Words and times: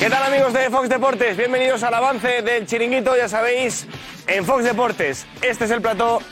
¿Qué 0.00 0.08
tal 0.08 0.22
amigos 0.22 0.54
de 0.54 0.70
Fox 0.70 0.88
Deportes? 0.88 1.36
Bienvenidos 1.36 1.82
al 1.82 1.92
avance 1.92 2.40
del 2.40 2.66
chiringuito, 2.66 3.14
ya 3.18 3.28
sabéis, 3.28 3.86
en 4.26 4.46
Fox 4.46 4.64
Deportes. 4.64 5.26
Este 5.42 5.66
es 5.66 5.70
el 5.70 5.82
plató 5.82 6.22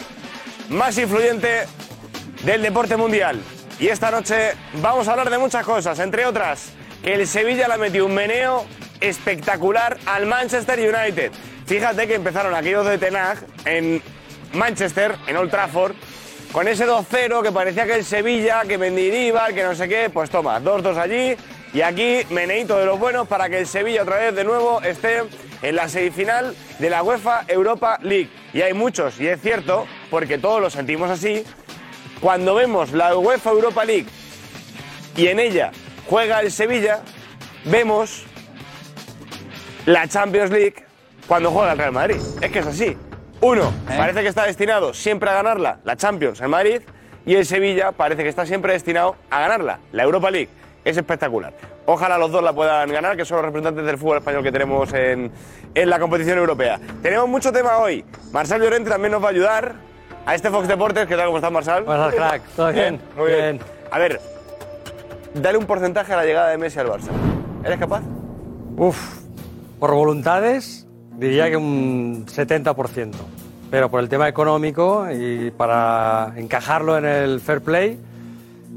más 0.71 0.96
influyente 0.96 1.67
del 2.45 2.62
deporte 2.62 2.96
mundial. 2.96 3.39
Y 3.79 3.89
esta 3.89 4.11
noche 4.11 4.53
vamos 4.81 5.07
a 5.07 5.11
hablar 5.11 5.29
de 5.29 5.37
muchas 5.37 5.67
cosas, 5.67 5.99
entre 5.99 6.25
otras, 6.25 6.71
que 7.04 7.12
el 7.12 7.27
Sevilla 7.27 7.69
le 7.69 7.75
ha 7.75 7.77
metido 7.77 8.07
un 8.07 8.15
meneo 8.15 8.65
espectacular 9.03 9.98
al 10.06 10.24
Manchester 10.24 10.78
United. 10.78 11.30
Fíjate 11.66 12.08
que 12.08 12.14
empezaron 12.14 12.54
aquellos 12.54 12.87
de 12.87 12.96
Tenag 12.96 13.37
en 13.66 14.03
Manchester, 14.54 15.14
en 15.26 15.37
Old 15.37 15.50
Trafford, 15.50 15.94
con 16.52 16.69
ese 16.69 16.87
2-0 16.87 17.42
que 17.42 17.52
parecía 17.52 17.84
que 17.84 17.96
el 17.96 18.05
Sevilla, 18.06 18.62
que 18.66 18.78
Mendilibar, 18.78 19.52
que 19.52 19.62
no 19.62 19.74
sé 19.74 19.87
qué, 19.91 20.09
pues 20.09 20.30
toma, 20.30 20.59
2-2 20.59 20.96
allí. 20.96 21.37
Y 21.74 21.82
aquí, 21.82 22.20
meneito 22.30 22.78
de 22.78 22.87
los 22.87 22.98
buenos 22.98 23.28
para 23.28 23.48
que 23.48 23.59
el 23.59 23.66
Sevilla 23.66 24.02
otra 24.02 24.16
vez 24.16 24.34
de 24.34 24.45
nuevo 24.45 24.80
esté 24.82 25.22
en 25.62 25.76
la 25.76 25.88
semifinal 25.88 26.54
de 26.78 26.90
la 26.90 27.02
UEFA 27.02 27.45
Europa 27.46 27.98
League. 28.02 28.30
Y 28.54 28.62
hay 28.62 28.72
muchos, 28.72 29.20
y 29.20 29.26
es 29.26 29.40
cierto, 29.40 29.86
porque 30.10 30.38
todos 30.38 30.60
lo 30.60 30.70
sentimos 30.70 31.10
así, 31.10 31.45
cuando 32.20 32.54
vemos 32.54 32.92
la 32.92 33.16
UEFA 33.16 33.50
Europa 33.50 33.84
League 33.84 34.06
y 35.16 35.26
en 35.26 35.38
ella 35.38 35.70
juega 36.09 36.40
el 36.40 36.50
Sevilla, 36.50 37.00
vemos 37.64 38.24
la 39.84 40.09
Champions 40.09 40.50
League 40.50 40.84
cuando 41.26 41.50
juega 41.50 41.73
el 41.73 41.78
Real 41.78 41.92
Madrid. 41.92 42.16
Es 42.40 42.50
que 42.50 42.60
es 42.60 42.66
así. 42.66 42.96
Uno, 43.40 43.73
parece 43.87 44.23
que 44.23 44.28
está 44.28 44.46
destinado 44.46 44.95
siempre 44.95 45.30
a 45.30 45.34
ganarla, 45.34 45.78
la 45.84 45.96
Champions, 45.96 46.40
el 46.40 46.48
Madrid, 46.48 46.80
y 47.24 47.34
el 47.34 47.46
Sevilla 47.46 47.92
parece 47.92 48.23
que 48.23 48.28
está 48.28 48.46
siempre 48.46 48.73
destinado 48.73 49.16
a 49.30 49.40
ganarla, 49.40 49.78
la 49.92 50.02
Europa 50.02 50.30
League. 50.30 50.48
Es 50.84 50.96
espectacular. 50.96 51.52
Ojalá 51.87 52.18
los 52.18 52.30
dos 52.30 52.42
la 52.42 52.52
puedan 52.52 52.91
ganar, 52.91 53.16
que 53.16 53.24
son 53.24 53.38
los 53.38 53.46
representantes 53.46 53.84
del 53.84 53.98
fútbol 53.98 54.18
español 54.18 54.42
que 54.42 54.52
tenemos 54.52 54.92
en, 54.95 55.30
en 55.74 55.91
la 55.91 55.98
competición 55.98 56.38
europea. 56.38 56.80
Tenemos 57.02 57.29
mucho 57.29 57.52
tema 57.52 57.79
hoy. 57.79 58.04
Marcel 58.32 58.62
Llorente 58.62 58.90
también 58.90 59.12
nos 59.12 59.23
va 59.23 59.26
a 59.26 59.30
ayudar 59.30 59.74
a 60.24 60.34
este 60.34 60.51
Fox 60.51 60.68
Deportes. 60.68 61.06
¿Qué 61.06 61.16
tal? 61.16 61.26
¿Cómo 61.26 61.38
estás, 61.38 61.52
Marcel? 61.52 61.84
Buenas, 61.84 62.15
crack. 62.15 62.43
¿Todo 62.56 62.73
bien? 62.73 63.01
Muy 63.16 63.32
bien. 63.32 63.60
A 63.90 63.99
ver, 63.99 64.21
dale 65.34 65.59
un 65.59 65.67
porcentaje 65.67 66.12
a 66.12 66.17
la 66.17 66.25
llegada 66.25 66.51
de 66.51 66.59
Messi 66.59 66.79
al 66.79 66.89
Barça. 66.89 67.11
¿Eres 67.65 67.79
capaz? 67.79 68.03
Uf, 68.77 69.21
por 69.79 69.93
voluntades 69.93 70.87
diría 71.17 71.51
que 71.51 71.56
un 71.56 72.27
70%. 72.27 73.12
Pero 73.71 73.91
por 73.91 74.01
el 74.01 74.09
tema 74.09 74.29
económico 74.29 75.06
y 75.11 75.51
para 75.51 76.33
encajarlo 76.37 76.97
en 76.97 77.05
el 77.05 77.41
fair 77.41 77.61
play, 77.61 77.99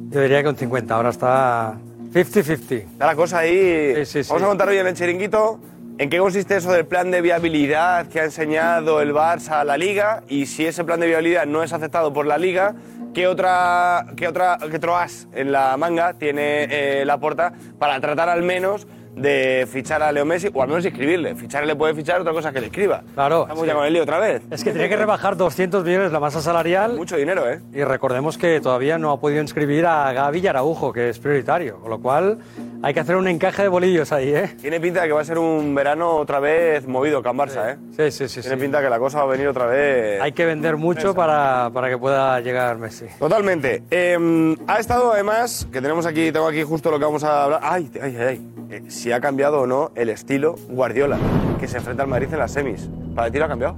yo 0.09 0.22
diría 0.22 0.44
que 0.44 0.49
un 0.49 0.55
50. 0.55 0.94
Ahora 0.94 1.09
está 1.09 1.77
50-50. 2.13 2.71
Está 2.71 3.05
la 3.05 3.15
cosa 3.15 3.39
ahí. 3.39 3.95
Sí, 3.95 4.05
sí, 4.05 4.23
sí. 4.23 4.29
Vamos 4.29 4.43
a 4.43 4.47
contar 4.47 4.69
hoy 4.69 4.77
en 4.77 4.87
el 4.87 4.93
chiringuito 4.93 5.59
en 5.97 6.09
qué 6.09 6.17
consiste 6.17 6.55
eso 6.55 6.71
del 6.71 6.85
plan 6.85 7.11
de 7.11 7.21
viabilidad 7.21 8.07
que 8.07 8.19
ha 8.19 8.23
enseñado 8.23 9.01
el 9.01 9.13
Barça 9.13 9.59
a 9.59 9.63
la 9.63 9.77
Liga 9.77 10.23
y 10.27 10.47
si 10.47 10.65
ese 10.65 10.83
plan 10.83 10.99
de 10.99 11.07
viabilidad 11.07 11.45
no 11.45 11.63
es 11.63 11.73
aceptado 11.73 12.11
por 12.11 12.25
la 12.25 12.37
Liga, 12.37 12.73
¿qué 13.13 13.27
otra, 13.27 14.07
qué 14.17 14.27
otra, 14.27 14.57
qué 14.69 14.77
otro 14.77 14.97
as 14.97 15.27
en 15.33 15.51
la 15.51 15.77
manga 15.77 16.13
tiene 16.13 16.67
eh, 16.71 17.05
la 17.05 17.19
porta 17.19 17.53
para 17.77 17.99
tratar 18.01 18.29
al 18.29 18.41
menos 18.41 18.87
de 19.15 19.67
fichar 19.71 20.01
a 20.01 20.11
Leo 20.11 20.25
Messi 20.25 20.49
o 20.53 20.61
al 20.61 20.67
menos 20.67 20.85
escribirle? 20.85 21.35
Fichar 21.35 21.65
le 21.65 21.75
puede 21.75 21.93
fichar, 21.93 22.21
otra 22.21 22.33
cosa 22.33 22.49
es 22.49 22.53
que 22.53 22.61
le 22.61 22.67
escriba. 22.67 23.03
Claro. 23.13 23.43
Estamos 23.43 23.63
es 23.63 23.67
ya 23.67 23.75
con 23.75 23.85
el 23.85 23.93
lío 23.93 24.03
otra 24.03 24.19
vez. 24.19 24.41
Es 24.49 24.63
que 24.63 24.71
tiene 24.71 24.89
que 24.89 24.97
rebajar 24.97 25.37
200 25.37 25.83
millones 25.83 26.11
la 26.11 26.19
masa 26.19 26.41
salarial. 26.41 26.95
Mucho 26.95 27.17
dinero, 27.17 27.49
¿eh? 27.49 27.61
Y 27.73 27.83
recordemos 27.83 28.37
que 28.37 28.59
todavía 28.61 28.97
no 28.97 29.11
ha 29.11 29.19
podido 29.19 29.41
inscribir 29.41 29.85
a 29.85 30.11
Gaby 30.13 30.39
y 30.39 30.47
Araujo, 30.47 30.93
que 30.93 31.09
es 31.09 31.19
prioritario. 31.19 31.79
Con 31.79 31.89
lo 31.89 31.99
cual 31.99 32.39
hay 32.81 32.93
que 32.93 32.99
hacer 32.99 33.15
un 33.15 33.27
encaje 33.27 33.63
de 33.63 33.67
bolillos 33.67 34.11
ahí, 34.11 34.33
¿eh? 34.33 34.55
Tiene 34.59 34.79
pinta 34.79 35.01
de 35.01 35.07
que 35.07 35.13
va 35.13 35.21
a 35.21 35.25
ser 35.25 35.37
un 35.37 35.75
verano 35.75 36.15
otra 36.15 36.39
vez 36.39 36.87
movido 36.87 37.21
con 37.21 37.37
Barça, 37.37 37.73
¿eh? 37.73 37.77
Sí, 37.95 38.11
sí, 38.11 38.27
sí. 38.27 38.41
Tiene 38.41 38.55
sí. 38.55 38.61
pinta 38.61 38.81
que 38.81 38.89
la 38.89 38.99
cosa 38.99 39.19
va 39.19 39.23
a 39.25 39.27
venir 39.27 39.47
otra 39.47 39.65
vez. 39.65 40.21
Hay 40.21 40.31
que 40.31 40.45
vender 40.45 40.77
mucho 40.77 41.13
para, 41.13 41.69
para 41.73 41.89
que 41.89 41.97
pueda 41.97 42.39
llegar 42.39 42.77
Messi. 42.77 43.05
Totalmente. 43.19 43.83
Eh, 43.91 44.55
ha 44.67 44.79
estado 44.79 45.13
además, 45.13 45.67
que 45.71 45.81
tenemos 45.81 46.05
aquí, 46.05 46.31
tengo 46.31 46.47
aquí 46.47 46.63
justo 46.63 46.89
lo 46.91 47.00
que 47.00 47.05
vamos 47.05 47.23
a 47.23 47.44
hablar. 47.44 47.59
Ay, 47.63 47.89
ay, 48.01 48.17
ay. 48.17 48.25
ay. 48.71 48.81
Si 49.01 49.12
ha 49.12 49.19
cambiado 49.19 49.62
o 49.62 49.66
no 49.66 49.89
el 49.95 50.09
estilo 50.09 50.57
Guardiola, 50.69 51.17
que 51.59 51.67
se 51.67 51.78
enfrenta 51.78 52.03
al 52.03 52.09
Madrid 52.09 52.28
en 52.31 52.38
las 52.38 52.51
semis. 52.51 52.88
¿Para 53.16 53.31
ti 53.31 53.39
lo 53.39 53.45
ha 53.45 53.47
cambiado? 53.47 53.75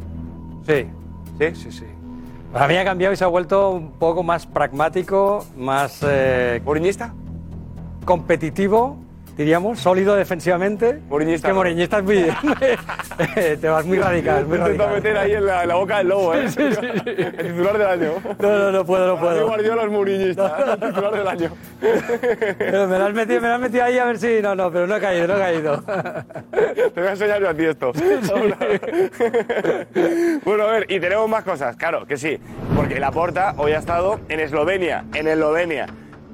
Sí, 0.67 0.85
¿Sí? 1.39 1.56
sí, 1.56 1.72
sí. 1.72 1.85
Para 2.51 2.67
mí 2.67 2.75
ha 2.75 2.84
cambiado 2.84 3.13
y 3.13 3.16
se 3.16 3.23
ha 3.23 3.28
vuelto 3.28 3.69
un 3.69 3.91
poco 3.91 4.22
más 4.22 4.45
pragmático, 4.45 5.45
más 5.56 6.03
eh, 6.06 6.61
competitivo, 8.03 8.97
diríamos, 9.38 9.79
sólido 9.79 10.16
defensivamente. 10.16 10.99
Mourinhista 11.09 11.47
Que 11.47 11.51
no. 11.51 11.55
Mourinhista 11.55 11.97
es 11.99 12.03
muy... 12.03 12.16
Te 13.61 13.69
vas 13.69 13.85
muy 13.85 13.99
radical, 13.99 14.45
muy 14.45 14.57
radical. 14.57 14.91
meter 14.91 15.17
ahí 15.17 15.33
en 15.33 15.45
la, 15.45 15.63
en 15.63 15.69
la 15.69 15.75
boca 15.75 15.97
del 15.99 16.07
lobo, 16.07 16.33
¿eh? 16.35 16.45
El 16.57 17.47
titular 17.47 17.77
del 17.77 17.88
año. 17.88 18.13
No, 18.39 18.57
no, 18.57 18.72
no 18.72 18.85
puedo, 18.85 19.07
no 19.07 19.19
puedo. 19.19 19.47
Guardiola 19.47 19.83
es 19.83 19.91
Mourinhista, 19.91 20.73
el 20.73 20.79
titular 20.79 21.13
del 21.13 21.27
año. 21.27 21.51
Pero 21.79 22.88
me 22.88 22.99
lo 22.99 23.05
has 23.05 23.13
metido, 23.13 23.41
me 23.41 23.47
lo 23.47 23.53
has 23.53 23.59
metido 23.59 23.83
ahí 23.83 23.97
a 23.97 24.05
ver 24.05 24.17
si... 24.17 24.41
No, 24.41 24.55
no, 24.55 24.72
pero 24.72 24.88
no 24.88 24.95
he 24.95 25.01
caído, 25.01 25.27
no 25.27 25.35
he 25.35 25.39
caído. 25.39 25.83
Te 26.93 26.99
voy 26.99 27.07
a 27.07 27.11
enseñar 27.11 27.41
yo 27.41 27.49
a 27.49 27.53
ti 27.53 27.66
esto. 27.66 27.91
bueno, 30.45 30.63
a 30.63 30.72
ver, 30.72 30.85
y 30.89 30.99
tenemos 30.99 31.29
más 31.29 31.43
cosas, 31.43 31.75
claro 31.75 32.05
que 32.05 32.17
sí. 32.17 32.39
Porque 32.75 32.99
Laporta 32.99 33.53
hoy 33.57 33.73
ha 33.73 33.79
estado 33.79 34.19
en 34.29 34.39
Eslovenia, 34.39 35.05
en 35.13 35.27
Eslovenia, 35.27 35.88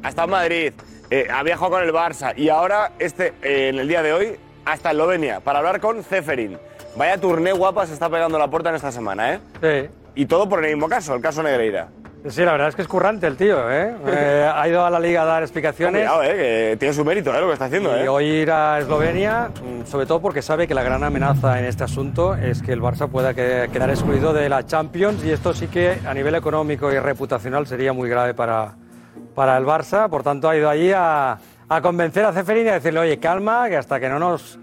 ha 0.03 0.09
estado 0.09 0.27
en 0.27 0.31
Madrid, 0.31 0.73
eh, 1.11 1.27
ha 1.33 1.43
viajado 1.43 1.71
con 1.71 1.83
el 1.83 1.91
Barça 1.93 2.33
y 2.35 2.49
ahora, 2.49 2.91
este, 2.99 3.33
eh, 3.41 3.69
en 3.69 3.79
el 3.79 3.87
día 3.87 4.01
de 4.01 4.13
hoy, 4.13 4.35
hasta 4.65 4.91
Eslovenia 4.91 5.39
para 5.39 5.59
hablar 5.59 5.79
con 5.79 6.03
Ceferin. 6.03 6.57
Vaya 6.95 7.17
turné 7.17 7.51
guapa 7.51 7.85
se 7.85 7.93
está 7.93 8.09
pegando 8.09 8.37
Laporta 8.37 8.69
en 8.69 8.75
esta 8.75 8.91
semana, 8.91 9.33
¿eh? 9.35 9.39
Sí. 9.61 9.89
Y 10.15 10.25
todo 10.25 10.49
por 10.49 10.63
el 10.63 10.71
mismo 10.73 10.89
caso, 10.89 11.15
el 11.15 11.21
caso 11.21 11.41
Negreira. 11.43 11.87
Sí, 12.27 12.43
la 12.43 12.51
verdad 12.51 12.67
es 12.67 12.75
que 12.75 12.81
es 12.81 12.87
currante 12.89 13.27
el 13.27 13.37
tío, 13.37 13.71
¿eh? 13.71 13.95
Eh, 14.07 14.51
ha 14.53 14.67
ido 14.67 14.83
a 14.85 14.89
la 14.89 14.99
liga 14.99 15.21
a 15.21 15.25
dar 15.25 15.41
explicaciones. 15.41 16.01
Cuidado, 16.01 16.23
¿eh? 16.23 16.35
Que 16.71 16.77
tiene 16.77 16.93
su 16.93 17.05
mérito, 17.05 17.33
¿eh? 17.33 17.39
Lo 17.39 17.47
que 17.47 17.53
está 17.53 17.65
haciendo, 17.65 17.95
Y 17.97 18.01
¿eh? 18.01 18.09
hoy 18.09 18.25
ir 18.25 18.51
a 18.51 18.79
Eslovenia, 18.79 19.49
mm, 19.63 19.85
sobre 19.85 20.05
todo 20.05 20.19
porque 20.19 20.41
sabe 20.41 20.67
que 20.67 20.73
la 20.73 20.83
gran 20.83 21.01
amenaza 21.03 21.57
en 21.59 21.65
este 21.65 21.85
asunto 21.85 22.35
es 22.35 22.61
que 22.61 22.73
el 22.73 22.81
Barça 22.81 23.07
pueda 23.07 23.33
que- 23.33 23.69
quedar 23.71 23.89
excluido 23.89 24.33
de 24.33 24.49
la 24.49 24.65
Champions 24.65 25.23
y 25.23 25.31
esto 25.31 25.53
sí 25.53 25.67
que 25.67 25.99
a 26.05 26.13
nivel 26.13 26.35
económico 26.35 26.91
y 26.91 26.99
reputacional 26.99 27.65
sería 27.67 27.93
muy 27.93 28.09
grave 28.09 28.33
para, 28.33 28.73
para 29.39 29.55
el 29.57 29.63
Barça. 29.65 30.09
Por 30.09 30.21
tanto, 30.21 30.49
ha 30.49 30.57
ido 30.57 30.69
allí 30.69 30.91
a, 30.91 31.39
a 31.69 31.81
convencer 31.81 32.25
a 32.25 32.33
Ceferín 32.33 32.65
y 32.65 32.69
a 32.71 32.73
decirle, 32.73 32.99
oye, 32.99 33.19
calma, 33.19 33.69
que 33.69 33.77
hasta 33.77 33.97
que 33.97 34.09
no 34.09 34.19
nos 34.19 34.59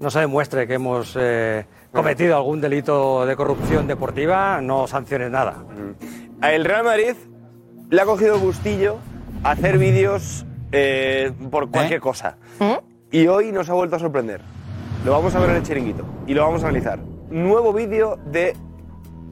no 0.00 0.10
se 0.10 0.20
demuestre 0.20 0.66
que 0.66 0.74
hemos 0.74 1.14
eh, 1.20 1.66
cometido 1.92 2.34
algún 2.34 2.58
delito 2.58 3.26
de 3.26 3.36
corrupción 3.36 3.86
deportiva, 3.86 4.62
no 4.62 4.86
sanciones 4.86 5.30
nada. 5.30 5.56
El 6.40 6.64
Real 6.64 6.84
Madrid 6.84 7.14
le 7.90 8.00
ha 8.00 8.06
cogido 8.06 8.38
gustillo 8.38 8.96
a 9.42 9.50
hacer 9.50 9.76
vídeos 9.76 10.46
eh, 10.72 11.30
por 11.50 11.70
cualquier 11.70 12.00
cosa. 12.00 12.38
Y 13.10 13.26
hoy 13.26 13.52
nos 13.52 13.68
ha 13.68 13.74
vuelto 13.74 13.96
a 13.96 13.98
sorprender. 13.98 14.40
Lo 15.04 15.12
vamos 15.12 15.34
a 15.34 15.38
ver 15.38 15.50
en 15.50 15.56
el 15.56 15.62
chiringuito 15.64 16.06
y 16.26 16.32
lo 16.32 16.44
vamos 16.44 16.64
a 16.64 16.68
analizar. 16.68 16.98
Nuevo 17.28 17.74
vídeo 17.74 18.18
de 18.24 18.56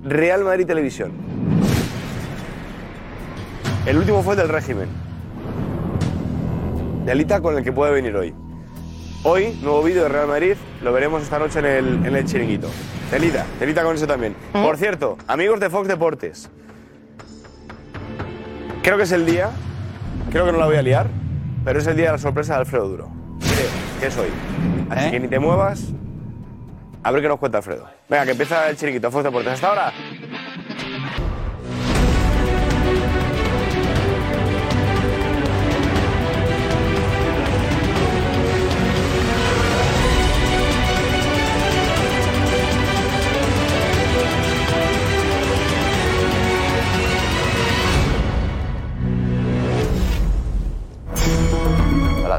Real 0.05 0.45
Madrid 0.45 0.67
Televisión. 0.67 1.13
El 3.85 3.99
último 3.99 4.23
fue 4.23 4.37
del 4.37 4.49
régimen. 4.49 4.89
Delita 7.05 7.41
con 7.41 7.59
el 7.59 7.65
que 7.65 7.73
puede 7.73 7.93
venir 7.93 8.15
hoy. 8.15 8.33
Hoy, 9.25 9.59
nuevo 9.61 9.83
vídeo 9.83 10.05
de 10.05 10.09
Real 10.09 10.29
Madrid, 10.29 10.55
lo 10.83 10.93
veremos 10.93 11.23
esta 11.23 11.39
noche 11.39 11.59
en 11.59 11.67
el, 11.67 12.07
en 12.07 12.15
el 12.15 12.25
chiringuito. 12.25 12.69
Telita, 13.11 13.45
telita 13.59 13.83
con 13.83 13.97
eso 13.97 14.07
también. 14.07 14.37
Por 14.53 14.77
cierto, 14.77 15.19
amigos 15.27 15.59
de 15.59 15.69
Fox 15.69 15.89
Deportes, 15.89 16.49
creo 18.83 18.97
que 18.97 19.03
es 19.03 19.13
el 19.13 19.27
día, 19.27 19.51
creo 20.31 20.47
que 20.47 20.53
no 20.53 20.59
la 20.59 20.67
voy 20.67 20.77
a 20.77 20.83
liar, 20.83 21.09
pero 21.65 21.81
es 21.81 21.87
el 21.87 21.97
día 21.97 22.07
de 22.07 22.13
la 22.13 22.19
sorpresa 22.19 22.55
de 22.55 22.61
Alfredo 22.61 22.89
Duro. 22.89 23.09
Creo 23.41 23.69
que 24.01 24.07
es 24.07 24.17
hoy. 24.17 24.29
Así 24.91 25.09
¿Eh? 25.09 25.11
que 25.11 25.21
ni 25.21 25.29
te 25.29 25.39
muevas, 25.41 25.89
a 27.03 27.11
ver 27.11 27.23
qué 27.23 27.29
nos 27.29 27.39
cuenta 27.39 27.59
Alfredo. 27.59 27.89
Venga, 28.09 28.25
que 28.25 28.31
empieza 28.33 28.71
el 28.71 28.77
chiringuito, 28.77 29.11
Fox 29.11 29.25
Deportes. 29.25 29.53
Hasta 29.55 29.69
ahora. 29.69 29.93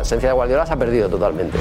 Esencia 0.04 0.30
de 0.30 0.36
Guardiola 0.36 0.66
se 0.66 0.74
ha 0.74 0.78
perdido 0.78 1.10
totalmente. 1.10 1.58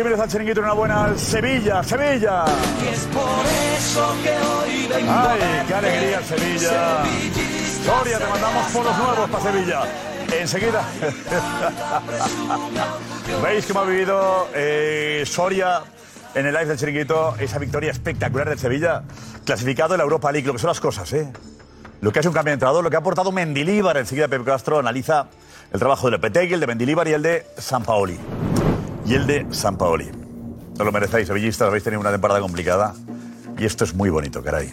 Bienvenidos 0.00 0.24
al 0.24 0.30
Chiringuito. 0.30 0.60
Enhorabuena 0.60 1.04
al 1.04 1.18
Sevilla. 1.18 1.82
Sevilla. 1.82 2.46
Es 2.90 3.00
por 3.12 3.44
eso 3.76 4.16
que 4.22 4.30
hoy 4.30 4.86
vengo 4.88 5.12
Ay, 5.12 5.40
qué 5.68 5.74
alegría 5.74 6.22
Sevilla. 6.22 7.04
Soria, 7.84 8.18
te 8.18 8.26
mandamos 8.26 8.66
fotos 8.68 8.96
nuevos 8.96 9.28
para 9.28 9.44
Sevilla. 9.44 9.82
Enseguida. 10.40 10.82
¿Veis 13.42 13.66
cómo 13.66 13.80
ha 13.80 13.84
vivido 13.84 14.48
eh, 14.54 15.22
Soria 15.26 15.82
en 16.34 16.46
el 16.46 16.54
live 16.54 16.64
del 16.64 16.78
Chiringuito 16.78 17.34
esa 17.38 17.58
victoria 17.58 17.90
espectacular 17.90 18.48
del 18.48 18.58
Sevilla? 18.58 19.02
Clasificado 19.44 19.92
en 19.92 19.98
la 19.98 20.04
Europa 20.04 20.32
League. 20.32 20.46
Lo 20.46 20.54
que 20.54 20.60
son 20.60 20.68
las 20.68 20.80
cosas, 20.80 21.12
¿eh? 21.12 21.30
Lo 22.00 22.10
que 22.10 22.20
ha 22.20 22.22
sido 22.22 22.30
un 22.30 22.36
cambio 22.36 22.52
de 22.52 22.54
entrenador, 22.54 22.82
lo 22.82 22.88
que 22.88 22.96
ha 22.96 23.00
aportado 23.00 23.32
Mendilíbar. 23.32 23.98
Enseguida 23.98 24.28
Pepe 24.28 24.46
Castro 24.46 24.78
analiza 24.78 25.26
el 25.70 25.78
trabajo 25.78 26.06
de 26.06 26.12
Lopetegui, 26.12 26.54
el 26.54 26.60
de 26.60 26.66
Mendilíbar 26.66 27.06
y 27.06 27.12
el 27.12 27.20
de 27.20 27.44
San 27.58 27.82
Paoli. 27.82 28.18
Y 29.06 29.14
el 29.14 29.26
de 29.26 29.46
San 29.50 29.76
Paoli. 29.76 30.10
No 30.78 30.84
lo 30.84 30.92
merecéis, 30.92 31.26
sevillistas, 31.26 31.68
habéis 31.68 31.84
tenido 31.84 32.00
una 32.00 32.10
temporada 32.10 32.40
complicada. 32.40 32.94
Y 33.58 33.64
esto 33.64 33.84
es 33.84 33.94
muy 33.94 34.08
bonito, 34.10 34.42
caray. 34.42 34.72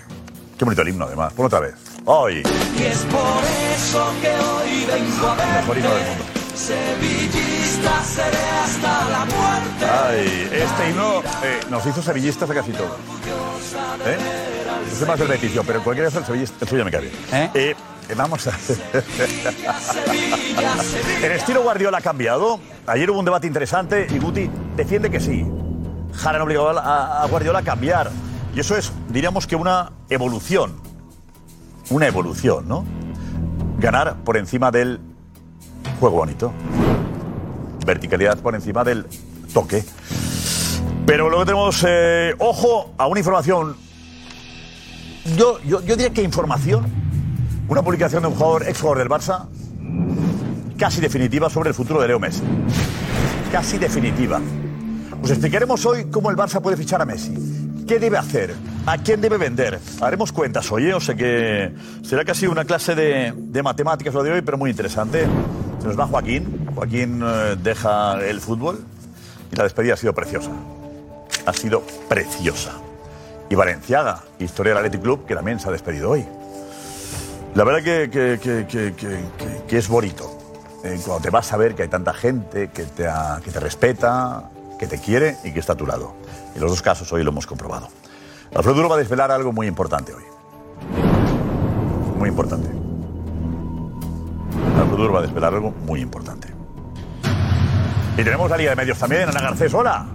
Qué 0.57 0.65
bonito 0.65 0.81
el 0.81 0.89
himno, 0.89 1.05
además. 1.05 1.33
Pon 1.33 1.45
otra 1.47 1.59
vez. 1.59 1.75
¡Ay! 2.07 2.41
y 2.79 2.83
es 2.83 2.99
por 3.05 3.43
eso 3.75 4.11
que 4.21 4.29
hoy 4.29 4.85
vengo 4.85 5.27
a 5.27 5.33
El 5.43 5.59
mejor 5.61 5.77
himno 5.77 5.89
del 5.89 6.03
verte. 6.03 6.09
mundo. 6.09 6.23
Sevillista 6.55 8.03
seré 8.03 8.49
hasta 8.63 9.09
la 9.09 9.25
muerte. 9.25 9.85
Ay, 9.85 10.49
este 10.51 10.89
himno 10.89 11.19
eh, 11.43 11.59
nos 11.69 11.85
hizo 11.85 12.01
sevillistas 12.01 12.49
a 12.49 12.53
casi 12.53 12.71
todos. 12.71 12.97
¿Eh? 14.05 14.17
Más 15.05 15.19
del 15.19 15.27
Betis, 15.27 15.51
pero 15.65 15.79
en 15.79 15.83
cualquier 15.83 16.11
caso 16.11 16.33
el, 16.33 16.47
suyo 16.67 16.85
me 16.85 16.91
cae 16.91 17.01
bien. 17.01 17.13
¿Eh? 17.31 17.49
Eh, 17.53 17.75
vamos 18.15 18.47
a... 18.47 18.51
¿El 21.23 21.31
estilo 21.33 21.61
Guardiola 21.61 21.99
ha 21.99 22.01
cambiado? 22.01 22.59
Ayer 22.87 23.11
hubo 23.11 23.19
un 23.19 23.25
debate 23.25 23.45
interesante 23.47 24.07
y 24.09 24.17
Guti 24.17 24.49
defiende 24.75 25.11
que 25.11 25.19
sí. 25.19 25.45
Jara 26.13 26.37
han 26.37 26.41
obligado 26.41 26.69
a, 26.69 27.21
a 27.21 27.27
Guardiola 27.27 27.59
a 27.59 27.63
cambiar. 27.63 28.09
Y 28.55 28.61
eso 28.61 28.75
es, 28.75 28.91
diríamos 29.09 29.45
que 29.45 29.55
una 29.55 29.91
evolución. 30.09 30.75
Una 31.89 32.07
evolución, 32.07 32.67
¿no? 32.67 32.85
Ganar 33.77 34.15
por 34.23 34.37
encima 34.37 34.71
del 34.71 34.99
juego 35.99 36.17
bonito. 36.17 36.51
Verticalidad 37.85 38.39
por 38.39 38.55
encima 38.55 38.83
del 38.83 39.05
toque. 39.53 39.83
Pero 41.05 41.29
luego 41.29 41.45
tenemos, 41.45 41.85
eh, 41.87 42.33
ojo, 42.39 42.93
a 42.97 43.07
una 43.07 43.19
información. 43.19 43.77
Yo, 45.35 45.59
yo, 45.63 45.81
yo 45.81 45.95
diría 45.95 46.11
que 46.11 46.21
información. 46.21 46.85
Una 47.67 47.81
publicación 47.81 48.21
de 48.21 48.29
un 48.29 48.35
jugador, 48.35 48.63
ex 48.67 48.79
jugador 48.79 48.99
del 48.99 49.09
Barça, 49.09 49.47
casi 50.77 51.01
definitiva 51.01 51.49
sobre 51.49 51.69
el 51.69 51.75
futuro 51.75 51.99
de 52.01 52.07
Leo 52.07 52.19
Messi. 52.19 52.43
Casi 53.51 53.77
definitiva. 53.77 54.39
Os 55.21 55.29
explicaremos 55.29 55.85
hoy 55.85 56.05
cómo 56.05 56.29
el 56.29 56.37
Barça 56.37 56.61
puede 56.61 56.77
fichar 56.77 57.01
a 57.01 57.05
Messi. 57.05 57.33
¿Qué 57.85 57.99
debe 57.99 58.17
hacer? 58.17 58.53
¿A 58.85 58.97
quién 58.97 59.19
debe 59.19 59.37
vender? 59.37 59.79
Haremos 59.99 60.31
cuentas 60.31 60.71
hoy, 60.71 60.85
¿eh? 60.87 60.93
o 60.93 60.99
sea 60.99 61.15
que 61.15 61.73
será 62.03 62.23
casi 62.23 62.47
una 62.47 62.63
clase 62.63 62.95
de, 62.95 63.33
de 63.35 63.63
matemáticas 63.63 64.13
lo 64.13 64.23
de 64.23 64.31
hoy, 64.31 64.41
pero 64.41 64.57
muy 64.57 64.69
interesante. 64.69 65.25
Se 65.79 65.87
nos 65.87 65.99
va 65.99 66.07
Joaquín. 66.07 66.67
Joaquín 66.73 67.21
eh, 67.23 67.55
deja 67.61 68.23
el 68.25 68.39
fútbol 68.39 68.79
y 69.51 69.55
la 69.55 69.63
despedida 69.63 69.95
ha 69.95 69.97
sido 69.97 70.13
preciosa. 70.13 70.51
Ha 71.45 71.53
sido 71.53 71.83
preciosa. 72.07 72.86
Y 73.49 73.55
Valenciaga, 73.55 74.23
historia 74.39 74.71
del 74.73 74.79
Athletic 74.79 75.01
Club, 75.01 75.25
que 75.25 75.35
también 75.35 75.59
se 75.59 75.69
ha 75.69 75.71
despedido 75.71 76.09
hoy. 76.11 76.25
La 77.55 77.63
verdad 77.63 77.81
que, 77.83 78.09
que- 78.09 79.77
es 79.77 79.87
bonito. 79.87 80.31
Eh, 80.83 80.99
cuando 81.05 81.21
te 81.23 81.29
vas 81.29 81.51
a 81.53 81.57
ver 81.57 81.73
que 81.75 81.83
hay 81.83 81.87
tanta 81.89 82.13
gente 82.13 82.69
que 82.69 82.83
te, 82.83 83.07
que 83.43 83.51
te 83.51 83.59
respeta, 83.59 84.49
que 84.77 84.85
te 84.87 84.99
quiere 84.99 85.37
y 85.43 85.51
que 85.53 85.59
está 85.59 85.73
a 85.73 85.75
tu 85.75 85.87
lado. 85.87 86.13
En 86.55 86.61
los 86.61 86.69
dos 86.71 86.81
casos 86.81 87.11
hoy 87.13 87.23
lo 87.23 87.31
hemos 87.31 87.47
comprobado. 87.47 87.87
Alfredo 88.55 88.75
Duro 88.75 88.89
va 88.89 88.95
a 88.95 88.99
desvelar 88.99 89.31
algo 89.31 89.51
muy 89.51 89.65
importante 89.67 90.13
hoy. 90.13 90.23
Muy 92.17 92.29
importante. 92.29 92.67
Alfredo 94.77 94.97
Duro 94.97 95.13
va 95.13 95.19
a 95.19 95.23
desvelar 95.23 95.53
algo 95.53 95.71
muy 95.85 96.01
importante. 96.01 96.47
Y 98.17 98.23
tenemos 98.23 98.49
la 98.49 98.57
Liga 98.57 98.71
de 98.71 98.75
Medios 98.75 98.97
también, 98.99 99.29
Ana 99.29 99.41
Garcés, 99.41 99.73
hola. 99.73 100.05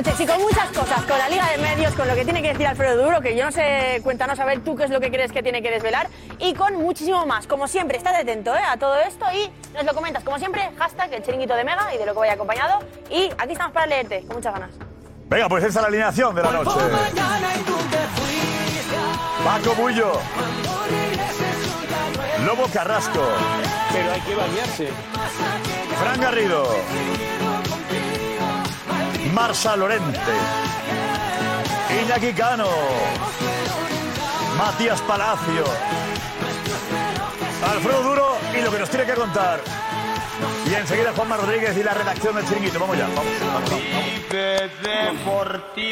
Noches. 0.00 0.18
Y 0.18 0.26
con 0.26 0.40
muchas 0.40 0.68
cosas, 0.70 1.02
con 1.02 1.18
la 1.18 1.28
Liga 1.28 1.46
de 1.50 1.58
Medios, 1.58 1.94
con 1.94 2.08
lo 2.08 2.14
que 2.14 2.24
tiene 2.24 2.40
que 2.40 2.48
decir 2.48 2.66
Alfredo 2.66 3.02
Duro, 3.02 3.20
que 3.20 3.36
yo 3.36 3.44
no 3.44 3.52
sé, 3.52 4.00
cuéntanos 4.02 4.38
a 4.38 4.46
ver 4.46 4.60
tú 4.60 4.74
qué 4.74 4.84
es 4.84 4.90
lo 4.90 4.98
que 4.98 5.10
crees 5.10 5.30
que 5.30 5.42
tiene 5.42 5.60
que 5.60 5.70
desvelar, 5.70 6.08
y 6.38 6.54
con 6.54 6.74
muchísimo 6.76 7.26
más. 7.26 7.46
Como 7.46 7.68
siempre, 7.68 7.98
estás 7.98 8.14
atento 8.18 8.54
¿eh? 8.54 8.62
a 8.66 8.78
todo 8.78 8.98
esto 8.98 9.26
y 9.34 9.50
nos 9.74 9.84
lo 9.84 9.92
comentas. 9.92 10.24
Como 10.24 10.38
siempre, 10.38 10.70
hashtag 10.78 11.12
el 11.12 11.22
chiringuito 11.22 11.54
de 11.54 11.64
Mega 11.64 11.94
y 11.94 11.98
de 11.98 12.06
lo 12.06 12.14
que 12.14 12.18
vaya 12.20 12.32
acompañado. 12.32 12.80
Y 13.10 13.30
aquí 13.36 13.52
estamos 13.52 13.74
para 13.74 13.86
leerte, 13.86 14.22
con 14.26 14.36
muchas 14.36 14.54
ganas. 14.54 14.70
Venga, 15.28 15.50
pues 15.50 15.64
esta 15.64 15.80
es 15.80 15.82
la 15.82 15.88
alineación 15.88 16.34
de 16.34 16.42
la 16.44 16.50
noche. 16.50 16.70
Paco 19.44 19.74
Bullo, 19.74 20.12
Lobo 22.46 22.66
Carrasco, 22.72 23.22
Pero 23.92 24.12
hay 24.12 24.20
que 24.22 24.34
bañarse. 24.34 24.88
Fran 26.00 26.20
Garrido, 26.20 26.74
Marsa 29.34 29.76
Lorente, 29.76 30.18
Iñaki 32.02 32.32
Cano, 32.32 32.68
Matías 34.58 35.00
Palacio, 35.02 35.64
Alfredo 37.72 38.02
Duro 38.02 38.38
y 38.56 38.62
lo 38.62 38.70
que 38.70 38.78
nos 38.78 38.90
tiene 38.90 39.06
que 39.06 39.14
contar. 39.14 39.60
Y 40.66 40.74
enseguida 40.74 41.12
Juanma 41.14 41.36
Rodríguez 41.36 41.76
y 41.76 41.82
la 41.82 41.92
redacción 41.94 42.34
del 42.34 42.46
chiringuito. 42.46 42.78
Vamos 42.78 42.96
ya, 42.96 43.06
vamos, 43.08 43.24
vamos, 43.40 43.70
vamos. 43.70 43.82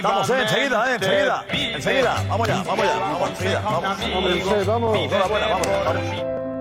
Vamos, 0.03 0.31
eh, 0.31 0.43
enseguida, 0.43 0.91
eh, 0.91 0.95
enseguida. 0.95 1.45
Enseguida, 1.51 2.25
vamos 2.29 2.49
ya, 2.49 2.63
vamos 2.63 2.87
ya, 2.87 2.99
vamos, 2.99 3.31
enseguida, 3.31 3.61
vamos. 3.61 3.83
Vamos, 3.83 4.67
vamos. 4.67 5.09
Vamos. 5.85 6.58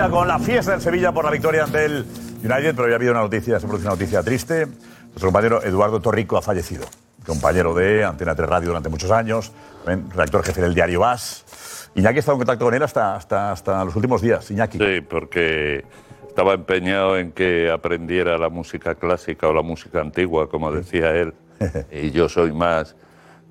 Sevilla 0.00 0.16
con 0.16 0.28
la 0.28 0.38
fiesta 0.38 0.72
del 0.72 0.80
Sevilla 0.80 1.12
por 1.12 1.26
la 1.26 1.30
victoria 1.30 1.64
ante 1.64 1.84
el 1.84 2.06
United, 2.42 2.74
pero 2.74 2.88
ya 2.88 2.94
ha 2.94 2.96
habido 2.96 3.12
una 3.12 3.20
noticia, 3.20 3.60
se 3.60 3.66
produce 3.66 3.84
una 3.84 3.96
noticia 3.96 4.22
triste. 4.22 4.64
Nuestro 4.64 5.26
compañero 5.26 5.62
Eduardo 5.62 6.00
Torrico 6.00 6.38
ha 6.38 6.42
fallecido, 6.42 6.86
compañero 7.26 7.74
de 7.74 8.02
Antena 8.02 8.34
3 8.34 8.48
Radio 8.48 8.68
durante 8.68 8.88
muchos 8.88 9.10
años, 9.10 9.52
redactor 9.84 10.42
jefe 10.42 10.62
del 10.62 10.72
diario 10.72 11.04
As. 11.04 11.90
Iñaki 11.94 12.16
ha 12.16 12.20
estado 12.20 12.36
en 12.36 12.38
contacto 12.38 12.64
con 12.64 12.72
él 12.72 12.82
hasta, 12.82 13.14
hasta, 13.14 13.52
hasta 13.52 13.84
los 13.84 13.94
últimos 13.94 14.22
días. 14.22 14.50
Iñaki. 14.50 14.78
Sí, 14.78 15.02
porque 15.02 15.84
estaba 16.26 16.54
empeñado 16.54 17.18
en 17.18 17.32
que 17.32 17.70
aprendiera 17.70 18.38
la 18.38 18.48
música 18.48 18.94
clásica 18.94 19.48
o 19.48 19.52
la 19.52 19.62
música 19.62 20.00
antigua, 20.00 20.48
como 20.48 20.72
decía 20.72 21.10
él. 21.10 21.34
Y 21.92 22.10
yo 22.10 22.30
soy 22.30 22.52
más 22.52 22.96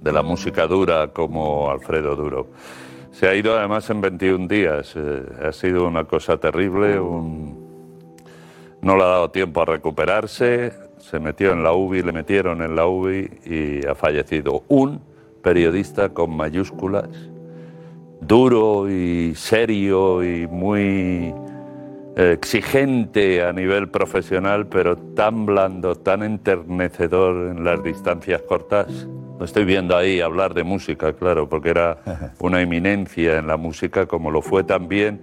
de 0.02 0.12
la 0.12 0.24
música 0.24 0.66
dura, 0.66 1.10
como 1.10 1.70
Alfredo 1.70 2.16
Duro. 2.16 2.48
Se 3.20 3.28
ha 3.28 3.36
ido 3.36 3.58
además 3.58 3.90
en 3.90 4.00
21 4.00 4.48
días. 4.48 4.94
eh, 4.96 5.24
ha 5.44 5.52
sido 5.52 5.86
una 5.86 6.06
cosa 6.06 6.38
terrible. 6.38 6.96
No 6.96 8.96
le 8.96 9.04
ha 9.04 9.08
dado 9.08 9.30
tiempo 9.30 9.62
a 9.62 9.66
recuperarse. 9.66 10.72
Se 11.00 11.20
metió 11.20 11.52
en 11.52 11.62
la 11.62 11.74
UBI, 11.74 12.02
le 12.02 12.14
metieron 12.14 12.62
en 12.62 12.78
la 12.78 12.88
UBI 12.88 13.30
y 13.46 13.86
ha 13.86 13.94
fallecido. 13.94 14.64
Un 14.70 15.02
periodista 15.44 16.14
con 16.14 16.34
mayúsculas 16.34 17.10
duro 18.22 18.90
y 18.90 19.36
serio 19.36 20.24
y 20.24 20.48
muy 20.48 21.34
exigente 22.16 23.44
a 23.44 23.52
nivel 23.52 23.90
profesional, 23.90 24.68
pero 24.68 24.96
tan 24.96 25.46
blando, 25.46 25.96
tan 25.96 26.24
enternecedor 26.24 27.52
en 27.52 27.66
las 27.66 27.84
distancias 27.84 28.42
cortas. 28.44 29.10
Lo 29.40 29.46
estoy 29.46 29.64
viendo 29.64 29.96
ahí 29.96 30.20
hablar 30.20 30.54
de 30.54 30.66
música, 30.66 31.14
claro, 31.14 31.48
porque 31.48 31.70
era 31.70 32.00
una 32.40 32.62
eminencia 32.62 33.38
en 33.38 33.48
la 33.48 33.56
música, 33.56 34.06
como 34.06 34.32
lo 34.32 34.42
fue 34.42 34.66
también 34.66 35.22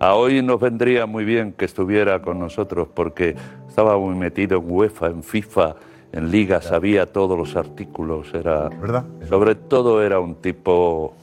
A 0.00 0.14
hoy 0.14 0.42
nos 0.42 0.60
vendría 0.60 1.06
muy 1.06 1.24
bien 1.24 1.52
que 1.52 1.64
estuviera 1.64 2.20
con 2.22 2.40
nosotros 2.40 2.88
porque 2.92 3.36
estaba 3.68 3.96
muy 3.96 4.16
metido 4.16 4.58
en 4.58 4.64
UEFA, 4.68 5.06
en 5.06 5.22
FIFA, 5.22 5.76
en 6.10 6.32
Liga, 6.32 6.60
sabía 6.60 7.06
todos 7.06 7.38
los 7.38 7.54
artículos, 7.54 8.34
era 8.34 8.68
¿Verdad? 8.68 9.04
sobre 9.28 9.54
todo 9.54 10.02
era 10.02 10.18
un 10.18 10.34
tipo 10.34 11.14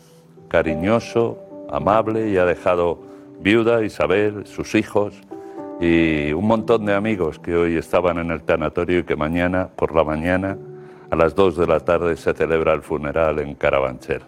cariñoso, 0.48 1.38
amable 1.70 2.30
y 2.30 2.38
ha 2.38 2.46
dejado 2.46 3.00
viuda, 3.42 3.84
Isabel, 3.84 4.48
sus 4.48 4.76
hijos 4.76 5.14
y 5.82 6.32
un 6.32 6.48
montón 6.48 6.86
de 6.86 6.94
amigos 6.94 7.38
que 7.38 7.56
hoy 7.56 7.76
estaban 7.76 8.18
en 8.18 8.32
el 8.32 8.44
tanatorio 8.44 9.00
y 9.00 9.04
que 9.04 9.18
mañana, 9.18 9.70
por 9.76 9.94
la 9.94 10.06
mañana, 10.06 10.58
a 11.12 11.16
las 11.16 11.36
2 11.36 11.58
de 11.58 11.68
la 11.68 11.80
tarde 11.80 12.16
se 12.18 12.34
celebra 12.34 12.74
el 12.74 12.82
funeral 12.82 13.40
en 13.40 13.56
Carabanchel. 13.56 14.22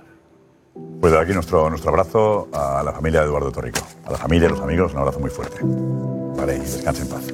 Pues 1.00 1.12
de 1.14 1.20
aquí 1.20 1.34
nuestro, 1.34 1.70
nuestro 1.70 1.90
abrazo 1.90 2.48
a 2.54 2.82
la 2.84 2.92
familia 2.92 3.22
de 3.22 3.28
Eduardo 3.28 3.52
Torrico. 3.52 3.80
A 4.06 4.12
la 4.12 4.18
familia, 4.18 4.48
a 4.48 4.52
los 4.52 4.62
amigos, 4.62 4.94
un 4.94 5.00
abrazo 5.00 5.20
muy 5.20 5.30
fuerte. 5.30 5.58
Vale, 5.64 6.56
y 6.58 6.60
descanse 6.60 7.04
en 7.04 7.10
paz. 7.10 7.34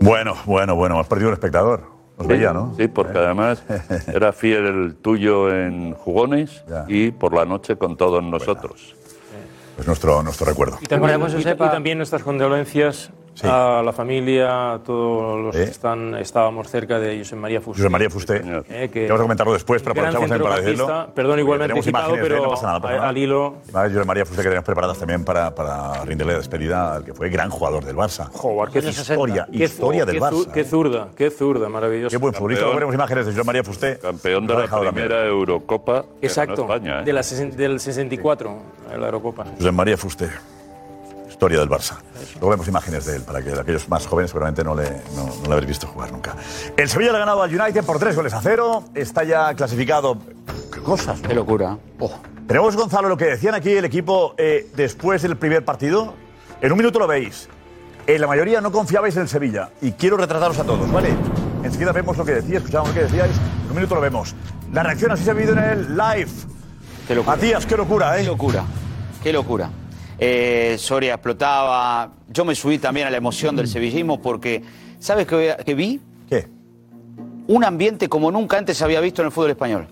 Bueno, 0.00 0.34
bueno, 0.46 0.74
bueno, 0.76 0.94
hemos 0.96 1.06
perdido 1.06 1.28
un 1.28 1.34
espectador. 1.34 1.82
Nos 2.18 2.26
veía, 2.26 2.52
¿no? 2.52 2.72
Sí, 2.76 2.88
porque 2.88 3.18
además 3.18 3.62
era 4.06 4.32
fiel 4.32 4.64
el 4.66 4.94
tuyo 4.96 5.52
en 5.54 5.92
jugones 5.94 6.64
y 6.88 7.10
por 7.10 7.34
la 7.34 7.44
noche 7.44 7.76
con 7.76 7.96
todos 7.96 8.22
nosotros. 8.22 8.96
Pues 9.74 9.86
nuestro, 9.86 10.22
nuestro 10.22 10.46
recuerdo. 10.46 10.78
Y 10.80 10.86
también, 10.86 11.20
y- 11.20 11.40
y 11.48 11.54
también 11.54 11.98
nuestras 11.98 12.22
condolencias 12.22 13.10
Sí. 13.36 13.46
a 13.50 13.82
la 13.84 13.92
familia, 13.92 14.72
a 14.72 14.78
todos 14.78 15.38
los 15.38 15.54
Sí. 15.54 15.62
que 15.64 15.70
están, 15.70 16.14
estábamos 16.14 16.68
cerca 16.70 16.98
de 16.98 17.18
José 17.18 17.36
María 17.36 17.60
Fusté. 17.60 17.82
José 17.82 17.90
María 17.90 18.08
Fusté. 18.08 18.42
Eh, 18.70 18.88
que- 18.90 19.06
Vamos 19.06 19.20
a 19.20 19.24
comentarlo 19.24 19.52
después, 19.52 19.82
pero 19.82 19.92
aprovechamos 19.92 20.28
también 20.30 20.50
para 20.50 20.60
decirlo. 20.62 21.06
Perdón, 21.14 21.38
igualmente 21.40 21.68
Tenemos 21.74 21.84
citado, 21.84 22.04
imágenes 22.08 22.20
de 22.22 22.26
él, 22.26 22.32
pero 22.32 22.44
no 22.44 22.50
pasa 22.54 22.66
nada, 22.66 22.80
pasa 22.80 22.94
nada. 22.96 23.08
al 23.10 23.18
hilo- 23.18 23.54
José 23.70 24.04
María 24.06 24.24
Fusté 24.24 24.42
que 24.42 24.48
tenemos 24.48 24.64
preparadas 24.64 24.98
también 24.98 25.22
para, 25.24 25.54
para 25.54 26.02
rinderle 26.04 26.32
la 26.32 26.38
despedida 26.38 26.94
al 26.94 27.04
que 27.04 27.12
fue 27.12 27.28
gran 27.28 27.50
jugador 27.50 27.84
del 27.84 27.94
Barça. 27.94 28.28
Joder, 28.32 28.72
qué, 28.72 28.88
historia, 28.88 29.46
qué- 29.52 29.64
historia 29.64 30.06
del 30.06 30.14
qué, 30.16 30.20
Barça. 30.22 30.52
Qué 30.52 30.60
¿eh? 30.60 30.64
zurda, 30.64 31.08
qué 31.14 31.30
zurda, 31.30 31.68
maravilloso. 31.68 32.10
Qué 32.10 32.16
buen 32.16 32.32
futbolista. 32.32 32.62
Campeón. 32.64 32.76
Veremos 32.76 32.94
imágenes 32.94 33.26
de 33.26 33.32
José 33.32 33.44
María 33.44 33.62
Fusté. 33.64 33.98
Campeón 33.98 34.46
de 34.46 34.54
la 34.54 34.60
dejado 34.62 34.82
también. 34.84 35.08
primera 35.08 35.26
Eurocopa 35.26 36.04
Exacto, 36.22 36.62
España. 36.62 37.00
¿eh? 37.00 37.04
de 37.04 37.12
la 37.12 37.20
del 37.54 37.80
64, 37.80 38.56
en 38.94 38.98
la 39.00 39.06
Eurocopa. 39.08 39.44
José 39.58 39.72
María 39.72 39.98
Fusté. 39.98 40.30
Historia 41.36 41.60
del 41.60 41.68
Barça. 41.68 41.98
Luego 42.36 42.48
vemos 42.48 42.66
imágenes 42.66 43.04
de 43.04 43.16
él, 43.16 43.22
para 43.22 43.42
que 43.42 43.52
aquellos 43.52 43.86
más 43.90 44.06
jóvenes 44.06 44.30
seguramente 44.30 44.64
no 44.64 44.74
le, 44.74 45.02
no, 45.14 45.26
no 45.26 45.42
le 45.42 45.52
habréis 45.52 45.68
visto 45.68 45.86
jugar 45.86 46.10
nunca. 46.10 46.34
El 46.78 46.88
Sevilla 46.88 47.10
le 47.10 47.18
ha 47.18 47.20
ganado 47.20 47.42
al 47.42 47.54
United 47.54 47.84
por 47.84 47.98
tres 47.98 48.16
goles 48.16 48.32
a 48.32 48.40
cero. 48.40 48.84
Está 48.94 49.22
ya 49.22 49.52
clasificado. 49.52 50.16
¿Qué 50.72 50.80
cosas? 50.80 51.20
Qué 51.20 51.34
locura. 51.34 51.76
Oh. 52.00 52.10
Tenemos, 52.46 52.74
Gonzalo, 52.74 53.10
lo 53.10 53.18
que 53.18 53.26
decían 53.26 53.54
aquí 53.54 53.70
el 53.70 53.84
equipo 53.84 54.34
eh, 54.38 54.70
después 54.76 55.20
del 55.20 55.36
primer 55.36 55.62
partido. 55.62 56.14
En 56.62 56.72
un 56.72 56.78
minuto 56.78 56.98
lo 56.98 57.06
veis. 57.06 57.50
En 58.06 58.18
la 58.18 58.26
mayoría 58.26 58.62
no 58.62 58.72
confiabais 58.72 59.14
en 59.16 59.22
el 59.22 59.28
Sevilla. 59.28 59.68
Y 59.82 59.92
quiero 59.92 60.16
retrataros 60.16 60.58
a 60.58 60.64
todos, 60.64 60.90
¿vale? 60.90 61.10
Enseguida 61.62 61.92
vemos 61.92 62.16
lo 62.16 62.24
que 62.24 62.32
decía, 62.32 62.56
escuchamos 62.58 62.88
lo 62.88 62.94
que 62.94 63.02
decíais. 63.02 63.36
En 63.64 63.68
un 63.68 63.74
minuto 63.76 63.94
lo 63.94 64.00
vemos. 64.00 64.34
La 64.72 64.82
reacción 64.82 65.12
así 65.12 65.22
se 65.22 65.32
ha 65.32 65.34
vivido 65.34 65.52
en 65.52 65.58
el 65.58 65.98
live. 65.98 66.30
Qué 67.06 67.14
locura. 67.14 67.36
Matías, 67.36 67.66
qué 67.66 67.76
locura, 67.76 68.14
Qué 68.16 68.22
¿eh? 68.22 68.24
locura. 68.24 68.64
Qué 69.22 69.32
locura. 69.34 69.70
Eh, 70.18 70.76
Soria 70.78 71.14
explotaba. 71.14 72.12
Yo 72.28 72.44
me 72.44 72.54
subí 72.54 72.78
también 72.78 73.06
a 73.06 73.10
la 73.10 73.16
emoción 73.16 73.56
del 73.56 73.68
sevillismo 73.68 74.20
porque, 74.20 74.62
¿sabes 74.98 75.26
qué, 75.26 75.56
qué 75.64 75.74
vi? 75.74 76.00
¿Qué? 76.28 76.48
Un 77.48 77.64
ambiente 77.64 78.08
como 78.08 78.30
nunca 78.30 78.58
antes 78.58 78.80
había 78.82 79.00
visto 79.00 79.22
en 79.22 79.26
el 79.26 79.32
fútbol 79.32 79.50
español. 79.50 79.86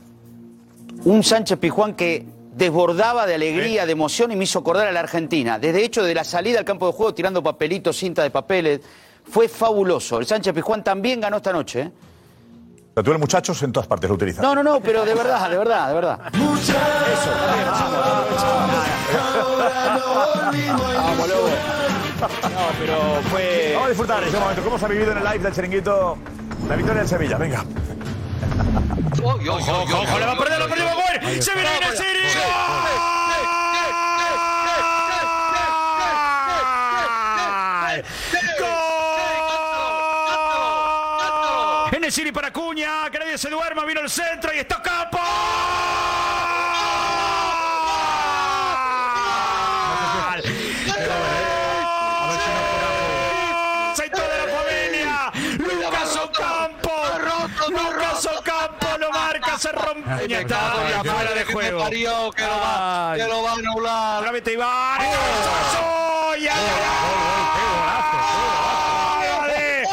Un 1.05 1.23
Sánchez 1.23 1.59
Pijuán 1.59 1.95
que 1.95 2.27
desbordaba 2.57 3.27
de 3.27 3.35
alegría, 3.35 3.85
de 3.85 3.93
emoción 3.93 4.33
y 4.33 4.37
me 4.37 4.45
hizo 4.45 4.61
acordar 4.61 4.87
a 4.87 4.93
la 4.93 5.01
Argentina. 5.01 5.59
Desde 5.59 5.85
hecho, 5.85 6.03
de 6.03 6.15
la 6.15 6.25
salida 6.25 6.59
al 6.61 6.65
campo 6.65 6.87
de 6.87 6.93
juego, 6.93 7.15
tirando 7.15 7.43
papelitos, 7.43 7.97
cinta 7.97 8.23
de 8.23 8.31
papeles. 8.31 8.81
Fue 9.25 9.49
fabuloso. 9.49 10.19
El 10.19 10.27
Sánchez 10.27 10.55
Pijuán 10.55 10.85
también 10.85 11.21
ganó 11.21 11.39
esta 11.39 11.53
noche. 11.53 11.81
¿eh? 11.81 11.93
Sea, 12.95 13.03
tú 13.03 13.11
el 13.11 13.19
muchachos 13.19 13.61
en 13.65 13.73
todas 13.73 13.89
partes 13.89 14.09
lo 14.09 14.15
utilizas. 14.15 14.41
No, 14.41 14.55
no, 14.55 14.63
no, 14.63 14.81
pero 14.81 15.05
de 15.05 15.15
verdad, 15.15 15.51
de 15.51 15.59
verdad, 15.59 15.89
de 15.89 15.95
verdad. 15.95 16.19
Vamos, 20.97 21.29
lobo. 21.29 21.49
No, 22.21 22.67
pero 22.79 22.97
fue. 23.31 23.73
Vamos 23.75 23.87
a 23.87 23.89
disfrutar 23.89 24.23
ese 24.23 24.39
momento. 24.39 24.63
¿Cómo 24.63 24.79
se 24.79 24.85
ha 24.85 24.89
vivido 24.89 25.11
en 25.11 25.19
el 25.19 25.25
live 25.25 25.39
del 25.41 25.53
chiringuito 25.53 26.19
la 26.69 26.77
victoria 26.77 27.01
del 27.01 27.09
Sevilla? 27.09 27.37
Venga. 27.37 27.65
Ojo, 29.25 29.39
ojo, 29.39 30.19
le 30.19 30.27
va 30.27 30.33
a 30.33 30.39
perder, 30.39 30.59
lo 30.61 30.69
perdió 30.69 30.85
gol. 30.85 31.43
Se 31.43 31.53
viene 31.53 31.71
en 31.77 31.83
el 31.83 31.95
En 31.95 33.14
City 42.11 42.33
para 42.33 42.53
Cuña, 42.53 43.11
que 43.11 43.19
nadie 43.19 43.39
se 43.39 43.49
duerma, 43.51 43.85
vino 43.85 44.01
el 44.01 44.11
centro 44.11 44.53
y 44.55 44.59
está 44.59 44.83
Campo. 44.83 45.19
Aceito 53.93 54.21
de 54.21 54.39
la 54.39 54.47
familia, 54.59 55.33
Lucas 55.59 56.17
Ocampo, 56.17 56.93
Lucas 57.69 58.27
Ocampo 58.27 58.99
lo 58.99 59.11
marca, 59.11 59.59
se 59.59 59.73
rompe. 59.73 60.29
Ya 60.29 60.41
está, 60.41 60.91
ya 60.91 61.03
fuera 61.03 61.33
de 61.33 61.45
juego. 61.45 61.89
que 61.91 62.03
lo 62.03 62.31
va, 62.61 63.15
que 63.17 63.27
lo 63.27 63.43
va 63.43 63.51
a 63.51 63.55
anular. 63.55 64.25
Iván. 64.47 65.01
¡Y 65.01 65.05
cabezazo! 65.05 66.37
¡Y 66.37 66.49
ay, 66.49 66.49
ay, 66.49 66.59
ay! 69.41 69.85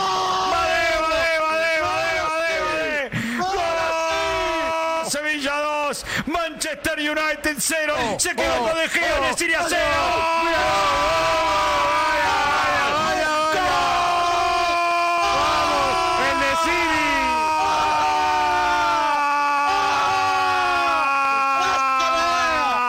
¡Vale, 0.52 0.82
vale, 1.02 1.40
vale, 1.40 1.72
vale, 1.82 2.52
vale! 2.62 3.10
¡Gol! 3.38 5.10
Sevilla 5.10 5.56
2, 5.88 6.06
Manchester 6.26 6.98
United 7.00 7.51
0. 7.62 7.96
Se 8.18 8.32
equivocó 8.32 8.74
de 8.74 8.90
Gea, 8.90 9.20
Nesiri 9.22 9.54
a 9.54 9.66
0. 9.68 10.92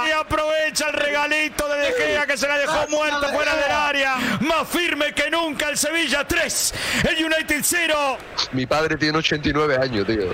Y 0.07 0.11
aprovecha 0.13 0.89
el 0.89 0.95
regalito 0.95 1.69
de 1.69 1.77
De 1.79 1.93
Gea 1.93 2.27
que 2.27 2.37
se 2.37 2.49
la 2.49 2.59
dejó 2.59 2.89
muerta 2.89 3.29
fuera 3.29 3.55
del 3.57 3.71
área. 3.71 4.17
Más 4.41 4.69
firme 4.69 4.92
nunca 5.33 5.69
el 5.69 5.77
Sevilla 5.77 6.27
3, 6.27 6.75
el 7.11 7.25
United 7.25 7.61
0. 7.63 8.19
Mi 8.53 8.67
padre 8.67 8.97
tiene 8.97 9.19
89 9.19 9.77
años, 9.83 10.07
tío. 10.07 10.33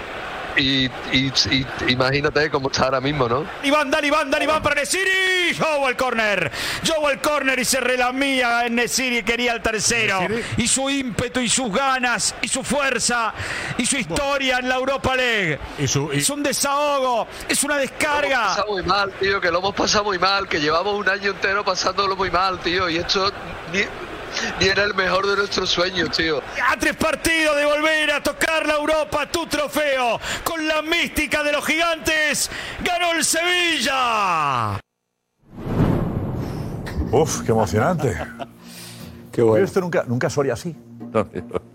Y, 0.57 0.87
y- 1.13 1.33
y- 1.53 1.67
imagínate 1.87 2.51
cómo 2.51 2.69
está 2.69 2.87
ahora 2.87 3.01
mismo, 3.01 3.29
¿no? 3.29 3.47
Iván, 3.63 3.93
dale, 3.93 4.09
Iván, 4.09 4.29
dale, 4.29 4.43
Iván 4.45 4.61
para 4.61 4.75
Nesiri. 4.75 5.55
Joe 5.57 5.87
al 5.87 5.97
córner. 5.97 6.51
Joe 6.85 7.13
al 7.13 7.21
córner 7.21 7.61
y 7.61 7.65
se 7.65 7.79
relamía 7.79 8.67
en 8.67 8.75
Nesiri. 8.75 9.23
Quería 9.23 9.53
el 9.53 9.63
tercero. 9.63 10.19
Y 10.57 10.67
su 10.67 10.91
ímpetu 10.91 11.39
y 11.39 11.49
sus 11.49 11.73
ganas 11.73 12.35
y 12.43 12.49
su 12.49 12.65
fuerza 12.65 13.33
y 13.77 13.87
su 13.87 13.99
historia 13.99 14.59
en 14.59 14.69
la 14.69 14.75
Europa 14.77 15.15
League. 15.15 15.61
Es 15.79 15.95
un 16.29 16.43
desahogo. 16.43 17.29
Es 17.49 17.63
una 17.63 17.77
Lo 17.77 17.83
hemos 17.83 17.91
descarga. 17.97 18.43
pasado 18.49 18.73
muy 18.73 18.83
mal, 18.83 19.13
tío, 19.21 19.41
que 19.41 19.53
lo 19.53 19.59
hemos 19.61 19.75
pasado 19.77 20.05
muy 20.05 20.19
mal, 20.19 20.49
que 20.49 20.59
llevamos 20.61 20.95
un 20.95 21.09
año 21.09 21.31
entero 21.31 21.65
pasándolo 21.65 22.17
muy 22.17 22.33
mal, 22.33 22.59
tío. 22.59 22.89
Y 22.89 22.97
esto 22.97 23.31
ni, 24.61 24.67
era 24.67 24.85
el 24.85 24.95
mejor 24.95 25.27
de 25.27 25.37
nuestros 25.37 25.71
sueños, 25.71 26.17
tío. 26.17 26.39
A 26.67 26.77
tres 26.79 26.97
partidos 26.97 27.57
de 27.57 27.65
volver 27.65 28.11
a 28.13 28.23
tocar 28.23 28.67
la 28.67 28.75
Europa, 28.75 29.27
tu 29.31 29.47
trofeo. 29.47 30.21
Con 30.45 30.67
la 30.67 30.83
mística 30.83 31.43
de 31.43 31.53
los 31.53 31.65
gigantes, 31.65 32.51
ganó 32.85 33.13
el 33.13 33.25
Sevilla. 33.25 34.81
Uf, 37.11 37.43
qué 37.43 37.53
emocionante. 37.53 38.17
Qué 39.33 39.43
bueno. 39.43 39.65
Esto 39.65 39.81
nunca, 39.81 40.05
nunca 40.07 40.29
Soria 40.29 40.55
así. 40.55 40.75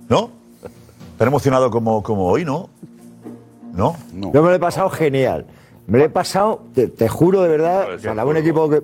¿No? 0.09 0.31
Tan 1.17 1.27
emocionado 1.27 1.71
como, 1.71 2.03
como 2.03 2.27
hoy, 2.27 2.43
¿no? 2.43 2.69
¿No? 3.71 3.95
Yo 4.11 4.43
me 4.43 4.49
lo 4.49 4.53
he 4.53 4.59
pasado 4.59 4.89
genial. 4.89 5.45
Me 5.87 5.97
lo 5.97 6.05
he 6.05 6.09
pasado, 6.09 6.61
te, 6.73 6.87
te 6.87 7.07
juro 7.07 7.41
de 7.41 7.49
verdad, 7.49 7.87
para 8.03 8.25
un 8.25 8.37
equipo 8.37 8.69
que. 8.69 8.83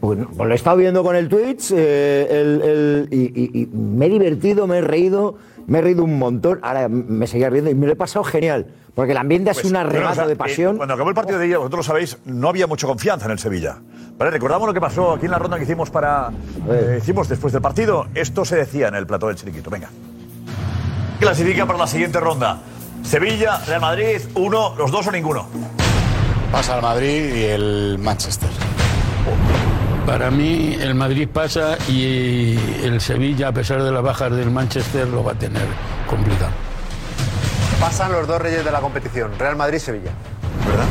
Pues, 0.00 0.18
pues 0.36 0.48
lo 0.48 0.52
he 0.52 0.56
estado 0.56 0.76
viendo 0.78 1.02
con 1.02 1.14
el 1.14 1.28
Twitch 1.28 1.70
eh, 1.76 2.26
el- 2.30 2.62
el- 2.62 3.08
y, 3.10 3.20
y- 3.38 3.62
y 3.62 3.66
me 3.66 4.06
he 4.06 4.08
divertido, 4.08 4.66
me 4.66 4.78
he 4.78 4.80
reído, 4.80 5.36
me 5.66 5.78
he 5.78 5.82
reído 5.82 6.04
un 6.04 6.18
montón. 6.18 6.58
Ahora 6.62 6.88
me 6.88 7.26
seguía 7.26 7.50
riendo 7.50 7.70
y 7.70 7.74
me 7.74 7.86
lo 7.86 7.92
he 7.92 7.96
pasado 7.96 8.24
genial. 8.24 8.66
Porque 8.94 9.10
el 9.12 9.18
ambiente 9.18 9.50
ha 9.50 9.52
Pues, 9.54 9.66
sido 9.66 9.76
un 9.78 9.84
bueno, 9.84 9.90
arrebato 9.90 10.12
o 10.12 10.14
sea, 10.14 10.26
de 10.28 10.32
eh, 10.32 10.36
pasión. 10.36 10.76
cuando 10.76 10.94
acabó 10.94 11.10
el 11.10 11.16
partido 11.16 11.38
de 11.38 11.46
ella, 11.46 11.58
vosotros 11.58 11.78
lo 11.78 11.82
sabéis, 11.82 12.16
no 12.24 12.48
había 12.48 12.66
mucha 12.68 12.86
confianza 12.86 13.26
en 13.26 13.32
el 13.32 13.38
Sevilla. 13.40 13.76
¿Vale? 14.16 14.30
Recordamos 14.30 14.68
lo 14.68 14.72
que 14.72 14.80
pasó 14.80 15.12
aquí 15.12 15.24
en 15.26 15.32
la 15.32 15.38
ronda 15.38 15.56
que 15.58 15.64
hicimos 15.64 15.90
para. 15.90 16.30
eh, 16.70 16.98
hicimos 17.02 17.28
después 17.28 17.52
del 17.52 17.60
partido. 17.60 18.06
Esto 18.14 18.44
se 18.44 18.56
decía 18.56 18.88
en 18.88 18.94
el 18.94 19.06
plató 19.06 19.26
del 19.26 19.36
chiringuito. 19.36 19.68
Venga. 19.68 19.90
Clasifica 21.20 21.66
para 21.66 21.78
la 21.80 21.86
siguiente 21.88 22.20
ronda. 22.20 22.60
Sevilla, 23.02 23.58
Real 23.66 23.80
Madrid, 23.80 24.20
uno, 24.36 24.74
los 24.78 24.90
dos 24.92 25.06
o 25.08 25.12
ninguno. 25.12 25.46
Pasa 26.52 26.76
al 26.76 26.82
Madrid 26.82 27.34
y 27.34 27.42
el 27.44 27.98
Manchester. 27.98 28.48
Para 30.06 30.30
mí 30.30 30.76
el 30.78 30.94
Madrid 30.94 31.28
pasa 31.32 31.78
y 31.88 32.58
el 32.82 33.00
Sevilla, 33.00 33.48
a 33.48 33.52
pesar 33.52 33.82
de 33.82 33.90
las 33.90 34.02
bajas 34.02 34.30
del 34.32 34.50
Manchester, 34.50 35.08
lo 35.08 35.24
va 35.24 35.32
a 35.32 35.34
tener 35.34 35.66
complicado. 36.06 36.52
Pasan 37.80 38.12
los 38.12 38.26
dos 38.26 38.40
reyes 38.40 38.64
de 38.64 38.70
la 38.70 38.80
competición, 38.80 39.32
Real 39.38 39.56
Madrid 39.56 39.78
y 39.78 39.80
Sevilla. 39.80 40.10
¿Verdad? 40.66 40.84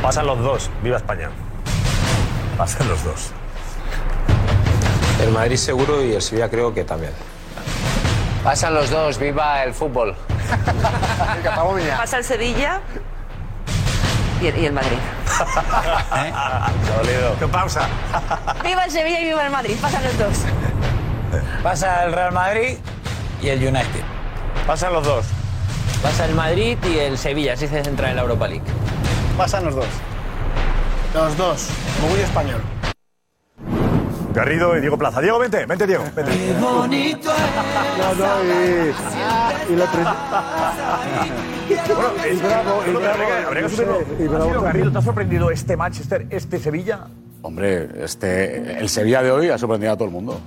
Pasan 0.00 0.26
los 0.26 0.38
dos. 0.38 0.70
Viva 0.82 0.96
España. 0.96 1.28
Pasan 2.56 2.88
los 2.88 3.02
dos. 3.02 3.30
El 5.22 5.30
Madrid 5.32 5.56
seguro 5.56 6.02
y 6.04 6.12
el 6.12 6.22
Sevilla 6.22 6.48
creo 6.48 6.72
que 6.72 6.84
también. 6.84 7.12
Pasan 8.44 8.74
los 8.74 8.90
dos, 8.90 9.18
viva 9.18 9.64
el 9.64 9.74
fútbol. 9.74 10.14
Pasa 11.96 12.18
el 12.18 12.24
Sevilla 12.24 12.80
y 14.40 14.46
el, 14.46 14.58
y 14.58 14.66
el 14.66 14.72
Madrid. 14.72 14.98
¿Qué 17.38 17.48
pausa? 17.48 17.82
Viva 18.64 18.84
el 18.84 18.90
Sevilla 18.90 19.20
y 19.20 19.24
viva 19.24 19.44
el 19.44 19.50
Madrid. 19.50 19.76
Pasan 19.80 20.04
los 20.04 20.18
dos. 20.18 20.38
Pasa 21.62 22.04
el 22.04 22.12
Real 22.12 22.32
Madrid 22.32 22.78
y 23.42 23.48
el 23.48 23.58
United. 23.58 24.02
Pasan 24.66 24.92
los 24.92 25.04
dos. 25.04 25.26
Pasa 26.02 26.24
el 26.24 26.34
Madrid 26.34 26.78
y 26.84 26.98
el 26.98 27.18
Sevilla, 27.18 27.56
si 27.56 27.68
se 27.68 27.84
centra 27.84 28.10
en 28.10 28.16
la 28.16 28.22
Europa 28.22 28.48
League. 28.48 28.64
Pasan 29.36 29.64
los 29.64 29.74
dos. 29.74 29.86
Los 31.14 31.36
dos. 31.36 31.68
Orgullo 32.02 32.22
español. 32.22 32.62
Garrido 34.32 34.76
y 34.76 34.80
Diego 34.80 34.96
Plaza. 34.96 35.20
Diego, 35.20 35.38
vente, 35.38 35.66
vente, 35.66 35.86
Diego. 35.86 36.04
Vente. 36.14 36.54
bonito 36.60 37.30
No, 37.98 38.14
no, 38.14 38.44
y, 38.44 39.72
y 39.72 39.76
lo 39.76 39.86
Bueno, 41.94 42.24
es 42.24 42.42
bravo, 42.42 42.80
habría 43.46 43.62
que 43.62 43.68
sí, 43.68 43.74
asumirlo. 43.82 44.00
y 44.18 44.28
bravo 44.28 44.36
¿Ha 44.44 44.46
sido 44.46 44.54
también. 44.54 44.62
Garrido, 44.64 44.92
¿te 44.92 44.98
ha 44.98 45.02
sorprendido 45.02 45.50
este 45.50 45.76
Manchester, 45.76 46.26
este 46.30 46.58
Sevilla? 46.58 47.00
Hombre, 47.42 47.88
este, 48.04 48.78
el 48.78 48.88
Sevilla 48.88 49.22
de 49.22 49.30
hoy 49.30 49.48
ha 49.50 49.58
sorprendido 49.58 49.92
a 49.92 49.96
todo 49.96 50.04
el 50.06 50.10
mundo. 50.12 50.40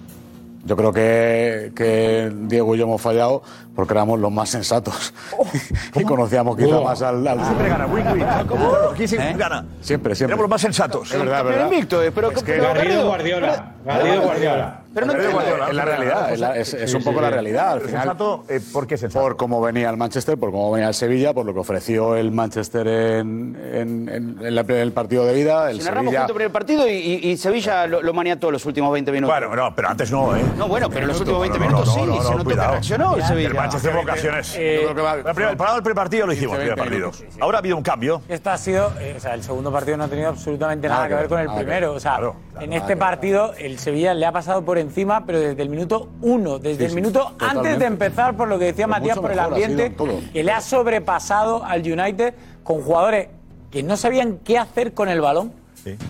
Yo 0.65 0.77
creo 0.77 0.93
que, 0.93 1.73
que 1.75 2.31
Diego 2.33 2.73
y 2.73 2.77
yo 2.77 2.85
hemos 2.85 3.01
fallado 3.01 3.43
porque 3.75 3.93
éramos 3.93 4.17
los 4.17 4.31
más 4.31 4.47
sensatos 4.49 5.13
y 5.95 6.03
conocíamos 6.03 6.55
quizá 6.55 6.77
Oh. 6.77 6.83
más 6.85 7.01
al, 7.01 7.27
al 7.27 7.43
Siempre 7.43 7.67
gana, 7.67 7.85
win, 7.87 8.07
win. 8.13 8.25
¿Cómo? 8.47 8.71
Aquí 8.93 9.05
siempre 9.05 9.31
¿Eh? 9.31 9.35
gana. 9.37 9.65
Siempre, 9.81 10.15
siempre. 10.15 10.31
Éramos 10.35 10.43
los 10.43 10.49
más 10.51 10.61
sensatos. 10.61 11.11
Es 11.11 11.19
verdad, 11.19 11.39
es 11.41 11.45
verdad. 11.47 11.65
invicto, 11.69 12.01
eh, 12.01 12.11
pero- 12.13 12.31
Es 12.31 12.43
que 12.43 12.57
Garrido 12.59 13.07
Guardiola. 13.07 13.73
Garrido 13.85 14.21
Guardiola. 14.21 14.82
Pero 14.93 15.05
no 15.07 15.13
entiendo. 15.13 15.41
Es 15.41 15.73
la 15.75 15.85
realidad, 15.85 16.31
es, 16.33 16.39
la- 16.39 16.57
es- 16.57 16.73
es 16.73 16.93
un 16.93 17.03
poco 17.03 17.19
la 17.21 17.29
realidad. 17.29 17.73
Al 17.73 17.81
final, 17.81 18.01
Sensato, 18.01 18.43
eh, 18.47 18.59
¿por 18.71 18.85
qué 18.87 18.97
sensato? 18.97 19.23
por 19.25 19.35
cómo 19.37 19.61
venía 19.61 19.89
el 19.89 19.97
Manchester, 19.97 20.37
por 20.37 20.51
cómo 20.51 20.71
venía 20.71 20.87
el 20.89 20.93
Sevilla, 20.93 21.33
por 21.33 21.45
lo 21.45 21.53
que 21.53 21.59
ofreció 21.59 22.15
el 22.15 22.31
Manchester 22.31 22.87
en, 22.87 23.57
en- 23.73 24.09
en- 24.09 24.37
en 24.45 24.55
la- 24.55 24.61
en 24.61 24.71
el 24.71 24.91
partido 24.91 25.25
de 25.25 25.39
ida. 25.39 25.71
El 25.71 25.79
Si 25.79 25.85
narramos 25.85 26.05
Sevilla. 26.11 26.19
junto 26.21 26.33
el 26.33 26.35
primer 26.37 26.51
partido 26.51 26.87
y, 26.87 26.93
y- 26.93 27.29
y 27.31 27.37
Sevilla 27.37 27.87
lo, 27.87 28.01
lo 28.01 28.13
maniató 28.13 28.51
los 28.51 28.65
últimos 28.65 28.91
20 28.93 29.11
minutos. 29.11 29.35
Bueno, 29.39 29.55
no, 29.55 29.75
pero 29.75 29.89
antes 29.89 30.11
no, 30.11 30.35
¿eh? 30.35 30.41
No, 30.57 30.67
bueno, 30.67 30.89
pero 30.89 31.01
en 31.01 31.07
los 31.07 31.19
últimos 31.19 31.41
20 31.41 31.57
no, 31.59 31.65
no, 31.65 31.71
minutos 31.71 31.87
no, 31.87 31.93
sí, 32.03 32.07
no, 32.09 32.15
no, 32.15 32.21
se 32.23 32.31
notó 32.31 32.43
cuidado. 32.43 32.67
que 32.67 32.71
reaccionó 32.73 33.15
el 33.15 33.23
Sevilla. 33.23 33.47
El 33.47 33.53
Manchester 33.55 33.91
tuvo 33.91 34.01
ocasiones. 34.01 34.55
Eh, 34.57 34.85
va- 34.93 35.13
el 35.15 35.23
primer- 35.23 35.51
el 35.51 35.57
parado 35.57 35.75
del 35.77 35.83
primer 35.83 35.95
partido 35.95 36.27
lo 36.27 36.33
hicimos, 36.33 36.55
el 36.57 36.61
primer 36.61 36.77
partido. 36.77 37.11
Ahora 37.39 37.57
ha 37.57 37.59
habido 37.59 37.77
un 37.77 37.83
cambio. 37.83 38.21
Esto 38.29 38.49
ha 38.51 38.57
sido, 38.57 38.91
eh, 38.99 39.15
o 39.17 39.19
sea, 39.19 39.33
el 39.33 39.43
segundo 39.43 39.71
partido 39.71 39.97
no 39.97 40.03
ha 40.03 40.07
tenido 40.07 40.29
absolutamente 40.29 40.87
Nada 40.87 40.99
nada, 41.03 41.09
que 41.09 41.15
ver 41.15 41.27
con 41.29 41.39
el 41.39 41.47
primero. 41.55 41.93
O 41.93 41.99
sea, 41.99 42.19
en 42.59 42.73
este 42.73 42.95
partido 42.97 43.53
el 43.57 43.79
Sevilla 43.79 44.13
le 44.13 44.25
ha 44.25 44.31
pasado 44.31 44.63
por 44.63 44.77
encima, 44.83 45.25
pero 45.25 45.39
desde 45.39 45.61
el 45.63 45.69
minuto 45.69 46.09
uno, 46.21 46.59
desde 46.59 46.77
Sí, 46.77 46.83
el 46.85 46.89
sí, 46.91 46.95
minuto 46.95 47.19
antes 47.29 47.39
totalmente. 47.47 47.79
de 47.79 47.85
empezar, 47.85 48.37
por 48.37 48.47
lo 48.47 48.59
que 48.59 48.65
decía 48.65 48.85
Pero 48.85 48.99
Matías, 48.99 49.17
por 49.19 49.31
el 49.31 49.39
ambiente, 49.39 49.95
que 50.31 50.43
le 50.43 50.51
ha 50.51 50.61
sobrepasado 50.61 51.63
al 51.65 51.81
United 51.81 52.35
con 52.63 52.81
jugadores 52.81 53.29
que 53.71 53.81
no 53.81 53.97
sabían 53.97 54.37
qué 54.43 54.59
hacer 54.59 54.93
con 54.93 55.09
el 55.09 55.19
balón, 55.19 55.51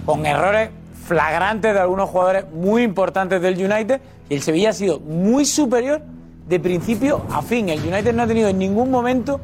con 0.05 0.25
errores 0.25 0.69
flagrantes 1.05 1.73
de 1.73 1.79
algunos 1.79 2.09
jugadores 2.09 2.45
muy 2.53 2.83
importantes 2.83 3.41
del 3.41 3.53
United, 3.55 4.01
y 4.29 4.35
el 4.35 4.41
Sevilla 4.41 4.69
ha 4.71 4.73
sido 4.73 4.99
muy 4.99 5.45
superior 5.45 6.01
de 6.47 6.59
principio 6.59 7.21
a 7.31 7.41
fin. 7.41 7.69
El 7.69 7.79
United 7.81 8.13
no 8.13 8.23
ha 8.23 8.27
tenido 8.27 8.49
en 8.49 8.57
ningún 8.57 8.91
momento 8.91 9.39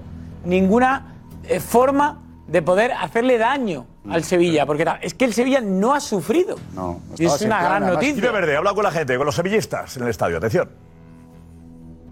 ninguna 0.46 1.16
eh, 1.48 1.60
forma 1.60 2.22
de 2.48 2.62
poder 2.62 2.92
hacerle 2.94 3.38
daño 3.38 3.86
al 4.10 4.24
Sevilla, 4.24 4.66
porque 4.66 4.86
es 5.02 5.14
que 5.14 5.26
el 5.26 5.34
Sevilla 5.34 5.62
no 5.62 5.94
ha 5.94 6.00
sufrido. 6.00 6.58
No, 6.74 7.02
Y 7.18 7.26
es 7.26 7.42
una 7.42 7.62
gran 7.62 7.86
noticia. 7.86 8.32
Verde, 8.32 8.56
habla 8.56 8.74
con 8.74 8.84
la 8.84 8.92
gente, 8.92 9.18
con 9.18 9.26
los 9.26 9.36
sevillistas 9.36 9.98
en 9.98 10.04
el 10.04 10.10
estadio. 10.10 10.38
Atención. 10.38 10.70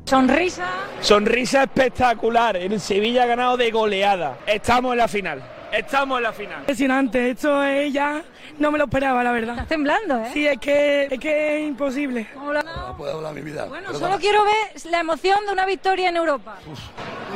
Sonrisa. 0.05 0.67
Sonrisa 1.01 1.63
espectacular. 1.63 2.55
El 2.55 2.79
Sevilla 2.79 3.23
ha 3.23 3.25
ganado 3.25 3.57
de 3.57 3.71
goleada. 3.71 4.37
Estamos 4.47 4.93
en 4.93 4.97
la 4.99 5.07
final. 5.07 5.56
Estamos 5.71 6.17
en 6.17 6.23
la 6.23 6.33
final. 6.33 6.59
Impresionante, 6.59 7.29
esto 7.31 7.63
es 7.63 7.91
ya. 7.91 8.23
No 8.57 8.71
me 8.71 8.77
lo 8.77 8.85
esperaba, 8.85 9.23
la 9.23 9.31
verdad. 9.31 9.53
Estás 9.53 9.67
temblando, 9.67 10.17
¿eh? 10.23 10.29
Sí, 10.33 10.47
es 10.47 10.57
que 10.59 11.07
es, 11.11 11.19
que 11.19 11.57
es 11.57 11.67
imposible. 11.67 12.27
No 12.35 12.95
puedo 12.97 13.17
hablar 13.17 13.33
mi 13.33 13.41
vida. 13.41 13.65
Bueno, 13.65 13.93
solo 13.93 14.17
quiero 14.17 14.43
ver 14.43 14.85
la 14.89 15.01
emoción 15.01 15.45
de 15.45 15.51
una 15.51 15.65
victoria 15.65 16.09
en 16.09 16.15
Europa. 16.15 16.57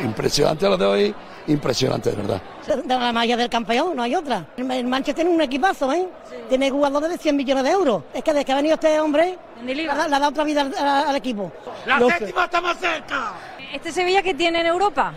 Impresionante 0.01 0.67
lo 0.67 0.77
de 0.77 0.85
hoy, 0.85 1.15
impresionante, 1.47 2.11
de 2.11 2.15
verdad. 2.15 2.41
De 2.83 2.97
la 2.97 3.11
magia 3.11 3.35
del 3.35 3.49
campeón, 3.49 3.95
no 3.95 4.03
hay 4.03 4.15
otra. 4.15 4.47
El 4.57 4.85
Manchester 4.85 5.15
tiene 5.15 5.29
un 5.29 5.41
equipazo, 5.41 5.91
¿eh? 5.93 6.07
Tiene 6.49 6.69
jugadores 6.71 7.09
de 7.09 7.17
100 7.17 7.35
millones 7.35 7.63
de 7.63 7.71
euros. 7.71 8.03
Es 8.13 8.23
que 8.23 8.31
desde 8.31 8.45
que 8.45 8.51
ha 8.53 8.55
venido 8.55 8.75
este 8.75 8.99
hombre, 8.99 9.37
le 9.63 9.89
ha, 9.89 10.07
dado 10.07 10.29
otra 10.29 10.43
vida 10.43 10.61
al, 10.61 10.73
al 10.77 11.15
equipo. 11.15 11.51
La 11.85 11.99
Lo 11.99 12.09
séptima 12.09 12.45
está 12.45 12.61
más 12.61 12.77
cerca. 12.79 13.33
¿Este 13.73 13.91
Sevilla 13.91 14.21
que 14.21 14.33
tiene 14.33 14.61
en 14.61 14.67
Europa? 14.67 15.13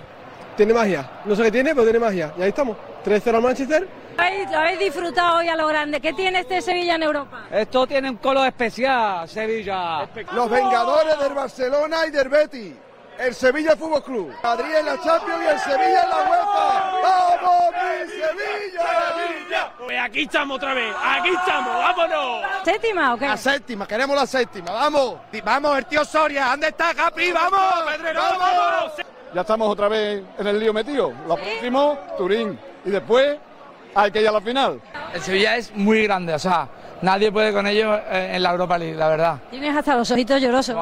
Tiene 0.57 0.75
magia. 0.75 1.09
No 1.25 1.35
sé 1.35 1.43
qué 1.45 1.51
tiene, 1.51 1.71
pero 1.71 1.85
tiene 1.85 1.99
magia. 1.99 2.33
Y 2.39 2.43
ahí 2.43 2.49
estamos. 2.49 2.77
3-0 3.05 3.35
al 3.35 3.43
Manchester. 3.43 3.89
Lo 4.17 4.23
habéis, 4.23 4.51
lo 4.51 4.59
habéis 4.59 4.79
disfrutado 4.79 5.39
hoy 5.39 5.49
a 5.49 5.57
lo 5.57 5.67
grande. 5.67 6.01
¿Qué 6.01 6.13
tiene 6.13 6.41
este 6.41 6.63
Sevilla 6.63 6.95
en 6.95 7.03
Europa? 7.03 7.45
Esto 7.51 7.87
tiene 7.87 8.11
un 8.11 8.17
color 8.17 8.47
especial, 8.47 9.29
Sevilla. 9.29 10.09
Los 10.33 10.51
Vengadores 10.51 11.19
del 11.19 11.35
Barcelona 11.35 12.07
y 12.07 12.11
del 12.11 12.29
Betis. 12.29 12.75
El 13.19 13.33
Sevilla 13.33 13.77
Fútbol 13.77 14.03
Club. 14.03 14.35
Madrid 14.43 14.75
en 14.75 14.87
la 14.87 15.01
Champions 15.01 15.41
y 15.45 15.47
el 15.47 15.59
Sevilla 15.61 16.03
en 16.03 16.09
la 16.09 16.17
UEFA. 16.17 16.93
¡Vamos, 17.03 17.65
mi 17.73 18.11
Sevilla! 18.11 19.73
Pues 19.79 20.01
aquí 20.01 20.23
estamos 20.23 20.57
otra 20.57 20.75
vez. 20.75 20.95
Aquí 21.01 21.29
estamos. 21.29 21.75
Vámonos. 21.75 22.45
¿Séptima 22.65 23.15
o 23.15 23.17
qué? 23.17 23.29
La 23.29 23.37
séptima, 23.37 23.87
queremos 23.87 24.17
la 24.17 24.27
séptima. 24.27 24.73
Vamos. 24.73 25.17
Vamos, 25.45 25.79
el 25.79 25.87
tío 25.87 26.05
Soria. 26.05 26.47
¿Dónde 26.47 26.69
está 26.69 26.93
Capi? 26.93 27.31
¡Vamos! 27.31 27.85
Vámonos. 28.15 28.93
Ya 29.33 29.41
estamos 29.41 29.69
otra 29.69 29.89
vez 29.89 30.25
en 30.39 30.47
el 30.47 30.59
lío 30.59 30.73
metido. 30.73 31.13
Lo 31.29 31.37
próximo, 31.37 31.99
Turín. 32.17 32.59
Y 32.85 32.91
después 32.91 33.37
hay 33.95 34.11
que 34.11 34.21
ir 34.21 34.29
a 34.29 34.33
la 34.33 34.41
final. 34.41 34.81
El 35.15 35.21
Sevilla 35.21 35.57
es 35.57 35.75
muy 35.75 36.03
grande, 36.05 36.35
o 36.35 36.39
sea, 36.39 36.69
nadie 37.03 37.31
puede 37.31 37.53
con 37.53 37.67
ellos 37.67 37.99
eh, 38.11 38.33
en 38.35 38.43
la 38.43 38.51
Europa 38.51 38.77
League, 38.79 38.97
la 38.97 39.09
verdad. 39.09 39.39
Tienes 39.51 39.77
hasta 39.77 39.97
los 39.97 40.11
ojitos 40.11 40.41
llorosos. 40.41 40.77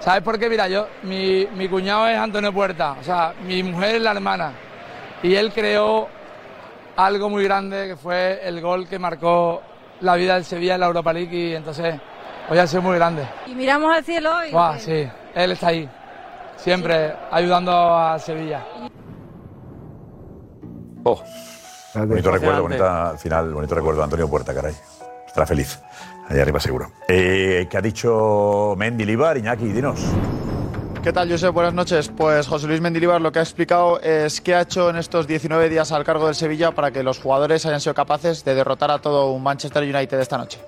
¿Sabes 0.00 0.22
por 0.22 0.38
qué? 0.38 0.48
Mira, 0.48 0.66
yo, 0.66 0.88
mi, 1.04 1.46
mi 1.54 1.68
cuñado 1.68 2.08
es 2.08 2.18
Antonio 2.18 2.52
Puerta, 2.52 2.96
o 3.00 3.04
sea, 3.04 3.34
mi 3.44 3.62
mujer 3.62 3.96
es 3.96 4.02
la 4.02 4.10
hermana. 4.12 4.52
Y 5.22 5.34
él 5.34 5.52
creó 5.52 6.08
algo 6.96 7.30
muy 7.30 7.44
grande 7.44 7.86
que 7.88 7.96
fue 7.96 8.40
el 8.42 8.60
gol 8.60 8.88
que 8.88 8.98
marcó 8.98 9.62
la 10.00 10.16
vida 10.16 10.34
del 10.34 10.44
Sevilla 10.44 10.74
en 10.74 10.80
la 10.80 10.86
Europa 10.86 11.12
League 11.12 11.36
y 11.36 11.54
entonces 11.54 11.94
hoy 12.48 12.58
ha 12.58 12.66
sido 12.66 12.82
muy 12.82 12.96
grande. 12.96 13.24
Y 13.46 13.54
miramos 13.54 13.94
al 13.94 14.04
cielo 14.04 14.44
y... 14.44 14.50
Guau, 14.50 14.78
sí, 14.78 15.08
él 15.34 15.52
está 15.52 15.68
ahí, 15.68 15.88
siempre 16.56 17.14
ayudando 17.30 17.72
a 17.72 18.18
Sevilla. 18.18 18.60
Oh. 21.04 21.22
Bonito 21.94 22.30
recuerdo, 22.30 22.62
bonita, 22.62 23.10
al 23.10 23.18
final, 23.18 23.52
bonito 23.52 23.74
recuerdo 23.74 23.98
de 23.98 24.04
Antonio 24.04 24.28
Puerta, 24.28 24.54
caray. 24.54 24.74
Estará 25.26 25.46
feliz. 25.46 25.78
Allá 26.28 26.42
arriba 26.42 26.60
seguro. 26.60 26.90
Eh, 27.08 27.66
¿Qué 27.70 27.76
ha 27.76 27.82
dicho 27.82 28.74
Mendy 28.76 29.04
Libar, 29.04 29.36
Iñaki? 29.36 29.66
Dinos. 29.66 30.00
¿Qué 31.02 31.12
tal, 31.12 31.28
Josep? 31.28 31.52
Buenas 31.52 31.74
noches. 31.74 32.08
Pues 32.08 32.46
José 32.46 32.68
Luis 32.68 32.80
Mendilibar 32.80 33.20
lo 33.20 33.32
que 33.32 33.40
ha 33.40 33.42
explicado 33.42 34.00
es 34.00 34.40
qué 34.40 34.54
ha 34.54 34.60
hecho 34.60 34.88
en 34.88 34.96
estos 34.96 35.26
19 35.26 35.68
días 35.68 35.90
al 35.90 36.04
cargo 36.04 36.26
del 36.26 36.36
Sevilla 36.36 36.70
para 36.70 36.92
que 36.92 37.02
los 37.02 37.18
jugadores 37.18 37.66
hayan 37.66 37.80
sido 37.80 37.92
capaces 37.92 38.44
de 38.44 38.54
derrotar 38.54 38.92
a 38.92 39.00
todo 39.00 39.32
un 39.32 39.42
Manchester 39.42 39.82
United 39.82 40.20
esta 40.20 40.38
noche. 40.38 40.60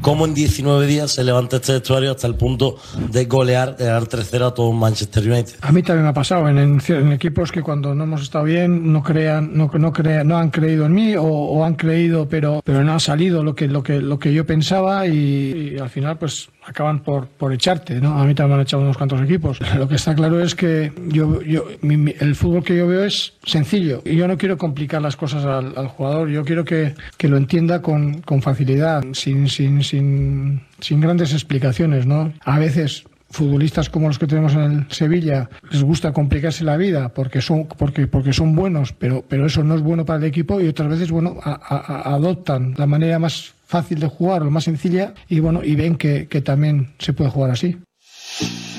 Cómo 0.00 0.24
en 0.26 0.34
19 0.34 0.86
días 0.86 1.10
se 1.12 1.24
levanta 1.24 1.56
este 1.56 1.72
vestuario 1.72 2.10
hasta 2.12 2.26
el 2.26 2.34
punto 2.34 2.76
de 3.10 3.24
golear, 3.26 3.76
de 3.76 3.86
dar 3.86 4.04
3-0 4.04 4.46
a 4.46 4.54
todo 4.54 4.72
Manchester 4.72 5.30
United. 5.30 5.54
A 5.60 5.72
mí 5.72 5.82
también 5.82 6.04
me 6.04 6.10
ha 6.10 6.14
pasado 6.14 6.48
en, 6.48 6.58
en- 6.58 6.80
en 6.88 7.12
equipos 7.12 7.52
que 7.52 7.62
cuando 7.62 7.94
no 7.94 8.04
hemos 8.04 8.22
estado 8.22 8.44
bien 8.44 8.92
no 8.92 9.02
crean, 9.02 9.50
no, 9.56 9.70
no 9.74 9.92
crean, 9.92 10.26
no 10.28 10.38
han 10.38 10.50
creído 10.50 10.86
en 10.86 10.92
mí 10.92 11.14
o, 11.16 11.24
o 11.24 11.64
han 11.64 11.74
creído 11.74 12.28
pero, 12.28 12.60
pero 12.64 12.84
no 12.84 12.94
ha 12.94 13.00
salido 13.00 13.42
lo 13.42 13.54
que, 13.54 13.68
lo 13.68 13.82
que, 13.82 14.00
lo 14.00 14.18
que 14.18 14.32
yo 14.32 14.46
pensaba 14.46 15.06
y, 15.06 15.74
y 15.76 15.78
al 15.78 15.90
final 15.90 16.18
pues 16.18 16.48
acaban 16.66 17.00
por, 17.02 17.28
por 17.28 17.50
echarte, 17.54 17.94
¿no? 17.98 18.20
A 18.20 18.24
mí 18.26 18.34
también 18.34 18.50
me 18.50 18.54
han 18.56 18.60
echado 18.66 18.82
unos 18.82 18.98
cuantos 18.98 19.22
equipos. 19.22 19.58
Lo 19.78 19.88
que 19.88 19.94
está 19.94 20.14
claro 20.14 20.42
es 20.42 20.54
que 20.54 20.92
yo, 21.08 21.40
yo, 21.40 21.64
mi- 21.80 21.96
mi- 21.96 22.14
el 22.20 22.34
fútbol 22.34 22.62
que 22.62 22.76
yo 22.76 22.86
veo 22.86 23.04
es 23.04 23.32
sencillo 23.42 24.02
y 24.04 24.16
yo 24.16 24.28
no 24.28 24.36
quiero 24.36 24.58
complicar 24.58 25.00
las 25.00 25.16
cosas 25.16 25.46
al, 25.46 25.72
al 25.76 25.88
jugador, 25.88 26.28
yo 26.28 26.44
quiero 26.44 26.66
que, 26.66 26.94
que 27.16 27.28
lo 27.28 27.38
entienda 27.38 27.80
con, 27.80 28.20
con 28.20 28.42
facilidad, 28.42 29.02
sin, 29.12 29.48
sin, 29.48 29.82
sin, 29.88 30.62
sin 30.80 31.00
grandes 31.00 31.32
explicaciones, 31.32 32.06
¿no? 32.06 32.32
A 32.44 32.58
veces 32.58 33.04
futbolistas 33.30 33.90
como 33.90 34.08
los 34.08 34.18
que 34.18 34.26
tenemos 34.26 34.54
en 34.54 34.60
el 34.60 34.86
Sevilla 34.90 35.50
les 35.70 35.82
gusta 35.82 36.12
complicarse 36.14 36.64
la 36.64 36.78
vida 36.78 37.10
porque 37.10 37.42
son 37.42 37.66
porque 37.66 38.06
porque 38.06 38.32
son 38.32 38.54
buenos, 38.54 38.92
pero 38.94 39.22
pero 39.28 39.44
eso 39.44 39.62
no 39.64 39.74
es 39.74 39.82
bueno 39.82 40.06
para 40.06 40.18
el 40.18 40.24
equipo 40.24 40.60
y 40.62 40.68
otras 40.68 40.88
veces 40.88 41.10
bueno 41.10 41.36
a- 41.42 41.50
a- 41.62 41.76
a- 42.10 42.14
adoptan 42.14 42.74
la 42.78 42.86
manera 42.86 43.18
más 43.18 43.52
fácil 43.66 43.98
de 44.00 44.06
jugar, 44.08 44.42
lo 44.42 44.50
más 44.50 44.64
sencilla 44.64 45.12
y 45.28 45.40
bueno 45.40 45.62
y 45.62 45.74
ven 45.76 45.96
que, 45.96 46.26
que 46.26 46.40
también 46.40 46.94
se 46.98 47.12
puede 47.12 47.28
jugar 47.30 47.50
así. 47.50 47.76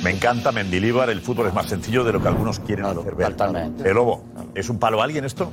Me 0.04 0.10
encanta 0.12 0.52
Mendilíbar, 0.52 1.10
el 1.12 1.22
fútbol 1.22 1.48
es 1.48 1.54
más 1.54 1.68
sencillo 1.68 2.04
de 2.04 2.14
lo 2.14 2.22
que 2.22 2.30
algunos 2.30 2.60
quieren 2.62 2.86
hacer 2.86 3.14
ver. 3.16 3.36
El 3.86 3.94
Lobo, 3.94 4.24
¿es 4.56 4.68
un 4.70 4.80
palo 4.80 5.00
a 5.02 5.04
alguien 5.04 5.26
esto? 5.26 5.52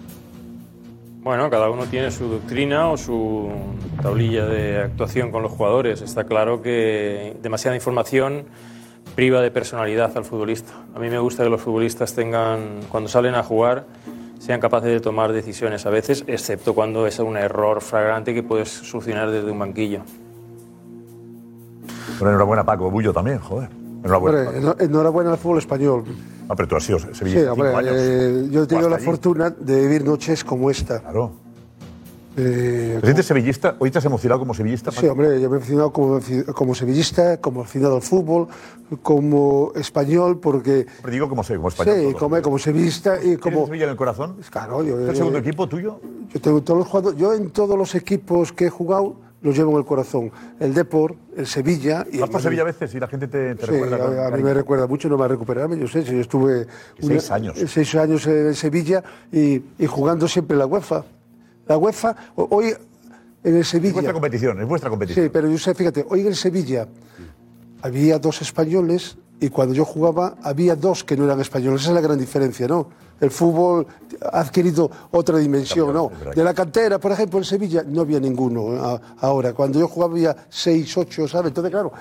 Bueno, 1.27 1.51
cada 1.51 1.69
uno 1.71 1.87
tiene 1.87 2.13
su 2.13 2.29
doctrina 2.29 2.89
o 2.89 2.97
su 2.97 3.51
tablilla 4.01 4.47
de 4.47 4.79
actuación 4.79 5.33
con 5.33 5.43
los 5.43 5.51
jugadores. 5.51 6.01
Está 6.01 6.23
claro 6.23 6.63
que 6.63 7.37
demasiada 7.43 7.75
información 7.75 8.45
priva 9.17 9.41
de 9.41 9.51
personalidad 9.51 10.17
al 10.17 10.25
futbolista. 10.25 10.73
A 10.95 11.01
mí 11.01 11.11
me 11.11 11.19
gusta 11.19 11.43
que 11.43 11.51
los 11.51 11.61
futbolistas 11.61 12.15
tengan, 12.15 12.79
cuando 12.91 13.09
salen 13.09 13.35
a 13.35 13.43
jugar, 13.43 13.87
sean 14.39 14.61
capaces 14.61 14.89
de 14.89 15.01
tomar 15.01 15.33
decisiones 15.33 15.85
a 15.85 15.91
veces, 15.91 16.23
excepto 16.29 16.77
cuando 16.77 17.09
es 17.09 17.19
un 17.19 17.37
error 17.37 17.81
flagrante 17.81 18.33
que 18.33 18.45
puedes 18.45 18.69
solucionar 18.69 19.29
desde 19.29 19.51
un 19.51 19.59
banquillo. 19.59 20.03
Bueno, 22.21 22.29
enhorabuena 22.29 22.63
Paco, 22.63 22.89
Bullo 22.89 23.13
también, 23.13 23.41
joder. 23.41 23.86
Enhorabuena. 24.05 24.41
Hombre, 24.51 24.61
enho- 24.61 24.77
enhorabuena 24.81 25.31
al 25.33 25.39
fútbol 25.39 25.59
español. 25.59 26.05
Ah, 26.49 26.55
pero 26.55 26.69
tú 26.69 26.77
has 26.77 26.85
sido 26.85 26.99
Sí, 26.99 27.07
Sevilla 27.13 27.53
hombre, 27.53 27.69
cinco 27.71 27.79
años. 27.79 27.93
eh, 27.97 28.49
yo 28.51 28.63
he 28.63 28.67
tenido 28.67 28.89
la 28.89 28.97
allí. 28.97 29.05
fortuna 29.05 29.51
de 29.51 29.81
vivir 29.81 30.05
noches 30.05 30.45
como 30.45 30.71
esta. 30.71 31.01
Claro. 31.01 31.33
Eh, 32.39 32.99
¿Te 33.01 33.07
sientes 33.07 33.25
sevillista? 33.27 33.77
¿Hoy 33.79 33.91
te 33.91 33.97
has 33.99 34.05
emocionado 34.05 34.39
como 34.41 34.53
sevillista? 34.53 34.91
Sí, 34.93 35.07
hombre, 35.07 35.41
yo 35.41 35.49
me 35.49 35.57
he 35.57 35.59
aficionado 35.59 35.91
como, 35.91 36.21
como 36.55 36.75
sevillista, 36.75 37.39
como 37.41 37.63
aficionado 37.63 37.97
al 37.97 38.03
fútbol, 38.03 38.49
como 39.03 39.73
español, 39.75 40.39
porque... 40.39 40.87
Pero 41.01 41.13
digo 41.13 41.29
como, 41.31 41.43
como 41.43 41.69
español. 41.69 41.95
Sí, 41.97 42.03
todo. 42.13 42.19
como, 42.19 42.43
como 42.43 42.59
sevillista 42.59 43.17
y 43.17 43.21
¿Tienes 43.21 43.39
como... 43.41 43.65
Sevilla 43.67 43.85
en 43.85 43.91
el 43.91 43.97
corazón? 43.97 44.37
Claro, 44.51 44.85
yo... 44.85 45.01
¿Es 45.01 45.09
el 45.09 45.17
segundo 45.17 45.39
equipo 45.39 45.67
tuyo? 45.67 45.99
Yo, 46.35 46.41
tengo 46.43 46.61
todos 46.63 46.81
los 46.81 46.89
jugadores- 46.89 47.19
yo 47.19 47.33
en 47.33 47.51
todos 47.51 47.79
los 47.79 47.95
equipos 47.95 48.53
que 48.53 48.67
he 48.67 48.71
jugado 48.71 49.17
los 49.47 49.57
llevo 49.57 49.73
en 49.73 49.79
el 49.79 49.85
corazón. 49.85 50.31
El 50.61 50.75
Depor, 50.75 51.15
el 51.37 51.47
Sevilla 51.47 52.07
y 52.13 52.19
Vas 52.19 52.29
por 52.31 52.43
Sevilla 52.43 52.63
a 52.63 52.67
veces 52.67 52.95
y 52.95 53.01
la 53.01 53.07
gente 53.09 53.29
te, 53.29 53.55
te 53.55 53.65
Sí, 53.67 53.73
recuerda. 53.73 54.25
a, 54.25 54.29
a 54.29 54.31
mí 54.37 54.43
me 54.43 54.53
recuerda 54.53 54.87
mucho, 54.87 55.09
no 55.09 55.15
me 55.17 55.21
va 55.21 55.25
a 55.27 55.29
recuperarme. 55.29 55.79
Yo 55.79 55.89
sé, 55.89 56.05
yo 56.05 56.21
estuve 56.21 56.67
Seis 57.01 57.31
años. 57.31 57.57
seis 57.69 57.95
años 57.95 58.27
en 58.27 58.55
Sevilla 58.55 59.03
y, 59.33 59.63
y 59.79 59.87
jugando 59.87 60.29
siempre 60.29 60.57
la 60.57 60.67
UEFA. 60.67 61.05
La 61.69 61.79
UEFA, 61.79 62.15
hoy 62.37 62.75
en 63.45 63.57
el 63.57 63.65
Sevilla. 63.65 63.89
Es 63.89 63.95
vuestra 63.95 64.13
competición, 64.13 64.61
es 64.61 64.67
vuestra 64.69 64.91
competición. 64.91 65.25
Sí, 65.27 65.31
pero 65.33 65.49
yo 65.49 65.59
sé, 65.59 65.75
fíjate, 65.75 66.05
hoy 66.09 66.21
en 66.21 66.27
el 66.29 66.37
Sevilla 66.37 66.87
había 67.83 68.19
dos 68.19 68.43
españoles 68.43 69.17
y 69.41 69.49
cuando 69.51 69.75
yo 69.75 69.85
jugaba 69.85 70.37
había 70.43 70.75
dos 70.77 71.05
que 71.05 71.17
no 71.17 71.25
eran 71.25 71.41
españoles. 71.41 71.83
Esa 71.83 71.91
es 71.91 71.95
la 71.95 72.01
gran 72.01 72.19
diferencia, 72.19 72.67
¿no? 72.67 72.89
El 73.21 73.31
fútbol 73.31 73.87
ha 74.33 74.41
adquirido 74.41 74.91
otra 75.11 75.39
dimensión, 75.39 75.93
¿no? 75.93 76.11
De 76.35 76.45
la 76.45 76.53
cantera, 76.53 76.99
por 76.99 77.13
ejemplo, 77.13 77.39
en 77.39 77.45
Sevilla 77.45 77.83
no 77.87 78.03
había 78.03 78.21
ninguno 78.21 78.73
a- 78.83 79.01
ahora. 79.21 79.53
Cuando 79.55 79.79
yo 79.81 79.89
jugaba 79.89 80.13
había 80.13 80.37
seis, 80.51 80.97
ocho, 80.97 81.27
¿sabes? 81.27 81.49
Entonces, 81.49 81.71
claro, 81.71 81.93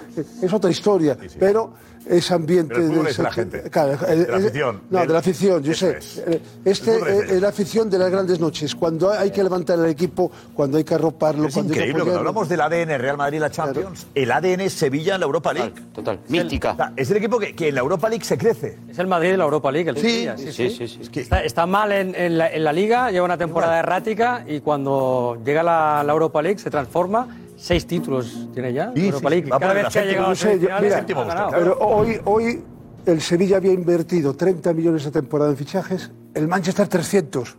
es 0.42 0.52
otra 0.54 0.70
historia. 0.70 1.18
Pero 1.40 1.74
ese 2.06 2.34
ambiente... 2.36 2.76
Pero 2.76 2.86
el 2.86 2.92
fútbol 2.92 3.06
de 3.06 3.12
es 3.12 3.18
la 3.20 3.32
gente. 3.32 3.62
Claro, 3.72 3.98
De 3.98 4.28
la 4.28 4.38
es- 4.38 4.46
afición. 4.46 4.82
No, 4.92 5.00
de 5.00 5.08
la 5.08 5.20
afición, 5.20 5.64
yo 5.64 5.74
sé. 5.74 5.98
es. 5.98 6.18
Eh, 6.20 6.42
Este 6.66 6.96
es 6.98 7.02
es, 7.08 7.32
es 7.32 7.42
la 7.42 7.48
afición 7.50 7.90
de 7.90 7.98
las 7.98 8.12
grandes 8.12 8.40
noches. 8.40 8.76
Cuando 8.76 9.10
hay 9.10 9.32
que 9.32 9.42
levantar 9.44 9.80
el 9.80 9.86
equipo, 9.88 10.30
cuando 10.54 10.78
hay 10.78 10.84
que 10.84 10.94
arroparlo, 10.94 11.48
Es 11.48 11.54
cuando 11.56 11.74
hay 11.74 11.80
que 11.80 11.86
increíble, 11.86 12.04
cuando 12.04 12.20
hablamos 12.20 12.48
del 12.48 12.62
ADN 12.62 12.98
Real 13.00 13.18
Madrid 13.18 13.38
y 13.38 13.40
la 13.40 13.50
Champions, 13.50 14.06
el 14.14 14.32
ADN 14.32 14.62
es 14.62 14.74
Sevilla 14.74 15.16
en 15.16 15.22
la 15.22 15.26
Europa 15.26 15.52
League. 15.54 15.74
Total, 15.96 16.20
mística. 16.28 16.94
es 16.96 17.10
el 17.10 17.18
equipo 17.18 17.40
que, 17.40 17.56
que 17.56 17.70
en 17.70 17.76
la 17.76 17.82
Europa 17.82 18.08
League 18.08 18.24
se 18.26 18.38
crece. 18.38 18.78
Es 18.88 19.00
el 19.00 19.08
Madrid 19.08 19.32
de 19.32 19.38
la 19.38 19.46
Europa 19.46 19.72
League, 19.72 19.90
el 19.90 19.96
Sí, 19.98 20.02
Sevilla, 20.02 20.38
sí, 20.38 20.52
sí, 20.52 20.70
sí, 20.70 21.05
Está, 21.14 21.44
está 21.44 21.66
mal 21.66 21.92
en, 21.92 22.14
en 22.16 22.38
la, 22.38 22.50
en 22.52 22.64
la 22.64 22.74
Liga, 22.74 23.12
lleva 23.12 23.26
una 23.26 23.38
temporada 23.38 23.80
errática 23.80 24.44
y 24.48 24.60
cuando 24.62 25.38
llega 25.46 25.64
la, 25.64 26.04
la 26.06 26.14
Europa 26.14 26.42
League 26.42 26.60
se 26.60 26.70
transforma. 26.70 27.28
Seis 27.58 27.88
títulos 27.88 28.50
tiene 28.54 28.74
ya, 28.74 28.92
Sí, 28.94 29.06
Europa 29.08 29.30
sí, 29.30 29.36
League. 29.36 29.50
va 29.50 29.60
Cada 29.60 29.74
vez 29.74 29.88
que 29.88 30.00
ha 30.00 30.06
llegado 30.06 30.26
a 30.28 30.30
no 30.30 30.36
sé, 30.36 30.56
mira, 30.58 30.78
ha 30.78 31.24
ganado. 31.26 31.52
Pero 31.52 31.78
hoy, 31.80 32.20
hoy 32.26 32.64
el 33.06 33.22
Sevilla 33.22 33.58
había 33.58 33.72
invertido 33.72 34.34
30 34.36 34.74
millones 34.74 35.04
de 35.06 35.12
temporada 35.12 35.52
en 35.52 35.58
fichajes, 35.58 36.12
el 36.34 36.48
Manchester 36.48 36.88
300. 36.88 37.56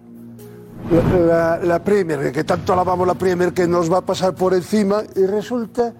La, 0.90 1.18
la- 1.18 1.58
la 1.64 1.82
Premier, 1.82 2.30
que 2.30 2.44
tanto 2.44 2.72
alabamos 2.72 3.06
la 3.06 3.14
Premier, 3.14 3.52
que 3.52 3.66
nos 3.66 3.90
va 3.92 3.98
a 3.98 4.02
pasar 4.02 4.34
por 4.34 4.54
encima, 4.54 5.02
y 5.16 5.24
resulta... 5.26 5.92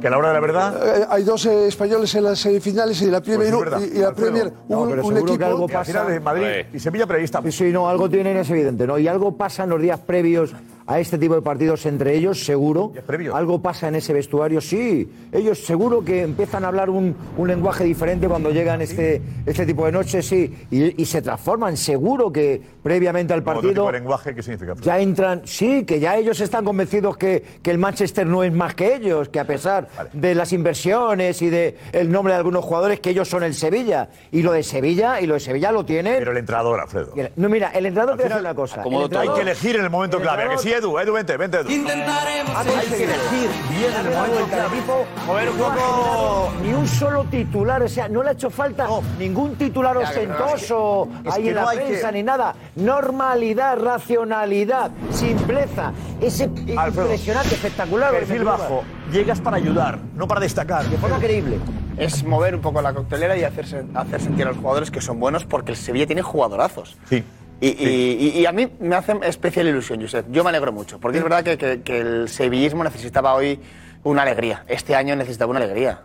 Que 0.00 0.08
a 0.08 0.10
la 0.10 0.18
hora 0.18 0.28
de 0.28 0.34
la 0.34 0.40
verdad... 0.40 0.98
Eh, 0.98 1.06
hay 1.08 1.22
dos 1.22 1.46
eh, 1.46 1.68
españoles 1.68 2.14
en 2.14 2.24
las 2.24 2.38
semifinales 2.40 3.00
y 3.02 3.06
la 3.06 3.20
Premier, 3.20 3.52
Pues 3.52 3.64
es 3.64 3.70
verdad, 3.70 3.80
y, 3.80 3.96
y 3.96 4.00
la 4.00 4.08
Alfredo. 4.08 4.32
Premier 4.32 4.52
No, 4.68 4.80
un, 4.80 4.90
pero 4.90 5.02
un 5.06 5.14
seguro 5.14 5.24
que 5.26 5.32
equipo... 5.32 5.46
algo 5.46 5.66
Y 5.70 5.74
al 5.74 5.84
final 5.84 6.06
de 6.08 6.20
Madrid 6.20 6.66
y 6.72 6.78
Sevilla, 6.80 7.06
pero 7.06 7.18
ahí 7.18 7.24
está. 7.24 7.42
Sí, 7.42 7.52
sí, 7.52 7.72
no, 7.72 7.88
algo 7.88 8.10
tienen, 8.10 8.36
es 8.36 8.50
evidente, 8.50 8.86
¿no? 8.86 8.98
Y 8.98 9.06
algo 9.06 9.36
pasa 9.36 9.64
en 9.64 9.70
los 9.70 9.80
días 9.80 10.00
previos 10.00 10.52
a 10.86 11.00
este 11.00 11.16
tipo 11.18 11.34
de 11.34 11.42
partidos 11.42 11.86
entre 11.86 12.14
ellos, 12.14 12.44
seguro. 12.44 12.92
Algo 13.32 13.62
pasa 13.62 13.88
en 13.88 13.94
ese 13.94 14.12
vestuario, 14.12 14.60
sí. 14.60 15.10
Ellos 15.32 15.64
seguro 15.64 16.04
que 16.04 16.22
empiezan 16.22 16.64
a 16.64 16.68
hablar 16.68 16.90
un, 16.90 17.14
un 17.36 17.48
lenguaje 17.48 17.84
diferente 17.84 18.28
cuando 18.28 18.50
llegan 18.50 18.82
este, 18.82 19.22
este 19.46 19.64
tipo 19.64 19.86
de 19.86 19.92
noches, 19.92 20.26
sí. 20.26 20.54
Y, 20.70 21.00
y 21.00 21.06
se 21.06 21.22
transforman, 21.22 21.76
seguro 21.76 22.30
que 22.30 22.60
previamente 22.82 23.32
al 23.32 23.40
Otro 23.40 23.54
tipo 23.54 23.62
partido 23.62 23.86
de 23.86 23.92
lenguaje, 23.92 24.34
¿qué 24.34 24.42
significa? 24.42 24.74
ya 24.82 24.98
entran, 24.98 25.42
sí, 25.44 25.84
que 25.84 26.00
ya 26.00 26.16
ellos 26.16 26.40
están 26.40 26.64
convencidos 26.64 27.16
que, 27.16 27.42
que 27.62 27.70
el 27.70 27.78
Manchester 27.78 28.26
no 28.26 28.44
es 28.44 28.52
más 28.52 28.74
que 28.74 28.94
ellos, 28.94 29.30
que 29.30 29.40
a 29.40 29.46
pesar 29.46 29.88
de 30.12 30.34
las 30.34 30.52
inversiones 30.52 31.40
y 31.40 31.48
de 31.48 31.78
el 31.92 32.10
nombre 32.10 32.34
de 32.34 32.38
algunos 32.38 32.64
jugadores, 32.64 33.00
que 33.00 33.10
ellos 33.10 33.28
son 33.28 33.42
el 33.42 33.54
Sevilla. 33.54 34.10
Y 34.32 34.42
lo 34.42 34.52
de 34.52 34.62
Sevilla, 34.62 35.20
y 35.20 35.26
lo 35.26 35.34
de 35.34 35.40
Sevilla 35.40 35.72
lo 35.72 35.84
tienen. 35.84 36.16
Pero 36.18 36.32
el 36.32 36.38
entrenador, 36.38 36.80
Alfredo. 36.80 37.14
No, 37.36 37.48
mira, 37.48 37.70
el 37.70 37.86
entrenador 37.86 38.18
te 38.18 38.34
una 38.34 38.54
cosa. 38.54 38.82
El 38.82 39.16
Hay 39.16 39.28
que 39.30 39.40
elegir 39.40 39.76
en 39.76 39.84
el 39.84 39.90
momento 39.90 40.18
el 40.18 40.22
clave. 40.22 40.44
¿A 40.44 40.48
que 40.50 40.58
sí, 40.58 40.73
Edu? 40.76 40.98
Edu, 40.98 41.12
vente, 41.12 41.36
vente, 41.36 41.58
Edu. 41.58 41.68
Hay 41.68 42.86
que 42.88 43.04
elegir 43.04 43.50
bien 43.70 43.92
en 44.00 44.06
el 44.06 44.12
momento 44.14 44.56
del 44.56 44.66
equipo. 44.66 45.06
Mover 45.26 45.50
un 45.50 45.56
poco- 45.58 46.52
Ni 46.62 46.72
un 46.72 46.86
solo 46.88 47.24
titular, 47.24 47.82
o 47.82 47.88
sea, 47.88 48.08
no 48.08 48.22
le 48.22 48.30
ha 48.30 48.32
hecho 48.32 48.50
falta 48.50 48.86
ningún 49.18 49.56
titular 49.56 49.96
ostentoso 49.96 51.08
es 51.16 51.22
que- 51.22 51.28
es 51.28 51.34
ahí 51.34 51.48
en 51.48 51.54
no 51.54 51.60
la 51.62 51.70
prensa 51.72 52.12
ni 52.12 52.22
nada. 52.22 52.54
Normalidad, 52.76 53.78
racionalidad, 53.78 54.90
simpleza. 55.10 55.92
Ese 56.20 56.44
impresionante, 56.44 57.54
espectacular. 57.54 58.10
Perfil 58.12 58.44
bajo. 58.44 58.82
Llegas 59.12 59.40
para 59.40 59.56
ayudar, 59.56 59.98
no 60.16 60.26
para 60.26 60.40
destacar. 60.40 60.84
De 60.86 60.96
forma 60.98 61.18
creíble. 61.18 61.58
Es 61.96 62.24
mover 62.24 62.54
un 62.56 62.60
poco 62.60 62.82
la 62.82 62.92
coctelera 62.92 63.36
y 63.36 63.44
hacerse, 63.44 63.84
hacer 63.94 64.20
sentir 64.20 64.44
a 64.46 64.48
los 64.48 64.56
jugadores 64.58 64.90
que 64.90 65.00
son 65.00 65.20
buenos 65.20 65.44
porque 65.44 65.70
el 65.72 65.76
Sevilla 65.76 66.06
tiene 66.06 66.22
jugadorazos. 66.22 66.96
Sí. 67.08 67.22
Y, 67.64 67.68
y- 67.68 68.16
y- 68.36 68.40
y 68.40 68.46
a 68.46 68.52
mí 68.52 68.68
me 68.80 68.94
hace 68.96 69.14
especial 69.22 69.66
ilusión, 69.68 70.00
Josep. 70.00 70.26
Yo 70.30 70.42
me 70.44 70.50
alegro 70.50 70.70
mucho, 70.72 70.98
porque 71.00 71.18
es 71.18 71.24
verdad 71.24 71.42
que, 71.42 71.56
que- 71.56 71.80
que 71.82 71.98
el 72.00 72.28
sevillismo 72.28 72.84
necesitaba 72.84 73.34
hoy 73.34 73.58
una 74.02 74.22
alegría. 74.22 74.64
Este 74.68 74.94
año 74.94 75.16
necesitaba 75.16 75.50
una 75.50 75.60
alegría. 75.60 76.00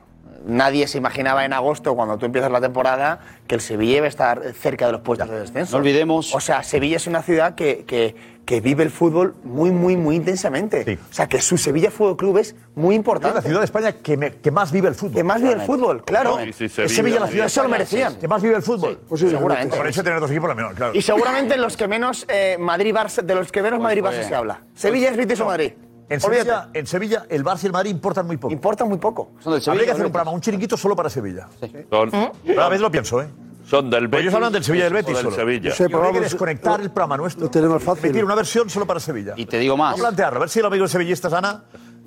Nadie 0.45 0.87
se 0.87 0.97
imaginaba 0.97 1.45
en 1.45 1.53
agosto, 1.53 1.95
cuando 1.95 2.17
tú 2.17 2.25
empiezas 2.25 2.51
la 2.51 2.61
temporada, 2.61 3.19
que 3.47 3.55
el 3.55 3.61
Sevilla 3.61 3.97
iba 3.97 4.05
a 4.05 4.09
estar 4.09 4.41
cerca 4.53 4.85
de 4.85 4.93
los 4.93 5.01
puestos 5.01 5.29
de 5.29 5.39
descenso. 5.39 5.71
No 5.77 5.83
olvidemos- 5.83 6.33
O 6.33 6.39
sea, 6.39 6.63
Sevilla 6.63 6.97
es 6.97 7.07
una 7.07 7.21
ciudad 7.21 7.55
que, 7.55 7.83
que- 7.85 8.39
que 8.49 8.61
vive 8.61 8.81
el 8.81 8.89
fútbol 8.89 9.35
muy, 9.43 9.69
muy, 9.69 9.95
muy 9.95 10.15
intensamente. 10.15 10.97
O 11.11 11.13
sea, 11.13 11.27
que 11.27 11.39
su 11.39 11.55
Sevilla 11.55 11.91
Fútbol 11.91 12.17
Club 12.17 12.37
es 12.39 12.55
muy 12.73 12.95
importante. 12.95 13.37
Es 13.37 13.43
la 13.43 13.47
ciudad 13.47 13.59
de 13.59 13.65
España 13.65 13.91
que, 13.93 14.17
me- 14.17 14.31
que 14.37 14.49
más 14.49 14.71
vive 14.71 14.87
el 14.87 14.95
fútbol. 14.95 15.13
Que 15.13 15.23
más 15.23 15.39
vive 15.39 15.53
el 15.53 15.61
fútbol, 15.61 16.03
claro. 16.03 16.39
Sí, 16.45 16.53
sí, 16.53 16.65
Es 16.65 16.71
Sevilla, 16.73 16.89
Sevilla 16.95 17.19
la 17.19 17.27
ciudad, 17.27 17.45
eso 17.45 17.61
lo 17.61 17.69
merecían. 17.69 18.13
sí. 18.13 18.17
Que 18.19 18.27
más 18.27 18.41
vive 18.41 18.55
el 18.55 18.63
fútbol. 18.63 18.99
Pues 19.07 19.21
sí, 19.21 19.29
seguramente. 19.29 19.77
Por 19.77 19.87
eso 19.87 20.03
tener 20.03 20.19
dos 20.19 20.31
equipos, 20.31 20.49
la 20.49 20.55
menor, 20.55 20.73
claro. 20.73 20.95
Y 20.95 21.01
seguramente 21.03 21.57
los 21.57 21.77
que 21.77 21.87
menos 21.87 22.25
eh, 22.27 22.57
Madrid-Barça, 22.59 23.21
de 23.21 23.35
los 23.35 23.51
que 23.51 23.61
menos 23.61 23.79
Madrid-Barça 23.79 24.15
pues, 24.15 24.27
se 24.27 24.33
habla. 24.35 24.61
Sevilla 24.73 25.09
es 25.11 25.17
Betis 25.17 25.39
o 25.41 25.43
no. 25.43 25.49
Madrid. 25.51 25.73
En. 26.09 26.19
Sevilla, 26.19 26.69
en 26.73 26.87
Sevilla, 26.87 27.25
el 27.29 27.43
Barça 27.43 27.63
y 27.63 27.65
el 27.67 27.71
Madrid 27.71 27.91
importan 27.91 28.25
muy 28.25 28.37
poco. 28.37 28.51
Importan 28.53 28.89
muy 28.89 28.97
poco. 28.97 29.31
Habría 29.45 29.85
que 29.85 29.91
hacer 29.91 30.05
un 30.05 30.11
programa, 30.11 30.31
un 30.31 30.41
chiringuito 30.41 30.75
solo 30.75 30.95
para 30.95 31.09
Sevilla. 31.09 31.47
Son, 31.89 32.09
Cada 32.11 32.69
vez 32.69 32.81
lo 32.81 32.89
pienso, 32.91 33.21
¿eh? 33.21 33.27
son 33.65 33.89
del 33.91 34.09
Pues 34.09 34.11
Betis. 34.11 34.21
ellos 34.23 34.33
hablan 34.33 34.51
del 34.53 34.63
Sevilla 34.63 34.83
y 34.83 34.85
del 34.85 34.93
Betis 34.93 35.15
del 35.15 35.23
solo. 35.25 35.35
Sevilla. 35.35 35.71
Sí, 35.71 35.83
pero 35.87 36.03
hay 36.03 36.13
que 36.13 36.19
desconectar 36.21 36.81
el 36.81 36.89
programa 36.89 37.17
nuestro. 37.17 37.43
Lo 37.45 37.51
tenemos 37.51 37.83
fácil. 37.83 38.05
Emitir 38.05 38.25
una 38.25 38.33
versión 38.35 38.67
solo 38.69 38.87
para 38.87 38.99
Sevilla. 38.99 39.33
Y 39.37 39.45
te 39.45 39.59
digo 39.59 39.77
más. 39.77 39.91
Vamos 39.91 39.99
a 39.99 40.03
plantearlo, 40.09 40.37
a 40.37 40.39
ver 40.39 40.49
si 40.49 40.59
los 40.59 40.67
amigos 40.67 40.89
sevillistas, 40.89 41.31
Ana, 41.33 41.63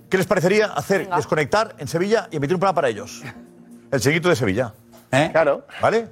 ¿qué 0.09 0.17
les 0.17 0.27
parecería 0.27 0.67
hacer 0.73 1.09
desconectar 1.15 1.77
en 1.79 1.87
Sevilla 1.87 2.29
y 2.33 2.37
emitir 2.37 2.57
un 2.57 2.61
programa 2.61 2.75
para 2.75 2.89
ellos? 2.89 3.23
El 3.93 4.01
chiringuito 4.01 4.29
de 4.29 4.37
Sevilla. 4.37 4.75
Claro. 5.31 5.65
¿Vale? 5.81 6.09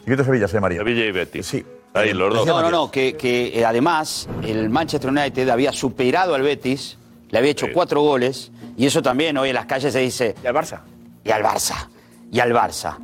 Chiringuito 0.00 0.22
de 0.22 0.24
Sevilla 0.24 0.48
se 0.48 0.54
llamaría. 0.54 0.78
Sevilla 0.78 1.04
y 1.04 1.12
Betis. 1.12 1.46
Sí. 1.46 1.64
Ahí 1.94 2.12
los 2.12 2.34
dos. 2.34 2.46
No, 2.46 2.60
no, 2.60 2.70
no, 2.70 2.90
que, 2.90 3.16
que, 3.16 3.58
eh, 3.58 3.64
además 3.64 4.28
el 4.42 4.68
Manchester 4.68 5.10
United 5.10 5.48
había 5.48 5.72
superado 5.72 6.34
al 6.34 6.42
Betis, 6.42 6.97
le 7.28 7.38
había 7.38 7.50
hecho 7.50 7.66
cuatro 7.72 8.00
goles, 8.02 8.50
y 8.76 8.86
eso 8.86 9.02
también 9.02 9.36
hoy 9.38 9.50
en 9.50 9.54
las 9.54 9.66
calles 9.66 9.92
se 9.92 10.00
dice. 10.00 10.34
Y 10.42 10.46
al 10.46 10.54
Barça. 10.54 10.80
Y 11.24 11.30
al 11.30 11.42
Barça. 11.42 11.88
Y 12.30 12.40
al 12.40 12.52
Barça. 12.52 12.96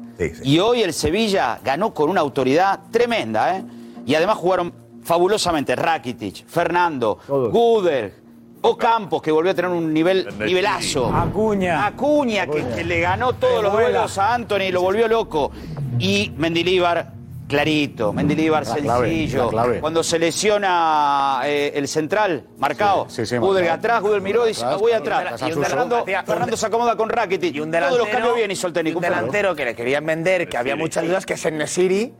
Y 0.42 0.58
hoy 0.58 0.82
el 0.82 0.92
Sevilla 0.92 1.58
ganó 1.64 1.92
con 1.92 2.08
una 2.08 2.20
autoridad 2.20 2.80
tremenda, 2.90 3.56
¿eh? 3.56 3.64
Y 4.06 4.14
además 4.14 4.36
jugaron 4.36 4.72
fabulosamente 5.02 5.74
Rakitic, 5.74 6.46
Fernando, 6.46 7.18
Guder, 7.26 8.14
O 8.62 8.76
Campos, 8.78 9.20
que 9.20 9.30
volvió 9.30 9.52
a 9.52 9.54
tener 9.54 9.70
un 9.70 9.92
nivel 9.92 10.28
nivelazo. 10.38 11.12
Acuña. 11.12 11.84
Acuña, 11.86 12.46
que, 12.46 12.64
que 12.74 12.84
le 12.84 13.00
ganó 13.00 13.34
todos 13.34 13.62
los 13.62 13.72
duelos 13.72 14.16
a 14.16 14.34
Anthony, 14.34 14.70
lo 14.70 14.80
volvió 14.82 15.08
loco. 15.08 15.50
Y 15.98 16.32
Mendilíbar, 16.36 17.12
clarito. 17.48 18.12
Mendilíbar 18.12 18.66
La 18.66 18.74
clave, 18.76 19.08
sencillo. 19.08 19.44
la 19.44 19.50
clave. 19.50 19.80
Cuando 19.80 20.02
se 20.02 20.18
lesiona 20.18 21.40
eh, 21.44 21.72
el 21.74 21.88
central, 21.88 22.44
marcado. 22.58 23.06
Sí, 23.08 23.26
sí, 23.26 23.36
sí, 23.38 23.66
atrás, 23.68 24.00
Gudel 24.02 24.20
miró 24.22 24.44
y 24.44 24.48
dice, 24.48 24.64
Atrás, 24.64 24.80
voy 24.80 24.92
atrás. 24.92 25.40
Y 25.42 25.52
un 25.52 25.62
Fernando, 25.64 26.04
delantero- 26.04 26.26
Fernando 26.26 26.56
se 26.56 26.66
acomoda 26.66 26.96
con 26.96 27.08
Rakitic. 27.08 27.54
Y 27.54 27.60
un 27.60 27.70
Todos 27.70 27.82
los 27.82 27.90
delantero, 27.92 28.12
cambios 28.18 28.36
bien 28.36 28.50
y 28.50 28.56
solté 28.56 28.82
y 28.84 28.92
un 28.94 29.00
delantero 29.00 29.54
que 29.54 29.64
le 29.64 29.74
querían 29.74 30.04
vender, 30.06 30.48
que 30.48 30.56
había 30.56 30.76
muchas 30.76 31.06
dudas, 31.06 31.26
que 31.26 31.34
es 31.34 31.44
en 31.44 31.58
Nesiri, 31.58 32.14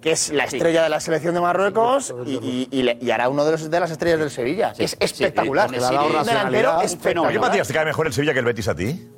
que 0.00 0.12
es 0.12 0.30
la 0.32 0.44
estrella 0.44 0.82
de 0.82 0.88
la 0.88 1.00
selección 1.00 1.34
de 1.34 1.40
Marruecos 1.40 2.14
y, 2.26 2.32
y- 2.36 2.68
y 2.70 2.88
y 3.00 3.10
hará 3.10 3.28
uno 3.28 3.44
de, 3.44 3.52
los, 3.52 3.70
de 3.70 3.80
las 3.80 3.90
estrellas 3.90 4.18
del 4.20 4.30
Sevilla. 4.30 4.72
es 4.78 4.96
espectacular. 5.00 5.68
Un 5.68 5.74
delantero 5.74 6.08
racionalidad. 6.12 6.80
¿A 7.24 7.28
qué. 7.32 7.38
Matías, 7.38 7.68
te 7.68 7.74
cae 7.74 7.84
mejor 7.84 8.06
el 8.06 8.12
Sevilla 8.12 8.32
que 8.32 8.38
el 8.40 8.44
Betis 8.44 8.68
a 8.68 8.74
ti? 8.74 9.08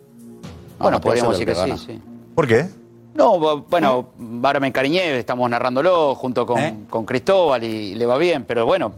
Bueno, 0.79 1.01
podríamos 1.01 1.39
decir 1.39 1.55
que 1.55 1.77
sí. 1.79 2.01
¿Por 2.35 2.47
qué? 2.47 2.67
No, 3.15 3.35
bu- 3.39 3.65
bueno, 3.69 4.11
ahora 4.45 4.61
me 4.61 4.69
encariñé, 4.69 5.19
estamos 5.19 5.49
narrándolo 5.51 6.15
junto 6.15 6.47
con, 6.47 6.59
¿Eh? 6.61 6.75
con 6.89 7.05
Cristóbal 7.05 7.65
y 7.65 7.95
le 7.95 8.07
va 8.07 8.17
bien, 8.19 8.45
pero 8.45 8.65
bueno. 8.67 8.93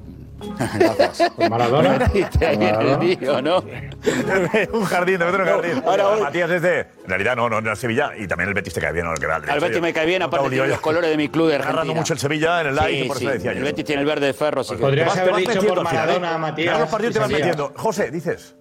Gracias. 0.74 1.30
Maradona? 1.48 1.98
Un 4.72 4.84
jardín, 4.84 5.18
te 5.18 5.24
meto 5.24 5.36
en 5.36 5.40
un 5.42 5.46
jardín. 5.46 5.82
ahora 5.86 6.04
Matías 6.20 6.50
es 6.50 6.62
de. 6.62 6.80
En 6.80 7.08
realidad, 7.08 7.36
no, 7.36 7.48
no, 7.48 7.60
no 7.60 7.72
es 7.72 7.78
Sevilla. 7.78 8.10
Y 8.18 8.26
también 8.26 8.48
el 8.48 8.54
Betis 8.54 8.74
te 8.74 8.80
cae 8.80 8.92
bien, 8.92 9.06
¿no? 9.06 9.14
Que 9.14 9.26
va, 9.26 9.36
Al 9.36 9.60
Betis 9.60 9.80
me 9.80 9.92
cae 9.92 10.06
bien, 10.06 10.22
aparte 10.22 10.48
tiene 10.50 10.66
los 10.66 10.80
colores 10.80 11.10
de 11.10 11.16
mi 11.16 11.28
club 11.28 11.48
de 11.48 11.58
Narrando 11.58 11.80
Argentina. 11.82 12.00
mucho 12.00 12.12
el 12.14 12.18
Sevilla 12.18 12.60
en 12.60 12.66
el 12.68 12.74
live, 12.74 13.02
Sí, 13.02 13.08
por 13.08 13.18
sí, 13.18 13.24
eso 13.24 13.32
decía 13.34 13.52
yo. 13.52 13.58
El 13.58 13.64
Betis 13.64 13.84
tiene 13.84 14.02
el 14.02 14.08
verde 14.08 14.26
de 14.26 14.32
ferro, 14.32 14.60
así 14.62 14.74
que... 14.74 14.80
Podrías 14.80 15.16
haber 15.16 15.36
dicho 15.36 15.62
por 15.62 15.82
Maradona. 15.82 16.38
Matías, 16.38 16.66
Claro, 16.68 16.80
los 16.80 16.90
partidos 16.90 17.10
y 17.10 17.14
te 17.14 17.20
vas 17.20 17.30
metiendo. 17.30 17.72
José, 17.76 18.10
dices. 18.10 18.56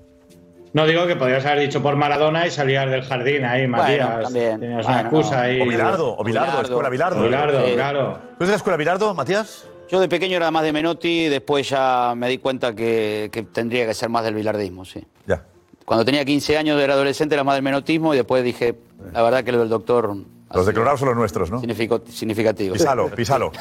No 0.73 0.85
digo 0.85 1.05
que 1.05 1.15
podrías 1.17 1.45
haber 1.45 1.59
dicho 1.59 1.81
por 1.81 1.95
Maradona 1.97 2.47
y 2.47 2.51
salías 2.51 2.89
del 2.89 3.03
jardín 3.03 3.43
ahí, 3.43 3.67
Matías. 3.67 4.23
también. 4.23 4.59
Tenías 4.59 4.85
Bueno, 4.85 4.99
una 4.99 5.01
excusa 5.01 5.41
ahí. 5.41 5.61
O 5.61 5.65
Bilardo, 5.65 6.17
o 6.17 6.23
Bilardo, 6.23 6.61
escuela 6.61 6.89
Bilardo. 6.89 7.23
Bilardo, 7.23 7.65
Sí. 7.65 7.73
claro. 7.73 8.13
¿Tú 8.13 8.19
eres 8.37 8.47
de 8.47 8.51
la 8.51 8.55
escuela 8.55 8.77
Bilardo, 8.77 9.13
Matías? 9.13 9.67
Yo 9.89 9.99
de 9.99 10.07
pequeño 10.07 10.37
era 10.37 10.49
más 10.51 10.63
de 10.63 10.71
Menotti, 10.71 11.27
después 11.27 11.69
ya 11.69 12.13
me 12.15 12.29
di 12.29 12.37
cuenta 12.37 12.73
que, 12.73 13.29
que 13.33 13.43
tendría 13.43 13.85
que 13.85 13.93
ser 13.93 14.07
más 14.07 14.23
del 14.23 14.33
bilardismo, 14.35 14.85
sí. 14.85 15.03
Ya. 15.27 15.43
Cuando 15.83 16.05
tenía 16.05 16.23
15 16.23 16.57
años 16.57 16.79
era 16.81 16.93
adolescente 16.93 17.35
era 17.35 17.43
más 17.43 17.55
del 17.55 17.63
menotismo 17.63 18.13
y 18.13 18.17
después 18.17 18.41
dije, 18.41 18.75
la 19.11 19.21
verdad 19.23 19.43
que 19.43 19.51
lo 19.51 19.59
del 19.59 19.67
doctor... 19.69 20.15
Los 20.53 20.65
de 20.65 20.73
Colorado 20.73 20.97
son 20.97 21.09
los 21.09 21.17
nuestros, 21.17 21.51
¿no? 21.51 21.61
Significativo. 21.61 22.73
Pisalo, 22.73 23.09
pisalo. 23.09 23.51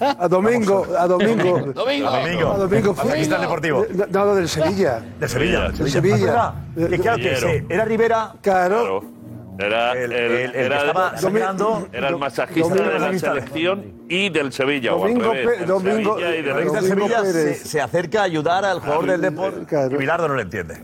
A 0.00 0.28
domingo, 0.28 0.86
a 0.98 1.06
domingo. 1.06 1.72
Domingo. 1.72 2.08
A 2.08 2.20
domingo. 2.20 2.52
A 2.52 2.58
domingo 2.58 2.94
fue. 2.94 3.04
Masajista 3.04 3.38
deportivo. 3.38 3.86
No, 4.10 4.24
no, 4.26 4.34
del 4.34 4.48
Sevilla. 4.48 5.02
De 5.18 5.28
Sevilla. 5.28 5.70
Del 5.70 5.90
Sevilla. 5.90 6.54
Que 6.76 6.98
claro 6.98 7.16
que 7.18 7.36
Sevillero. 7.36 7.48
sí, 7.50 7.66
era 7.68 7.84
Rivera. 7.84 8.32
Claro. 8.42 9.19
Era 9.60 9.92
El- 9.92 10.12
el, 10.12 10.12
el- 10.12 10.32
el 10.40 10.52
que 10.52 10.60
era, 10.60 10.78
estaba 10.78 11.16
sangrando. 11.18 11.88
era 11.92 12.08
el 12.08 12.16
masajista 12.16 12.68
Domingo 12.74 12.90
de 12.90 12.98
la 12.98 13.18
selección 13.18 13.92
y 14.08 14.28
del 14.30 14.52
Sevilla, 14.52 14.92
Domingo 14.92 15.28
o 15.28 15.30
al 15.32 15.36
revés, 15.36 15.66
Domingo- 15.66 16.14
Sevilla 16.18 16.36
y 16.36 16.42
del 16.42 16.58
El 16.58 16.66
Domingo 16.66 16.80
Sevilla 16.80 17.24
se, 17.54 17.80
acerca 17.80 18.20
a 18.20 18.24
ayudar 18.24 18.64
al 18.64 18.80
jugador 18.80 19.06
del 19.06 19.20
deporte. 19.20 19.76
Y 19.90 19.96
Bilardo 19.96 20.28
no 20.28 20.34
lo 20.34 20.40
entiende. 20.40 20.74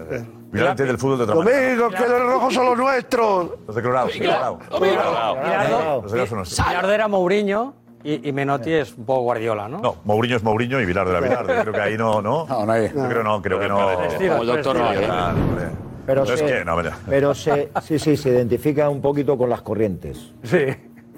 Bilardo 0.52 0.70
entiende 0.72 0.92
el 0.92 0.98
fútbol 0.98 1.18
de 1.18 1.24
otra 1.24 1.34
manera. 1.36 1.60
Domingo, 1.76 1.90
que 1.90 2.08
los 2.08 2.22
rojos 2.22 2.54
son 2.54 2.66
los 2.66 2.78
nuestros. 2.78 3.50
Los 3.66 3.76
de 3.76 3.82
Colorado. 3.82 4.08
Bilardo, 4.08 4.58
de 6.88 6.94
era 6.94 7.08
Mourinho 7.08 7.74
y, 8.04 8.28
y 8.28 8.32
Menotti 8.32 8.72
es 8.72 8.94
un 8.96 9.04
poco 9.04 9.22
Guardiola, 9.22 9.68
¿no? 9.68 9.78
No, 9.78 9.96
Mourinho 10.04 10.36
es 10.36 10.42
Mourinho 10.42 10.80
y 10.80 10.86
Bilardo 10.86 11.10
era 11.10 11.20
Bilardo. 11.20 11.54
Yo 11.54 11.60
creo 11.62 11.72
que 11.72 11.80
ahí 11.80 11.96
no, 11.96 12.22
¿no? 12.22 12.46
No, 12.46 12.66
no 12.66 12.72
hay. 12.72 12.88
Yo 12.94 13.08
creo 13.08 13.22
no, 13.24 13.42
creo 13.42 13.58
que 13.58 13.68
no. 13.68 13.76
Como 13.76 14.42
el 14.42 14.46
doctor 14.46 14.76
no 14.76 15.85
¿eh? 16.06 16.14
Pero, 16.14 16.22
es 16.24 16.38
se, 16.40 16.46
que, 16.46 16.64
no, 16.64 16.76
mira. 16.76 16.96
pero 17.08 17.34
se, 17.34 17.70
sí, 17.82 17.98
sí, 17.98 18.16
se 18.16 18.28
identifica 18.30 18.88
un 18.88 19.00
poquito 19.00 19.36
con 19.36 19.50
las 19.50 19.62
corrientes. 19.62 20.32
Sí. 20.42 20.66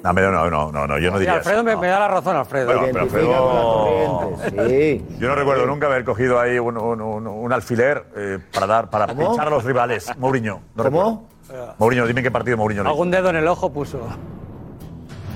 No, 0.03 0.15
pero 0.15 0.31
no, 0.31 0.49
no, 0.49 0.71
no, 0.71 0.87
no, 0.87 0.97
yo 1.01 1.11
no 1.11 1.19
diría 1.19 1.35
Alfredo 1.35 1.57
eso. 1.59 1.65
me, 1.65 1.77
me 1.77 1.89
da 1.89 1.99
la 1.99 2.07
razón, 2.09 2.37
Alfredo. 2.37 2.67
Bueno, 2.67 2.83
pero 2.93 2.99
identifica 3.05 3.37
con 3.39 3.49
Alfredo- 3.49 4.31
las 4.31 4.53
corrientes, 4.53 4.71
sí. 5.11 5.17
Yo 5.19 5.29
no 5.29 5.35
recuerdo 5.35 5.67
nunca 5.67 5.87
haber 5.87 6.05
cogido 6.05 6.39
ahí 6.39 6.57
un, 6.59 6.77
un- 6.79 7.01
un- 7.01 7.27
un 7.27 7.53
alfiler 7.53 8.05
eh, 8.17 8.39
para 8.55 8.67
dar 8.69 8.91
para 8.91 9.09
¿Cómo? 9.09 9.27
pinchar 9.27 9.49
a 9.49 9.51
los 9.51 9.65
rivales. 9.65 10.09
Mourinho. 10.17 10.61
No 10.77 10.85
¿Cómo? 10.85 11.29
recuerdo. 11.49 11.75
Mourinho, 11.79 12.07
dime 12.07 12.23
qué 12.23 12.31
partido 12.31 12.57
Mourinho. 12.57 12.83
Algún 12.87 13.11
dedo 13.11 13.31
en 13.31 13.37
el 13.37 13.49
ojo 13.49 13.73
puso. 13.73 13.99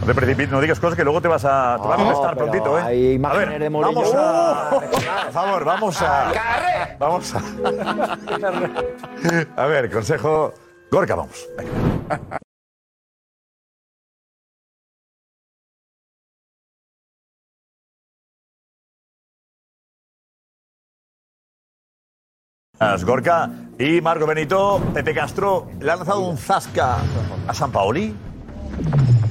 No 0.02 0.06
te 0.08 0.14
precipites, 0.16 0.50
no 0.50 0.60
digas 0.60 0.80
cosas 0.80 0.96
que 0.96 1.04
luego 1.04 1.20
te 1.20 1.28
vas 1.28 1.44
a, 1.44 1.78
te 1.80 1.86
van 1.86 2.00
a 2.00 2.02
No, 2.02 2.10
molestar 2.10 2.34
pero 2.34 2.46
prontito, 2.50 2.76
¿eh? 2.76 2.82
hay 2.82 3.20
a 3.22 3.32
ver, 3.34 3.56
de 3.60 3.70
Mourinho. 3.70 3.94
vamos 4.00 4.12
a... 4.16 4.70
Por 4.80 5.32
favor, 5.32 5.64
vamos 5.64 6.02
a... 6.02 6.32
Vamos 6.98 7.34
a... 7.34 7.38
A 9.62 9.66
ver, 9.66 9.90
consejo... 9.92 10.52
Gorka, 10.90 11.14
vamos. 11.14 11.48
Venga. 11.56 11.70
Gorka 23.04 23.50
y 23.78 24.00
Marco 24.00 24.26
Benito, 24.26 24.82
Pepe 24.92 25.14
Castro, 25.14 25.68
le 25.80 25.92
han 25.92 25.98
lanzado 25.98 26.20
un 26.20 26.36
zasca 26.36 26.96
a 27.46 27.54
San 27.54 27.70
Paoli. 27.70 28.14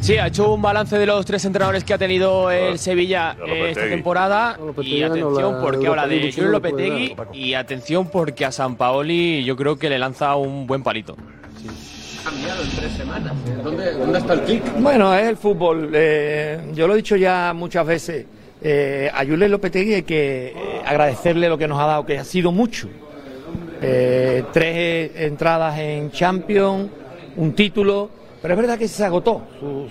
Sí, 0.02 0.18
ha 0.18 0.28
hecho 0.28 0.54
un 0.54 0.62
balance 0.64 0.98
de 0.98 1.06
los 1.06 1.24
tres 1.28 1.46
entrenadores 1.46 1.84
que 1.84 1.94
ha 1.94 1.98
tenido 1.98 2.50
el 2.50 2.80
Sevilla 2.80 3.38
eh, 3.48 3.70
esta 3.70 3.88
temporada. 3.88 4.58
Y 4.82 5.04
atención, 5.04 5.60
porque 5.62 5.88
habla 5.88 6.08
de 6.08 6.34
puede 6.36 6.50
Lopetegui. 6.50 7.16
Y 7.34 7.54
atención, 7.54 8.10
porque 8.10 8.44
a 8.44 8.52
San 8.52 8.76
Paoli 8.76 9.44
yo 9.44 9.56
creo 9.56 9.78
que 9.78 9.90
le 9.90 10.00
lanza 10.00 10.36
un 10.36 10.66
buen 10.66 10.82
palito. 10.82 11.16
¿Dónde 13.64 14.18
está 14.18 14.34
el 14.34 14.42
clic? 14.42 14.64
Bueno, 14.80 15.16
es 15.16 15.28
el 15.28 15.38
fútbol. 15.38 15.92
Eh, 15.94 16.60
yo 16.74 16.88
lo 16.88 16.94
he 16.94 16.98
dicho 16.98 17.16
ya 17.16 17.54
muchas 17.56 17.86
veces. 17.86 18.26
Eh, 18.64 19.10
a 19.14 19.24
Julen 19.24 19.52
Lopetegui 19.52 19.94
hay 19.94 20.04
que 20.04 20.48
eh, 20.48 20.82
agradecerle 20.86 21.48
lo 21.48 21.58
que 21.58 21.68
nos 21.68 21.80
ha 21.80 21.86
dado, 21.86 22.06
que 22.06 22.18
ha 22.18 22.24
sido 22.24 22.52
mucho. 22.52 22.88
Eh, 23.82 24.44
tres 24.54 24.76
eh, 24.76 25.12
entradas 25.26 25.80
en 25.80 26.12
Champions, 26.12 26.90
un 27.38 27.54
título, 27.54 28.12
pero 28.42 28.54
es 28.54 28.60
verdad 28.60 28.78
que 28.78 28.88
se 28.88 29.04
agotó, 29.04 29.42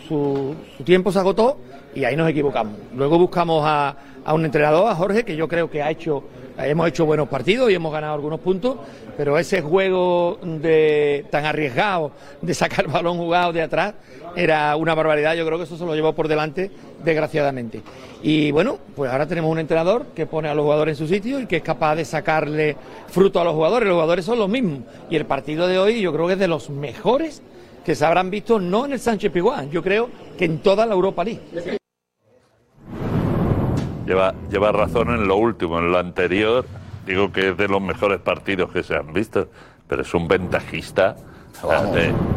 su, 0.09 0.55
tiempo 0.85 1.13
se 1.13 1.19
agotó 1.19 1.59
y 1.95 2.05
ahí 2.05 2.17
nos 2.17 2.29
equivocamos. 2.29 2.75
Luego 2.97 3.19
buscamos 3.19 3.63
a, 3.65 3.97
a 4.25 4.35
un 4.35 4.45
entrenador, 4.45 4.91
a 4.91 4.95
Jorge, 4.95 5.25
que 5.25 5.37
yo 5.37 5.47
creo 5.49 5.71
que 5.71 5.83
ha 5.83 5.91
hecho, 5.91 6.25
hemos 6.59 6.89
hecho 6.89 7.07
buenos 7.07 7.29
partidos 7.29 7.71
y 7.71 7.75
hemos 7.75 7.93
ganado 7.93 8.15
algunos 8.15 8.41
puntos, 8.41 8.77
pero 9.17 9.39
ese 9.39 9.61
juego 9.63 10.39
de, 10.43 11.27
tan 11.31 11.45
arriesgado 11.45 12.13
de 12.41 12.55
sacar 12.55 12.87
el 12.87 12.91
balón 12.91 13.19
jugado 13.19 13.53
de 13.53 13.63
atrás 13.63 13.95
era 14.37 14.75
una 14.77 14.95
barbaridad, 14.95 15.35
yo 15.35 15.45
creo 15.47 15.59
que 15.59 15.65
eso 15.65 15.77
se 15.77 15.85
lo 15.85 15.95
llevó 15.95 16.13
por 16.13 16.29
delante, 16.29 16.71
desgraciadamente. 17.05 17.83
Y 18.23 18.51
bueno, 18.51 18.79
pues 18.95 19.11
ahora 19.11 19.27
tenemos 19.27 19.51
un 19.51 19.59
entrenador 19.59 20.07
que 20.15 20.27
pone 20.27 20.49
a 20.49 20.55
los 20.55 20.65
jugadores 20.65 20.99
en 21.01 21.07
su 21.07 21.13
sitio 21.13 21.41
y 21.41 21.47
que 21.47 21.57
es 21.57 21.63
capaz 21.63 21.97
de 21.97 22.05
sacarle 22.05 22.77
fruto 23.09 23.41
a 23.41 23.45
los 23.45 23.55
jugadores. 23.55 23.89
Los 23.89 23.95
jugadores 23.95 24.25
son 24.25 24.39
los 24.39 24.49
mismos. 24.49 24.81
Y 25.09 25.17
el 25.17 25.25
partido 25.25 25.67
de 25.67 25.79
hoy 25.79 26.01
yo 26.01 26.13
creo 26.13 26.27
que 26.27 26.35
es 26.35 26.39
de 26.39 26.49
los 26.49 26.69
mejores 26.69 27.43
que 27.85 27.95
se 27.95 28.05
habrán 28.05 28.31
visto, 28.31 28.59
no 28.61 28.85
en 28.87 28.93
el 28.93 29.01
Sánchez 29.01 29.33
Piguán, 29.33 29.71
yo 29.71 29.83
creo 29.83 30.09
que 30.39 30.45
en 30.45 30.59
toda 30.59 30.87
la 30.87 30.95
Europa 30.95 31.25
League. 31.25 31.41
Lleva, 34.07 34.35
lleva 34.51 34.73
razón 34.73 35.11
en 35.11 35.29
lo 35.29 35.37
último, 35.37 35.79
en 35.79 35.93
lo 35.93 35.99
anterior. 35.99 36.65
Digo 37.07 37.33
que 37.33 37.51
es 37.51 37.57
de 37.57 37.69
los 37.69 37.81
mejores 37.81 38.19
partidos 38.21 38.71
que 38.73 38.83
se 38.83 38.97
han 38.97 39.13
visto, 39.13 39.49
pero 39.87 40.03
es 40.03 40.13
un 40.15 40.27
ventajista. 40.29 41.17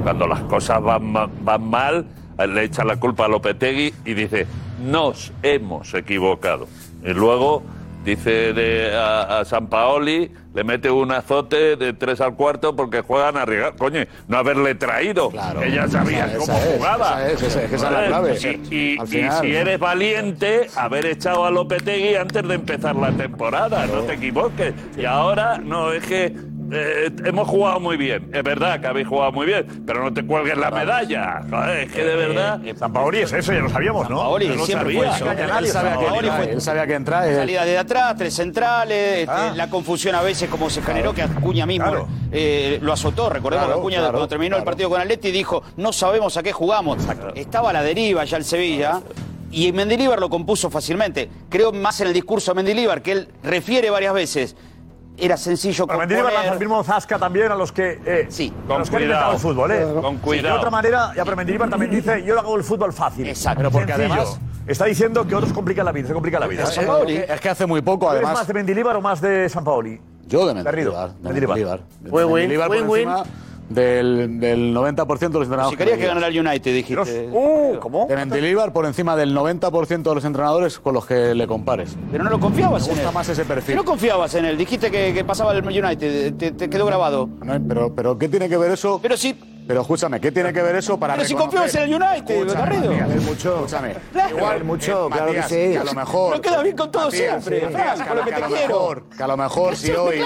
Cuando 0.04 0.28
las 0.28 0.42
cosas 0.42 0.82
van, 0.82 1.12
ma- 1.12 1.30
van 1.42 1.68
mal, 1.70 2.06
le 2.48 2.64
echa 2.64 2.84
la 2.84 2.98
culpa 3.00 3.26
a 3.26 3.28
Lopetegui 3.28 3.94
y 4.06 4.14
dice, 4.14 4.46
nos 4.84 5.32
hemos 5.42 5.94
equivocado. 5.94 6.68
Y 7.04 7.14
luego 7.14 7.64
dice 8.04 8.54
de, 8.54 8.96
a, 8.96 9.40
a 9.40 9.46
San 9.46 9.68
Paoli, 9.68 10.32
le 10.54 10.64
mete 10.64 10.92
un 10.92 11.12
azote 11.12 11.76
de 11.76 11.94
tres 11.94 12.22
al 12.22 12.36
cuarto 12.36 12.76
porque 12.76 13.02
juegan 13.02 13.38
a 13.38 13.42
arriesgar. 13.44 13.76
Coño, 13.76 14.04
no 14.28 14.38
haberle 14.38 14.76
traído, 14.76 15.32
que 15.32 15.72
ya 15.72 15.88
sabías 15.88 16.30
Esa- 16.32 16.38
cómo 16.40 16.58
esa 16.58 16.72
jugaba. 16.78 17.26
esa 17.28 17.32
es, 17.34 17.44
esa 17.56 17.64
es, 17.64 17.74
esa 17.74 17.88
es 17.88 17.92
la 17.94 18.08
clave. 18.08 18.38
Y, 18.72 18.98
si 19.08 19.56
eres 19.56 19.80
valiente, 19.80 20.68
haber 20.76 21.06
echado 21.06 21.46
a 21.46 21.52
Lopetegui 21.52 22.16
antes 22.16 22.48
de 22.48 22.54
empezar 22.56 22.96
la 22.96 23.12
temporada, 23.12 23.86
no 23.88 24.02
te 24.02 24.14
equivoques. 24.14 24.74
Y 24.98 25.06
ahora, 25.06 25.58
no, 25.58 25.92
es 25.92 26.06
que 26.06 26.34
eh, 26.72 27.12
hemos 27.26 27.48
jugado 27.48 27.80
muy 27.80 27.98
bien. 27.98 28.30
Es 28.34 28.44
verdad 28.44 28.80
que 28.80 28.88
habéis 28.88 29.08
jugado 29.08 29.32
muy 29.32 29.46
bien, 29.46 29.84
pero 29.86 30.04
no 30.04 30.14
te 30.14 30.26
cuelgues 30.26 30.58
la 30.58 30.72
medalla. 30.72 31.42
Joder, 31.50 31.78
es 31.80 31.92
que 31.92 32.04
de 32.04 32.16
verdad. 32.16 32.60
San 32.78 32.94
Paoli 32.94 33.20
es 33.20 33.34
eso, 33.34 33.54
ya 33.54 33.60
lo 33.60 33.70
sabíamos, 33.70 34.10
¿no? 34.10 34.18
Paoli 34.18 34.48
Yo 34.48 34.56
no 34.56 34.66
siempre 34.66 34.94
sabía. 34.96 35.12
fue 35.12 35.16
eso. 35.18 35.32
Él 35.32 35.68
sabía 35.68 35.98
que 35.98 36.52
Él 36.52 36.62
sabía 36.62 36.88
que 36.88 36.94
entra. 36.96 37.28
eh, 37.30 37.36
Salida 37.36 37.66
de 37.66 37.78
atrás, 37.78 38.16
tres 38.18 38.34
centrales, 38.34 39.20
este, 39.20 39.32
Ah. 39.32 39.54
la 39.56 39.70
confusión 39.70 40.16
a 40.16 40.22
veces 40.22 40.50
como 40.50 40.70
se 40.70 40.82
generó 40.82 41.14
que 41.14 41.22
Acuña 41.24 41.66
mismo 41.66 41.86
Claro. 41.90 42.08
eh, 42.32 42.80
lo 42.82 42.94
azotó. 42.94 43.30
Recordemos 43.30 43.66
Claro, 43.66 43.80
que 43.80 43.82
Acuña 43.82 43.98
claro, 43.98 44.12
cuando 44.14 44.28
terminó 44.28 44.58
el 44.58 44.64
partido 44.64 44.90
con 44.90 45.02
Atleti 45.02 45.32
dijo, 45.32 45.64
no 45.78 45.92
sabemos 45.94 46.38
a 46.38 46.44
qué 46.44 46.52
jugamos. 46.52 46.98
Estaba 47.36 47.70
a 47.72 47.74
la 47.74 47.84
deriva 47.84 48.24
ya 48.26 48.38
el 48.38 48.46
Sevilla. 48.46 49.02
Y 49.52 49.72
Mendilíbar 49.72 50.20
lo 50.20 50.30
compuso 50.30 50.72
fácilmente. 50.72 51.30
Creo 51.48 51.72
más 51.72 52.02
en 52.02 52.08
el 52.08 52.14
discurso 52.14 52.52
de 52.52 52.56
Mendilíbar, 52.56 53.04
que 53.04 53.12
él 53.12 53.28
refiere 53.44 53.92
varias 53.92 54.12
veces 54.14 54.56
era 55.18 55.38
sencillo 55.38 55.88
Para 55.88 56.00
componer. 56.00 56.24
Para 56.24 56.44
Mendy 56.44 56.60
mismo 56.60 56.84
Zasca 56.84 57.20
también, 57.20 57.52
a 57.52 57.56
los 57.56 57.72
que... 57.72 58.00
Eh, 58.06 58.26
sí. 58.30 58.54
Con 58.68 58.78
a 58.78 58.80
los 58.80 58.90
que 58.90 58.96
han 58.96 59.02
inventado 59.04 59.34
el 59.34 59.40
fútbol, 59.40 59.72
¿eh? 59.72 59.86
Con 60.02 60.18
cuidado. 60.18 60.48
de 60.48 60.60
otra 60.60 60.70
manera, 60.70 61.14
ya 61.16 61.24
Mendy 61.24 61.58
también 61.58 61.92
dice, 61.92 62.24
yo 62.24 62.36
lo 62.36 62.42
hago 62.42 62.56
el 62.56 62.64
fútbol 62.64 62.94
fácil. 62.94 63.28
Exacto. 63.28 63.60
Pero 63.60 63.72
porque 63.72 63.94
sencillo. 63.94 64.14
además... 64.14 64.40
Está 64.66 64.86
diciendo 64.86 65.28
que 65.28 65.36
otros 65.36 65.52
complican 65.52 65.84
la 65.84 65.92
vida, 65.92 66.08
se 66.08 66.14
complica 66.14 66.40
la 66.40 66.48
vida. 66.48 66.64
Es, 66.64 66.78
eh, 66.78 67.26
es 67.28 67.42
que 67.42 67.50
hace 67.50 67.66
muy 67.66 67.82
poco, 67.82 68.10
además. 68.10 68.32
¿Es 68.32 68.38
más 68.40 68.48
de 68.48 68.54
Mendilibar 68.54 68.96
o 68.96 69.02
más 69.02 69.20
de 69.20 69.50
San 69.50 69.64
Paoli? 69.64 70.00
Yo 70.26 70.48
de 70.48 70.54
Mendilibar. 70.54 71.12
Mendilibar. 71.22 71.56
Mendilibar. 71.62 71.82
Mendilibar. 72.02 72.70
Mendilibar. 72.70 72.70
Mendilibar 72.70 73.26
del, 73.74 74.40
del 74.40 74.76
90% 74.76 75.06
de 75.06 75.28
los 75.30 75.44
entrenadores. 75.44 75.70
Si 75.70 75.78
querías 75.78 75.98
que 75.98 76.06
ganara 76.06 76.28
el 76.28 76.40
United, 76.40 76.74
dijiste. 76.74 77.30
Uh, 77.32 77.80
¿Cómo? 77.80 78.08
Teniente 78.08 78.42
Líbar 78.42 78.74
por 78.74 78.86
encima 78.86 79.16
del 79.16 79.36
90% 79.36 80.04
de 80.04 80.16
los 80.16 80.26
entrenadores 80.26 80.80
con 80.80 80.94
los 80.94 81.06
que 81.06 81.34
le 81.36 81.48
compares. 81.48 81.96
Pero 82.12 82.24
no 82.24 82.30
lo 82.30 82.40
confiabas 82.40 82.88
Me 82.88 82.94
gusta 82.94 83.12
más 83.12 83.30
ese 83.30 83.46
perfil. 83.46 83.76
No 83.76 83.86
confiabas 83.86 84.34
en 84.36 84.46
él. 84.46 84.58
Dijiste 84.58 84.92
que, 84.92 85.24
pasaba 85.24 85.54
el 85.54 85.66
United. 85.66 86.36
Te, 86.36 86.52
te 86.52 86.70
quedó 86.70 86.86
grabado. 86.86 87.30
No, 87.44 87.62
pero, 87.68 87.94
pero 87.96 88.18
¿qué 88.18 88.30
tiene 88.30 88.50
que 88.50 88.58
ver 88.58 88.72
eso? 88.72 89.00
Pero 89.02 89.18
sí. 89.18 89.36
Pero 89.66 89.82
escúchame, 89.82 90.20
¿qué 90.20 90.32
tiene 90.32 90.52
que 90.52 90.62
ver 90.62 90.76
eso 90.76 91.00
para 91.00 91.16
Pero 91.16 91.28
si 91.28 91.36
confías 91.36 91.74
en 91.76 91.84
el 91.84 91.96
United, 91.96 92.54
Garrido. 92.54 92.92
mucho. 93.22 93.56
Escúchame. 93.56 93.96
Igual, 94.30 94.64
mucho, 94.64 95.10
claro 95.10 95.32
que 95.32 95.44
sí. 95.44 95.56
Que 95.74 95.78
a 95.78 95.84
lo 95.84 95.94
mejor. 95.94 96.36
No 96.36 96.42
queda 96.42 96.62
bien 96.64 96.76
con 96.76 96.92
todo 96.92 97.12
siempre, 97.12 97.62
con 97.62 98.18
lo 98.18 98.24
que. 98.24 98.34
Mejor, 98.34 99.04
que 99.10 99.24
a 99.24 99.28
lo 99.28 99.38
mejor 99.38 99.76
si 99.76 99.92
hoy. 99.92 100.24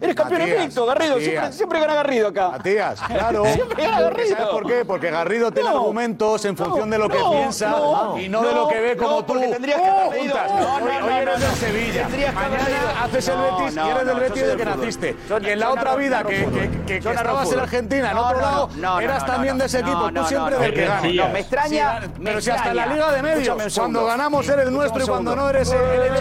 Eres 0.00 0.16
campeón 0.16 0.42
invicto, 0.42 0.86
Garrido. 0.86 1.18
Siempre, 1.20 1.52
siempre, 1.52 1.80
gana 1.80 1.94
Garrido 1.94 2.28
acá. 2.28 2.50
Matías, 2.50 3.00
claro. 3.06 3.44
siempre 3.46 3.82
gana 3.84 4.00
Garrido. 4.00 4.36
¿Sabes 4.36 4.48
por 4.48 4.66
qué? 4.66 4.84
Porque 4.84 5.10
Garrido 5.10 5.52
tiene 5.52 5.68
argumentos 5.68 6.44
en 6.44 6.56
función 6.56 6.90
de 6.90 6.98
lo 6.98 7.08
que 7.08 7.18
piensa 7.18 7.76
y 8.18 8.28
no, 8.28 8.42
de 8.42 8.54
lo 8.54 8.68
que 8.68 8.80
ve 8.80 8.96
como 8.96 9.24
tú. 9.24 9.38
Tendrías 9.38 9.80
que 9.80 9.88
haber. 9.88 10.32
Oh, 10.32 11.04
hoy 11.04 11.12
eres 11.22 11.40
del 11.40 11.50
Sevilla. 11.52 12.08
Mañana 12.34 13.04
haces 13.04 13.28
el 13.28 13.36
Betis 13.36 13.76
y 13.76 13.88
eres 13.88 14.06
del 14.06 14.20
Betis 14.20 14.46
de 14.46 14.56
que 14.56 14.64
naciste. 14.64 15.16
Y 15.42 15.48
en 15.48 15.60
la 15.60 15.70
otra 15.70 15.96
vida, 15.96 16.24
que 16.24 16.96
estabas 16.96 17.52
en 17.52 17.60
Argentina, 17.60 18.12
¿no? 18.12 18.31
lado, 18.40 18.68
eras 19.00 19.26
también 19.26 19.58
de 19.58 19.66
ese 19.66 19.80
equipo, 19.80 20.10
tú 20.12 20.24
siempre 20.24 20.58
del 20.58 20.74
que 20.74 20.84
ganas. 20.86 21.32
Me 21.32 21.40
extraña. 21.40 22.00
Pero 22.22 22.40
si 22.40 22.50
hasta 22.50 22.74
la 22.74 22.86
Liga 22.86 23.12
de 23.12 23.22
Medios, 23.22 23.74
cuando 23.74 24.04
ganamos 24.06 24.48
eres 24.48 24.70
nuestro 24.70 25.02
y 25.02 25.06
cuando 25.06 25.36
no 25.36 25.48
eres 25.50 25.70
el 25.70 26.12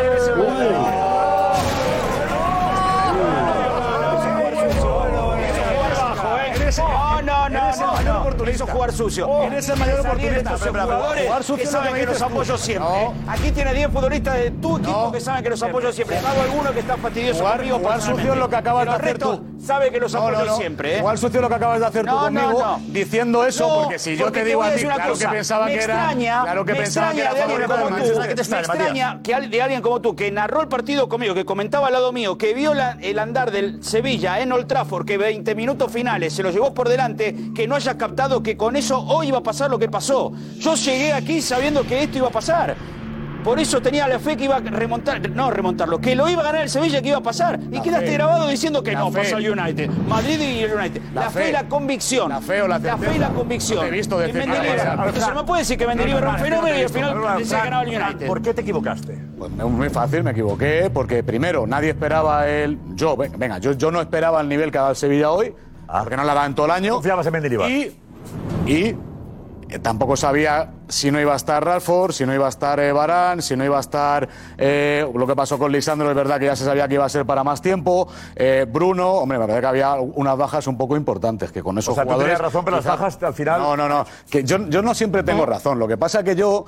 eres 6.72 6.80
el, 6.80 6.86
no, 6.86 7.22
no, 7.22 7.50
no, 7.50 7.66
eres 7.66 7.76
el 7.76 7.86
no, 7.86 7.94
mayor 7.94 8.14
no. 8.14 8.22
oportunista. 8.22 8.64
Hizo 8.64 8.74
jugar 8.74 8.94
sucio. 8.94 9.28
Oh, 9.28 9.44
eres 9.44 9.70
el 9.70 9.80
mayor 9.80 10.00
oportunista. 10.00 10.56
Pero, 10.58 10.72
pero, 10.72 10.84
jugadores 10.84 11.26
jugar 11.26 11.44
sucio 11.44 11.66
que 11.66 11.72
saben 11.72 11.94
que 11.94 12.06
los 12.06 12.22
apoyo 12.22 12.58
siempre. 12.58 12.90
Aquí 13.28 13.52
tiene 13.52 13.74
10 13.74 13.92
futbolistas 13.92 14.36
de 14.36 14.52
tu 14.52 14.80
tipo 14.80 15.12
que 15.12 15.20
saben 15.20 15.44
que 15.44 15.50
los 15.50 15.64
apoyo 15.64 15.92
siempre. 15.92 16.18
Hago 16.18 16.42
alguno 16.42 16.72
que 16.72 16.80
está 16.80 16.98
fastidioso 16.98 17.40
jugar, 17.40 17.58
conmigo 17.58 17.80
Jugar 17.80 18.02
sucio 18.02 18.34
es 18.34 18.40
lo 18.40 18.50
que 18.50 18.56
acabas 18.56 18.86
de 18.86 18.92
hacer 18.92 19.18
tú. 19.18 19.44
Sabe 19.62 19.92
que 19.92 20.00
los 20.00 20.16
apoyo 20.16 20.56
siempre. 20.56 20.98
¿eh? 20.98 21.00
Jugar 21.02 21.18
sucio 21.18 21.40
es 21.40 21.42
lo 21.42 21.50
que 21.50 21.56
acabas 21.56 21.80
de 21.80 21.86
hacer 21.86 22.06
tú 22.06 22.16
conmigo 22.16 22.80
diciendo 22.88 23.46
eso, 23.46 23.82
porque 23.82 24.00
si 24.00 24.16
yo 24.16 24.32
te 24.32 24.44
digo 24.44 24.64
a 24.64 24.72
ti, 24.72 24.84
claro 24.84 25.18
que 25.18 25.28
pensaba 25.28 25.68
que 25.68 25.76
era... 25.76 26.14
Claro 26.16 26.66
que 26.66 26.76
pensaba 26.76 27.14
que 27.14 27.22
era 27.22 27.32
que 29.24 29.42
de 29.48 29.62
alguien 29.62 29.82
como 29.82 30.02
tú, 30.02 30.16
que 30.16 30.32
narró 30.32 30.62
el 30.62 30.68
partido 30.68 31.10
conmigo, 31.10 31.34
que 31.34 31.46
comentaba 31.46 31.88
al 31.88 31.94
lado 31.94 32.12
mío, 32.12 32.38
que 32.38 32.54
vio 32.54 32.74
el 32.74 33.20
andar 33.20 33.52
del 33.52 33.84
Sevilla 33.84 34.40
en 34.40 34.52
Old 34.52 34.68
Trafford, 34.68 35.06
que 35.06 35.18
20 35.18 35.56
minutos 35.56 35.92
finales 35.92 36.34
se 36.34 36.44
lo 36.44 36.52
llevó 36.52 36.61
vos 36.62 36.72
por 36.72 36.88
delante 36.88 37.52
que 37.54 37.68
no 37.68 37.76
hayas 37.76 37.96
captado 37.96 38.42
que 38.42 38.56
con 38.56 38.76
eso 38.76 39.00
hoy 39.00 39.28
iba 39.28 39.40
a 39.40 39.44
pasar 39.44 39.70
lo 39.70 39.78
que 39.78 39.90
pasó. 39.90 40.32
Yo 40.60 40.76
llegué 40.76 41.12
aquí 41.14 41.42
sabiendo 41.42 41.84
que 41.84 42.04
esto 42.04 42.20
iba 42.20 42.28
a 42.28 42.32
pasar. 42.32 42.76
Por 43.44 43.60
eso 43.60 43.82
tenía 43.82 44.08
la 44.08 44.20
fe 44.20 44.38
que 44.38 44.44
iba 44.44 44.58
a 44.58 44.60
remontar, 44.60 45.28
no 45.32 45.50
remontarlo, 45.50 46.00
que 46.00 46.16
lo 46.16 46.30
iba 46.30 46.42
a 46.42 46.46
ganar 46.46 46.62
el 46.62 46.70
Sevilla, 46.70 47.02
que 47.02 47.10
iba 47.10 47.18
a 47.18 47.24
pasar. 47.24 47.60
La 47.60 47.80
y 47.80 47.82
quedaste 47.82 48.08
fe. 48.08 48.14
grabado 48.14 48.48
diciendo 48.48 48.84
que 48.84 48.92
la 48.92 49.00
no, 49.00 49.12
fe. 49.12 49.20
pasó 49.20 49.38
el 49.38 49.50
United. 49.50 49.90
Madrid 50.08 50.40
y 50.40 50.60
el 50.60 50.74
United. 50.74 51.02
La, 51.14 51.22
la 51.22 51.30
fe. 51.32 51.44
fe. 51.44 51.50
y 51.50 51.54
la 51.54 51.68
convicción. 51.68 52.30
La 52.30 52.40
fe 52.40 52.62
o 52.62 52.68
la 52.68 52.80
certeza. 52.80 52.98
La 52.98 53.10
fe 53.10 53.16
y 53.16 53.20
la 53.20 53.30
convicción. 53.30 53.78
No 53.78 53.84
te 53.84 53.88
he 53.88 53.92
visto 53.92 54.20
de 54.20 54.30
Entonces 54.30 55.34
no 55.34 55.46
puede 55.46 55.62
decir 55.62 55.78
que 55.78 55.88
Mendeliva 55.88 56.20
no, 56.20 56.26
no, 56.28 56.32
era 56.32 56.38
un 56.38 56.46
fenómeno 56.46 56.78
y 56.78 56.82
al 56.84 56.90
final 56.90 57.46
se 57.46 57.56
ha 57.56 57.64
ganado 57.64 57.84
el 57.84 58.02
United. 58.02 58.28
¿Por 58.28 58.42
qué 58.42 58.54
te 58.54 58.62
equivocaste? 58.62 59.18
Pues 59.38 59.52
muy 59.52 59.90
fácil, 59.90 60.24
me 60.24 60.32
equivoqué, 60.32 60.92
porque 60.94 61.24
primero, 61.24 61.66
nadie 61.66 61.90
esperaba 61.90 62.48
el... 62.48 62.78
Yo, 62.94 63.18
venga, 63.18 63.58
yo, 63.58 63.72
yo 63.72 63.90
no 63.90 64.02
esperaba 64.02 64.40
el 64.42 64.50
nivel 64.50 64.72
que 64.72 64.78
ha 64.78 64.82
dado 64.82 64.92
el 64.92 64.98
Sevilla 64.98 65.32
hoy. 65.32 65.56
Ah. 65.92 66.00
Porque 66.04 66.16
no 66.16 66.24
la 66.24 66.34
dan 66.34 66.56
todo 66.56 66.68
el 66.68 66.72
año. 66.72 66.94
Confiabas 66.94 67.26
en 67.28 67.34
Mendilibar. 67.34 67.70
Y, 67.70 67.96
y 68.66 68.96
eh, 69.72 69.80
tampoco 69.80 70.18
sabía 70.18 70.70
si 70.90 71.12
no 71.12 71.22
iba 71.22 71.32
a 71.32 71.38
estar 71.38 71.64
Rashford, 71.64 72.12
si 72.12 72.26
no 72.26 72.34
iba 72.34 72.46
a 72.46 72.50
estar 72.50 72.80
eh, 72.82 72.92
Barán, 72.92 73.42
si 73.42 73.56
no 73.56 73.64
iba 73.64 73.78
a 73.78 73.80
estar 73.80 74.28
eh, 74.58 75.10
lo 75.14 75.26
que 75.26 75.36
pasó 75.36 75.58
con 75.58 75.72
Lisandro, 75.72 76.10
es 76.10 76.16
verdad 76.16 76.40
que 76.40 76.46
ya 76.46 76.56
se 76.58 76.66
sabía 76.66 76.88
que 76.90 76.96
iba 76.96 77.06
a 77.06 77.10
ser 77.10 77.26
para 77.26 77.44
más 77.44 77.62
tiempo. 77.62 78.08
Bruno, 78.68 79.12
hombre, 79.14 79.38
me 79.38 79.46
parece 79.46 79.62
que 79.62 79.68
había 79.68 79.94
unas 79.94 80.38
bajas 80.38 80.68
un 80.68 80.78
poco 80.78 80.98
importantes, 80.98 81.52
que 81.52 81.64
con 81.64 81.78
esos 81.78 81.94
o 81.94 81.96
sea, 81.96 82.04
jugadores. 82.04 82.38
Tú 82.38 82.44
razón, 82.44 82.66
pero 82.66 82.78
las 82.78 82.86
bajas 82.86 83.22
al 83.24 83.34
final. 83.34 83.62
No, 83.62 83.78
no, 83.78 83.88
no. 83.88 84.06
Yo, 84.30 84.68
yo 84.68 84.82
no 84.82 84.94
siempre 84.94 85.24
tengo 85.24 85.46
razón. 85.46 85.80
Lo 85.80 85.88
que 85.88 85.98
pasa 85.98 86.20
es 86.20 86.26
que 86.26 86.36
yo 86.36 86.66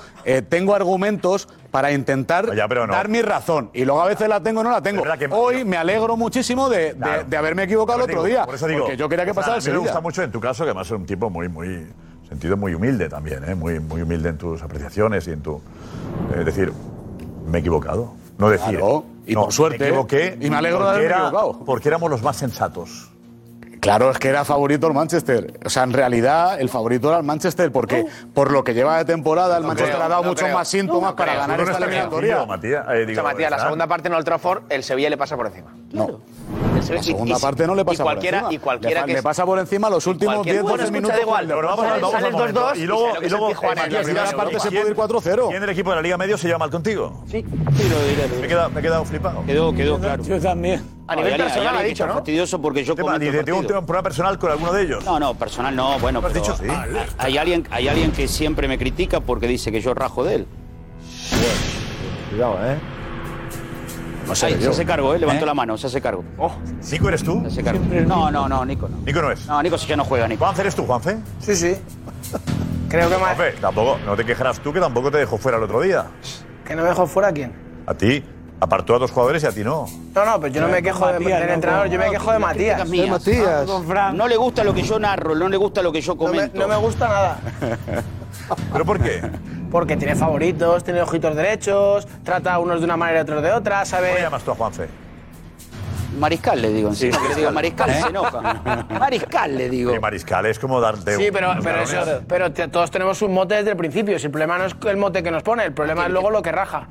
tengo 0.49 0.75
argumentos 0.75 1.49
para 1.71 1.91
intentar 1.91 2.55
dar 2.55 3.09
mi 3.09 3.21
razón. 3.21 3.69
Y 3.73 3.83
luego 3.83 4.01
a 4.01 4.05
veces 4.05 4.29
la 4.29 4.41
tengo 4.41 4.61
o 4.61 4.63
no 4.63 4.71
la 4.71 4.81
tengo. 4.81 5.03
Que... 5.17 5.27
Hoy 5.31 5.65
me 5.65 5.77
alegro 5.77 6.15
muchísimo 6.15 6.69
de, 6.69 6.93
de, 6.93 7.37
haberme 7.37 7.63
equivocado 7.63 7.99
el 7.99 8.11
otro 8.11 8.23
día. 8.23 8.45
Por 8.45 8.55
eso 8.55 8.67
digo, 8.67 8.81
porque 8.81 8.97
yo 8.97 9.09
quería 9.09 9.25
que 9.25 9.31
o 9.31 9.33
sea, 9.33 9.41
pasara 9.43 9.57
el 9.57 9.71
Me 9.71 9.79
gusta 9.79 9.99
mucho 9.99 10.23
en 10.23 10.31
tu 10.31 10.39
caso, 10.39 10.63
que 10.63 10.69
además 10.69 10.87
es 10.87 10.91
un 10.91 11.05
tipo 11.05 11.29
muy, 11.29 11.49
muy 11.49 11.87
sentido 12.33 12.57
muy 12.57 12.73
humilde 12.73 13.09
también, 13.09 13.43
¿eh? 13.47 13.55
muy, 13.55 13.79
muy 13.79 14.01
humilde 14.01 14.29
en 14.29 14.37
tus 14.37 14.61
apreciaciones 14.61 15.27
y 15.27 15.31
en 15.31 15.41
tu... 15.41 15.57
Eh, 16.33 16.39
es 16.39 16.45
decir, 16.45 16.73
me 17.45 17.59
he 17.59 17.61
equivocado. 17.61 18.13
No 18.37 18.49
decir... 18.49 18.77
Claro, 18.77 19.05
y 19.25 19.35
no, 19.35 19.43
por 19.43 19.53
suerte, 19.53 19.77
me 19.79 19.87
equivoqué 19.87 20.37
y 20.41 20.49
me 20.49 20.57
alegro 20.57 20.83
de 20.83 20.89
haberme 20.89 21.05
era, 21.05 21.17
equivocado. 21.27 21.59
Porque 21.65 21.87
éramos 21.87 22.09
los 22.09 22.23
más 22.23 22.35
sensatos. 22.35 23.09
Claro, 23.79 24.09
es 24.11 24.17
que 24.17 24.29
era 24.29 24.45
favorito 24.45 24.87
el 24.87 24.93
Manchester. 24.93 25.59
O 25.65 25.69
sea, 25.69 25.83
en 25.83 25.93
realidad 25.93 26.59
el 26.59 26.69
favorito 26.69 27.09
era 27.09 27.17
el 27.17 27.23
Manchester 27.23 27.71
porque 27.71 28.05
oh. 28.07 28.33
por 28.33 28.51
lo 28.51 28.63
que 28.63 28.73
lleva 28.73 28.97
de 28.97 29.05
temporada 29.05 29.57
el 29.57 29.63
no 29.63 29.67
Manchester 29.67 29.95
creo, 29.95 30.05
ha 30.05 30.09
dado 30.09 30.23
no 30.23 30.29
muchos 30.29 30.49
más 30.51 30.67
síntomas 30.67 31.13
para 31.13 31.35
ganar 31.35 31.59
esta 31.59 31.77
eliminatoria. 31.77 32.45
Matías, 32.45 32.85
eh, 32.89 33.05
digo, 33.05 33.11
o 33.11 33.23
sea, 33.23 33.23
Matías 33.23 33.51
la 33.51 33.59
segunda 33.59 33.85
parte 33.85 34.07
en 34.07 34.15
Old 34.15 34.25
Trafford 34.25 34.63
el 34.69 34.83
Sevilla 34.83 35.09
le 35.09 35.17
pasa 35.17 35.35
por 35.35 35.47
encima. 35.47 35.75
No. 35.91 36.21
La 36.89 37.03
segunda 37.03 37.37
y, 37.37 37.41
parte 37.41 37.67
no 37.67 37.75
le 37.75 37.85
pasa 37.85 38.03
y 38.03 38.05
cualquiera, 38.05 38.41
por 38.41 38.45
encima. 38.47 38.61
Y 38.61 38.63
cualquiera 38.63 39.01
le, 39.01 39.07
que 39.07 39.13
le 39.13 39.23
pasa 39.23 39.45
por 39.45 39.59
encima 39.59 39.89
los 39.89 40.05
últimos 40.07 40.43
10 40.43 40.61
bueno, 40.63 40.91
minutos. 40.91 41.19
Igual, 41.21 41.47
pero 41.47 41.67
vamos 41.67 41.85
a 41.85 41.99
2-2 41.99 42.77
y 42.77 42.85
luego, 42.85 43.09
y 43.21 43.29
luego 43.29 43.49
en 43.49 43.93
la 43.93 44.01
primera 44.01 44.31
parte 44.31 44.59
se 44.59 44.71
puede 44.71 44.89
ir 44.89 44.95
4-0. 44.95 45.47
¿Quién 45.49 45.61
del 45.61 45.69
equipo 45.69 45.89
de 45.91 45.95
la 45.97 46.01
Liga 46.01 46.17
Medio 46.17 46.37
se 46.37 46.47
lleva 46.47 46.59
mal 46.59 46.69
contigo? 46.69 47.23
Sí, 47.29 47.43
sí 47.75 47.89
lo 47.89 48.07
diré. 48.07 48.27
Me 48.39 48.45
he 48.45 48.49
quedado, 48.49 48.69
me 48.69 48.79
he 48.79 48.83
quedado 48.83 49.05
flipado. 49.05 49.45
Quedó, 49.45 49.73
quedó 49.73 49.99
claro. 49.99 50.23
Yo 50.23 50.39
también. 50.39 50.83
A 51.07 51.15
nivel 51.17 51.37
no, 51.37 51.43
personal, 51.43 51.77
ha 51.77 51.81
dicho, 51.83 52.07
¿no? 52.07 52.13
fastidioso 52.13 52.61
porque 52.61 52.83
yo 52.83 52.95
comento 52.95 53.43
tengo 53.43 53.59
un 53.59 53.67
tema 53.67 54.01
personal 54.01 54.39
con 54.39 54.51
alguno 54.51 54.71
de 54.71 54.83
ellos? 54.83 55.03
No, 55.03 55.19
no, 55.19 55.33
personal 55.33 55.75
no, 55.75 55.99
bueno, 55.99 56.21
pero 56.21 56.33
dicho, 56.33 56.55
sí. 56.55 56.63
hay, 57.17 57.37
alguien, 57.37 57.67
hay 57.71 57.89
alguien 57.89 58.11
que 58.11 58.27
siempre 58.29 58.69
me 58.69 58.77
critica 58.77 59.19
porque 59.19 59.47
dice 59.47 59.71
que 59.71 59.81
yo 59.81 59.93
rajo 59.93 60.23
de 60.23 60.35
él. 60.35 60.47
Bueno, 61.31 61.53
cuidado, 62.29 62.57
¿eh? 62.71 63.02
No 64.27 64.35
sé 64.35 64.59
se 64.59 64.69
hace 64.69 64.85
cargo, 64.85 65.13
¿eh? 65.13 65.19
levantó 65.19 65.43
¿Eh? 65.43 65.47
la 65.47 65.53
mano, 65.53 65.77
se 65.77 65.87
hace 65.87 66.01
cargo. 66.01 66.23
Oh, 66.37 66.51
¿Nico 66.91 67.07
eres 67.07 67.23
tú? 67.23 67.41
Se 67.41 67.47
hace 67.47 67.63
cargo. 67.63 67.83
No, 68.07 68.31
no, 68.31 68.47
no, 68.47 68.65
Nico 68.65 68.87
no. 68.87 68.97
Nico 69.05 69.21
no 69.21 69.31
es. 69.31 69.45
No, 69.45 69.61
Nico 69.61 69.77
sí 69.77 69.87
que 69.87 69.97
no 69.97 70.05
juega, 70.05 70.27
Nico. 70.27 70.43
¿Juanfe 70.43 70.61
eres 70.61 70.75
tú, 70.75 70.85
Juanfe? 70.85 71.17
Sí, 71.39 71.55
sí. 71.55 71.75
Creo 72.89 73.09
que 73.09 73.17
más. 73.17 73.35
Juanfe, 73.35 73.51
tampoco, 73.59 73.97
no 74.05 74.15
te 74.15 74.25
quejarás 74.25 74.59
tú 74.59 74.71
que 74.71 74.79
tampoco 74.79 75.11
te 75.11 75.17
dejó 75.17 75.37
fuera 75.37 75.57
el 75.57 75.63
otro 75.63 75.81
día. 75.81 76.05
¿Que 76.65 76.75
no 76.75 76.83
me 76.83 76.89
dejó 76.89 77.05
fuera 77.07 77.29
a 77.29 77.33
quién? 77.33 77.53
A 77.85 77.93
ti. 77.93 78.23
Apartó 78.59 78.95
a 78.95 78.99
dos 78.99 79.11
jugadores 79.11 79.43
y 79.43 79.45
a 79.45 79.51
ti 79.51 79.61
no. 79.61 79.85
No, 80.15 80.25
no, 80.25 80.39
pero 80.39 80.53
yo 80.53 80.61
no 80.61 80.69
me 80.69 80.81
quejo 80.81 81.05
de, 81.07 81.19
del 81.19 81.49
entrenador, 81.49 81.89
yo 81.89 81.99
me 81.99 82.09
quejo 82.09 82.31
de 82.31 82.39
Matías. 82.39 82.81
Ah, 82.81 82.85
de 82.85 83.07
Matías. 83.07 84.13
No 84.13 84.27
le 84.27 84.37
gusta 84.37 84.63
lo 84.63 84.73
que 84.73 84.83
yo 84.83 84.97
narro, 84.99 85.35
no 85.35 85.49
le 85.49 85.57
gusta 85.57 85.81
lo 85.81 85.91
que 85.91 85.99
yo 85.99 86.15
comento. 86.15 86.57
No 86.57 86.69
me 86.69 86.77
gusta 86.77 87.09
nada. 87.09 87.39
¿Pero 88.71 88.85
por 88.85 89.01
qué? 89.01 89.21
porque 89.73 89.97
tiene 89.97 90.15
favoritos, 90.15 90.83
tiene 90.83 91.01
ojitos 91.01 91.35
derechos, 91.35 92.07
trata 92.23 92.53
a 92.53 92.59
unos 92.59 92.79
de 92.79 92.85
una 92.85 92.95
manera 92.95 93.19
y 93.19 93.21
otros 93.23 93.41
de 93.41 93.51
otra, 93.51 93.83
¿sabes? 93.85 94.11
¿Cómo 94.11 94.21
llamas 94.21 94.43
tú 94.43 94.51
a 94.51 94.55
Juanfe? 94.55 94.87
Mariscal 96.19 96.61
le 96.61 96.69
digo, 96.69 96.93
sí, 96.93 97.09
le 97.27 97.35
digo 97.35 97.51
mariscal, 97.51 97.89
¿Eh? 97.89 98.03
se. 98.11 98.39
Mariscal 98.99 99.57
le 99.57 99.69
digo. 99.69 99.99
Mariscal 99.99 100.45
es 100.45 100.59
como 100.59 100.79
darte 100.79 101.15
Sí, 101.15 101.29
pero, 101.33 101.55
pero, 101.63 101.81
eso, 101.81 102.21
pero 102.27 102.53
todos 102.53 102.91
tenemos 102.91 103.19
un 103.23 103.33
mote 103.33 103.55
desde 103.55 103.71
el 103.71 103.77
principio. 103.77 104.19
Si 104.19 104.27
el 104.27 104.31
problema 104.31 104.59
no 104.59 104.65
es 104.65 104.75
el 104.85 104.97
mote 104.97 105.23
que 105.23 105.31
nos 105.31 105.41
pone, 105.41 105.65
el 105.65 105.73
problema 105.73 106.05
es 106.05 106.11
luego 106.11 106.29
lo 106.29 106.43
que 106.43 106.51
raja 106.51 106.87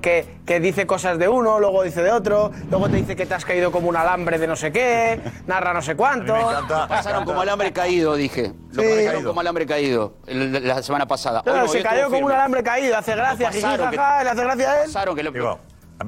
que, 0.00 0.60
dice 0.60 0.86
cosas 0.86 1.18
de 1.18 1.28
uno, 1.28 1.58
luego 1.58 1.82
dice 1.82 2.02
de 2.02 2.10
otro, 2.10 2.50
luego 2.70 2.88
te 2.88 2.96
dice 2.96 3.16
que 3.16 3.26
te 3.26 3.34
has 3.34 3.44
caído 3.44 3.70
como 3.72 3.88
un 3.88 3.96
alambre 3.96 4.38
de 4.38 4.46
no 4.46 4.56
sé 4.56 4.72
qué, 4.72 5.20
narra 5.46 5.72
no 5.72 5.82
sé 5.82 5.96
cuánto. 5.96 6.34
Me 6.34 6.88
pasaron 6.88 7.24
como 7.24 7.40
alambre 7.40 7.72
caído, 7.72 8.14
dije. 8.14 8.52
Lo 8.72 8.82
pasaron 8.82 9.24
como 9.24 9.40
alambre 9.40 9.66
caído 9.66 10.14
la 10.26 10.82
semana 10.82 11.06
pasada. 11.06 11.42
No, 11.46 11.68
se 11.68 11.82
cayó 11.82 12.10
como 12.10 12.26
un 12.26 12.32
alambre 12.32 12.62
caído, 12.62 12.96
hace 12.96 13.14
gracia, 13.14 13.50
jiji, 13.50 13.66
le 13.66 13.84
hace 14.30 14.42
gracia 14.42 14.70
a 14.70 14.82
él. 14.82 14.86
Pasaron 14.86 15.16
que 15.16 15.22
lo... 15.22 15.30
Digo, 15.30 15.58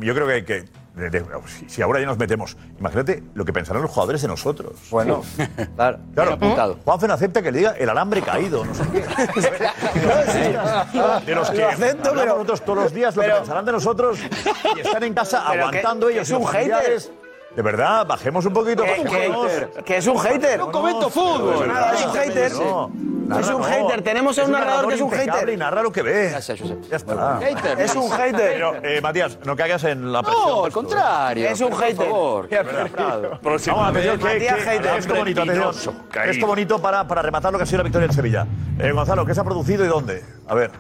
yo 0.01 0.15
creo 0.15 0.27
que, 0.27 0.45
que 0.45 0.65
de- 0.97 1.11
de- 1.11 1.25
si- 1.47 1.69
si 1.69 1.83
ahora 1.83 2.01
ya 2.01 2.07
nos 2.07 2.19
metemos, 2.19 2.57
imagínate 2.81 3.23
lo 3.35 3.45
que 3.45 3.53
pensarán 3.53 3.83
los 3.83 3.91
jugadores 3.91 4.23
de 4.23 4.29
nosotros. 4.29 4.73
Bueno, 4.91 5.23
claro. 5.77 5.99
Claro, 6.15 6.31
no 7.07 7.15
acepta 7.15 7.43
que 7.43 7.53
le 7.53 7.59
diga 7.59 7.71
el 7.79 7.89
alambre 7.89 8.23
caído, 8.23 8.65
no 8.65 8.75
sé 8.75 8.83
qué. 8.93 9.01
De 11.27 11.35
los 11.35 11.51
que 11.51 11.59
Lo 11.61 11.69
acepto, 11.69 12.11
pero- 12.15 12.27
nosotros 12.35 12.65
todos 12.65 12.79
los 12.85 12.93
días, 12.93 13.15
lo 13.17 13.23
que 13.23 13.29
pensarán 13.29 13.65
de 13.65 13.73
nosotros 13.73 14.19
y 14.77 14.81
están 14.81 15.03
en 15.05 15.15
casa 15.15 15.45
que- 15.51 15.59
aguantando 15.59 16.07
que 16.09 16.15
ellos. 16.15 16.29
es 16.31 16.37
un 16.37 16.43
los 16.43 16.51
hater. 16.53 17.03
De 17.57 17.63
verdad, 17.63 18.07
bajemos 18.07 18.45
un 18.45 18.53
poquito. 18.53 18.83
Que- 18.85 19.03
que- 19.03 19.83
que 19.83 19.97
es 19.97 20.07
un 20.07 20.19
hater. 20.19 20.59
No 20.59 20.71
comento 20.71 21.09
fútbol. 21.09 21.67
Nada, 21.67 21.95
es 21.95 22.05
un 22.05 22.13
hater. 22.13 22.53
Es 22.53 23.49
un 23.49 23.63
hater. 23.65 24.03
Tenemos 24.03 24.39
a 24.39 24.45
un 24.45 24.53
narrador 24.53 24.89
que 24.89 24.95
es 24.95 25.01
un 25.01 25.11
hater. 25.11 25.49
Y 25.49 25.57
narra 25.57 25.83
lo 25.83 25.91
que 25.91 26.03
ve. 26.03 26.29
Gracias, 26.31 26.61
Josep. 26.61 26.83
Ya 26.91 26.97
está. 26.97 27.39
Hater. 27.39 27.81
Es 27.81 27.95
un 27.97 28.11
hater. 28.11 28.53
Pero, 28.53 28.75
eh, 28.83 29.01
Matías, 29.01 29.39
no 29.45 29.57
caigas 29.57 29.83
en 29.85 30.13
la 30.13 30.23
presión. 30.23 30.49
No, 30.49 30.65
al 30.67 30.73
contrario. 30.73 31.49
Es 31.49 31.61
un 31.63 31.71
por 31.71 31.81
hater. 31.81 32.07
favor. 32.07 32.49
Qué 32.49 32.59
acertado. 32.59 33.39
Vamos, 33.43 33.67
atención, 33.89 34.21
Matías 34.23 34.55
que- 34.57 34.63
Hater. 34.63 34.97
esto 34.99 35.15
bonito, 35.15 35.43
atención. 35.43 35.95
Esto 36.27 36.47
bonito 36.47 36.79
para, 36.83 37.09
para 37.09 37.23
rematar 37.23 37.53
lo 37.53 37.59
que 37.59 37.63
ha 37.65 37.67
sido 37.67 37.79
la 37.79 37.85
victoria 37.85 38.07
del 38.07 38.15
Sevilla. 38.15 38.47
Eh, 38.79 38.93
Gonzalo, 38.93 39.25
¿qué 39.25 39.35
se 39.35 39.41
ha 39.41 39.45
producido 39.45 39.83
y 39.85 39.89
dónde? 39.89 40.23
A 40.47 40.55
ver. 40.55 40.71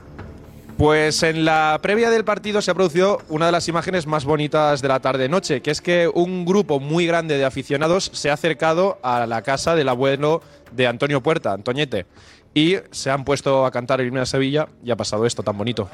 Pues 0.77 1.22
en 1.22 1.47
la 1.47 1.79
previa 1.81 2.11
del 2.11 2.27
partido 2.27 2.61
se 2.61 2.70
ha 2.70 2.74
producido 2.74 3.22
una 3.31 3.47
de 3.47 3.53
las 3.53 3.66
imágenes 3.66 4.07
más 4.07 4.27
bonitas 4.27 4.83
de 4.83 4.89
la 4.89 5.01
tarde-noche, 5.01 5.62
que 5.62 5.70
es 5.70 5.81
que 5.81 6.07
un 6.07 6.45
grupo 6.45 6.81
muy 6.81 7.07
grande 7.07 7.39
de 7.39 7.47
aficionados 7.47 8.11
se 8.12 8.29
ha 8.29 8.35
acercado 8.35 8.99
a 9.03 9.27
la 9.27 9.41
casa 9.41 9.74
del 9.74 9.89
abuelo 9.89 10.43
de 10.72 10.87
Antonio 10.87 11.22
Puerta, 11.22 11.55
Antoñete, 11.55 12.05
y 12.53 12.77
se 12.91 13.11
han 13.11 13.24
puesto 13.24 13.64
a 13.64 13.70
cantar 13.70 14.03
el 14.03 14.09
himno 14.09 14.20
de 14.20 14.27
Sevilla 14.27 14.68
y 14.85 14.91
ha 14.91 14.97
pasado 14.97 15.24
esto 15.24 15.43
tan 15.43 15.57
bonito. 15.57 15.89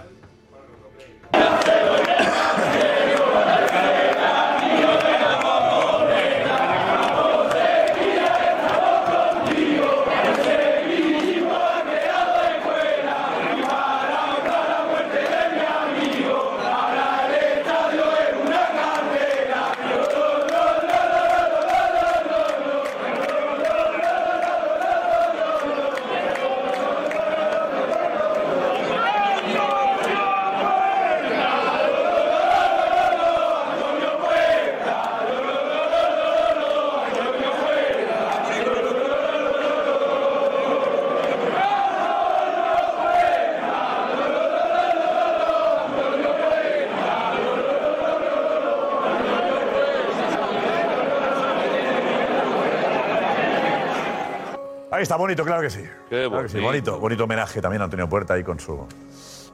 Está, 55.12 55.16
bonito, 55.20 55.44
claro 55.44 55.60
que 55.62 55.70
sí. 55.70 55.82
Qué 56.08 56.26
Claro 56.28 56.42
que 56.42 56.48
sí, 56.48 56.58
bonito. 56.60 56.98
bonito, 56.98 57.24
homenaje 57.24 57.60
también 57.60 57.82
a 57.82 57.84
Antonio 57.84 58.08
Puerta 58.08 58.34
ahí 58.34 58.42
con 58.42 58.58
su, 58.58 58.86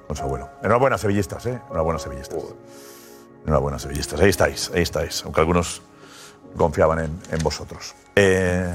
con 0.06 0.16
su 0.16 0.22
abuelo. 0.22 0.48
Enhorabuena, 0.62 0.96
sevillistas, 0.98 1.46
¿eh? 1.46 1.60
Enhorabuena, 1.66 1.98
sevillistas. 1.98 2.42
Enhorabuena, 3.44 3.78
sevillistas. 3.78 4.20
Ahí 4.20 4.30
estáis, 4.30 4.70
ahí 4.72 4.82
estáis. 4.82 5.24
Aunque 5.24 5.40
algunos 5.40 5.82
confiaban 6.56 7.00
en, 7.00 7.18
en 7.32 7.38
vosotros. 7.42 7.94
Eh, 8.14 8.72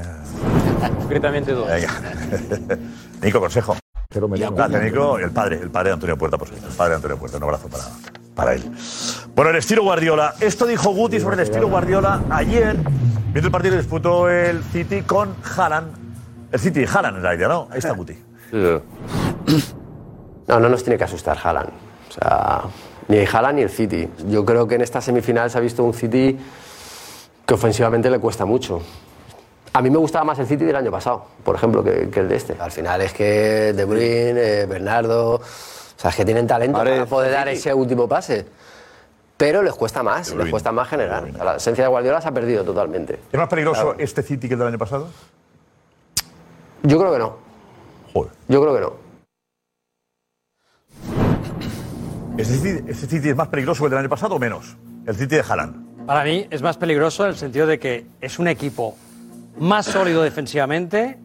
Concretamente 0.98 1.52
dos. 1.52 1.66
venga. 1.68 1.88
Nico, 3.22 3.40
consejo. 3.40 3.76
Grande, 4.10 4.84
Nico, 4.84 5.18
el 5.18 5.30
padre, 5.30 5.60
el 5.60 5.70
padre 5.70 5.88
de 5.88 5.94
Antonio 5.94 6.18
Puerta, 6.18 6.36
por 6.36 6.48
supuesto. 6.48 6.68
El 6.68 6.76
padre 6.76 6.90
de 6.90 6.96
Antonio 6.96 7.16
Puerta. 7.18 7.36
Un 7.38 7.42
abrazo 7.44 7.68
para, 7.68 7.84
para 8.34 8.54
él. 8.54 8.70
Bueno, 9.34 9.50
el 9.50 9.56
estilo 9.56 9.82
Guardiola. 9.82 10.34
Esto 10.38 10.66
dijo 10.66 10.90
Guti 10.90 11.18
sobre 11.18 11.36
el 11.36 11.40
estilo 11.40 11.68
Guardiola 11.68 12.22
ayer, 12.30 12.76
viendo 13.32 13.46
el 13.48 13.50
partido 13.50 13.72
que 13.72 13.78
disputó 13.80 14.28
el 14.28 14.62
City 14.64 15.02
con 15.02 15.34
Haaland. 15.56 16.03
El 16.54 16.60
City 16.60 16.84
Haaland 16.86 17.16
en 17.16 17.22
la 17.24 17.34
idea, 17.34 17.48
¿no? 17.48 17.66
Ahí 17.68 17.78
está 17.78 17.90
Guti. 17.94 18.16
No, 18.52 18.80
no 20.60 20.68
nos 20.68 20.84
tiene 20.84 20.96
que 20.96 21.02
asustar 21.02 21.36
Haaland. 21.42 21.68
O 21.68 22.12
sea, 22.12 22.62
ni 23.08 23.18
Haaland 23.18 23.56
ni 23.56 23.62
el 23.62 23.70
City. 23.70 24.08
Yo 24.28 24.44
creo 24.44 24.68
que 24.68 24.76
en 24.76 24.82
esta 24.82 25.00
semifinal 25.00 25.50
se 25.50 25.58
ha 25.58 25.60
visto 25.60 25.82
un 25.82 25.92
City 25.92 26.38
que 27.44 27.54
ofensivamente 27.54 28.08
le 28.08 28.20
cuesta 28.20 28.44
mucho. 28.44 28.80
A 29.72 29.82
mí 29.82 29.90
me 29.90 29.98
gustaba 29.98 30.24
más 30.24 30.38
el 30.38 30.46
City 30.46 30.64
del 30.64 30.76
año 30.76 30.92
pasado, 30.92 31.26
por 31.42 31.56
ejemplo, 31.56 31.82
que, 31.82 32.08
que 32.08 32.20
el 32.20 32.28
de 32.28 32.36
este. 32.36 32.54
Al 32.60 32.70
final 32.70 33.00
es 33.00 33.12
que 33.12 33.72
De 33.74 33.84
Bruyne, 33.84 34.60
eh, 34.60 34.66
Bernardo, 34.66 35.34
o 35.34 35.40
sea, 35.96 36.10
es 36.10 36.16
que 36.16 36.24
tienen 36.24 36.46
talento 36.46 36.78
para 36.78 37.04
poder 37.06 37.32
dar 37.32 37.48
ese 37.48 37.74
último 37.74 38.08
pase. 38.08 38.46
Pero 39.36 39.60
les 39.64 39.74
cuesta 39.74 40.04
más, 40.04 40.32
les 40.32 40.48
cuesta 40.48 40.70
más 40.70 40.86
generar. 40.88 41.28
La 41.32 41.56
esencia 41.56 41.82
de 41.82 41.90
Guardiola 41.90 42.20
se 42.20 42.28
ha 42.28 42.32
perdido 42.32 42.62
totalmente. 42.62 43.18
¿Es 43.32 43.38
más 43.40 43.48
peligroso 43.48 43.82
Claro. 43.82 43.96
este 43.98 44.22
City 44.22 44.46
que 44.46 44.54
el 44.54 44.60
del 44.60 44.68
año 44.68 44.78
pasado? 44.78 45.08
Yo 46.86 46.98
creo 46.98 47.12
que 47.12 47.18
no. 47.18 47.36
Yo 48.46 48.60
creo 48.60 48.74
que 48.74 48.80
no. 48.80 48.92
¿Este 52.36 52.54
City, 52.58 52.84
este 52.86 53.06
City 53.06 53.30
es 53.30 53.36
más 53.36 53.48
peligroso 53.48 53.80
que 53.80 53.86
el 53.86 53.90
del 53.92 54.00
año 54.00 54.08
pasado 54.10 54.34
o 54.34 54.38
menos? 54.38 54.76
El 55.06 55.14
City 55.14 55.36
de 55.36 55.40
Haaland. 55.48 56.06
Para 56.06 56.24
mí 56.24 56.46
es 56.50 56.60
más 56.60 56.76
peligroso 56.76 57.24
en 57.24 57.30
el 57.30 57.36
sentido 57.36 57.66
de 57.66 57.78
que 57.78 58.04
es 58.20 58.38
un 58.38 58.48
equipo 58.48 58.96
más 59.58 59.86
sólido 59.86 60.22
defensivamente, 60.22 61.18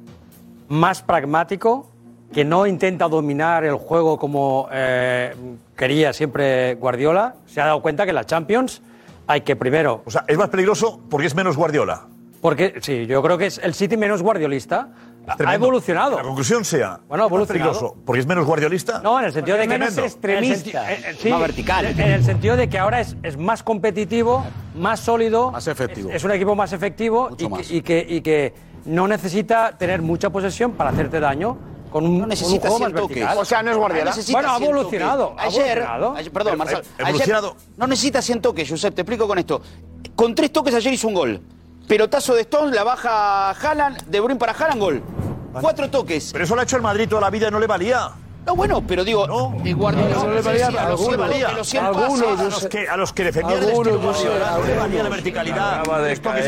más 0.69 1.01
pragmático, 1.01 1.89
que 2.33 2.45
no 2.45 2.65
intenta 2.65 3.09
dominar 3.09 3.65
el 3.65 3.75
juego 3.75 4.17
como 4.17 4.69
eh, 4.71 5.35
quería 5.75 6.13
siempre 6.13 6.75
Guardiola. 6.75 7.35
Se 7.47 7.59
ha 7.59 7.65
dado 7.65 7.81
cuenta 7.81 8.05
que 8.05 8.11
en 8.11 8.15
la 8.15 8.25
Champions 8.25 8.81
hay 9.27 9.41
que 9.41 9.57
primero... 9.57 10.03
O 10.05 10.11
sea, 10.11 10.23
es 10.25 10.37
más 10.37 10.47
peligroso 10.47 11.01
porque 11.09 11.27
es 11.27 11.35
menos 11.35 11.57
Guardiola. 11.57 12.05
Porque 12.41 12.79
sí, 12.81 13.05
yo 13.05 13.21
creo 13.21 13.37
que 13.37 13.47
es 13.47 13.57
el 13.57 13.73
City 13.73 13.97
menos 13.97 14.21
guardiolista. 14.21 14.87
Ha 15.45 15.55
evolucionado. 15.55 16.17
La 16.17 16.23
conclusión 16.23 16.65
sea, 16.65 16.99
Bueno, 17.07 17.23
ha 17.23 17.27
¿es 17.27 17.31
más 17.31 17.37
evolucionado. 17.37 17.71
peligroso 17.71 17.95
porque 18.05 18.19
es 18.21 18.25
menos 18.27 18.45
guardiolista? 18.45 18.99
No, 19.01 19.19
en 19.19 19.25
el 19.25 19.33
sentido 19.33 19.57
de 19.57 19.63
que 19.63 19.69
Tremendo. 19.69 20.01
en 20.01 20.05
el 20.05 20.11
senti- 20.55 20.75
eh, 20.75 21.03
eh, 21.05 21.17
sí, 21.19 21.29
En 22.01 22.11
el 22.11 22.23
sentido 22.23 22.55
de 22.55 22.69
que 22.69 22.79
ahora 22.79 22.99
es, 23.01 23.15
es 23.23 23.37
más 23.37 23.63
competitivo, 23.63 24.45
más 24.75 24.99
sólido. 24.99 25.51
Más 25.51 25.67
efectivo. 25.67 26.09
Es, 26.09 26.15
es 26.17 26.23
un 26.23 26.31
equipo 26.31 26.55
más 26.55 26.73
efectivo 26.73 27.29
y, 27.37 27.47
más. 27.47 27.67
Que, 27.67 27.75
y, 27.75 27.81
que, 27.81 28.05
y 28.09 28.21
que 28.21 28.53
no 28.85 29.07
necesita 29.07 29.77
tener 29.77 30.01
mucha 30.01 30.29
posesión 30.29 30.71
para 30.73 30.89
hacerte 30.91 31.19
daño. 31.19 31.57
Con 31.89 32.05
un, 32.05 32.19
con 32.19 32.29
un 32.31 32.59
juego 32.59 32.77
más 32.79 32.93
vertical. 32.93 33.35
Necesita 34.05 34.37
Bueno, 34.37 34.53
ha 34.53 34.57
100 34.59 34.69
evolucionado. 34.69 35.27
toques. 35.29 35.43
ha 35.43 35.47
evolucionado. 35.47 36.15
ayer- 36.19 36.31
perdón, 36.31 36.57
Marcelo. 36.59 36.81
ayer 36.99 37.07
evolucionado. 37.09 37.55
no 37.77 37.87
necesita 37.87 38.21
100 38.21 38.41
toques, 38.41 38.69
Josep, 38.69 38.93
te 38.93 39.01
explico 39.01 39.27
con 39.27 39.39
esto. 39.39 39.59
Con 40.15 40.35
tres 40.35 40.53
toques 40.53 40.75
ayer 40.75 40.93
hizo 40.93 41.07
un 41.07 41.15
gol. 41.15 41.41
Pelotazo 41.89 42.35
de 42.35 42.41
Stones, 42.41 42.75
la 42.75 42.83
baja 42.83 43.49
Haaland, 43.49 44.03
De 44.05 44.19
Bruyne 44.19 44.37
para 44.37 44.51
Haaland, 44.51 44.79
gol. 44.79 45.03
Cuatro 45.59 45.89
toques. 45.89 46.29
Pero 46.31 46.43
eso 46.45 46.53
lo 46.53 46.61
ha 46.61 46.63
hecho 46.63 46.75
el 46.75 46.83
Madrid 46.83 47.09
toda 47.09 47.19
la 47.21 47.31
vida 47.31 47.47
y 47.47 47.51
no 47.51 47.59
le 47.59 47.65
valía. 47.65 48.11
No, 48.45 48.55
bueno, 48.55 48.83
pero 48.85 49.03
digo, 49.03 49.25
el 49.65 49.75
Guardiola 49.75 50.15
No, 50.15 50.23
no, 50.27 50.33
le 50.35 50.41
valía 50.41 50.67
sí, 50.67 50.77
a 50.77 50.85
a 50.85 50.89
los 50.89 50.99
algunos. 51.01 51.07
100 51.07 51.19
valía. 51.19 51.47
toques, 51.47 51.57
los 51.57 51.67
100 51.69 51.83
Algunos, 51.85 52.21
pases. 52.21 52.39
a 52.39 52.43
los 52.43 52.67
que, 52.67 52.89
a 52.89 52.97
los 52.97 53.13
que 53.13 53.23
defendían 53.23 53.63
el 53.63 53.69
estilo 53.69 53.97
no 53.99 54.65
le 54.67 54.75
valía 54.77 55.03
la 55.03 55.09
verticalidad, 55.09 55.83
de 56.03 56.11
toques 56.13 56.45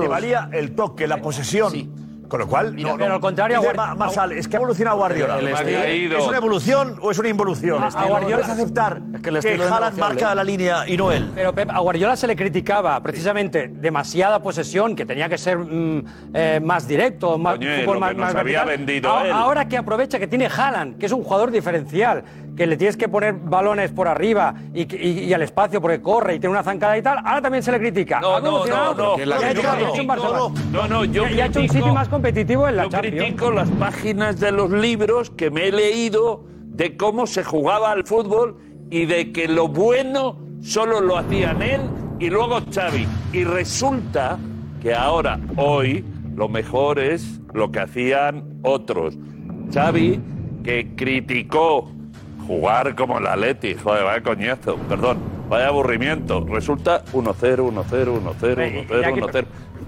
le 0.00 0.08
valía 0.08 0.48
el 0.52 0.74
toque, 0.74 1.06
la 1.06 1.18
posesión. 1.22 2.03
Con 2.34 2.40
lo 2.40 2.48
cual, 2.48 2.74
no, 2.74 2.94
pero 2.96 3.10
no. 3.10 3.14
al 3.14 3.20
contrario, 3.20 3.58
Dice 3.60 3.68
a 3.70 3.72
Guard- 3.74 3.76
Ma- 3.90 3.94
Masal, 3.94 4.32
es 4.32 4.48
que 4.48 4.56
ha 4.56 4.58
evolucionado 4.58 4.96
Guardiola. 4.96 5.38
El 5.38 5.46
estilo- 5.50 6.18
¿Es 6.18 6.26
una 6.26 6.36
evolución 6.38 6.96
o 7.00 7.12
es 7.12 7.18
una 7.20 7.28
involución? 7.28 7.80
A- 7.80 7.86
a 7.86 8.04
Guardiola- 8.06 8.42
¿Es 8.42 8.48
aceptar 8.48 9.00
que, 9.22 9.28
el 9.28 9.36
estilo 9.36 9.64
es 9.64 9.70
Haaland 9.70 9.94
negociable. 9.94 10.20
marca 10.22 10.34
la 10.34 10.42
línea 10.42 10.88
y 10.88 10.96
no 10.96 11.12
él? 11.12 11.30
Pero 11.32 11.52
Pep, 11.54 11.70
a 11.70 11.78
Guardiola 11.78 12.16
se 12.16 12.26
le 12.26 12.34
criticaba 12.34 13.00
precisamente 13.04 13.68
demasiada 13.68 14.42
posesión, 14.42 14.96
que 14.96 15.06
tenía 15.06 15.28
que 15.28 15.38
ser 15.38 15.58
mm, 15.58 16.04
eh, 16.34 16.60
más 16.60 16.88
directo, 16.88 17.38
más 17.38 17.54
Coño, 17.56 17.68
fútbol 17.82 17.94
lo 17.94 18.00
más, 18.00 18.08
que 18.10 18.16
nos 18.16 18.26
más 18.26 18.34
había 18.34 18.64
vertical. 18.64 18.86
vendido 18.86 19.16
A- 19.16 19.26
él. 19.26 19.32
Ahora 19.32 19.68
que 19.68 19.76
aprovecha 19.76 20.18
que 20.18 20.26
tiene 20.26 20.46
Haaland, 20.48 20.98
que 20.98 21.06
es 21.06 21.12
un 21.12 21.22
jugador 21.22 21.52
diferencial, 21.52 22.24
que 22.56 22.66
le 22.66 22.76
tienes 22.76 22.96
que 22.96 23.08
poner 23.08 23.34
balones 23.34 23.90
por 23.90 24.06
arriba 24.08 24.54
y, 24.72 24.86
que- 24.86 24.96
y- 25.02 25.20
y 25.24 25.32
al 25.34 25.42
espacio 25.42 25.80
porque 25.80 26.00
corre 26.00 26.36
y 26.36 26.38
tiene 26.40 26.52
una 26.52 26.62
zancada 26.62 26.96
y 26.96 27.02
tal, 27.02 27.18
ahora 27.24 27.42
también 27.42 27.62
se 27.62 27.72
le 27.72 27.78
critica. 27.80 28.20
No, 28.20 28.40
no, 28.40 28.64
no, 28.66 28.94
no. 28.94 29.14
ha 29.14 29.50
hecho- 29.50 29.60
un. 30.48 30.72
No, 30.72 30.86
no, 30.88 31.04
yo 31.04 31.28
Y 31.28 31.40
ha 31.40 31.46
hecho 31.46 31.60
un 31.60 31.66
critico- 31.66 31.84
City 31.84 31.90
más 31.94 32.08
competitivo 32.08 32.68
en 32.68 32.76
la 32.76 32.84
Yo 32.84 32.90
Champions. 32.90 33.16
critico 33.18 33.50
las 33.50 33.68
páginas 33.70 34.38
de 34.40 34.52
los 34.52 34.70
libros 34.70 35.30
que 35.30 35.50
me 35.50 35.68
he 35.68 35.72
leído 35.72 36.44
de 36.66 36.96
cómo 36.96 37.26
se 37.26 37.42
jugaba 37.44 37.90
al 37.90 38.04
fútbol 38.04 38.56
y 38.90 39.06
de 39.06 39.32
que 39.32 39.48
lo 39.48 39.68
bueno 39.68 40.36
solo 40.62 41.00
lo 41.00 41.18
hacían 41.18 41.62
él 41.62 41.80
y 42.20 42.30
luego 42.30 42.60
Xavi. 42.72 43.06
Y 43.32 43.44
resulta 43.44 44.38
que 44.80 44.94
ahora, 44.94 45.40
hoy, 45.56 46.04
lo 46.36 46.48
mejor 46.48 46.98
es 46.98 47.40
lo 47.52 47.70
que 47.72 47.80
hacían 47.80 48.58
otros. 48.62 49.16
Xavi, 49.72 50.20
que 50.62 50.94
criticó 50.96 51.90
jugar 52.46 52.94
como 52.94 53.18
el 53.18 53.26
Atleti, 53.26 53.74
joder, 53.74 54.04
vaya 54.04 54.22
coñazo, 54.22 54.76
perdón, 54.88 55.18
vaya 55.48 55.68
aburrimiento. 55.68 56.46
Resulta 56.46 57.04
1-0, 57.06 57.34
1-0, 57.34 57.84
1-0, 57.88 58.86
1-0, 58.88 58.88
1-0. 58.88 59.44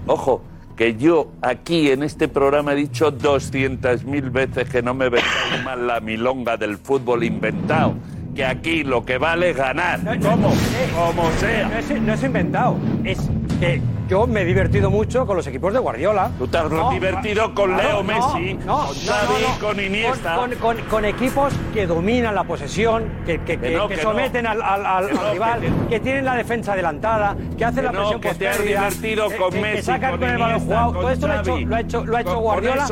Ojo, 0.07 0.41
que 0.75 0.95
yo 0.95 1.31
aquí 1.41 1.89
en 1.91 2.03
este 2.03 2.27
programa 2.27 2.73
he 2.73 2.75
dicho 2.75 3.11
200.000 3.11 4.31
veces 4.31 4.69
que 4.69 4.81
no 4.81 4.93
me 4.93 5.09
vendáis 5.09 5.63
más 5.65 5.77
la 5.77 5.99
milonga 5.99 6.55
del 6.55 6.77
fútbol 6.77 7.23
inventado. 7.23 7.95
Que 8.35 8.45
aquí 8.45 8.83
lo 8.83 9.03
que 9.03 9.17
vale 9.17 9.49
es 9.49 9.57
ganar. 9.57 9.99
¿Cómo? 10.21 10.53
Como 10.95 11.31
sea. 11.39 11.69
No 11.69 11.77
es, 11.77 12.01
no 12.01 12.13
es 12.13 12.23
inventado, 12.23 12.77
es 13.03 13.27
que 13.59 13.81
yo 14.07 14.25
me 14.25 14.41
he 14.41 14.45
divertido 14.45 14.89
mucho 14.89 15.25
con 15.25 15.35
los 15.35 15.45
equipos 15.47 15.73
de 15.73 15.79
Guardiola. 15.79 16.31
Tú 16.37 16.47
te 16.47 16.57
has 16.57 16.69
No, 16.71 16.89
divertido 16.91 17.53
con 17.53 17.73
claro, 17.73 17.89
Leo 17.89 18.03
Messi, 18.03 18.53
no, 18.53 18.59
con 18.59 18.65
no, 18.65 18.77
Xavi, 18.87 19.41
no, 19.41 19.49
no. 19.49 19.59
con 19.67 19.79
Iniesta. 19.83 20.35
Con, 20.35 20.51
con- 20.55 20.77
con 20.89 21.05
equipos 21.05 21.53
que 21.73 21.87
dominan 21.87 22.33
la 22.35 22.43
posesión, 22.45 23.05
que, 23.25 23.39
que- 23.41 23.59
que- 23.59 23.79
que 23.89 23.97
someten 24.01 24.47
al, 24.47 24.61
al- 24.61 24.85
al- 24.85 25.09
rival, 25.33 25.59
que 25.89 25.99
tienen 25.99 26.23
la 26.25 26.35
defensa 26.35 26.73
adelantada, 26.73 27.35
que 27.57 27.65
hacen 27.65 27.77
Que 27.77 27.81
la 27.83 27.91
presión 27.91 28.21
que 28.21 28.33
te 28.33 28.47
has 28.47 28.63
divertido 28.63 29.25
con 29.37 29.49
que- 29.49 29.55
que 29.57 29.61
Messi, 29.61 29.81
sacan 29.83 30.11
con 30.11 30.19
con 30.21 30.29
el 30.29 30.37
balón 30.37 30.59
jugado. 30.61 30.85
con 30.93 31.01
Todo 31.01 31.09
esto 31.11 31.27
lo 31.27 31.33
ha 31.33 31.37
hecho, 31.41 31.51
Xavi. 31.51 31.65
lo 31.65 31.75
ha 31.75 31.79
hecho, 31.81 32.05
lo 32.05 32.17
ha 32.17 32.21
hecho 32.21 32.25
Con- 32.29 32.35
con 32.35 32.43
Guardiola 32.43 32.87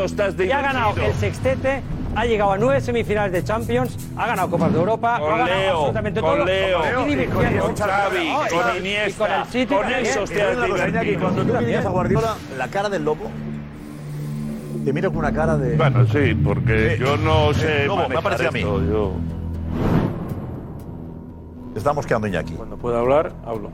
y 0.45 0.51
ha 0.51 0.61
ganado 0.61 0.93
el 1.01 1.13
sextete. 1.13 1.81
Ha 2.15 2.25
llegado 2.25 2.53
a 2.53 2.57
nueve 2.57 2.79
semifinales 2.79 3.31
de 3.33 3.43
Champions, 3.43 3.97
ha 4.15 4.27
ganado 4.27 4.49
Copas 4.49 4.71
de 4.71 4.79
Europa, 4.79 5.19
Con 5.19 5.33
ha 5.33 5.37
ganado 5.37 5.59
Leo, 5.59 5.71
absolutamente 5.75 6.21
con 6.21 6.35
todo. 6.35 6.45
Leo, 6.45 6.79
y 6.79 6.93
con- 6.95 7.05
divirtiendo. 7.09 7.63
con 7.65 7.75
Xavi, 7.75 8.29
No, 8.29 8.39
con 8.63 8.77
Iniesta, 8.77 9.27
con 9.27 9.31
el 9.39 9.45
City 9.47 9.75
con 9.75 9.91
esos 9.91 10.29
te 10.29 11.17
cuando 11.19 11.43
tú 11.43 11.53
miras 11.65 11.85
a 11.85 11.89
Guardiola, 11.89 12.35
la 12.57 12.67
cara 12.69 12.89
del 12.89 13.03
lobo, 13.03 13.29
te 14.85 14.93
mira 14.93 15.09
con 15.09 15.17
una 15.17 15.33
cara 15.33 15.57
de... 15.57 15.75
Bueno, 15.75 16.05
sí, 16.07 16.33
porque 16.41 16.95
Sí. 16.97 17.03
yo 17.03 17.17
no 17.17 17.53
sé 17.53 17.85
Lobo, 17.85 18.07
me 18.07 18.21
parecido 18.21 18.49
a 18.49 18.51
mí. 18.51 18.61
yo- 18.61 19.13
Estamos 21.75 22.05
quedando 22.05 22.27
Iñaki. 22.27 22.53
Cuando 22.53 22.77
pueda 22.77 22.99
hablar, 22.99 23.33
hablo. 23.45 23.69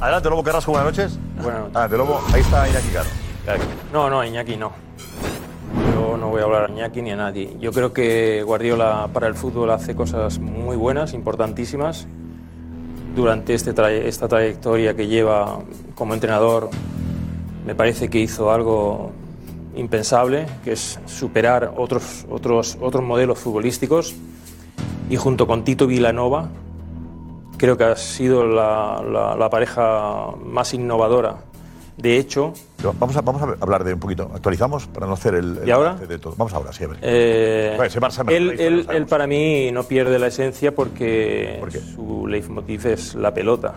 Adelante, 0.00 0.30
Lobo 0.30 0.44
Carrasco, 0.44 0.70
buenas 0.70 0.86
noches. 0.96 1.18
Buenas 1.42 1.60
noches. 1.62 1.76
Adelante, 1.76 1.96
Lobo. 1.96 2.20
Ahí 2.32 2.40
está 2.40 2.68
Iñaki 2.68 2.88
Caro. 2.88 3.08
No, 3.92 4.08
no, 4.08 4.22
Iñaki 4.24 4.56
no. 4.56 4.83
No 6.16 6.28
voy 6.28 6.40
a 6.40 6.44
hablar 6.44 6.70
a 6.70 6.72
Iñaki 6.72 7.02
ni 7.02 7.10
a 7.10 7.16
nadie. 7.16 7.56
Yo 7.60 7.72
creo 7.72 7.92
que 7.92 8.42
Guardiola 8.42 9.08
para 9.12 9.26
el 9.26 9.34
fútbol 9.34 9.70
hace 9.70 9.94
cosas 9.94 10.38
muy 10.38 10.76
buenas, 10.76 11.12
importantísimas. 11.14 12.06
Durante 13.14 13.54
este 13.54 13.72
traye- 13.72 14.08
esta 14.08 14.26
trayectoria 14.28 14.94
que 14.94 15.06
lleva 15.06 15.60
como 15.94 16.14
entrenador, 16.14 16.70
me 17.66 17.74
parece 17.74 18.08
que 18.08 18.18
hizo 18.18 18.50
algo 18.50 19.12
impensable, 19.76 20.46
que 20.64 20.72
es 20.72 20.98
superar 21.06 21.72
otros, 21.76 22.26
otros, 22.30 22.76
otros 22.80 23.02
modelos 23.04 23.38
futbolísticos. 23.38 24.14
Y 25.10 25.16
junto 25.16 25.46
con 25.46 25.64
Tito 25.64 25.86
Vilanova, 25.86 26.48
creo 27.58 27.76
que 27.76 27.84
ha 27.84 27.96
sido 27.96 28.46
la, 28.46 29.02
la- 29.08 29.36
la 29.36 29.50
pareja 29.50 30.30
más 30.44 30.74
innovadora. 30.74 31.36
De 31.96 32.18
hecho, 32.18 32.52
Pero 32.76 32.92
Vamos 32.98 33.16
a, 33.16 33.20
vamos 33.20 33.40
a 33.42 33.56
hablar 33.60 33.84
de 33.84 33.94
un 33.94 34.00
poquito. 34.00 34.30
Actualizamos 34.34 34.86
para 34.88 35.06
no 35.06 35.12
hacer 35.12 35.34
el, 35.34 35.58
el 35.58 35.68
¿Y 35.68 35.70
ahora? 35.70 35.94
de 35.94 36.18
todo. 36.18 36.34
Vamos 36.36 36.52
ahora, 36.52 36.72
sí, 36.72 36.84
a 36.84 36.88
ver. 36.88 36.98
Eh, 37.02 37.72
Bueno, 37.76 37.84
ese 37.88 38.00
Barça 38.00 38.24
me- 38.24 38.36
él, 38.36 38.56
él- 38.58 38.86
él 38.92 39.06
para 39.06 39.26
mí 39.28 39.70
no 39.72 39.84
pierde 39.84 40.18
la 40.18 40.26
esencia 40.26 40.74
porque 40.74 41.60
su 41.94 42.26
leitmotiv 42.26 42.86
es 42.88 43.14
la 43.14 43.32
pelota. 43.32 43.74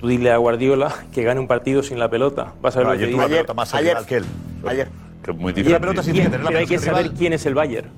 Tú 0.00 0.08
dile 0.08 0.30
a 0.32 0.36
Guardiola 0.38 0.94
que 1.12 1.22
gane 1.24 1.38
un 1.40 1.46
partido 1.46 1.82
sin 1.82 1.98
la 1.98 2.08
pelota. 2.10 2.54
Vas 2.62 2.74
a 2.76 2.80
ver 2.80 2.86
No, 2.88 2.92
lo 2.94 2.98
que 2.98 3.04
ayer 3.04 3.16
la 3.16 3.22
dice. 3.24 3.34
pelota 3.36 3.54
más 3.54 3.74
original 3.74 4.06
que 4.06 4.16
él. 4.16 4.24
Ayer. 4.66 4.88
Que 5.22 5.30
es 5.32 5.36
muy 5.36 5.52
difícil. 5.52 5.78
bien, 5.78 6.30
pero 6.30 6.58
hay 6.58 6.66
que 6.66 6.78
saber 6.78 7.10
quién 7.12 7.32
es 7.34 7.44
el 7.46 7.54
Bayern. 7.54 7.88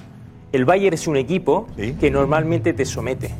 El 0.50 0.64
Bayern 0.64 0.94
es 0.94 1.06
un 1.06 1.16
equipo 1.16 1.68
que 2.00 2.10
normalmente 2.10 2.72
te 2.72 2.84
somete. 2.84 3.34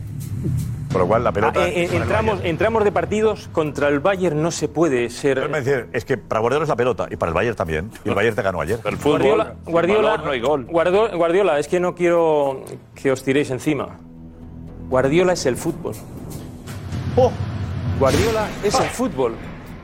Por 0.91 1.03
lo 1.03 1.07
cual 1.07 1.23
la 1.23 1.33
pelota. 1.33 1.61
Ah, 1.63 1.69
eh, 1.69 1.83
eh, 1.83 1.89
el 1.93 2.03
entramos, 2.03 2.41
entramos 2.43 2.83
de 2.85 2.93
partidos 2.93 3.49
contra 3.53 3.89
el 3.89 4.01
Bayern 4.01 4.41
no 4.41 4.51
se 4.51 4.69
puede 4.69 5.11
ser. 5.11 5.35
Pero 5.35 5.49
me 5.51 5.59
dice, 5.61 5.87
es 5.93 6.05
que 6.07 6.17
para 6.17 6.41
Guardiola 6.41 6.63
es 6.65 6.69
la 6.71 6.77
pelota 6.77 7.07
y 7.11 7.17
para 7.17 7.29
el 7.31 7.35
Bayern 7.35 7.57
también. 7.57 7.91
Y 8.05 8.09
el 8.09 8.15
Bayern 8.15 8.35
te 8.35 8.43
ganó 8.43 8.61
ayer. 8.63 8.81
Guardiola, 9.05 9.55
Guardiola, 9.67 10.23
Guardo- 10.71 11.17
Guardiola, 11.17 11.59
es 11.59 11.69
que 11.69 11.79
no 11.79 11.95
quiero 11.95 12.65
que 12.95 13.13
os 13.13 13.23
tiréis 13.23 13.51
encima. 13.51 13.99
Guardiola 14.89 15.35
es 15.35 15.45
el 15.45 15.57
fútbol. 15.57 15.95
Oh. 17.17 17.31
Guardiola 17.99 18.49
es 18.65 18.79
el 18.81 18.89
fútbol. 18.89 19.35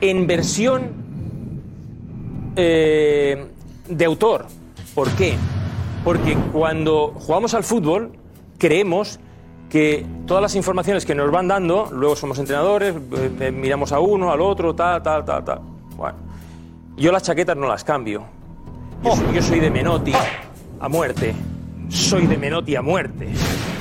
En 0.01 0.25
versión 0.25 0.89
eh, 2.55 3.45
de 3.87 4.05
autor. 4.05 4.45
¿Por 4.95 5.09
qué? 5.11 5.35
Porque 6.03 6.35
cuando 6.51 7.13
jugamos 7.15 7.53
al 7.53 7.63
fútbol, 7.63 8.11
creemos 8.57 9.19
que 9.69 10.05
todas 10.25 10.41
las 10.41 10.55
informaciones 10.55 11.05
que 11.05 11.15
nos 11.15 11.29
van 11.31 11.47
dando, 11.47 11.89
luego 11.91 12.15
somos 12.15 12.39
entrenadores, 12.39 12.95
eh, 12.95 13.31
eh, 13.39 13.51
miramos 13.51 13.91
a 13.91 13.99
uno, 13.99 14.31
al 14.31 14.41
otro, 14.41 14.73
tal, 14.73 15.01
tal, 15.01 15.25
tal, 15.25 15.43
tal. 15.43 15.61
Bueno, 15.95 16.17
yo 16.97 17.11
las 17.11 17.23
chaquetas 17.23 17.57
no 17.57 17.67
las 17.67 17.83
cambio. 17.83 18.23
Yo, 19.03 19.15
soy, 19.15 19.35
yo 19.35 19.41
soy 19.41 19.59
de 19.59 19.69
Menotti 19.69 20.13
a 20.79 20.89
muerte. 20.89 21.35
Soy 21.89 22.25
de 22.27 22.37
Menotti 22.37 22.75
a 22.75 22.81
muerte. 22.81 23.29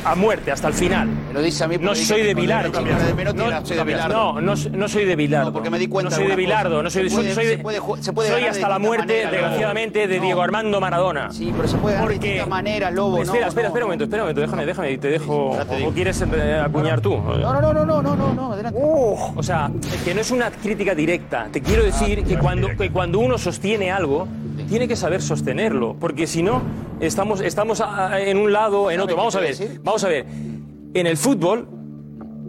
A 0.04 0.14
muerte, 0.14 0.50
hasta 0.50 0.68
el 0.68 0.74
final. 0.74 1.08
lo 1.32 1.40
dice 1.40 1.64
a 1.64 1.68
mí 1.68 1.76
No 1.78 1.88
porque 1.88 2.04
soy 2.04 2.22
de 2.22 2.34
Bilardo. 2.34 2.82
No, 3.34 4.40
no, 4.40 4.54
no 4.72 4.88
soy 4.88 5.04
de 5.04 5.16
Bilardo. 5.16 5.52
porque 5.52 5.70
me 5.70 5.78
di 5.78 5.88
cuenta 5.88 6.10
No 6.10 6.16
soy 6.16 6.26
de. 6.28 6.36
Bilardo. 6.36 6.82
No 6.82 6.90
soy, 6.90 7.08
soy 7.08 7.24
de- 7.26 7.62
soy 8.12 8.44
hasta 8.44 8.68
la 8.68 8.78
muerte, 8.78 9.26
desgraciadamente, 9.30 10.06
de 10.06 10.16
No. 10.18 10.22
Diego 10.24 10.42
Armando 10.42 10.80
Maradona. 10.80 11.32
Sí, 11.32 11.52
pero 11.56 11.68
se 11.68 11.76
puede 11.78 11.94
ganar 11.94 12.08
de 12.08 12.14
Porque- 12.14 12.26
distintas 12.28 12.48
maneras, 12.48 12.92
Lobo. 12.92 13.22
Espera, 13.22 13.40
no, 13.40 13.48
espera, 13.48 13.62
no. 13.62 13.68
espera 13.68 13.84
un 13.84 13.88
momento, 13.88 14.04
espera 14.04 14.22
un 14.22 14.26
momento, 14.26 14.40
déjame, 14.40 14.66
déjame, 14.66 14.90
y 14.92 14.98
te 14.98 15.08
dejo. 15.08 15.50
¿O 15.86 15.90
quieres 15.92 16.20
eh, 16.22 16.60
acuñar 16.64 17.00
tú? 17.00 17.16
No, 17.16 17.52
no, 17.52 17.60
no, 17.60 17.72
no, 17.72 17.84
no, 17.84 18.02
no, 18.02 18.16
no, 18.16 18.34
no, 18.34 18.52
adelante. 18.52 18.78
O 18.82 19.42
sea, 19.42 19.70
que 20.04 20.14
no 20.14 20.20
es 20.20 20.30
una 20.30 20.50
crítica 20.50 20.94
directa. 20.94 21.48
Te 21.50 21.60
quiero 21.62 21.82
decir 21.84 22.24
cuando, 22.40 22.68
que 22.76 22.90
cuando 22.90 23.18
uno 23.20 23.38
sostiene 23.38 23.90
algo, 23.90 24.28
tiene 24.68 24.88
que 24.88 24.96
saber 24.96 25.22
sostenerlo. 25.22 25.96
Porque 25.98 26.26
si 26.26 26.42
no, 26.42 26.62
estamos, 27.00 27.40
estamos 27.40 27.82
en 28.18 28.38
un 28.38 28.52
lado, 28.52 28.90
en 28.90 29.00
otro. 29.00 29.16
Vamos 29.16 29.34
a 29.36 29.40
ver, 29.40 29.56
vamos 29.82 30.04
a 30.04 30.08
ver. 30.08 30.26
En 30.94 31.06
el 31.06 31.16
fútbol 31.16 31.68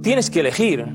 tienes 0.02 0.30
que 0.30 0.42
elegir. 0.42 0.86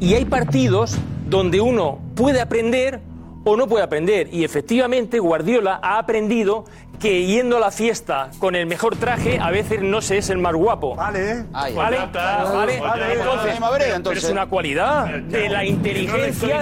Y 0.00 0.14
hay 0.14 0.24
partidos 0.24 0.96
donde 1.28 1.60
uno 1.60 1.98
puede 2.14 2.40
aprender 2.40 3.00
o 3.48 3.56
no 3.56 3.66
puede 3.68 3.84
aprender. 3.84 4.28
Y 4.32 4.42
efectivamente 4.44 5.20
Guardiola 5.20 5.78
ha 5.80 5.98
aprendido 5.98 6.64
que 6.98 7.26
yendo 7.26 7.58
a 7.58 7.60
la 7.60 7.70
fiesta 7.70 8.30
con 8.38 8.54
el 8.56 8.64
mejor 8.66 8.96
traje 8.96 9.38
a 9.38 9.50
veces 9.50 9.82
no 9.82 10.00
se 10.00 10.16
es 10.18 10.30
el 10.30 10.38
más 10.38 10.54
guapo. 10.54 10.96
Vale. 10.96 11.44
Ay, 11.52 11.74
¿Vale? 11.74 11.98
ay, 11.98 12.08
¿Vale? 12.12 12.80
vale, 12.80 13.12
Entonces, 13.12 13.44
vale, 13.46 13.60
Madrid, 13.60 13.84
pero 13.84 13.96
entonces. 13.96 14.24
es 14.24 14.30
una 14.30 14.46
cualidad 14.46 15.06
de 15.06 15.48
la 15.50 15.64
inteligencia 15.64 16.60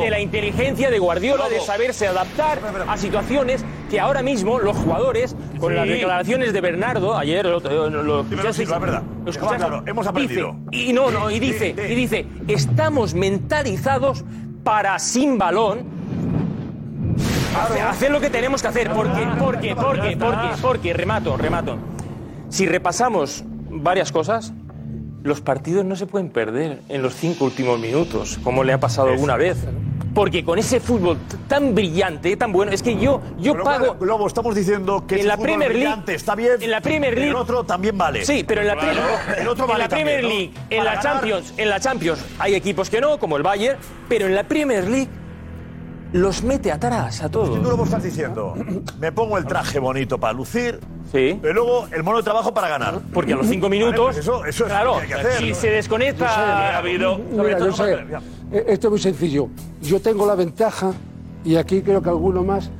de 0.00 0.10
la 0.10 0.20
inteligencia 0.20 0.90
de 0.90 0.98
Guardiola 0.98 1.48
de 1.48 1.60
saberse 1.60 2.06
adaptar 2.08 2.58
a 2.86 2.96
situaciones 2.96 3.64
que 3.88 4.00
ahora 4.00 4.22
mismo 4.22 4.58
los 4.58 4.76
jugadores 4.76 5.36
con 5.60 5.70
Sí. 5.70 5.76
las 5.78 5.88
declaraciones 5.88 6.52
de 6.52 6.60
Bernardo 6.60 7.16
ayer 7.16 7.46
lo, 7.46 7.60
lo, 7.60 7.88
lo 8.02 8.24
escuchasteis- 8.24 8.52
sí, 8.52 8.66
la 8.66 8.78
verdad. 8.80 9.02
lo 9.24 9.30
escuchasteis. 9.30 9.68
Claro, 9.68 9.84
hemos 9.86 10.06
aprendido. 10.06 10.56
Dice- 10.70 10.84
y 10.90 10.92
no, 10.92 11.10
no, 11.12 11.30
y 11.30 11.38
dice, 11.38 11.68
y 11.88 11.94
dice, 11.94 12.26
estamos 12.48 13.14
mentalizados 13.14 14.24
para 14.64 14.98
sin 14.98 15.38
balón 15.38 15.95
hacer, 17.60 18.10
lo 18.10 18.20
que 18.20 18.30
tenemos 18.30 18.62
que 18.62 18.68
hacer. 18.68 18.90
Porque, 18.92 19.26
porque, 19.38 19.74
porque, 19.76 20.16
porque, 20.16 20.48
porque, 20.60 20.92
remato, 20.94 21.36
remato. 21.36 21.76
Si 22.48 22.66
repasamos 22.66 23.44
varias 23.70 24.12
cosas, 24.12 24.52
los 25.22 25.40
partidos 25.40 25.84
no 25.84 25.96
se 25.96 26.06
pueden 26.06 26.30
perder 26.30 26.80
en 26.88 27.02
los 27.02 27.14
cinco 27.14 27.44
últimos 27.46 27.78
minutos, 27.80 28.38
como 28.42 28.62
le 28.64 28.72
ha 28.72 28.80
pasado 28.80 29.08
alguna 29.08 29.36
vez. 29.36 29.56
Porque 30.14 30.44
con 30.46 30.58
ese 30.58 30.80
fútbol 30.80 31.18
tan 31.46 31.74
brillante, 31.74 32.34
tan 32.38 32.50
bueno, 32.50 32.72
es 32.72 32.82
que 32.82 32.96
yo, 32.96 33.20
yo 33.38 33.52
Pero, 33.52 33.64
pago. 33.64 33.96
Lobo, 34.00 34.26
estamos 34.26 34.54
diciendo 34.54 35.04
que 35.06 35.16
en 35.16 35.18
ese 35.20 35.28
la 35.28 35.34
fútbol 35.36 35.46
Premier 35.46 35.74
League 35.76 36.02
está 36.14 36.34
bien. 36.34 36.52
en 36.58 36.70
la 36.70 36.80
Premier 36.80 37.12
League 37.14 37.28
El 37.30 37.36
otro 37.36 37.64
también 37.64 37.98
vale. 37.98 38.24
Sí, 38.24 38.42
pero 38.48 38.62
en 38.62 38.68
la, 38.68 38.76
Claro, 38.76 38.98
Premier- 39.02 39.40
el 39.42 39.48
otro 39.48 39.70
en 39.70 39.78
la 39.78 39.88
Premier 39.88 40.20
también, 40.20 40.22
¿no? 40.22 40.28
League, 40.28 40.52
en 40.70 40.78
Para 40.78 40.84
la 40.84 40.96
ganar. 40.96 41.02
Champions, 41.20 41.54
en 41.58 41.68
la 41.68 41.80
Champions 41.80 42.24
hay 42.38 42.54
equipos 42.54 42.88
que 42.88 42.98
no, 43.00 43.18
como 43.18 43.36
el 43.36 43.42
Bayern, 43.42 43.78
pero 44.08 44.24
en 44.26 44.34
la 44.34 44.44
Premier 44.44 44.88
League 44.88 45.08
los 46.12 46.42
mete 46.42 46.72
atrás 46.72 47.22
a 47.22 47.28
todos. 47.28 47.60
Tú 47.60 47.62
Lobo 47.62 47.84
estás 47.84 48.02
diciendo, 48.02 48.54
me 48.98 49.12
pongo 49.12 49.38
el 49.38 49.44
traje 49.46 49.78
bonito 49.78 50.18
para 50.18 50.32
lucir, 50.32 50.80
sí. 51.10 51.38
pero 51.40 51.54
luego 51.54 51.88
el 51.92 52.02
mono 52.02 52.18
de 52.18 52.22
trabajo 52.22 52.54
para 52.54 52.68
ganar. 52.68 53.00
Porque 53.12 53.32
a 53.32 53.36
los 53.36 53.46
cinco 53.46 53.66
Vale, 53.68 53.78
minutos, 53.78 54.06
pues 54.06 54.18
eso, 54.18 54.44
eso 54.44 54.64
es 54.64 54.70
claro, 54.70 54.94
lo 54.94 55.06
que 55.06 55.14
hay 55.14 55.22
que 55.22 55.28
hacer. 55.28 55.38
si 55.38 55.54
se 55.54 55.70
desconecta, 55.70 56.28
ha 56.74 56.78
habido. 56.78 57.18
Mira, 57.18 57.58
yo 57.58 57.72
sé, 57.72 57.92
eh, 58.52 58.64
esto 58.68 58.88
es 58.88 58.90
muy 58.90 59.00
sencillo. 59.00 59.48
Yo 59.82 60.00
tengo 60.00 60.26
la 60.26 60.34
ventaja, 60.34 60.92
y 61.44 61.56
aquí 61.56 61.82
creo 61.82 62.02
que 62.02 62.08
alguno 62.08 62.42
más, 62.42 62.70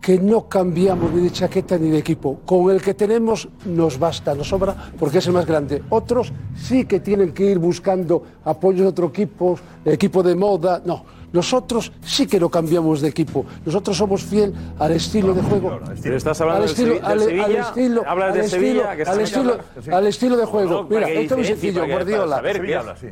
que 0.00 0.18
no 0.18 0.50
cambiamos 0.50 1.10
ni 1.12 1.22
de 1.22 1.30
chaqueta 1.30 1.78
ni 1.78 1.88
de 1.88 1.96
equipo. 1.96 2.40
Con 2.44 2.70
el 2.70 2.82
que 2.82 2.92
tenemos 2.92 3.48
nos 3.64 3.98
basta, 3.98 4.34
nos 4.34 4.48
sobra, 4.48 4.76
porque 4.98 5.16
es 5.16 5.26
el 5.26 5.32
más 5.32 5.46
grande. 5.46 5.82
Otros 5.88 6.30
sí 6.54 6.84
que 6.84 7.00
tienen 7.00 7.32
que 7.32 7.44
ir 7.46 7.58
buscando 7.58 8.22
apoyos 8.44 8.82
de 8.82 8.88
otro 8.88 9.06
equipo, 9.06 9.58
equipo 9.82 10.22
de 10.22 10.34
moda. 10.34 10.82
No, 10.84 11.06
nosotros 11.34 11.92
sí 12.02 12.26
que 12.26 12.38
no 12.40 12.48
cambiamos 12.48 13.00
de 13.02 13.08
equipo. 13.08 13.44
Nosotros 13.66 13.96
somos 13.96 14.22
fiel 14.22 14.54
al 14.78 14.92
estilo 14.92 15.34
de 15.34 15.42
juego. 15.42 15.80
Pero 16.02 16.16
estás 16.16 16.40
hablando 16.40 16.62
al 16.62 16.68
del 16.68 16.70
estilo, 16.70 16.94
del 16.94 17.04
al, 17.04 17.20
Sevilla, 17.20 17.44
al 17.44 17.56
estilo, 17.56 18.02
hablas 18.06 18.28
al 18.28 18.34
de 18.34 18.40
estilo, 18.40 18.60
Sevilla, 18.62 18.96
que 18.96 19.02
está 19.02 19.12
al 19.12 19.20
estilo, 19.20 19.58
al 19.96 20.06
estilo 20.06 20.36
de 20.36 20.44
juego. 20.46 20.70
No, 20.70 20.82
Mira, 20.88 21.06
que 21.06 21.22
esto 21.22 21.34
es 21.34 21.38
muy 21.38 21.46
sencillo, 21.48 21.84
que- 21.84 21.92
Guardiola. 21.92 22.42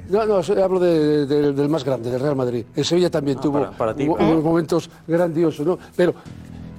No, 0.09 0.27
no, 0.27 0.63
hablo 0.65 0.79
de- 0.81 1.27
de- 1.27 1.53
del 1.53 1.69
más 1.69 1.85
grande, 1.85 2.11
del 2.11 2.21
Real 2.21 2.37
Madrid. 2.37 2.65
En 2.77 2.85
Sevilla 2.85 3.11
también 3.11 3.39
tuvo 3.41 3.59
para- 3.61 3.71
para 3.73 3.95
ti, 3.95 4.07
hubo 4.07 4.17
para- 4.17 4.29
unos 4.31 4.45
momentos 4.45 4.89
grandiosos, 5.07 5.67
¿no? 5.67 5.79
Pero 5.97 6.15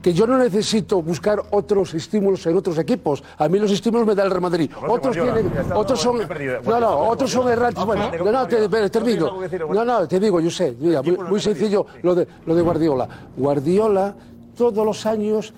que 0.03 0.13
yo 0.13 0.27
no 0.27 0.37
necesito 0.37 1.01
buscar 1.01 1.41
otros 1.51 1.93
estímulos 1.93 2.45
en 2.45 2.57
otros 2.57 2.77
equipos. 2.77 3.23
A 3.37 3.47
mí 3.47 3.57
los 3.57 3.71
estímulos 3.71 4.05
me 4.05 4.13
da 4.13 4.23
el 4.23 4.31
Real 4.31 4.41
Madrid. 4.41 4.69
Otros 4.85 5.13
tienen, 5.13 5.49
otros 5.73 6.01
son, 6.01 6.19
no, 6.65 6.79
no, 6.79 6.97
otros 7.07 7.31
son 7.31 7.47
errantes. 7.47 7.83
Bueno, 7.85 8.11
no, 8.23 8.31
no, 8.31 8.45
te, 8.45 8.89
termino. 8.89 9.39
No, 9.73 9.85
no, 9.85 10.05
te 10.05 10.19
digo, 10.19 10.41
yo 10.41 10.51
sé, 10.51 10.75
mira, 10.77 11.01
muy, 11.01 11.17
muy 11.17 11.39
sencillo 11.39 11.85
lo 12.01 12.13
de, 12.13 12.27
lo 12.45 12.53
de 12.53 12.61
Guardiola. 12.61 13.07
Guardiola 13.37 14.13
todos 14.57 14.85
los 14.85 15.05
años 15.05 15.53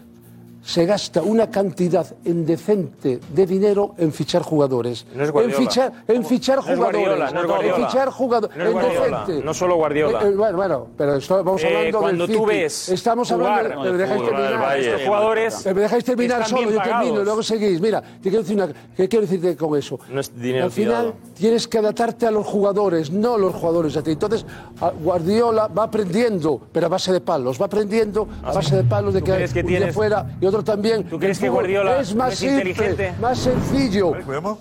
se 0.66 0.84
gasta 0.88 1.22
una 1.22 1.50
cantidad 1.52 2.08
indecente 2.26 3.20
de 3.34 3.46
dinero 3.46 3.94
en 4.00 4.12
fichar 4.12 4.42
jugadores. 4.42 5.06
No 5.14 5.22
es 5.22 5.28
en 5.30 5.34
Guardiola. 5.34 5.58
fichar, 5.60 5.94
en 6.08 6.26
fichar 6.26 6.56
No 6.58 6.62
es 6.64 6.68
jugadores. 6.76 7.02
Guardiola, 7.02 7.32
no 7.32 7.38
es 7.38 7.44
en 7.44 7.48
Guardiola. 7.52 7.88
fichar 7.88 8.10
jugadores. 8.10 8.58
No 8.58 8.64
es 8.66 8.74
Guardiola, 8.74 9.26
no 9.46 9.54
solo 9.54 9.76
Guardiola. 9.76 10.20
Eh, 10.24 10.28
eh, 10.30 10.36
bueno, 10.36 10.58
bueno, 10.58 10.88
pero 10.98 11.16
esto- 11.18 11.44
vamos 11.44 11.64
Eh, 11.64 11.68
hablando 11.68 12.00
cuando 12.00 12.28
del 12.28 12.36
tú 12.36 12.44
City. 12.46 12.56
ves 12.58 12.90
Estamos 12.90 13.32
jugar 13.32 13.60
hablando. 13.72 13.92
¿Me 13.92 13.98
dejáis 13.98 14.24
terminar? 14.24 14.60
Valle. 14.60 14.88
Estos 14.90 15.02
jugadores 15.08 15.66
¿Me 15.66 15.74
dejáis 15.74 16.04
terminar 16.04 16.42
están 16.42 16.58
solo? 16.58 16.72
Yo 16.72 16.82
termino 16.82 17.24
luego 17.24 17.44
seguís. 17.44 17.80
Mira, 17.82 18.02
te 18.02 18.30
quiero 18.30 18.40
decir 18.42 18.56
una, 18.56 18.68
¿qué 18.98 19.08
quiero 19.08 19.22
decirte 19.26 19.56
con 19.56 19.78
eso? 19.78 20.00
No 20.10 20.20
es 20.20 20.36
dinero 20.36 20.66
Al 20.66 20.72
final 20.72 21.06
tirado. 21.14 21.34
tienes 21.36 21.68
que 21.68 21.78
adaptarte 21.78 22.26
a 22.26 22.32
los 22.32 22.46
jugadores, 22.48 23.12
no 23.12 23.38
los 23.38 23.54
jugadores 23.54 23.96
a 23.98 24.02
ti. 24.04 24.12
Entonces, 24.12 24.46
a- 24.82 24.90
Guardiola 24.90 25.68
va 25.68 25.84
aprendiendo, 25.84 26.60
pero 26.72 26.88
a 26.88 26.90
base 26.90 27.12
de 27.14 27.22
palos. 27.22 27.62
Va 27.62 27.68
aprendiendo 27.68 28.28
a 28.44 28.52
base 28.52 28.76
de 28.78 28.84
palos 28.84 29.14
de 29.14 29.20
¿Tú 29.20 29.26
que, 29.28 29.32
que 29.54 29.62
de 29.62 29.64
tienes- 29.64 29.94
fuera 29.94 30.26
y 30.42 30.46
otro 30.46 30.55
también. 30.64 31.04
¿Tú 31.06 31.18
crees 31.20 31.40
que 31.40 31.50
Guardiola 31.50 32.00
es 32.00 32.16
más 32.16 32.34
es 32.34 32.40
simple, 32.40 32.70
inteligente? 32.72 33.14
más 33.20 33.38
sencillo? 33.40 34.14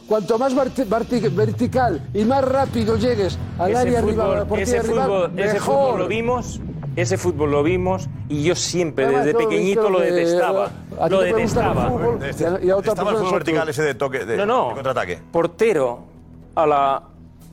Cuanto 0.07 0.38
más 0.38 0.55
verti- 0.55 0.86
verti- 0.88 1.34
vertical 1.34 2.01
y 2.14 2.24
más 2.24 2.45
rápido 2.45 2.97
llegues 2.97 3.38
al 3.59 3.70
Ese 3.70 3.78
área 3.80 3.99
arriba, 4.01 4.24
a 4.24 4.28
la 4.28 4.32
fútbol, 4.34 4.49
portería 4.49 4.78
ese 4.80 4.88
rival, 4.88 5.07
fútbol, 5.07 5.38
ese 5.40 5.61
fútbol 5.61 5.99
lo 5.99 6.09
vimos, 6.09 6.61
ese 6.97 7.18
fútbol 7.18 7.51
lo 7.51 7.62
vimos 7.62 8.09
y 8.28 8.42
yo 8.45 8.55
siempre 8.55 9.05
Además, 9.07 9.24
desde 9.26 9.38
pequeñito 9.38 9.90
lo 9.90 10.01
detestaba. 10.01 10.70
a 11.01 11.05
ti 11.07 11.11
Lo 11.11 11.20
detestaba. 11.22 11.88
fútbol, 11.90 12.18
y 12.22 12.45
a- 12.45 12.61
y 12.66 12.70
a 12.70 12.76
otra 12.76 12.92
Estaba 12.92 13.11
el 13.11 13.16
fútbol 13.16 13.26
otro. 13.26 13.38
vertical 13.38 13.68
ese 13.68 13.82
de 13.82 13.95
toque 13.95 14.24
de, 14.24 14.36
No, 14.38 14.47
no. 14.47 14.68
de 14.68 14.74
contraataque. 14.74 15.18
Portero 15.32 16.01
a 16.55 16.66
la 16.66 17.03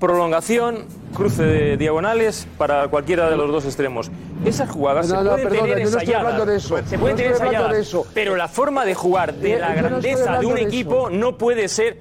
prolongación, 0.01 0.79
cruce 1.15 1.43
de 1.43 1.77
diagonales 1.77 2.45
para 2.57 2.89
cualquiera 2.89 3.29
de 3.29 3.37
los 3.37 3.49
dos 3.51 3.63
extremos. 3.65 4.11
Esas 4.43 4.69
jugadas 4.69 5.07
No, 5.07 5.19
se 5.19 5.23
no, 5.23 5.29
pueden 5.31 5.47
perdona, 5.47 5.61
tener 5.69 5.77
yo 5.77 5.83
no 5.83 5.89
estoy 5.89 6.01
ensayadas. 6.01 6.25
hablando 6.25 6.45
de 6.51 6.57
eso. 6.57 6.77
Se 6.85 6.95
No 6.95 7.01
pueden 7.01 7.15
tener 7.17 7.31
ensayadas. 7.31 7.71
de 7.71 7.79
eso. 7.79 8.05
Pero 8.13 8.35
la 8.35 8.47
forma 8.49 8.83
de 8.83 8.95
jugar 8.95 9.33
de 9.35 9.53
Eh, 9.53 9.59
la 9.59 9.75
yo 9.75 9.81
no 9.83 9.97
estoy 9.97 10.11
grandeza 10.11 10.39
de 10.39 10.45
un 10.45 10.55
de 10.55 10.61
equipo 10.63 11.09
no 11.09 11.37
puede 11.37 11.67
ser. 11.69 11.99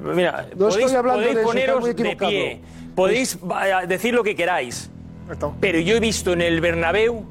Mira, 0.00 0.46
No 0.56 0.68
estoy 0.68 0.82
podéis, 0.84 0.94
hablando 0.94 1.18
podéis 1.20 1.34
de 1.34 1.40
eso, 1.42 1.48
poneros 1.50 1.80
muy 1.82 1.92
de 1.92 2.16
pie, 2.16 2.60
podéis 2.96 3.38
decir 3.86 4.14
lo 4.14 4.24
que 4.24 4.34
queráis. 4.34 4.90
Pero 5.60 5.78
yo 5.78 5.96
he 5.96 6.00
visto 6.00 6.32
en 6.32 6.40
el 6.40 6.60
Bernabéu 6.62 7.24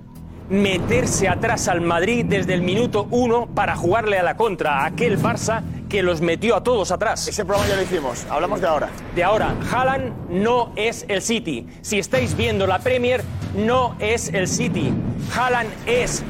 meterse 0.51 1.29
atrás 1.29 1.69
al 1.69 1.79
Madrid 1.81 2.25
desde 2.27 2.53
el 2.53 2.61
minuto 2.61 3.07
uno 3.09 3.47
para 3.47 3.75
jugarle 3.75 4.19
a 4.19 4.23
la 4.23 4.35
contra 4.35 4.81
a 4.81 4.85
aquel 4.87 5.17
Barça 5.17 5.63
que 5.87 6.03
los 6.03 6.21
metió 6.21 6.57
a 6.57 6.63
todos 6.63 6.91
atrás. 6.91 7.27
Ese 7.27 7.45
programa 7.45 7.69
ya 7.69 7.77
lo 7.77 7.81
hicimos, 7.81 8.25
hablamos 8.29 8.59
de 8.59 8.67
ahora. 8.67 8.89
De 9.15 9.23
ahora, 9.23 9.55
Haaland 9.71 10.29
no 10.29 10.73
es 10.75 11.05
el 11.07 11.21
City. 11.21 11.67
Si 11.81 11.99
estáis 11.99 12.35
viendo 12.35 12.67
la 12.67 12.79
Premier, 12.79 13.23
no 13.55 13.95
es 13.99 14.27
el 14.33 14.47
City. 14.47 14.93
Haaland 15.35 15.69
es 15.85 16.23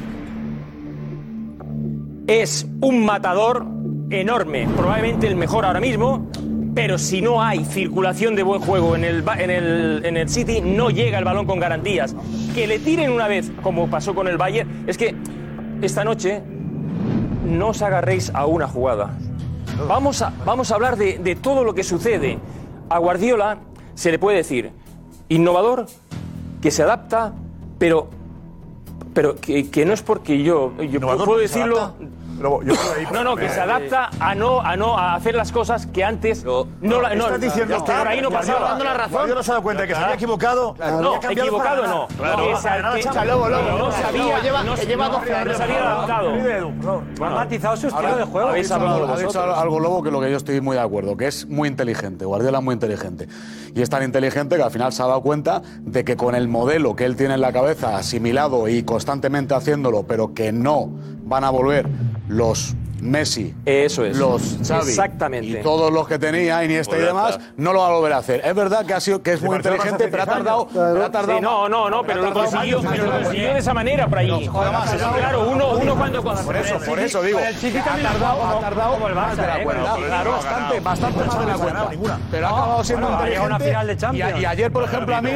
es 2.28 2.66
un 2.80 3.04
matador 3.04 3.66
enorme, 4.10 4.68
probablemente 4.76 5.26
el 5.26 5.34
mejor 5.34 5.64
ahora 5.64 5.80
mismo, 5.80 6.28
pero 6.74 6.98
si 6.98 7.20
no 7.20 7.42
hay 7.42 7.64
circulación 7.64 8.34
de 8.34 8.42
buen 8.42 8.60
juego 8.60 8.96
en 8.96 9.04
el, 9.04 9.24
en 9.38 9.50
el, 9.50 10.02
en 10.04 10.16
el 10.16 10.28
City, 10.28 10.60
no 10.60 10.90
llega 10.90 11.18
el 11.18 11.24
balón 11.24 11.46
con 11.46 11.60
garantías. 11.60 12.14
Que 12.54 12.66
le 12.66 12.78
tiren 12.78 13.12
una 13.12 13.28
vez, 13.28 13.52
como 13.62 13.88
pasó 13.88 14.14
con 14.14 14.26
el 14.26 14.38
Bayern, 14.38 14.84
es 14.86 14.96
que 14.96 15.14
esta 15.82 16.04
noche 16.04 16.42
no 17.46 17.68
os 17.68 17.82
agarréis 17.82 18.30
a 18.34 18.46
una 18.46 18.66
jugada. 18.66 19.10
Vamos 19.86 20.22
a, 20.22 20.32
vamos 20.46 20.70
a 20.70 20.74
hablar 20.74 20.96
de, 20.96 21.18
de 21.18 21.34
todo 21.34 21.64
lo 21.64 21.74
que 21.74 21.84
sucede. 21.84 22.38
A 22.88 22.98
Guardiola 22.98 23.58
se 23.94 24.10
le 24.10 24.18
puede 24.18 24.38
decir 24.38 24.70
innovador, 25.28 25.86
que 26.60 26.70
se 26.70 26.82
adapta, 26.82 27.32
pero, 27.78 28.08
pero 29.12 29.36
que, 29.36 29.70
que 29.70 29.84
no 29.84 29.92
es 29.92 30.02
porque 30.02 30.42
yo, 30.42 30.72
yo 30.82 31.00
puedo 31.00 31.38
decirlo. 31.38 31.94
Yo 32.62 32.74
ahí- 32.96 33.06
No, 33.12 33.24
no, 33.24 33.36
que 33.36 33.48
se 33.48 33.60
adapta 33.60 34.10
a 34.20 34.34
no, 34.34 34.60
a 34.60 34.76
no 34.76 34.98
a 34.98 35.14
hacer 35.14 35.34
las 35.34 35.52
cosas 35.52 35.86
que 35.86 36.04
antes 36.04 36.44
no, 36.44 36.66
la- 37.00 37.14
no, 37.14 37.24
Estás 37.26 37.40
diciendo 37.40 37.84
que 37.84 37.92
por 37.92 38.08
ahí 38.08 38.20
no 38.20 38.30
pasaba. 38.30 38.68
dando 38.70 38.84
la 38.84 38.94
razón. 38.94 39.12
Guardiola 39.12 39.42
se 39.42 39.50
ha 39.50 39.54
dado 39.54 39.62
cuenta 39.62 39.86
que 39.86 39.94
se 39.94 40.00
había 40.00 40.14
equivocado. 40.14 40.74
No, 40.78 41.16
equivocado 41.30 41.86
no. 41.86 42.06
No 42.18 43.78
no 43.78 43.92
sabía, 43.92 44.40
lleva- 44.40 44.62
no- 44.62 44.76
lleva 44.76 45.08
no- 45.08 45.18
12 45.18 45.34
años 45.34 45.46
no 45.48 45.54
se 45.54 45.62
había 45.62 45.80
adaptado. 45.92 46.32
Ha 47.26 47.30
matizado 47.30 47.76
su 47.76 47.88
estilo 47.88 48.16
de 48.16 48.24
juego. 48.24 48.48
Habéis 48.48 48.70
hablado, 48.70 49.54
algo 49.56 49.80
lobo 49.80 50.02
que 50.02 50.10
lo 50.10 50.20
que 50.20 50.30
yo 50.30 50.36
estoy 50.36 50.60
muy 50.60 50.76
de 50.76 50.82
acuerdo, 50.82 51.16
que 51.16 51.26
es 51.26 51.46
muy 51.46 51.68
inteligente. 51.68 52.24
Guardiola 52.24 52.58
es 52.58 52.64
muy 52.64 52.74
inteligente. 52.74 53.28
Y 53.74 53.80
es 53.82 53.88
tan 53.90 54.02
inteligente 54.02 54.56
que 54.56 54.62
al 54.62 54.70
final 54.70 54.92
se 54.92 55.02
ha 55.02 55.06
dado 55.06 55.22
cuenta 55.22 55.62
de 55.80 56.04
que 56.04 56.16
con 56.16 56.34
el 56.34 56.48
modelo 56.48 56.94
que 56.96 57.04
él 57.04 57.16
tiene 57.16 57.34
en 57.34 57.40
la 57.40 57.52
cabeza, 57.52 57.96
asimilado 57.96 58.68
y 58.68 58.82
constantemente 58.82 59.54
haciéndolo, 59.54 60.04
pero 60.04 60.34
que 60.34 60.52
no 60.52 60.88
van 61.24 61.44
a 61.44 61.50
volver 61.50 61.86
los 62.32 62.74
Messi, 63.02 63.52
Eso 63.66 64.04
es. 64.04 64.16
los 64.16 64.58
Xavi 64.66 64.90
Exactamente. 64.90 65.46
y 65.48 65.54
todos 65.62 65.92
los 65.92 66.06
que 66.06 66.18
tenía, 66.20 66.62
Iniesta 66.64 66.94
y 66.94 67.00
Pues 67.00 67.06
demás, 67.08 67.40
no 67.56 67.72
lo 67.72 67.80
va 67.80 67.88
a 67.88 67.90
volver 67.92 68.12
a 68.12 68.18
hacer. 68.18 68.40
Es 68.44 68.54
verdad 68.54 68.86
que 68.86 68.94
ha 68.94 69.00
sido 69.00 69.22
que 69.24 69.32
es 69.32 69.42
muy 69.42 69.56
inteligente, 69.56 70.06
pero 70.08 70.22
ha 70.22 70.26
tardado, 70.26 70.64
diez 70.70 70.76
años. 70.76 70.92
pero 70.94 71.04
ha 71.06 71.10
tardado 71.10 71.38
Sí, 71.38 71.42
no, 71.44 71.68
no, 71.68 71.90
no, 71.90 72.02
pero 72.04 72.22
lo 72.22 72.32
consiguió, 72.32 72.80
pero 72.80 73.04
lo 73.06 73.12
años. 73.12 73.24
consiguió 73.24 73.52
de 73.54 73.58
esa 73.58 73.74
manera 73.74 74.06
por 74.06 74.18
allí. 74.18 74.48
Claro, 74.48 75.48
uno, 75.50 75.70
uno 75.72 75.96
cuando, 75.96 76.22
cuando 76.22 76.42
Por 76.44 76.56
eso, 76.56 76.78
por 76.78 76.98
eso 77.00 77.22
digo, 77.22 77.38
ha 77.40 78.02
tardado, 78.02 78.46
ha 78.46 78.60
tardado 78.60 78.98
más 78.98 79.36
de 79.36 79.46
la 79.48 79.62
cuenta. 79.64 79.94
Claro, 79.96 80.32
bastante, 80.32 80.80
bastante 80.80 81.24
más 81.24 81.38
de 81.40 81.46
la 81.46 81.54
cuenta. 81.56 82.18
Pero 82.30 82.46
ha 82.46 82.50
acabado 82.50 82.84
siendo 82.84 83.06
Bueno, 83.08 83.22
ha 83.22 83.26
llegado 83.26 83.42
a 83.44 83.46
una 83.46 83.54
inteligente. 83.56 83.64
final 83.72 83.86
de 83.88 83.96
Champions. 83.96 84.32
Y, 84.38 84.42
y 84.42 84.44
ayer, 84.46 84.72
por 84.72 84.84
ejemplo, 84.84 85.16
a 85.16 85.22
mí, 85.22 85.30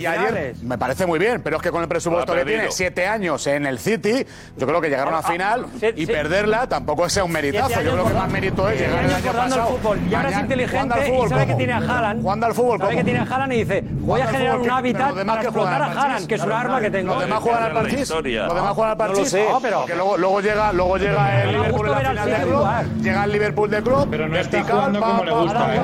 y 0.00 0.06
ayer 0.06 0.54
me 0.62 0.76
parece 0.76 1.06
muy 1.06 1.18
bien, 1.20 1.40
pero 1.42 1.56
es 1.58 1.62
que 1.62 1.70
con 1.70 1.82
el 1.82 1.88
presupuesto 1.88 2.34
que 2.34 2.44
tiene, 2.44 2.70
siete 2.72 3.06
años 3.06 3.46
en 3.46 3.66
el 3.66 3.78
City, 3.78 4.26
yo 4.56 4.66
creo 4.66 4.80
que 4.80 4.88
llegar 4.88 5.06
a 5.06 5.10
una 5.10 5.18
Ah, 5.18 5.22
final 5.22 5.66
siete- 5.78 6.00
y 6.00 6.06
perderla 6.06 6.66
tampoco 6.66 7.06
es 7.06 7.11
un 7.20 7.32
meritazo. 7.32 7.80
Yo 7.82 7.92
creo 7.92 8.04
que 8.06 8.14
más 8.14 8.30
mérito 8.30 8.68
es 8.70 8.80
llegar 8.80 9.04
el 9.04 9.10
año 9.14 9.16
jugando 9.20 9.42
al 9.42 9.48
pasado. 9.50 9.66
fútbol. 9.76 9.98
Y 10.10 10.14
ahora 10.14 10.30
es 10.30 10.38
inteligente 10.38 10.98
y 11.24 11.28
sabe 11.28 11.46
que 11.46 11.54
tiene 11.54 11.72
a 11.72 11.76
Haaland. 11.78 12.22
Jugando 12.22 12.46
al 12.46 12.54
fútbol, 12.54 12.78
Sabe 12.78 12.96
que 12.96 13.04
tiene 13.04 13.18
a 13.18 13.22
Haaland 13.22 13.52
y 13.52 13.56
dice, 13.58 13.84
voy 14.00 14.20
a 14.20 14.26
generar 14.28 14.56
un 14.58 14.62
que- 14.64 14.70
hábitat 14.70 15.14
para 15.26 15.40
que 15.40 15.46
explotar 15.46 15.82
a 15.82 15.86
al 15.86 15.98
Haaland, 15.98 16.26
que 16.26 16.34
es 16.36 16.42
un 16.42 16.52
arma 16.52 16.80
que 16.80 16.90
tengo. 16.90 17.12
Los 17.14 17.22
demás 17.24 17.40
juegan 17.40 17.62
al 17.64 17.74
la 17.74 17.80
parchís. 17.80 18.08
Los 18.10 18.22
demás 18.54 18.72
juegan 18.74 18.90
al 18.92 18.96
parchís. 18.96 19.34
No, 19.50 19.60
pero 19.60 19.84
que 19.86 19.94
luego, 19.96 20.40
llega, 20.40 20.72
luego 20.72 20.96
llega 20.96 21.42
el 21.42 21.52
Liverpool 21.52 21.86
en 21.86 21.92
la 21.92 21.98
final 21.98 22.16
de 22.16 22.34
City 22.34 22.46
club. 22.46 22.66
Llega 23.02 23.24
el 23.24 23.32
Liverpool 23.32 23.70
de 23.70 23.82
club. 23.82 24.08
Pero 24.10 24.28
no 24.28 24.36
está 24.38 24.62
jugando 24.62 25.00
como 25.00 25.24
le 25.24 25.32
gusta, 25.32 25.74
eh. 25.74 25.80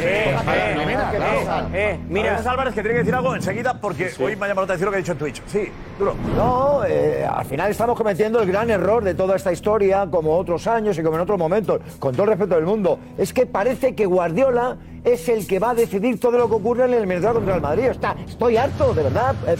Eh, 0.00 0.36
eh, 0.54 1.98
mira, 2.08 2.08
Mira, 2.08 2.42
Álvarez, 2.46 2.74
que 2.74 2.80
tiene 2.82 2.94
que 2.94 2.98
decir 3.00 3.14
algo 3.14 3.34
enseguida 3.34 3.74
porque 3.80 4.12
hoy 4.20 4.36
me 4.36 4.44
ha 4.44 4.48
llamado 4.48 4.66
la 4.66 4.74
atención 4.74 4.86
lo 4.86 4.90
que 4.92 4.96
ha 4.96 4.98
dicho 4.98 5.12
en 5.12 5.18
Twitch. 5.18 5.42
Sí. 5.46 5.72
No, 6.36 6.84
eh, 6.84 7.24
al 7.24 7.44
final 7.44 7.70
estamos 7.70 7.96
cometiendo 7.96 8.40
el 8.40 8.48
gran 8.48 8.68
error 8.70 9.04
de 9.04 9.14
toda 9.14 9.36
esta 9.36 9.52
historia, 9.52 10.08
como 10.10 10.36
otros 10.36 10.66
años 10.66 10.98
y 10.98 11.02
como 11.02 11.16
en 11.16 11.22
otros 11.22 11.38
momentos, 11.38 11.80
con 12.00 12.12
todo 12.12 12.24
el 12.24 12.30
respeto 12.30 12.56
del 12.56 12.64
mundo. 12.64 12.98
Es 13.16 13.32
que 13.32 13.46
parece 13.46 13.94
que 13.94 14.04
Guardiola 14.04 14.76
es 15.04 15.28
el 15.28 15.46
que 15.46 15.58
va 15.58 15.70
a 15.70 15.74
decidir 15.74 16.18
todo 16.18 16.38
lo 16.38 16.48
que 16.48 16.54
ocurre 16.56 16.86
en 16.86 16.94
el 16.94 17.06
mercado 17.06 17.34
contra 17.34 17.54
el 17.56 17.60
Madrid. 17.60 17.84
Está, 17.84 18.16
estoy 18.26 18.56
harto, 18.56 18.92
de 18.92 19.04
verdad, 19.04 19.36
eh. 19.46 19.56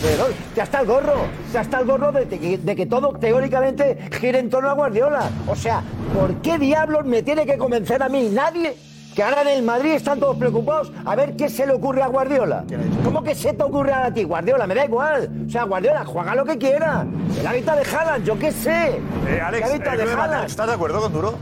Ya 0.56 0.64
está 0.64 0.80
el 0.80 0.86
gorro, 0.86 1.14
ya 1.52 1.60
está 1.60 1.78
el 1.78 1.86
gorro 1.86 2.10
de, 2.10 2.24
de 2.26 2.76
que 2.76 2.86
todo 2.86 3.12
teóricamente 3.12 3.96
gire 4.20 4.40
en 4.40 4.50
torno 4.50 4.70
a 4.70 4.74
Guardiola. 4.74 5.30
O 5.46 5.54
sea, 5.54 5.82
¿por 6.18 6.34
qué 6.36 6.58
diablos 6.58 7.04
me 7.04 7.22
tiene 7.22 7.46
que 7.46 7.56
convencer 7.56 8.02
a 8.02 8.08
mí? 8.08 8.28
Nadie. 8.32 8.74
Que 9.14 9.22
ahora 9.22 9.42
en 9.42 9.48
el 9.48 9.62
Madrid 9.62 9.92
están 9.92 10.18
todos 10.18 10.36
preocupados 10.36 10.90
a 11.04 11.14
ver 11.14 11.36
qué 11.36 11.48
se 11.48 11.66
le 11.66 11.72
ocurre 11.72 12.02
a 12.02 12.08
Guardiola. 12.08 12.64
¿Cómo 13.04 13.22
que 13.22 13.34
se 13.34 13.52
te 13.52 13.62
ocurre 13.62 13.92
a 13.92 14.12
ti? 14.12 14.24
Guardiola, 14.24 14.66
me 14.66 14.74
da 14.74 14.84
igual. 14.86 15.30
O 15.46 15.50
sea, 15.50 15.62
Guardiola, 15.64 16.04
juega 16.04 16.34
lo 16.34 16.44
que 16.44 16.58
quiera. 16.58 17.06
El 17.38 17.46
hábitat 17.46 17.78
de 17.84 17.96
Haaland, 17.96 18.24
yo 18.24 18.36
qué 18.38 18.50
sé. 18.50 19.00
Eh, 19.28 19.40
Alex, 19.40 19.66
el 19.66 19.70
hábitat 19.72 19.94
eh, 19.94 19.96
de 19.98 20.12
Haaland. 20.12 20.46
¿estás 20.46 20.66
de 20.66 20.72
acuerdo 20.74 21.00
con 21.00 21.12
Duro? 21.12 21.34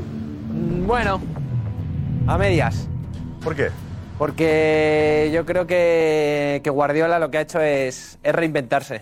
Bueno, 0.87 1.21
a 2.27 2.37
medias. 2.37 2.87
¿Por 3.43 3.57
qué? 3.57 3.71
Porque 4.19 5.31
yo 5.33 5.47
creo 5.47 5.67
que, 5.67 6.61
que 6.63 6.69
Guardiola 6.71 7.19
lo 7.19 7.31
que 7.31 7.39
ha 7.39 7.41
hecho 7.41 7.61
es, 7.61 8.19
es 8.23 8.35
reinventarse. 8.35 8.97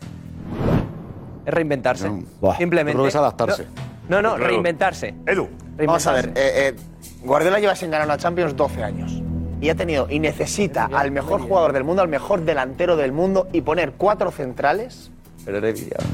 Es 1.44 1.52
reinventarse. 1.54 2.08
Buah, 2.40 2.56
Simplemente. 2.56 2.92
creo 2.92 3.02
que 3.04 3.08
es 3.08 3.16
adaptarse. 3.16 3.66
No, 4.08 4.22
no, 4.22 4.36
Claro. 4.36 4.46
reinventarse. 4.46 5.14
Edu. 5.26 5.48
Vamos 5.78 6.06
a 6.06 6.12
ver, 6.12 6.28
eh, 6.28 6.32
eh, 6.36 6.76
Guardiola 7.22 7.58
lleva 7.60 7.74
sin 7.74 7.90
ganar 7.90 8.06
una 8.06 8.16
Champions 8.16 8.56
12 8.56 8.82
años. 8.82 9.22
Y 9.60 9.68
ha 9.68 9.74
tenido 9.74 10.06
y 10.08 10.20
necesita 10.20 10.88
al 10.92 11.10
mejor 11.10 11.42
jugador 11.42 11.72
del 11.72 11.84
mundo, 11.84 12.00
al 12.02 12.08
mejor 12.08 12.42
delantero 12.44 12.96
del 12.96 13.12
mundo 13.12 13.48
y 13.52 13.60
poner 13.60 13.92
cuatro 13.92 14.30
centrales, 14.30 15.10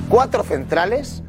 cuatro 0.09 0.43
centrales 0.43 1.23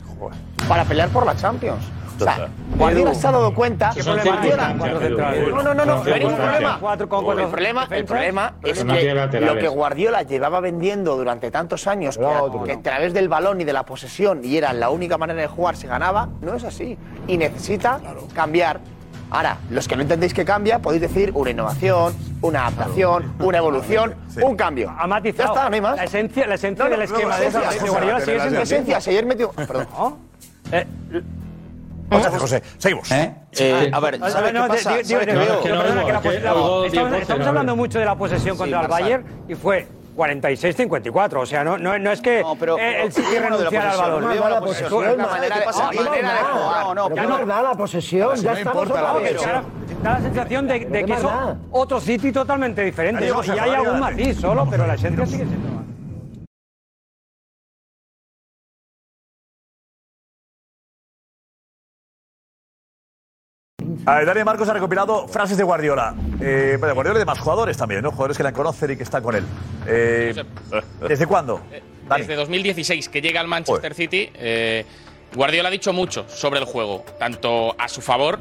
para 0.67 0.83
pelear 0.85 1.09
por 1.09 1.25
la 1.25 1.35
Champions. 1.35 1.83
O 2.19 2.23
sea, 2.23 2.49
Guardiola 2.75 3.13
se 3.13 3.27
ha 3.27 3.31
dado 3.31 3.53
cuenta. 3.53 3.91
¿Qué 3.93 4.03
problema. 4.03 4.73
No, 4.73 5.61
no, 5.61 5.73
no, 5.73 5.85
no, 5.85 5.85
no 5.85 6.03
hay 6.03 6.19
ningún 6.19 6.35
Cuatro 6.35 6.43
problema. 6.43 6.77
Cuatro 6.79 7.09
con 7.09 7.23
cuatro 7.25 7.43
El 7.43 7.49
problema, 7.51 7.87
el 7.91 8.05
problema 8.05 8.53
es 8.63 8.83
que 8.83 9.39
lo 9.39 9.57
que 9.57 9.67
Guardiola 9.67 10.23
llevaba 10.23 10.59
vendiendo 10.59 11.15
durante 11.15 11.51
tantos 11.51 11.85
años, 11.85 12.17
que 12.17 12.71
a 12.71 12.81
través 12.81 13.13
del 13.13 13.29
balón 13.29 13.61
y 13.61 13.65
de 13.65 13.73
la 13.73 13.85
posesión, 13.85 14.43
y 14.43 14.57
era 14.57 14.73
la 14.73 14.89
única 14.89 15.19
manera 15.19 15.41
de 15.41 15.47
jugar, 15.47 15.75
se 15.75 15.85
ganaba, 15.85 16.29
no 16.41 16.55
es 16.55 16.63
así. 16.63 16.97
Y 17.27 17.37
necesita 17.37 17.99
cambiar. 18.33 18.79
Ahora, 19.29 19.57
los 19.69 19.87
que 19.87 19.95
no 19.97 20.01
entendéis 20.03 20.33
que 20.33 20.45
cambia, 20.45 20.79
podéis 20.79 21.01
decir 21.01 21.31
una 21.33 21.49
innovación, 21.49 22.13
una 22.41 22.67
adaptación, 22.67 23.33
una 23.39 23.57
evolución, 23.57 24.15
un 24.41 24.55
cambio. 24.55 24.93
Ha 24.97 25.05
matizado. 25.05 25.53
Ya 25.53 25.59
está, 25.59 25.69
no 25.69 25.75
hay 25.75 25.81
más. 25.81 25.97
La 25.97 26.03
esencia, 26.05 26.47
la 26.47 26.55
esencia 26.55 26.85
No, 26.85 26.89
no, 26.91 26.97
del 26.97 27.09
no, 27.09 27.15
esquema 27.15 27.33
no, 27.35 27.39
de, 27.41 27.47
esencia, 27.47 27.83
de 27.83 27.89
Guardiola 27.89 28.19
sigue 28.21 28.39
siendo 28.39 28.57
la 28.57 28.63
esencia. 28.63 29.01
Si 29.01 29.09
ayer 29.09 29.25
metió. 29.25 29.51
Perdón. 29.51 29.87
José, 32.09 32.29
José, 32.39 32.63
seguimos. 32.77 33.11
Eh, 33.11 33.89
a 33.91 33.99
ver, 33.99 34.17
¿sabes 34.31 34.53
no, 34.53 34.63
qué 34.63 34.67
pasa? 34.69 34.91
di- 34.91 34.97
di- 34.99 35.03
¿Sabes 35.03 35.25
di- 35.27 35.33
qué 35.33 35.39
di- 35.39 35.45
veo? 35.45 35.61
perdona 35.63 36.05
que 36.05 36.13
la 36.13 36.21
pos- 36.21 36.33
la- 36.41 36.87
Estamos 36.87 37.21
estamos 37.21 37.47
hablando 37.47 37.75
mucho 37.75 37.99
de 37.99 38.05
la 38.05 38.15
posesión 38.15 38.55
Sí, 38.55 38.59
contra 38.59 38.79
el 38.81 38.87
Barça. 38.87 38.89
Bayern 38.89 39.25
y 39.49 39.55
fue 39.55 39.87
46-54. 40.17 41.37
O 41.41 41.45
sea, 41.45 41.63
no, 41.63 41.77
no, 41.77 41.97
no 41.99 42.11
es 42.11 42.21
que 42.21 42.39
eh, 42.41 43.03
el 43.03 43.11
City 43.13 43.37
renunciara 43.39 43.91
al 43.91 43.97
balón. 43.97 44.23
No, 44.35 44.49
la 44.49 44.59
posesión, 44.59 45.17
la 45.17 45.27
manera 45.27 45.55
de- 45.57 45.63
Ah, 45.67 45.89
¿qué 45.91 45.99
más 45.99 46.21
da? 46.21 46.83
No, 46.83 46.95
no, 46.95 47.09
¿Qué 47.09 47.15
ya 47.15 47.23
no. 47.23 47.45
da 47.45 47.61
la 47.61 47.73
posesión? 47.73 48.35
Ya 48.37 48.51
no 48.51 48.57
estamos 48.57 48.83
importa 48.83 49.11
otra 49.13 49.21
vez. 49.21 49.41
Da 50.03 50.13
la 50.13 50.21
sensación 50.21 50.67
de, 50.67 50.79
de 50.79 51.05
¿Qué 51.05 51.05
que 51.05 51.21
da? 51.21 51.57
otro 51.71 51.99
City 51.99 52.31
totalmente 52.31 52.81
diferente. 52.83 53.27
¿no? 53.29 53.43
Y 53.43 53.49
hay 53.59 53.69
algún 53.71 53.99
matiz 53.99 54.39
solo, 54.39 54.67
pero 54.69 54.85
la 54.87 54.95
esencia 54.95 55.25
sigue 55.25 55.45
siendo. 55.45 55.76
A 64.07 64.15
ver, 64.15 64.25
Dani 64.25 64.41
Marcos 64.45 64.69
ha 64.69 64.73
recopilado 64.73 65.27
frases 65.27 65.57
de 65.57 65.65
Guardiola. 65.65 66.15
Eh, 66.39 66.77
de 66.81 66.91
Guardiola 66.93 67.17
y 67.17 67.19
de 67.19 67.25
más 67.25 67.39
jugadores 67.39 67.75
también, 67.75 68.01
¿no? 68.01 68.11
Jugadores 68.11 68.37
que 68.37 68.43
la 68.43 68.53
conocen 68.53 68.91
y 68.91 68.95
que 68.95 69.03
están 69.03 69.21
con 69.21 69.35
él. 69.35 69.43
Eh, 69.85 70.33
¿Desde 71.05 71.27
cuándo? 71.27 71.59
Dani. 72.07 72.21
Desde 72.21 72.35
2016 72.37 73.09
que 73.09 73.21
llega 73.21 73.41
al 73.41 73.49
Manchester 73.49 73.93
City, 73.93 74.29
eh, 74.33 74.85
Guardiola 75.35 75.67
ha 75.67 75.71
dicho 75.73 75.91
mucho 75.91 76.25
sobre 76.29 76.61
el 76.61 76.65
juego, 76.65 77.03
tanto 77.19 77.75
a 77.77 77.89
su 77.89 77.99
favor, 77.99 78.39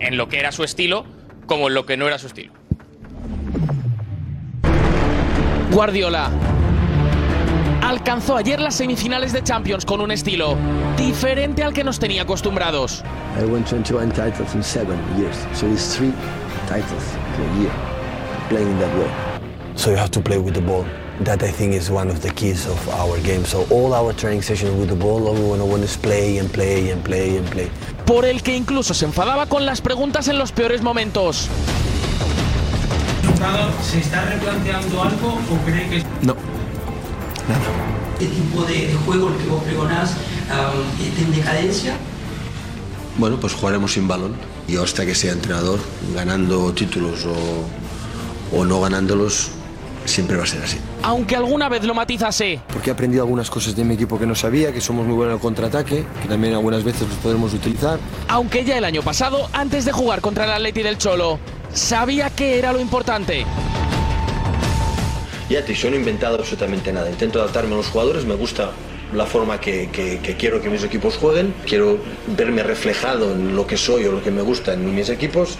en 0.00 0.16
lo 0.16 0.30
que 0.30 0.40
era 0.40 0.52
su 0.52 0.64
estilo, 0.64 1.04
como 1.44 1.68
en 1.68 1.74
lo 1.74 1.84
que 1.84 1.98
no 1.98 2.06
era 2.06 2.18
su 2.18 2.28
estilo. 2.28 2.54
Guardiola 5.70 6.30
alcanzó 7.84 8.36
ayer 8.36 8.60
las 8.60 8.74
semifinales 8.74 9.32
de 9.32 9.42
Champions 9.42 9.84
con 9.84 10.00
un 10.00 10.10
estilo 10.10 10.56
diferente 10.96 11.62
al 11.62 11.72
que 11.72 11.84
nos 11.84 11.98
tenía 11.98 12.22
acostumbrados. 12.22 13.02
I 13.38 13.44
won 13.44 13.64
21 13.64 14.12
titles 14.12 14.54
in 14.54 14.62
seven 14.62 14.98
years, 15.18 15.36
so 15.54 15.66
it's 15.66 15.96
three 15.96 16.12
titles 16.66 17.04
per 17.36 17.60
year, 17.60 17.70
playing 18.48 18.78
that 18.78 18.92
way. 18.96 19.10
So 19.76 19.90
you 19.90 19.96
have 19.96 20.10
to 20.12 20.20
play 20.20 20.38
with 20.38 20.54
the 20.54 20.60
ball. 20.62 20.84
That 21.24 21.42
I 21.44 21.52
think 21.52 21.74
is 21.74 21.90
one 21.90 22.10
of 22.10 22.22
the 22.22 22.30
keys 22.30 22.66
of 22.66 22.88
our 22.88 23.18
game. 23.20 23.44
So 23.44 23.66
all 23.70 23.94
our 23.94 24.12
training 24.12 24.42
sessions 24.42 24.76
with 24.80 24.88
the 24.88 24.96
ball, 24.96 25.28
all 25.28 25.34
we 25.34 25.44
want 25.48 25.60
to 25.60 25.64
want 25.66 25.84
is 25.84 25.96
play 25.96 26.38
and 26.38 26.50
play 26.52 26.90
and 26.90 27.04
play 27.04 27.36
and 27.36 27.46
play. 27.50 27.70
por 28.04 28.24
el 28.24 28.42
que 28.42 28.56
incluso 28.56 28.94
se 28.94 29.04
enfadaba 29.04 29.46
con 29.46 29.64
las 29.64 29.80
preguntas 29.80 30.26
en 30.28 30.38
los 30.38 30.50
peores 30.52 30.82
momentos. 30.82 31.48
¿Se 33.82 33.98
está 33.98 34.24
replanteando 34.24 35.02
algo 35.02 35.28
o 35.28 35.64
cree 35.64 35.88
que 35.88 36.04
No. 36.22 36.34
Este 38.18 38.26
tipo 38.34 38.62
de, 38.64 38.88
de 38.88 38.94
juego 39.06 39.28
el 39.28 39.36
que 39.36 39.48
vos 39.48 39.62
pregonás 39.62 40.12
um, 40.12 41.04
está 41.06 41.20
en 41.22 41.32
decadencia? 41.34 41.96
Bueno, 43.18 43.38
pues 43.38 43.52
jugaremos 43.54 43.92
sin 43.92 44.08
balón. 44.08 44.34
Yo 44.66 44.82
hasta 44.82 45.04
que 45.04 45.14
sea 45.14 45.32
entrenador, 45.32 45.78
ganando 46.14 46.72
títulos 46.72 47.26
o, 47.26 48.56
o 48.58 48.64
no 48.64 48.80
ganándolos, 48.80 49.50
siempre 50.06 50.36
va 50.36 50.44
a 50.44 50.46
ser 50.46 50.62
así. 50.62 50.78
Aunque 51.02 51.36
alguna 51.36 51.68
vez 51.68 51.84
lo 51.84 51.94
matizase, 51.94 52.60
Porque 52.72 52.90
he 52.90 52.92
aprendido 52.92 53.22
algunas 53.22 53.50
cosas 53.50 53.76
de 53.76 53.84
mi 53.84 53.94
equipo 53.94 54.18
que 54.18 54.26
no 54.26 54.34
sabía, 54.34 54.72
que 54.72 54.80
somos 54.80 55.06
muy 55.06 55.14
buenos 55.14 55.32
en 55.32 55.36
el 55.36 55.42
contraataque, 55.42 56.04
que 56.22 56.28
también 56.28 56.54
algunas 56.54 56.82
veces 56.82 57.02
los 57.08 57.16
podemos 57.18 57.52
utilizar. 57.52 57.98
aunque 58.28 58.64
ya 58.64 58.78
el 58.78 58.84
año 58.84 59.02
pasado, 59.02 59.48
antes 59.52 59.84
de 59.84 59.92
jugar 59.92 60.20
contra 60.20 60.44
el 60.46 60.52
Atleti 60.52 60.82
del 60.82 60.96
Cholo, 60.98 61.38
sabía 61.72 62.30
que 62.30 62.58
era 62.58 62.72
lo 62.72 62.80
importante. 62.80 63.44
Ya 65.48 65.64
te 65.64 65.74
yo 65.74 65.90
no 65.90 65.96
he 65.96 65.98
inventado 65.98 66.36
absolutamente 66.36 66.92
nada. 66.92 67.08
Intento 67.10 67.40
adaptarme 67.40 67.74
a 67.74 67.76
los 67.78 67.88
jugadores, 67.88 68.24
me 68.24 68.34
gusta 68.34 68.70
la 69.12 69.26
forma 69.26 69.60
que, 69.60 69.88
que- 69.90 70.18
que 70.20 70.36
quiero 70.36 70.60
que 70.60 70.70
mis 70.70 70.82
equipos 70.82 71.16
jueguen, 71.16 71.54
quiero 71.66 71.98
verme 72.28 72.62
reflejado 72.62 73.32
en 73.32 73.54
lo 73.54 73.66
que 73.66 73.76
soy 73.76 74.06
o 74.06 74.12
lo 74.12 74.22
que 74.22 74.30
me 74.30 74.42
gusta 74.42 74.72
en 74.72 74.94
mis 74.94 75.08
equipos, 75.10 75.56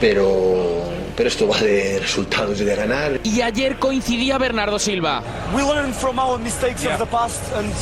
pero, 0.00 0.84
pero 1.16 1.28
esto 1.28 1.48
va 1.48 1.58
de 1.58 1.98
resultados 2.00 2.60
y 2.60 2.64
de 2.64 2.76
ganar. 2.76 3.20
Y 3.24 3.40
ayer 3.40 3.78
coincidía 3.78 4.38
Bernardo 4.38 4.78
Silva. 4.78 5.22
We 5.54 5.62
learn 5.62 5.92
from 5.92 6.18
our 6.18 6.38
mistakes 6.38 6.84
of 6.86 6.98
the 6.98 7.06
past, 7.06 7.40
and 7.56 7.72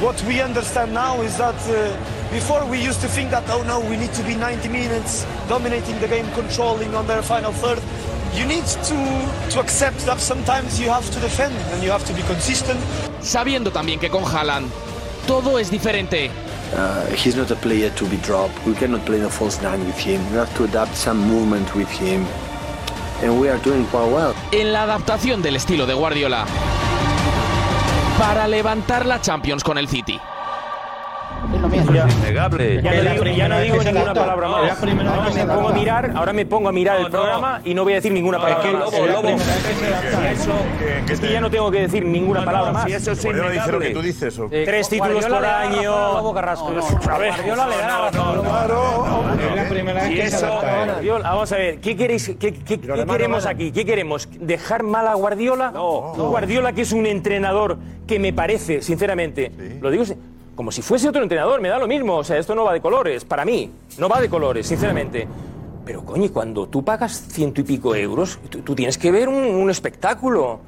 what 0.00 0.14
we 0.28 0.40
understand 0.42 0.92
now 0.92 1.20
is 1.22 1.36
that 1.38 1.54
uh, 1.68 2.32
before 2.32 2.64
we 2.70 2.78
used 2.78 3.00
to 3.00 3.08
think 3.08 3.30
that, 3.30 3.44
oh 3.50 3.64
no, 3.64 3.80
we 3.80 3.96
need 3.96 4.12
to 4.12 4.22
be 4.22 4.34
90 4.36 4.68
minutes 4.68 5.24
dominating 5.48 5.98
the 6.00 6.06
game, 6.08 6.26
controlling 6.34 6.94
on 6.94 7.06
their 7.06 7.22
final 7.22 7.52
third. 7.52 7.80
You 8.36 8.44
need 8.44 8.64
to, 8.64 9.50
to 9.50 9.60
accept 9.60 10.04
that 10.04 10.20
sometimes 10.20 10.78
you 10.78 10.90
have 10.90 11.10
to 11.10 11.20
defend 11.20 11.54
and 11.72 11.82
you 11.82 11.90
have 11.90 12.04
to 12.04 12.12
be 12.12 12.22
consistent. 12.22 12.78
Sabiendo 13.22 13.72
también 13.72 13.98
que 13.98 14.10
con 14.10 14.24
Haaland 14.24 14.70
todo 15.26 15.58
es 15.58 15.70
diferente. 15.70 16.30
Uh, 16.74 17.06
he's 17.14 17.34
not 17.34 17.50
a 17.50 17.56
player 17.56 17.90
to 17.94 18.04
be 18.06 18.16
dropped. 18.18 18.54
We 18.66 18.74
cannot 18.74 19.06
play 19.06 19.20
the 19.20 19.30
false 19.30 19.62
nine 19.62 19.84
with 19.86 19.96
him. 19.96 20.20
We 20.32 20.36
have 20.36 20.54
to 20.56 20.64
adapt 20.64 20.94
some 20.96 21.18
movement 21.18 21.74
with 21.74 21.88
him. 21.88 22.26
And 23.22 23.40
we 23.40 23.48
are 23.48 23.58
doing 23.64 23.86
quite 23.86 24.12
well. 24.12 24.34
En 24.52 24.72
la 24.72 24.82
adaptación 24.82 25.40
del 25.40 25.56
estilo 25.56 25.86
de 25.86 25.94
Guardiola 25.94 26.44
para 28.18 28.46
levantar 28.46 29.06
la 29.06 29.20
Champions 29.20 29.62
con 29.64 29.78
el 29.78 29.88
City. 29.88 30.20
Innegable. 31.76 32.82
Ya 32.82 32.92
no 32.92 33.10
digo, 33.12 33.24
ya 33.24 33.48
no 33.48 33.60
digo 33.60 33.76
ninguna 33.82 34.14
palabra 34.14 34.48
más. 34.48 34.82
Ahora 34.82 35.32
me 35.34 35.46
pongo 35.46 35.68
a 35.68 35.72
mirar, 35.72 36.12
ahora 36.14 36.32
me 36.32 36.46
pongo 36.46 36.68
a 36.68 36.72
mirar 36.72 37.00
el 37.00 37.10
programa 37.10 37.60
y 37.64 37.74
no 37.74 37.84
voy 37.84 37.92
a 37.92 37.96
decir 37.96 38.12
ninguna 38.12 38.38
palabra 38.40 38.70
más. 38.72 38.94
Es 41.10 41.20
que 41.20 41.32
ya 41.32 41.40
no 41.40 41.50
tengo 41.50 41.70
que 41.70 41.80
decir 41.80 42.04
ninguna 42.04 42.44
palabra 42.44 42.72
más. 42.72 42.84
Si 42.84 42.92
eso 42.92 43.12
es 43.12 43.20
que 43.20 43.90
tú 43.94 44.02
dices. 44.02 44.38
o- 44.38 44.48
Tres 44.48 44.88
títulos 44.88 45.24
por 45.26 45.44
año. 45.44 45.92
A 47.10 47.18
ver, 47.18 47.32
Guardiola, 50.86 51.30
vamos 51.30 51.52
a 51.52 51.56
ver, 51.56 51.78
¿qué 51.80 51.96
queréis, 51.96 52.26
qué, 52.38 52.52
qué- 52.54 52.80
qué 52.80 53.06
queremos 53.06 53.46
aquí? 53.46 53.72
¿Qué 53.72 53.84
queremos? 53.84 54.28
¿Dejar 54.40 54.82
mal 54.82 55.06
a 55.08 55.14
Guardiola? 55.14 55.70
No. 55.70 56.12
Guardiola, 56.16 56.72
que 56.72 56.82
es 56.82 56.92
un 56.92 57.06
entrenador 57.06 57.78
que 58.06 58.18
me 58.18 58.32
parece, 58.32 58.82
sinceramente, 58.82 59.50
lo 59.80 59.90
digo 59.90 60.04
como 60.56 60.72
si 60.72 60.82
fuese 60.82 61.08
otro 61.08 61.22
entrenador, 61.22 61.60
me 61.60 61.68
da 61.68 61.78
lo 61.78 61.86
mismo. 61.86 62.16
O 62.16 62.24
sea, 62.24 62.38
esto 62.38 62.54
no 62.56 62.64
va 62.64 62.72
de 62.72 62.80
colores, 62.80 63.24
para 63.24 63.44
mí, 63.44 63.70
no 63.98 64.08
va 64.08 64.20
de 64.20 64.28
colores, 64.28 64.66
sinceramente. 64.66 65.28
Pero 65.84 66.04
coño, 66.04 66.24
y 66.24 66.28
cuando 66.30 66.66
tú 66.66 66.84
pagas 66.84 67.28
ciento 67.28 67.60
y 67.60 67.64
pico 67.64 67.94
euros, 67.94 68.40
tú, 68.50 68.58
tú 68.62 68.74
tienes 68.74 68.98
que 68.98 69.12
ver 69.12 69.28
un, 69.28 69.36
un 69.36 69.70
espectáculo. 69.70 70.58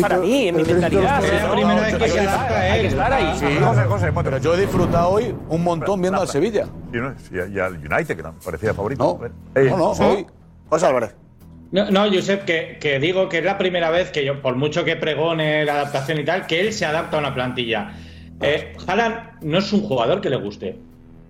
Para 0.00 0.16
mí, 0.18 0.48
en 0.48 0.56
mi 0.56 0.62
mentalidad. 0.64 1.22
Es 1.24 1.32
la 1.42 1.48
¿no? 1.48 1.52
primera 1.54 1.80
vez 1.80 1.94
que 1.96 2.04
Hay 2.04 2.10
se 2.10 2.18
estar- 2.20 2.28
adapta 2.28 2.54
a 2.56 2.60
Hay 2.72 2.80
que 2.80 2.86
estar 2.86 3.12
ahí. 3.12 3.38
Sí, 3.38 3.46
José, 3.60 3.82
José, 3.84 4.12
Pero 4.24 4.38
yo 4.38 4.54
he 4.54 4.60
disfrutado 4.60 5.08
hoy 5.10 5.34
un 5.48 5.64
montón 5.64 6.00
viendo 6.00 6.20
al 6.20 6.28
Sevilla. 6.28 6.66
Y, 6.92 7.58
al 7.58 7.74
United, 7.76 8.16
que 8.16 8.22
parecía 8.44 8.72
favorito. 8.72 9.20
No, 9.54 9.62
no, 9.62 9.76
no, 9.76 9.90
hoy. 9.90 10.26
José 10.68 10.86
Álvarez. 10.86 11.14
No, 11.72 11.90
no, 11.90 12.04
Josep, 12.12 12.44
que, 12.44 12.78
que 12.80 12.98
digo 12.98 13.28
que 13.28 13.38
es 13.38 13.44
la 13.44 13.58
primera 13.58 13.90
vez 13.90 14.10
que 14.10 14.24
yo, 14.24 14.40
por 14.42 14.56
mucho 14.56 14.84
que 14.84 14.96
pregone 14.96 15.64
la 15.64 15.74
adaptación 15.74 16.18
y 16.18 16.24
tal, 16.24 16.46
que 16.46 16.60
él 16.60 16.72
se 16.72 16.84
adapta 16.86 17.16
a 17.16 17.20
una 17.20 17.34
plantilla. 17.34 17.92
Eh, 18.42 18.72
Haaland 18.86 19.42
no 19.42 19.58
es 19.58 19.72
un 19.72 19.82
jugador 19.82 20.20
que 20.20 20.30
le 20.30 20.36
guste. 20.36 20.76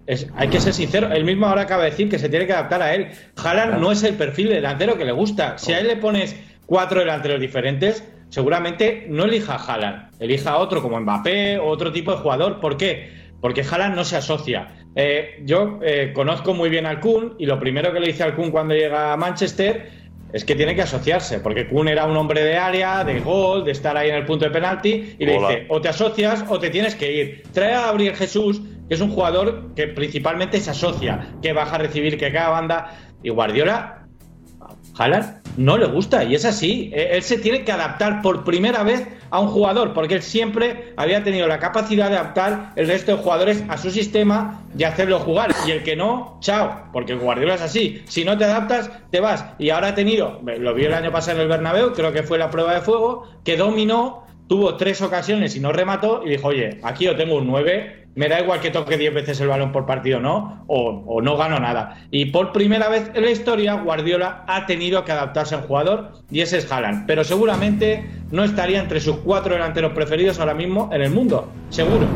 Es- 0.06 0.28
hay 0.36 0.48
que 0.48 0.60
ser 0.60 0.72
sincero, 0.72 1.10
él 1.12 1.24
mismo 1.24 1.46
ahora 1.46 1.62
acaba 1.62 1.84
de 1.84 1.90
decir 1.90 2.08
que 2.08 2.18
se 2.18 2.28
tiene 2.28 2.46
que 2.46 2.52
adaptar 2.52 2.82
a 2.82 2.94
él. 2.94 3.08
Haaland 3.36 3.78
no 3.80 3.92
es 3.92 4.02
el 4.02 4.14
perfil 4.14 4.48
de 4.48 4.54
delantero 4.56 4.96
que 4.96 5.04
le 5.04 5.12
gusta. 5.12 5.58
Si 5.58 5.72
a 5.72 5.80
él 5.80 5.86
le 5.88 5.96
pones 5.96 6.36
cuatro 6.66 7.00
delanteros 7.00 7.40
diferentes, 7.40 8.04
seguramente 8.28 9.06
no 9.08 9.24
elija 9.24 9.54
a 9.54 9.64
Haaland, 9.64 10.10
elija 10.20 10.50
a 10.52 10.58
otro 10.58 10.82
como 10.82 11.00
Mbappé 11.00 11.58
o 11.58 11.66
otro 11.66 11.92
tipo 11.92 12.12
de 12.12 12.18
jugador. 12.18 12.60
¿Por 12.60 12.76
qué? 12.76 13.10
Porque 13.40 13.62
Haaland 13.62 13.94
no 13.96 14.04
se 14.04 14.16
asocia. 14.16 14.68
Eh, 14.94 15.40
yo 15.44 15.78
eh, 15.82 16.12
conozco 16.12 16.52
muy 16.54 16.68
bien 16.68 16.86
al 16.86 17.00
Kun 17.00 17.34
y 17.38 17.46
lo 17.46 17.58
primero 17.60 17.92
que 17.92 18.00
le 18.00 18.08
dice 18.08 18.22
al 18.24 18.34
Kun 18.34 18.50
cuando 18.50 18.74
llega 18.74 19.12
a 19.12 19.16
Manchester 19.16 19.88
es 20.32 20.44
que 20.44 20.54
tiene 20.54 20.74
que 20.74 20.82
asociarse, 20.82 21.40
porque 21.40 21.68
Kun 21.68 21.88
era 21.88 22.06
un 22.06 22.16
hombre 22.16 22.42
de 22.42 22.56
área, 22.56 23.04
de 23.04 23.20
gol, 23.20 23.64
de 23.64 23.72
estar 23.72 23.96
ahí 23.96 24.10
en 24.10 24.16
el 24.16 24.24
punto 24.24 24.44
de 24.44 24.50
penalti, 24.50 25.16
y 25.18 25.26
le 25.26 25.32
dice, 25.32 25.66
o 25.68 25.80
te 25.80 25.88
asocias 25.88 26.44
o 26.48 26.58
te 26.58 26.70
tienes 26.70 26.94
que 26.94 27.12
ir. 27.12 27.42
Trae 27.52 27.74
a 27.74 27.82
Gabriel 27.82 28.16
Jesús, 28.16 28.60
que 28.88 28.94
es 28.94 29.00
un 29.00 29.10
jugador 29.10 29.74
que 29.74 29.88
principalmente 29.88 30.60
se 30.60 30.70
asocia, 30.70 31.34
que 31.42 31.52
baja 31.52 31.76
a 31.76 31.78
recibir, 31.78 32.18
que 32.18 32.32
cada 32.32 32.50
banda, 32.50 32.96
y 33.22 33.30
Guardiola, 33.30 33.99
Haaland, 34.96 35.40
no 35.56 35.76
le 35.76 35.86
gusta 35.86 36.24
y 36.24 36.34
es 36.34 36.44
así. 36.44 36.90
Eh, 36.94 37.10
Él 37.12 37.22
se 37.22 37.38
tiene 37.38 37.64
que 37.64 37.72
adaptar 37.72 38.22
por 38.22 38.44
primera 38.44 38.82
vez 38.82 39.06
a 39.30 39.40
un 39.40 39.48
jugador 39.48 39.92
porque 39.92 40.16
él 40.16 40.22
siempre 40.22 40.92
había 40.96 41.22
tenido 41.22 41.46
la 41.46 41.58
capacidad 41.58 42.10
de 42.10 42.16
adaptar 42.16 42.72
el 42.76 42.88
resto 42.88 43.16
de 43.16 43.22
jugadores 43.22 43.64
a 43.68 43.78
su 43.78 43.90
sistema 43.90 44.62
y 44.76 44.84
hacerlo 44.84 45.20
jugar. 45.20 45.54
Y 45.66 45.70
el 45.70 45.82
que 45.82 45.96
no, 45.96 46.38
chao, 46.40 46.88
porque 46.92 47.14
Guardiola 47.14 47.54
es 47.54 47.62
así. 47.62 48.02
Si 48.06 48.24
no 48.24 48.36
te 48.36 48.44
adaptas, 48.44 48.90
te 49.10 49.20
vas. 49.20 49.44
Y 49.58 49.70
ahora 49.70 49.88
ha 49.88 49.94
tenido, 49.94 50.40
lo 50.44 50.74
vi 50.74 50.84
el 50.84 50.94
año 50.94 51.12
pasado 51.12 51.38
en 51.38 51.42
el 51.42 51.48
Bernabéu, 51.48 51.92
creo 51.92 52.12
que 52.12 52.22
fue 52.22 52.38
la 52.38 52.50
prueba 52.50 52.74
de 52.74 52.80
fuego, 52.80 53.28
que 53.44 53.56
dominó, 53.56 54.24
tuvo 54.48 54.76
tres 54.76 55.00
ocasiones 55.00 55.54
y 55.54 55.60
no 55.60 55.72
remató 55.72 56.22
y 56.24 56.30
dijo, 56.30 56.48
oye, 56.48 56.80
aquí 56.82 57.04
yo 57.04 57.16
tengo 57.16 57.36
un 57.36 57.46
9, 57.46 57.99
me 58.14 58.28
da 58.28 58.40
igual 58.40 58.60
que 58.60 58.70
toque 58.70 58.96
10 58.98 59.14
veces 59.14 59.40
el 59.40 59.48
balón 59.48 59.72
por 59.72 59.86
partido, 59.86 60.20
¿no? 60.20 60.64
O, 60.66 61.04
o 61.06 61.22
no 61.22 61.36
gano 61.36 61.60
nada. 61.60 62.06
Y 62.10 62.26
por 62.26 62.52
primera 62.52 62.88
vez 62.88 63.10
en 63.14 63.24
la 63.24 63.30
historia, 63.30 63.74
Guardiola 63.74 64.44
ha 64.46 64.66
tenido 64.66 65.04
que 65.04 65.12
adaptarse 65.12 65.54
al 65.54 65.62
jugador 65.62 66.12
y 66.30 66.40
ese 66.40 66.58
es 66.58 66.70
Haaland. 66.70 67.06
Pero 67.06 67.24
seguramente 67.24 68.10
no 68.30 68.44
estaría 68.44 68.80
entre 68.80 69.00
sus 69.00 69.16
cuatro 69.18 69.54
delanteros 69.54 69.92
preferidos 69.92 70.38
ahora 70.40 70.54
mismo 70.54 70.90
en 70.92 71.02
el 71.02 71.10
mundo. 71.10 71.48
Seguro. 71.70 72.06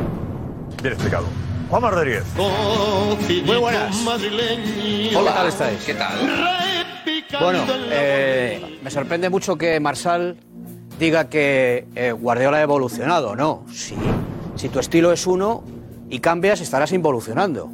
Bien 0.82 0.94
explicado. 0.94 1.26
Juan 1.70 1.82
Rodríguez. 1.82 2.24
Muy 3.46 3.56
buenas. 3.56 4.06
Hola, 5.16 5.30
¿qué 5.30 5.36
tal 5.36 5.48
estáis? 5.48 5.84
¿Qué 5.84 5.94
tal? 5.94 6.18
Bueno, 7.40 7.64
eh, 7.90 8.78
me 8.82 8.90
sorprende 8.90 9.28
mucho 9.30 9.56
que 9.56 9.80
Marsal 9.80 10.36
diga 10.98 11.28
que 11.28 11.86
eh, 11.94 12.12
Guardiola 12.12 12.58
ha 12.58 12.62
evolucionado. 12.62 13.34
No, 13.34 13.64
sí. 13.72 13.94
Si 14.56 14.68
tu 14.68 14.78
estilo 14.78 15.12
es 15.12 15.26
uno 15.26 15.64
y 16.10 16.18
cambias, 16.20 16.60
estarás 16.60 16.92
involucionando. 16.92 17.70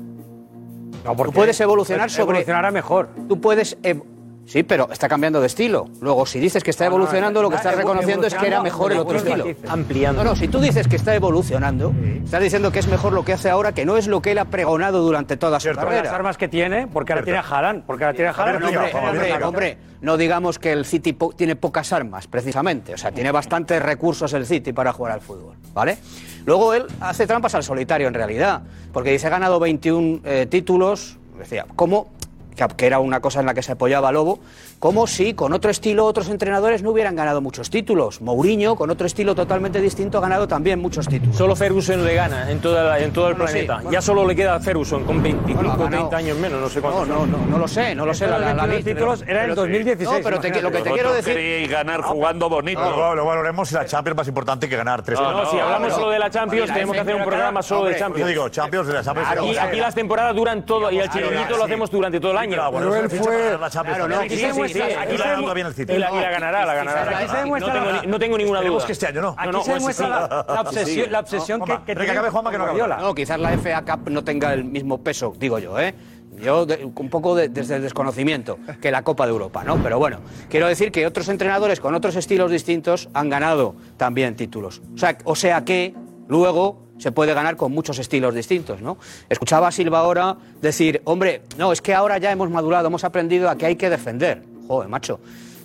No, 1.05 1.17
porque 1.17 1.33
Tú 1.33 1.37
puedes 1.37 1.61
evolucionar 1.61 2.11
sobre. 2.11 2.23
evolucionará 2.23 2.71
mejor. 2.71 3.09
Tú 3.29 3.41
puedes. 3.41 3.81
ev- 3.83 4.03
Sí, 4.51 4.65
pero 4.65 4.89
está 4.91 5.09
cambiando 5.09 5.41
de 5.41 5.47
estilo. 5.47 5.87
Luego, 6.01 6.27
si 6.27 6.41
dices 6.41 6.65
que 6.65 6.71
está 6.73 6.83
no, 6.85 6.89
evolucionando, 6.97 7.41
lo 7.41 7.51
que 7.51 7.55
está 7.55 7.69
estás 7.69 7.85
reconociendo 7.85 8.27
es 8.27 8.35
que 8.35 8.49
era 8.49 8.61
mejor 8.61 8.91
el 8.91 8.99
otro 8.99 9.19
estilo. 9.19 9.45
ampliando. 9.69 10.25
No, 10.25 10.31
no, 10.31 10.37
si 10.37 10.49
tú 10.49 10.59
dices 10.61 10.89
que 10.89 10.97
está 10.97 11.15
evolucionando, 11.15 11.93
estás 12.25 12.43
diciendo 12.43 12.73
que 12.73 12.81
es 12.81 12.89
mejor 12.89 13.13
lo 13.13 13.25
que 13.25 13.33
hace 13.33 13.49
ahora, 13.49 13.73
que 13.73 13.87
no 13.87 13.97
es 13.97 14.09
lo 14.09 14.21
que 14.21 14.33
él 14.33 14.39
ha 14.39 14.47
pregonado 14.47 15.03
durante 15.03 15.37
toda 15.37 15.61
su 15.61 15.69
las 15.69 15.77
carrera. 15.77 16.13
armas 16.13 16.37
que 16.37 16.49
tiene, 16.49 16.89
porque 16.89 17.13
ahora 17.13 17.25
tiene 17.25 17.39
a 17.39 17.43
Haaland, 17.43 17.85
porque 17.87 18.05
ahora 18.05 18.17
tiene 18.17 18.31
a 18.31 18.33
Haaland. 18.33 18.65
Hombre, 18.65 18.93
hombre, 18.93 19.45
hombre, 19.45 19.79
no 20.01 20.17
digamos 20.17 20.59
que 20.59 20.73
el 20.73 20.85
City 20.85 21.13
po- 21.13 21.33
tiene 21.33 21.55
pocas 21.55 21.93
armas, 21.93 22.27
precisamente. 22.27 22.93
O 22.93 22.99
sea, 22.99 23.13
tiene 23.13 23.31
bastantes 23.31 23.81
recursos 23.81 24.33
el 24.33 24.47
City 24.47 24.73
para 24.73 24.93
jugar 24.93 25.13
al 25.13 25.21
fútbol, 25.21 25.55
¿vale? 25.73 25.97
Luego 26.45 26.75
él 26.75 26.87
hace 27.01 27.25
trampas 27.29 27.55
al 27.55 27.63
solitario, 27.63 28.09
en 28.09 28.15
realidad, 28.15 28.63
porque 28.93 29.13
dice, 29.13 29.29
he 29.29 29.31
ganado 29.31 29.61
21 29.61 30.23
eh, 30.25 30.47
títulos, 30.51 31.19
decía, 31.39 31.67
¿cómo? 31.77 32.09
Que, 32.69 32.75
que 32.77 32.87
era 32.87 32.99
una 32.99 33.21
cosa 33.21 33.41
en 33.41 33.47
la 33.47 33.55
que 33.55 33.63
se 33.63 33.73
apoyaba 33.73 34.13
Lobo, 34.13 34.39
como 34.79 35.07
si 35.07 35.33
con 35.35 35.53
otro 35.53 35.71
estilo 35.71 36.05
otros 36.05 36.29
entrenadores 36.29 36.83
no 36.83 36.91
hubieran 36.91 37.17
ganado 37.17 37.41
muchos 37.41 37.71
títulos. 37.71 38.21
Mourinho, 38.21 38.77
con 38.77 38.91
otro 38.91 39.07
estilo 39.07 39.35
totalmente 39.35 39.81
distinto, 39.81 40.19
ha 40.19 40.21
ganado 40.21 40.47
también 40.47 40.79
muchos 40.81 41.09
títulos. 41.09 41.37
Solo 41.37 41.57
Ferguson 41.57 42.05
le 42.05 42.15
gana 42.15 42.51
en, 42.51 42.61
toda 42.61 42.85
la- 42.85 42.99
en 42.99 43.13
todo 43.13 43.29
el 43.29 43.35
Bueno, 43.35 43.47
sí, 43.49 43.53
planeta. 43.53 43.75
bueno. 43.77 43.91
Ya 43.93 44.03
solo 44.03 44.27
le 44.27 44.37
queda 44.37 44.55
a 44.57 44.61
Ferguson 44.61 45.05
con 45.05 45.23
25 45.23 45.55
Bueno, 45.55 45.71
ha 45.71 45.75
o 45.75 45.79
ganado- 45.79 46.09
30 46.09 46.17
años 46.17 46.39
menos, 46.39 46.61
no 46.61 46.69
sé 46.69 46.81
cuántos. 46.81 47.09
No, 47.09 47.27
no, 47.27 47.39
no, 47.39 47.47
no 47.47 47.59
lo 47.59 47.69
sé, 47.69 47.95
no 47.95 48.05
lo 48.05 48.13
sé. 48.15 48.27
La, 48.27 48.39
la, 48.39 48.53
la, 48.55 48.67
Los 48.67 48.85
títulos 48.85 49.25
era 49.27 49.45
en 49.45 49.55
2016. 49.55 50.19
No, 50.19 50.25
pero 50.25 50.41
te- 50.41 50.61
lo 50.63 50.71
que 50.71 50.83
te 50.83 50.91
quiero 50.91 51.13
decir... 51.15 51.69
ganar 51.71 52.03
jugando 52.03 52.49
bonito. 52.49 52.81
Luego, 52.81 53.15
luego 53.15 53.31
hablaremos 53.31 53.69
si 53.69 53.75
la 53.75 53.87
Champions 53.87 54.15
es 54.15 54.17
más 54.19 54.29
importante 54.29 54.69
que 54.69 54.77
ganar 54.77 55.03
tres 55.03 55.19
No, 55.19 55.33
no, 55.33 55.47
si 55.51 55.59
hablamos 55.59 55.93
solo 55.95 56.11
de 56.11 56.19
la 56.19 56.31
Champions, 56.31 56.73
tenemos 56.73 56.95
que 56.95 57.01
hacer 57.01 57.15
un 57.15 57.25
programa 57.25 57.63
solo 57.63 57.85
de 57.87 57.97
Champions. 57.97 58.21
Yo 58.21 58.27
digo, 58.27 58.49
Champions 58.49 58.87
de 58.87 58.93
la 58.95 59.03
Champions. 59.03 59.29
Aquí, 59.31 59.57
aquí 59.57 59.77
las 59.81 59.95
temporadas 59.95 60.35
duran 60.35 60.65
todo 60.67 60.91
y 60.91 60.99
el 60.99 61.09
chiringuito 61.11 61.57
lo 61.57 61.65
hacemos 61.65 61.91
durante 61.91 62.21
todo 62.21 62.33
el 62.33 62.39
año. 62.39 62.50
Pero 62.51 62.71
para 62.71 62.87
ganar 63.39 63.61
la 63.61 63.71
Champions 63.71 63.97
Claro, 63.99 64.09
no, 64.09 64.15
también. 64.17 64.33
aquí 64.33 64.41
se 64.41 64.47
demuestra- 64.49 64.87
Sí, 64.87 64.93
aquí 64.95 65.17
la 65.17 66.31
ganará, 66.31 66.67
la 66.67 66.75
ganará. 66.75 67.19
Aquí 67.19 67.29
se 67.29 67.37
demuestra 67.37 67.75
No 67.75 67.81
tengo 67.81 67.93
la- 67.93 68.03
ni- 68.03 68.07
no 68.09 68.19
tengo 68.19 68.39
ninguna 68.39 68.61
duda. 68.63 68.87
que 68.87 68.93
este 68.93 69.07
año 69.07 69.21
no. 69.23 69.35
Aquí 69.37 69.47
No, 69.47 69.53
no, 69.53 69.59
se 69.63 69.71
pues 69.71 69.81
demuestra 69.81 70.09
la, 70.09 70.45
la 70.55 70.61
obsesión, 70.63 71.13
la 71.13 71.21
obsesión 71.21 71.61
que, 71.61 71.67
Juanma, 71.67 71.85
que 71.87 71.95
pero 71.95 72.05
que 72.05 72.11
acabe 72.11 72.31
Juanma, 72.31 72.51
que 72.51 72.59
no 72.59 72.65
acabe. 72.65 72.79
Guardiola. 72.79 73.03
No, 73.03 73.15
quizás 73.15 73.39
la 73.41 73.51
FA 73.53 73.83
Cup 73.85 74.11
no 74.11 74.25
tenga 74.25 74.53
el 74.53 74.65
mismo 74.65 74.99
peso, 75.03 75.33
digo 75.39 75.59
yo, 75.59 75.79
¿eh? 75.79 75.95
Yo 76.41 76.65
de- 76.65 76.85
un 76.85 77.11
poco 77.11 77.35
de- 77.35 77.49
desde 77.49 77.77
el 77.77 77.83
desconocimiento 77.83 78.59
que 78.81 78.91
la 78.91 79.03
Copa 79.03 79.27
de 79.27 79.33
Europa, 79.33 79.63
¿no? 79.65 79.77
Pero 79.83 79.99
bueno, 79.99 80.21
quiero 80.49 80.69
decir 80.69 80.91
que 80.91 81.07
otros 81.07 81.29
entrenadores 81.29 81.81
con 81.81 81.95
otros 81.95 82.17
estilos 82.17 82.51
distintos 82.51 83.09
han 83.13 83.29
ganado 83.29 83.75
también 83.99 84.37
títulos. 84.37 84.81
O 84.95 84.99
sea, 84.99 85.19
o 85.25 85.35
sea 85.37 85.65
que 85.65 85.95
luego 86.29 86.87
se 87.01 87.13
puede 87.13 87.33
ganar 87.33 87.57
con 87.57 87.73
muchos 87.73 87.99
estilos 87.99 88.35
distintos, 88.35 88.83
¿no? 88.83 88.99
Escuchaba 89.29 89.69
a 89.69 89.73
Silva 89.73 90.01
ahora 90.01 90.37
decir, 90.61 91.01
hombre, 91.05 91.43
no, 91.57 91.73
es 91.73 91.81
que 91.81 91.95
ahora 91.95 92.19
ya 92.19 92.31
hemos 92.31 92.51
madurado, 92.51 92.89
hemos 92.89 93.05
aprendido 93.05 93.49
a 93.49 93.57
que 93.57 93.67
hay 93.67 93.77
que 93.77 93.89
defender. 93.89 94.43
Joder, 94.69 94.89
macho. 94.89 95.19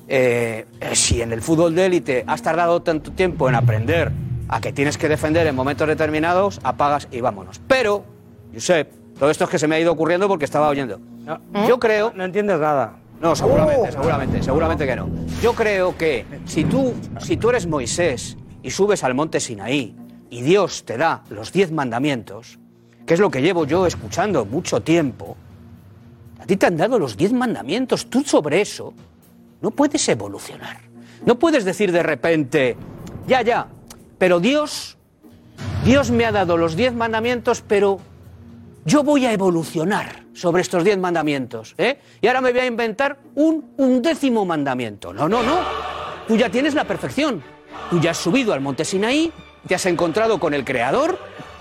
Eh, 0.07 0.65
eh, 0.79 0.95
si 0.95 1.21
en 1.21 1.33
el 1.33 1.41
fútbol 1.41 1.75
de 1.75 1.85
élite 1.87 2.23
has 2.25 2.41
tardado 2.41 2.81
tanto 2.81 3.11
tiempo 3.11 3.49
en 3.49 3.55
aprender 3.55 4.11
a 4.47 4.61
que 4.61 4.71
tienes 4.71 4.97
que 4.97 5.09
defender 5.09 5.45
en 5.45 5.55
momentos 5.55 5.87
determinados, 5.87 6.61
apagas 6.63 7.09
y 7.11 7.19
vámonos. 7.19 7.59
Pero, 7.67 8.05
Josep, 8.53 8.89
todo 9.19 9.29
esto 9.29 9.43
es 9.43 9.49
que 9.49 9.59
se 9.59 9.67
me 9.67 9.75
ha 9.75 9.79
ido 9.79 9.91
ocurriendo 9.91 10.29
porque 10.29 10.45
estaba 10.45 10.69
oyendo. 10.69 10.99
Yo 11.67 11.79
creo... 11.79 12.13
No 12.15 12.23
entiendes 12.23 12.59
nada. 12.59 12.97
No, 13.19 13.35
seguramente, 13.35 13.91
seguramente, 13.91 14.43
seguramente 14.43 14.85
que 14.85 14.95
no. 14.95 15.09
Yo 15.41 15.53
creo 15.53 15.97
que 15.97 16.25
si 16.45 16.63
tú, 16.63 16.93
si 17.19 17.37
tú 17.37 17.49
eres 17.49 17.65
Moisés 17.65 18.37
y 18.61 18.71
subes 18.71 19.03
al 19.03 19.15
monte 19.15 19.39
Sinaí 19.39 19.95
y 20.29 20.41
Dios 20.41 20.85
te 20.85 20.97
da 20.97 21.23
los 21.29 21.51
diez 21.51 21.71
mandamientos, 21.71 22.59
que 23.05 23.13
es 23.13 23.19
lo 23.19 23.29
que 23.29 23.41
llevo 23.41 23.65
yo 23.65 23.85
escuchando 23.85 24.45
mucho 24.45 24.81
tiempo, 24.81 25.37
a 26.39 26.45
ti 26.45 26.57
te 26.57 26.65
han 26.65 26.77
dado 26.77 26.99
los 26.99 27.17
diez 27.17 27.33
mandamientos, 27.33 28.09
tú 28.09 28.23
sobre 28.23 28.61
eso 28.61 28.93
no 29.61 29.71
puedes 29.71 30.07
evolucionar. 30.09 30.77
No 31.25 31.39
puedes 31.39 31.65
decir 31.65 31.91
de 31.91 32.03
repente, 32.03 32.77
ya, 33.25 33.41
ya, 33.41 33.67
pero 34.17 34.39
Dios, 34.39 34.97
Dios 35.83 36.11
me 36.11 36.25
ha 36.25 36.31
dado 36.31 36.57
los 36.57 36.75
diez 36.75 36.93
mandamientos, 36.93 37.63
pero 37.67 37.99
yo 38.85 39.03
voy 39.03 39.25
a 39.25 39.33
evolucionar 39.33 40.25
sobre 40.33 40.61
estos 40.61 40.83
diez 40.83 40.97
mandamientos, 40.97 41.73
¿eh? 41.77 41.99
Y 42.21 42.27
ahora 42.27 42.41
me 42.41 42.51
voy 42.51 42.61
a 42.61 42.65
inventar 42.67 43.17
un 43.33 43.71
undécimo 43.77 44.45
mandamiento. 44.45 45.13
No, 45.13 45.27
no, 45.27 45.41
no. 45.41 45.61
Tú 46.27 46.35
ya 46.35 46.49
tienes 46.49 46.75
la 46.75 46.83
perfección. 46.83 47.41
Tú 47.89 47.99
ya 47.99 48.11
has 48.11 48.17
subido 48.17 48.53
al 48.53 48.61
monte 48.61 48.85
Sinaí, 48.85 49.31
te 49.67 49.75
has 49.75 49.85
encontrado 49.85 50.39
con 50.39 50.53
el 50.53 50.63
Creador, 50.63 51.17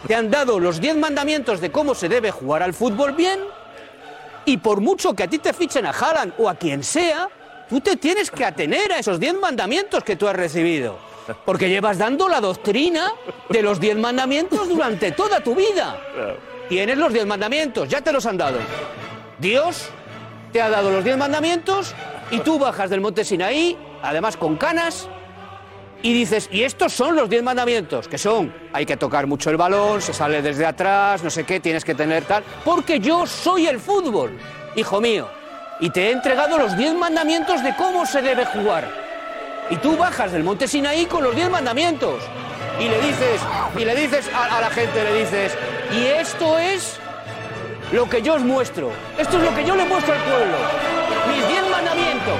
te 0.06 0.14
han 0.14 0.30
dado 0.30 0.60
los 0.60 0.80
diez 0.80 0.96
mandamientos 0.96 1.60
de 1.60 1.70
cómo 1.70 1.94
se 1.94 2.08
debe 2.08 2.30
jugar 2.30 2.62
al 2.62 2.74
fútbol 2.74 3.12
bien, 3.12 3.40
y 4.44 4.58
por 4.58 4.80
mucho 4.80 5.14
que 5.14 5.22
a 5.22 5.28
ti 5.28 5.38
te 5.38 5.52
fichen 5.52 5.86
a 5.86 5.90
Haaland 5.90 6.34
o 6.38 6.48
a 6.48 6.54
quien 6.54 6.82
sea, 6.82 7.28
tú 7.68 7.80
te 7.80 7.96
tienes 7.96 8.30
que 8.30 8.44
atener 8.44 8.92
a 8.92 8.98
esos 8.98 9.18
diez 9.18 9.34
mandamientos 9.34 10.04
que 10.04 10.16
tú 10.16 10.28
has 10.28 10.36
recibido. 10.36 10.98
Porque 11.46 11.70
llevas 11.70 11.96
dando 11.96 12.28
la 12.28 12.40
doctrina 12.40 13.12
de 13.48 13.62
los 13.62 13.80
diez 13.80 13.96
mandamientos 13.96 14.68
durante 14.68 15.12
toda 15.12 15.40
tu 15.40 15.54
vida. 15.54 15.98
Tienes 16.68 16.98
los 16.98 17.12
diez 17.12 17.24
mandamientos, 17.24 17.88
ya 17.88 18.02
te 18.02 18.12
los 18.12 18.26
han 18.26 18.36
dado. 18.36 18.58
Dios 19.38 19.88
te 20.52 20.60
ha 20.60 20.68
dado 20.68 20.90
los 20.90 21.02
diez 21.02 21.16
mandamientos 21.16 21.94
y 22.30 22.40
tú 22.40 22.58
bajas 22.58 22.90
del 22.90 23.00
monte 23.00 23.24
Sinaí, 23.24 23.78
además 24.02 24.36
con 24.36 24.56
canas, 24.56 25.08
y 26.04 26.12
dices, 26.12 26.50
y 26.52 26.64
estos 26.64 26.92
son 26.92 27.16
los 27.16 27.30
diez 27.30 27.42
mandamientos, 27.42 28.08
que 28.08 28.18
son, 28.18 28.52
hay 28.74 28.84
que 28.84 28.98
tocar 28.98 29.26
mucho 29.26 29.48
el 29.48 29.56
balón, 29.56 30.02
se 30.02 30.12
sale 30.12 30.42
desde 30.42 30.66
atrás, 30.66 31.24
no 31.24 31.30
sé 31.30 31.44
qué, 31.44 31.60
tienes 31.60 31.82
que 31.82 31.94
tener 31.94 32.24
tal, 32.24 32.44
porque 32.62 33.00
yo 33.00 33.26
soy 33.26 33.68
el 33.68 33.80
fútbol, 33.80 34.38
hijo 34.76 35.00
mío, 35.00 35.26
y 35.80 35.88
te 35.88 36.08
he 36.08 36.12
entregado 36.12 36.58
los 36.58 36.76
diez 36.76 36.92
mandamientos 36.92 37.64
de 37.64 37.74
cómo 37.74 38.04
se 38.04 38.20
debe 38.20 38.44
jugar. 38.44 38.86
Y 39.70 39.76
tú 39.76 39.96
bajas 39.96 40.30
del 40.30 40.44
monte 40.44 40.68
Sinaí 40.68 41.06
con 41.06 41.24
los 41.24 41.34
diez 41.34 41.48
mandamientos. 41.48 42.22
Y 42.78 42.86
le 42.86 43.00
dices, 43.00 43.40
y 43.74 43.84
le 43.86 43.96
dices 43.96 44.28
a, 44.34 44.60
la 44.60 44.68
gente, 44.68 45.02
le 45.04 45.20
dices, 45.20 45.56
y 45.90 46.04
esto 46.04 46.58
es 46.58 46.98
lo 47.92 48.10
que 48.10 48.20
yo 48.20 48.34
os 48.34 48.42
muestro. 48.42 48.90
Esto 49.16 49.38
es 49.38 49.42
lo 49.42 49.54
que 49.54 49.64
yo 49.64 49.74
le 49.74 49.86
muestro 49.86 50.12
al 50.12 50.20
pueblo. 50.20 50.56
Mis 51.34 51.48
diez 51.48 51.62
mandamientos. 51.70 52.38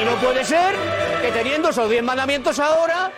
Y 0.00 0.04
no 0.06 0.14
puede 0.26 0.42
ser 0.42 1.01
que 1.22 1.30
teniendo 1.30 1.68
esos 1.68 1.88
diez 1.88 2.02
mandamientos 2.02 2.58
ahora 2.58 3.12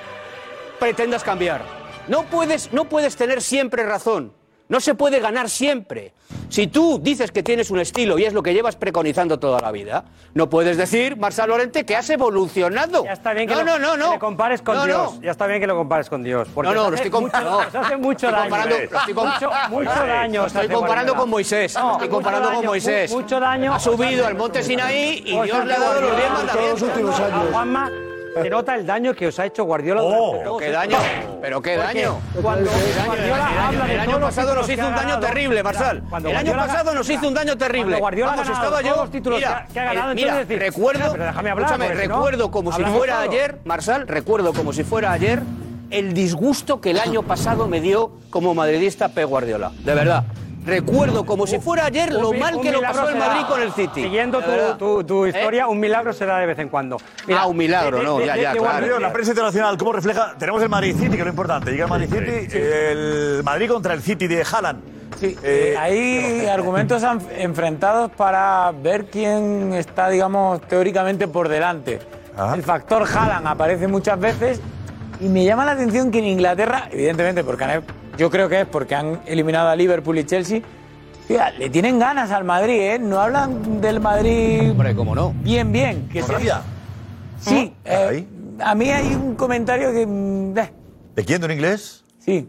pretendas 0.79 1.25
cambiar. 1.25 1.63
No 2.07 2.25
puedes, 2.25 2.71
no 2.71 2.85
puedes 2.85 3.17
tener 3.17 3.41
siempre 3.41 3.83
razón. 3.83 4.35
No 4.69 4.81
se 4.81 4.95
puede 4.95 5.21
ganar 5.21 5.51
siempre. 5.51 6.12
Si 6.49 6.69
tú 6.69 6.99
dices 7.03 7.31
que 7.31 7.43
tienes 7.43 7.71
un 7.71 7.81
estilo 7.81 8.19
y 8.19 8.25
es 8.25 8.33
lo 8.33 8.43
que 8.43 8.55
llevas 8.55 8.77
preconizando 8.77 9.39
toda 9.39 9.61
la 9.61 9.71
vida, 9.71 10.05
no 10.33 10.49
puedes 10.49 10.77
decir, 10.79 11.17
Marcelo 11.17 11.49
Lorente, 11.49 11.85
que 11.85 11.95
has 11.97 12.09
evolucionado. 12.11 13.05
Ya 13.05 13.12
está 13.12 13.35
bien 13.35 13.47
que 13.47 13.55
no, 13.55 13.62
lo, 13.62 13.79
no, 13.79 13.97
no, 13.97 14.07
que 14.07 14.12
le 14.15 14.19
compares 14.21 14.62
con 14.62 14.77
No, 14.77 14.87
Dios. 14.87 15.15
no. 15.17 15.23
Ya 15.23 15.31
está 15.33 15.47
bien 15.47 15.61
que 15.61 15.67
lo 15.67 15.77
compares 15.77 16.09
con 16.09 16.23
Dios. 16.23 16.49
porque 16.55 16.69
No, 16.71 16.75
no, 16.75 16.91
lo 16.91 16.95
hace 16.97 17.05
estoy 17.05 17.21
mucho- 17.21 17.33
comparando. 17.33 17.79
hace 17.79 17.97
mucho 17.99 18.31
daño. 18.31 18.43
comparando, 18.43 18.77
lo 18.77 18.83
estoy 18.83 19.15
mucho, 19.15 19.51
mucho 19.69 20.07
daño. 20.07 20.47
Estoy 20.47 20.69
comparando 20.69 21.15
con 21.15 21.31
Moisés. 21.31 21.75
No, 21.75 21.81
estoy 21.93 22.09
mucho 22.09 22.11
comparando 22.17 22.49
daño, 22.49 22.57
con 22.61 22.67
Moisés. 22.67 23.11
mu- 23.12 23.21
Mucho 23.21 23.41
daño. 23.41 23.75
Ha 23.75 23.81
subido 23.81 24.27
al 24.27 24.35
monte 24.35 24.62
Sinaí 24.62 25.23
y 25.27 25.35
os 25.35 25.45
Dios 25.45 25.65
le 25.67 25.75
ha 25.75 25.79
dado 25.79 26.01
los 26.01 26.17
diez 26.17 26.31
mandamientos. 26.31 27.21
A 27.21 27.47
Juanma 27.53 27.91
se 28.43 28.51
nota 28.51 28.74
el 28.74 28.87
daño 28.87 29.14
que 29.14 29.28
os 29.28 29.39
ha 29.39 29.47
hecho 29.47 29.64
Guardiola. 29.64 30.03
Oh, 30.03 30.37
pero 30.39 30.57
qué 30.57 30.70
daño, 30.70 30.99
pero 31.41 31.62
qué 31.62 31.76
daño. 31.76 32.18
Cuando 32.43 32.70
Guardiola 32.70 33.14
El 33.14 33.30
año- 33.30 33.62
habla 33.66 33.87
de 33.87 33.95
el 33.95 34.01
año 34.01 34.20
pasado 34.20 34.55
nos 34.55 34.68
hizo 34.68 34.87
un 34.89 34.95
daño 34.95 35.20
terrible, 35.20 35.62
Marsal. 35.62 36.03
El 36.24 36.37
año 36.37 36.53
pasado 36.53 36.95
nos 36.95 37.09
hizo 37.11 37.28
un 37.28 37.35
daño 37.35 37.57
terrible. 37.57 37.99
Guardiola 37.99 38.37
ganado 38.37 38.53
estaba 38.53 38.82
yo. 38.82 38.89
todos 38.91 39.03
los 39.05 39.11
títulos 39.11 39.39
mira, 39.41 39.66
mira, 40.14 40.45
recuerdo, 40.45 40.99
"Mira, 41.01 41.12
pero 41.12 41.24
déjame 41.24 41.51
hablar, 41.51 41.70
escúchame, 41.70 41.95
recuerdo 41.95 42.51
como 42.51 42.72
si 42.72 42.82
fuera 42.85 43.14
todo". 43.22 43.30
ayer, 43.30 43.59
Marsal, 43.64 44.09
recuerdo 44.09 44.53
como 44.53 44.72
si 44.72 44.85
fuera 44.85 45.12
ayer 45.12 45.41
el 45.91 46.12
disgusto 46.14 46.80
que 46.80 46.91
el 46.91 46.99
año 46.99 47.22
pasado 47.22 47.68
me 47.68 47.80
dio 47.80 48.12
como 48.30 48.55
madridista 48.55 49.09
Pep 49.11 49.28
Guardiola. 49.28 49.70
De 49.85 49.95
verdad. 49.95 50.24
Recuerdo 50.65 51.27
como 51.27 51.47
si 51.47 51.59
fuera 51.59 51.87
ayer 51.87 52.12
lo 52.12 52.31
Un 52.31 52.39
mal 52.39 52.55
un 52.55 52.62
que 52.62 52.73
lo 52.73 52.81
pasó 52.81 53.09
el 53.09 53.19
da. 53.19 53.27
Madrid 53.29 53.43
con 53.49 53.61
el 53.62 53.73
City. 53.73 54.03
Siguiendo 54.05 54.41
tu, 54.41 54.79
tu- 54.79 55.05
tu 55.05 55.25
¿Eh? 55.27 55.29
historia, 55.29 55.67
un 55.69 55.79
milagro 55.79 56.12
se 56.12 56.25
da 56.25 56.39
de 56.39 56.47
vez 56.47 56.59
en 56.59 56.69
cuando. 56.71 56.97
Ah, 57.37 57.47
un 57.47 57.57
milagro, 57.57 57.99
de- 57.99 58.05
no, 58.05 58.19
de- 58.19 58.27
ya, 58.27 58.35
de- 58.35 58.43
ya, 58.43 58.53
de 58.55 58.59
claro. 58.59 58.99
La 58.99 59.12
prensa 59.12 59.33
internacional, 59.33 59.77
¿cómo 59.77 59.93
refleja? 59.93 60.35
Tenemos 60.39 60.62
el 60.62 60.69
Madrid 60.71 60.95
City, 60.97 61.11
que 61.11 61.19
es 61.19 61.25
lo 61.25 61.29
importante. 61.31 61.71
Llega 61.71 61.85
el 61.85 61.91
Madrid 61.91 62.09
City, 62.11 62.57
el 62.59 63.43
Madrid 63.45 63.69
contra 63.69 63.93
el 63.95 64.01
City 64.03 64.27
de 64.27 64.43
Haaland. 64.43 64.83
Sí, 65.21 65.37
Eh, 65.43 65.77
hay 65.79 66.47
argumentos 66.47 67.05
an- 67.05 67.21
enfrentados 67.37 68.11
para 68.12 68.73
ver 68.73 69.07
quién 69.07 69.73
está, 69.75 70.09
digamos, 70.09 70.61
teóricamente 70.62 71.29
por 71.29 71.49
delante. 71.49 72.01
El 72.55 72.62
factor 72.62 73.03
Haaland 73.07 73.47
aparece 73.47 73.87
muchas 73.87 74.19
veces 74.19 74.61
y 75.21 75.27
me 75.29 75.45
llama 75.45 75.65
la 75.65 75.73
atención 75.73 76.11
que 76.11 76.19
en 76.19 76.25
Inglaterra, 76.25 76.89
evidentemente, 76.91 77.45
porque 77.45 77.65
han- 77.65 77.85
yo 78.17 78.31
creo 78.31 78.49
que 78.49 78.61
es 78.62 78.67
porque 78.67 78.95
han 78.95 79.21
eliminado 79.27 79.69
a 79.69 79.77
Liverpool 79.77 80.19
y 80.19 80.25
Chelsea, 80.25 80.61
fíjate, 81.27 81.59
le 81.59 81.71
tienen 81.71 81.99
ganas 81.99 82.31
al 82.31 82.45
Madrid, 82.45 82.81
¿eh? 82.81 82.99
No 82.99 83.21
hablan 83.21 83.81
del 83.81 84.01
Madrid. 84.01 84.71
Hombre, 84.71 84.95
cómo 84.95 85.15
no. 85.15 85.33
Bien, 85.43 85.71
bien. 85.73 86.09
Que 86.09 86.23
¿Todavía? 86.23 86.62
Sí. 87.41 87.75
eh, 87.85 88.27
a 88.61 88.75
mí 88.75 88.91
hay 88.91 89.15
un 89.15 89.35
comentario 89.35 89.93
que. 89.93 90.07
mm, 90.07 90.59
eh, 90.59 90.73
¿De 91.17 91.25
quién? 91.25 91.41
¿De 91.41 91.47
un 91.47 91.53
inglés? 91.53 92.05
Sí. 92.19 92.49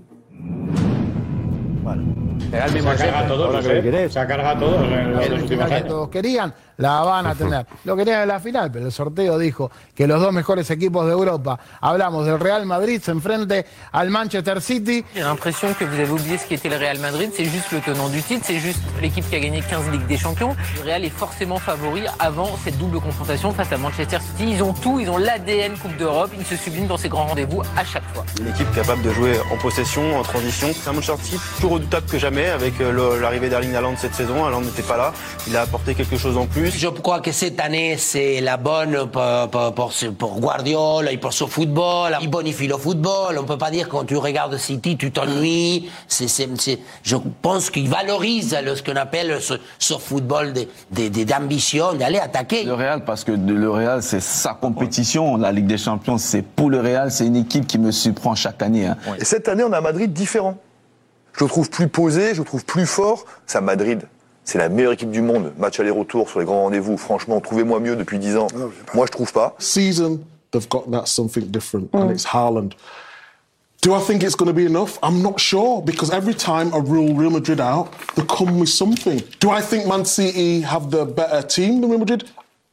Será 2.50 2.66
el 2.66 2.72
Se 2.72 2.80
ha 2.90 2.96
cargado 2.98 3.26
a 3.26 3.28
todos, 3.28 3.66
¿eh? 3.66 4.10
Se 4.10 4.20
ha 4.20 4.28
cargado 4.28 4.56
a 4.56 4.60
todos 4.60 4.84
en 4.92 5.14
los 5.14 5.42
últimos 5.42 5.68
que 5.68 5.74
años. 5.74 5.88
todos 5.88 6.10
querían, 6.10 6.54
la 6.78 7.02
van 7.02 7.26
a 7.28 7.36
tener. 7.36 7.66
Lo 7.84 7.96
querían 7.96 8.22
en 8.24 8.28
la 8.28 8.40
final, 8.40 8.72
pero 8.72 8.86
el 8.86 8.92
sorteo 8.92 9.38
dijo 9.38 9.72
que 9.94 10.08
los 10.08 10.20
dos 10.22 10.34
mejores 10.34 10.70
equipos 10.72 11.06
de 11.06 11.12
Europa, 11.14 11.60
hablamos 11.82 12.26
del 12.26 12.40
Real 12.40 12.66
Madrid, 12.66 13.02
se 13.02 13.12
enfrente 13.12 13.66
al 13.92 14.10
Manchester 14.10 14.62
City. 14.62 15.04
J'ai 15.14 15.22
l'impression 15.22 15.74
que 15.74 15.86
vous 15.86 15.94
avez 15.94 16.10
oublié 16.10 16.38
ce 16.38 16.48
qu'était 16.48 16.70
le 16.70 16.78
Real 16.78 17.00
Madrid. 17.00 17.32
C'est 17.36 17.46
juste 17.46 17.72
le 17.72 17.80
tenant 17.80 18.10
du 18.10 18.22
titre, 18.22 18.44
c'est 18.46 18.60
juste 18.60 18.80
l'équipe 19.02 19.28
qui 19.30 19.36
a 19.36 19.40
gagné 19.40 19.62
15 19.62 19.90
Ligues 19.92 20.08
des 20.08 20.18
Champions. 20.18 20.56
Le 20.78 20.84
Real 20.84 21.06
est 21.06 21.10
forcément 21.10 21.58
favori 21.58 22.04
avant 22.20 22.58
cette 22.64 22.78
double 22.78 23.00
confrontation 23.00 23.52
face 23.52 23.72
à 23.72 23.78
Manchester 23.78 24.18
City. 24.20 24.52
Ils 24.52 24.64
ont 24.64 24.74
tout, 24.74 25.00
ils 25.00 25.10
ont 25.10 25.18
l'ADN 25.18 25.78
Coupe 25.78 25.96
d'Europe. 25.98 26.32
Ils 26.38 26.46
se 26.46 26.56
subliment 26.56 26.88
dans 26.88 26.98
ces 26.98 27.10
grands 27.10 27.26
rendez-vous 27.26 27.62
à 27.78 27.84
chaque 27.84 28.04
fois. 28.14 28.26
Une 28.40 28.48
équipe 28.48 28.72
capable 28.74 29.02
de 29.02 29.12
jouer 29.12 29.34
en 29.52 29.58
possession, 29.58 30.20
en 30.20 30.24
transition. 30.24 30.70
C'est 30.74 30.90
un 30.90 30.94
Manchester 30.94 31.24
City 31.24 31.40
plus 31.58 31.68
redoutable 31.68 32.06
que 32.08 32.18
jamais 32.18 32.48
avec 32.50 32.80
euh, 32.82 33.20
l'arrivée 33.22 33.50
d'Erling 33.50 33.76
Haaland 33.76 33.96
cette 33.98 34.16
saison. 34.16 34.46
Haaland 34.46 34.62
n'était 34.62 34.84
pas 34.84 34.98
là. 34.98 35.14
Il 35.48 35.56
a 35.56 35.62
apporté 35.62 35.96
quelque 35.96 36.18
chose 36.18 36.38
en 36.38 36.46
plus. 36.46 36.65
Je 36.68 36.88
crois 36.88 37.20
que 37.20 37.32
cette 37.32 37.60
année, 37.60 37.96
c'est 37.98 38.42
la 38.42 38.58
bonne 38.58 39.08
pour, 39.12 39.74
pour, 39.76 39.92
pour, 40.18 40.40
Guardiola 40.40 41.12
et 41.12 41.18
pour 41.18 41.32
ce 41.32 41.46
football. 41.46 42.18
Il 42.22 42.30
bonifie 42.30 42.68
le 42.68 42.76
football. 42.78 43.38
On 43.38 43.44
ne 43.44 43.48
peut 43.48 43.58
pas 43.58 43.70
dire 43.70 43.86
que 43.88 43.92
quand 43.92 44.06
tu 44.06 44.18
regardes 44.18 44.58
City, 44.58 44.98
tu 44.98 45.12
t'ennuies. 45.12 45.90
C'est, 46.08 46.28
c'est, 46.28 46.50
c'est- 46.60 46.80
je 47.04 47.18
pense 47.42 47.70
qu'il 47.70 47.88
valorise 47.88 48.56
le- 48.64 48.76
ce 48.76 48.82
qu'on 48.84 48.96
appelle 48.96 49.38
ce, 49.42 49.54
ce 49.78 49.94
football 49.96 50.54
de- 50.54 50.68
de- 50.92 51.08
de- 51.10 51.24
d'ambition, 51.24 51.94
d'aller 51.94 52.18
attaquer. 52.20 52.64
Le 52.64 52.74
Real, 52.74 53.04
parce 53.06 53.24
que 53.24 53.32
le 53.32 53.70
Real, 53.70 54.02
c'est 54.02 54.22
sa 54.22 54.54
compétition. 54.54 55.38
La 55.38 55.52
Ligue 55.52 55.68
des 55.68 55.78
Champions, 55.78 56.18
c'est 56.18 56.42
pour 56.42 56.70
le 56.70 56.80
Real. 56.80 57.12
C'est 57.12 57.28
une 57.28 57.36
équipe 57.36 57.68
qui 57.68 57.78
me 57.78 57.92
surprend 57.92 58.34
chaque 58.36 58.62
année. 58.62 58.88
hein. 58.88 58.98
Et 59.20 59.26
cette 59.26 59.48
année, 59.48 59.64
on 59.64 59.72
a 59.72 59.78
un 59.78 59.82
Madrid 59.82 60.12
différent. 60.12 60.58
Je 61.38 61.44
le 61.44 61.50
trouve 61.50 61.70
plus 61.70 61.90
posé, 61.90 62.34
je 62.34 62.40
le 62.40 62.46
trouve 62.46 62.66
plus 62.66 62.86
fort. 62.88 63.26
C'est 63.46 63.58
un 63.58 63.62
Madrid. 63.62 64.02
C'est 64.46 64.60
la 64.60 64.70
meilleure 64.70 64.94
équipe 64.94 65.10
du 65.10 65.24
monde. 65.24 65.54
Match 65.58 65.80
aller-retour 65.80 66.30
sur 66.30 66.40
les 66.40 66.46
grands 66.46 66.64
rendez-vous. 66.64 66.98
Franchement, 66.98 67.42
trouvez-moi 67.42 67.80
mieux 67.80 67.96
depuis 67.96 68.20
10 68.20 68.38
ans. 68.38 68.48
Moi, 68.94 69.08
je 69.08 69.12
trouve 69.12 69.34
pas. 69.34 69.56
season, 69.58 70.20
they've 70.52 70.70
got 70.70 70.90
that 70.92 71.08
something 71.08 71.46
different, 71.48 71.90
and 71.94 72.12
it's 72.12 72.26
Haaland. 72.26 72.74
Do 73.82 73.94
I 73.94 74.00
think 74.00 74.24
it's 74.24 74.36
going 74.36 74.48
to 74.48 74.54
be 74.54 74.66
enough? 74.66 74.98
I'm 75.04 75.22
not 75.22 75.40
sure 75.40 75.82
because 75.82 76.12
every 76.12 76.34
time 76.34 76.74
I 76.74 76.78
rule 76.78 77.14
Real 77.14 77.30
Madrid 77.30 77.60
out, 77.60 77.92
they 78.16 78.24
come 78.24 78.60
with 78.60 78.70
something. 78.70 79.22
Do 79.40 79.50
I 79.50 79.62
think 79.62 79.88
Man 79.88 80.06
City 80.06 80.62
have 80.62 80.90
the 80.90 81.06
better 81.06 81.42
team 81.46 81.82
than 81.82 81.90
Real 81.90 82.00
Madrid, 82.00 82.30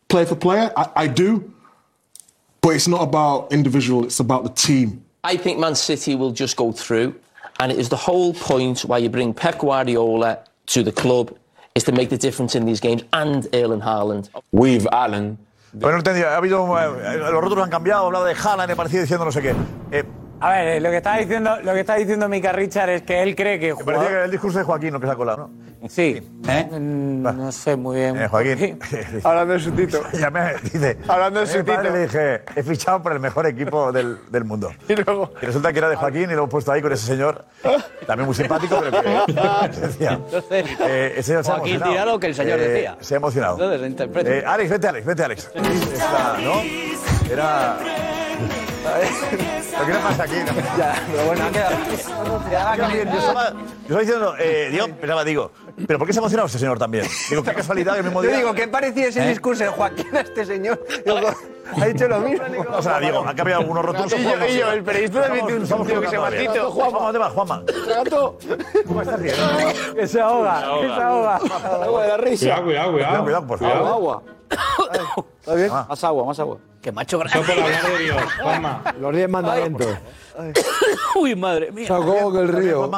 player 0.08 0.26
for 0.26 0.36
player? 0.36 0.72
I, 0.76 0.88
I 0.96 1.06
do, 1.08 1.52
but 2.60 2.70
it's 2.70 2.88
not 2.88 3.02
about 3.02 3.52
individual; 3.52 4.04
it's 4.04 4.20
about 4.20 4.44
the 4.44 4.50
team. 4.50 5.04
I 5.24 5.36
think 5.36 5.58
Man 5.58 5.74
City 5.74 6.14
will 6.14 6.32
just 6.32 6.56
go 6.56 6.72
through, 6.72 7.14
and 7.60 7.72
it 7.72 7.78
is 7.78 7.88
the 7.88 7.96
whole 7.96 8.32
point 8.34 8.80
why 8.80 8.98
you 8.98 9.08
bring 9.08 9.34
Pep 9.34 9.58
Guardiola 9.58 10.38
to 10.66 10.82
the 10.82 10.92
club 10.92 11.36
is 11.74 11.84
to 11.84 11.92
make 11.92 12.08
the 12.08 12.18
difference 12.18 12.54
in 12.54 12.64
these 12.66 12.80
games 12.80 13.04
and 13.12 13.48
Erling 13.52 13.80
Haaland. 13.80 14.28
With 14.52 14.86
Alan. 14.92 15.38
Bueno, 15.72 15.92
no 15.92 15.98
entendía. 15.98 16.34
Ha 16.34 16.36
habido. 16.36 16.66
eh, 16.78 17.16
los 17.18 17.40
rótulos 17.42 17.64
han 17.64 17.70
cambiado, 17.70 18.02
ha 18.02 18.06
hablado 18.06 18.24
de 18.26 18.34
Haaland, 18.34 18.68
me 18.68 18.76
parecía 18.76 19.00
diciendo 19.00 19.24
no 19.24 19.32
sé 19.32 19.40
qué. 19.40 19.54
Eh, 19.90 20.04
A 20.42 20.50
ver, 20.50 20.68
eh, 20.68 20.80
lo 20.80 20.90
que 20.90 20.96
está 20.96 21.16
diciendo, 21.18 21.56
lo 21.62 21.72
que 21.72 21.80
está 21.80 21.94
diciendo 21.94 22.28
Mika 22.28 22.50
Richard 22.52 22.90
es 22.90 23.02
que 23.02 23.22
él 23.22 23.36
cree 23.36 23.60
que 23.60 23.74
me 23.74 23.84
parecía 23.84 24.08
que 24.08 24.12
era 24.14 24.24
el 24.24 24.30
discurso 24.32 24.58
de 24.58 24.64
Joaquín 24.64 24.92
lo 24.92 24.98
que 25.00 25.06
se 25.06 25.12
ha 25.12 25.16
colado, 25.16 25.38
¿no? 25.48 25.88
Sí. 25.88 26.20
Mm, 26.42 27.22
No 27.22 27.52
sé 27.52 27.76
muy 27.76 27.96
bien. 27.96 28.20
Eh, 28.20 28.26
Joaquín. 28.28 28.78
Hablando 29.24 29.54
de 29.54 29.60
su 29.60 29.70
tito. 29.72 30.02
Llamé, 30.12 30.54
dice. 30.64 30.98
Hablando 31.06 31.40
de 31.40 31.46
a 31.46 31.48
su 31.48 31.58
mi 31.58 31.64
padre 31.64 31.82
tito. 31.82 31.92
Le 31.94 32.00
dije, 32.02 32.42
he 32.56 32.62
fichado 32.64 33.02
por 33.02 33.12
el 33.12 33.20
mejor 33.20 33.46
equipo 33.46 33.92
del, 33.92 34.18
del 34.30 34.44
mundo. 34.44 34.72
Y 34.88 34.94
luego. 34.96 35.32
Y 35.40 35.46
resulta 35.46 35.72
que 35.72 35.78
era 35.78 35.88
de 35.88 35.96
Joaquín 35.96 36.22
y 36.24 36.26
lo 36.34 36.38
hemos 36.38 36.50
puesto 36.50 36.72
ahí 36.72 36.82
con 36.82 36.92
ese 36.92 37.06
señor, 37.06 37.44
también 38.06 38.26
muy 38.26 38.34
simpático, 38.34 38.80
pero 38.80 39.24
que 39.24 39.80
decía. 39.80 40.18
Eh, 40.80 41.12
ese 41.18 41.22
señor 41.22 41.44
Joaquín 41.44 41.80
dirá 41.84 42.04
lo 42.04 42.18
que 42.18 42.26
el 42.26 42.34
señor 42.34 42.58
Eh, 42.60 42.68
decía. 42.68 42.96
Se 43.00 43.14
ha 43.14 43.16
emocionado. 43.18 43.54
Entonces, 43.54 43.80
lo 43.80 43.86
interpreta. 43.86 44.30
Eh, 44.30 44.44
Alex, 44.44 44.70
vete, 44.70 44.88
Alex, 44.88 45.06
vete, 45.06 45.22
Alex. 45.24 45.50
¿no? 46.42 47.32
Era. 47.32 47.78
¿Qué 48.82 49.92
pasa 50.02 50.22
aquí? 50.24 50.34
Ya, 50.78 50.94
pero 51.10 51.26
bueno, 51.26 51.44
ha 51.44 51.50
quedado. 51.50 51.76
Yo 51.90 53.18
estaba, 53.18 53.50
yo 53.52 53.58
estaba 53.82 54.00
diciendo, 54.00 54.34
eh, 54.38 54.68
digo, 54.70 54.88
pensaba, 54.88 55.24
digo, 55.24 55.52
¿pero 55.86 55.98
por 55.98 56.06
qué 56.06 56.12
se 56.12 56.18
ha 56.18 56.22
emocionado 56.22 56.46
este 56.46 56.58
señor 56.58 56.78
también? 56.78 57.06
Digo, 57.28 57.42
qué 57.42 57.52
casualidad 57.52 57.92
que 57.94 57.98
el 57.98 58.04
mismo 58.04 58.22
Yo 58.22 58.34
digo, 58.34 58.54
¿qué 58.54 58.68
parecía 58.68 59.08
ese 59.08 59.24
¿Eh? 59.24 59.28
discurso 59.28 59.64
de 59.64 59.70
Joaquín 59.70 60.16
a 60.16 60.20
este 60.20 60.44
señor? 60.44 60.84
Digo, 61.04 61.18
ha 61.80 61.86
dicho 61.86 62.08
lo 62.08 62.20
mismo. 62.20 62.44
O 62.76 62.82
sea, 62.82 62.98
digo, 63.00 63.24
han 63.26 63.36
cambiado 63.36 63.60
algunos 63.62 63.84
rótulos. 63.84 64.12
Y 64.18 64.22
yo- 64.22 64.46
y 64.48 64.58
yo, 64.58 64.72
el 64.72 64.82
periodista 64.82 65.30
tiene 65.32 65.54
un 65.54 65.66
sentido 65.66 66.00
que 66.00 66.08
se 66.08 66.16
llama 66.16 66.30
bien. 66.30 66.52
Tito. 66.52 66.70
Juanma, 66.70 66.98
¿dónde 67.00 67.18
vas, 67.18 67.32
Juanma? 67.32 67.62
Gato. 67.88 68.38
¿Cómo 68.86 69.02
estás 69.02 69.20
bien? 69.20 69.34
Que 69.94 70.06
se 70.06 70.20
ahoga, 70.20 70.60
que 70.80 70.86
se 70.88 71.02
ahoga. 71.02 71.36
Agua 71.82 72.02
de 72.02 72.08
la 72.08 72.16
risa. 72.16 72.44
Cuidado, 72.62 72.62
cuidado, 72.64 72.92
cuidado. 72.92 73.22
Cuidado, 73.24 73.46
por 73.46 73.58
favor. 73.58 73.88
Agua. 73.88 74.22
¿Está 75.40 75.54
bien? 75.54 75.70
Más 75.70 76.04
agua, 76.04 76.24
más 76.26 76.38
agua. 76.40 76.58
Que 76.80 76.92
macho 76.92 77.18
grande. 77.18 77.38
Eso 77.38 77.52
por 77.54 77.62
hablar 77.64 77.82
de 77.84 77.98
Dios, 77.98 78.16
Juanma. 78.42 78.82
Los 79.00 79.14
diez 79.14 79.28
mandamientos. 79.28 79.86
Uy, 81.16 81.34
madre 81.36 81.70
mía. 81.72 81.86
Sacó 81.88 82.32
que 82.32 82.38
el 82.40 82.48
río. 82.48 82.90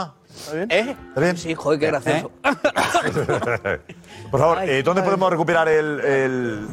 ¿Eh? 0.53 0.97
¿Está 1.09 1.21
bien? 1.21 1.37
Sí, 1.37 1.55
joder, 1.55 1.79
qué 1.79 1.87
gracioso. 1.87 2.31
Por 4.31 4.41
favor, 4.41 4.59
eh, 4.63 4.83
¿dónde 4.83 5.03
podemos 5.03 5.31
recuperar 5.31 5.69
el, 5.69 6.01
el, 6.01 6.67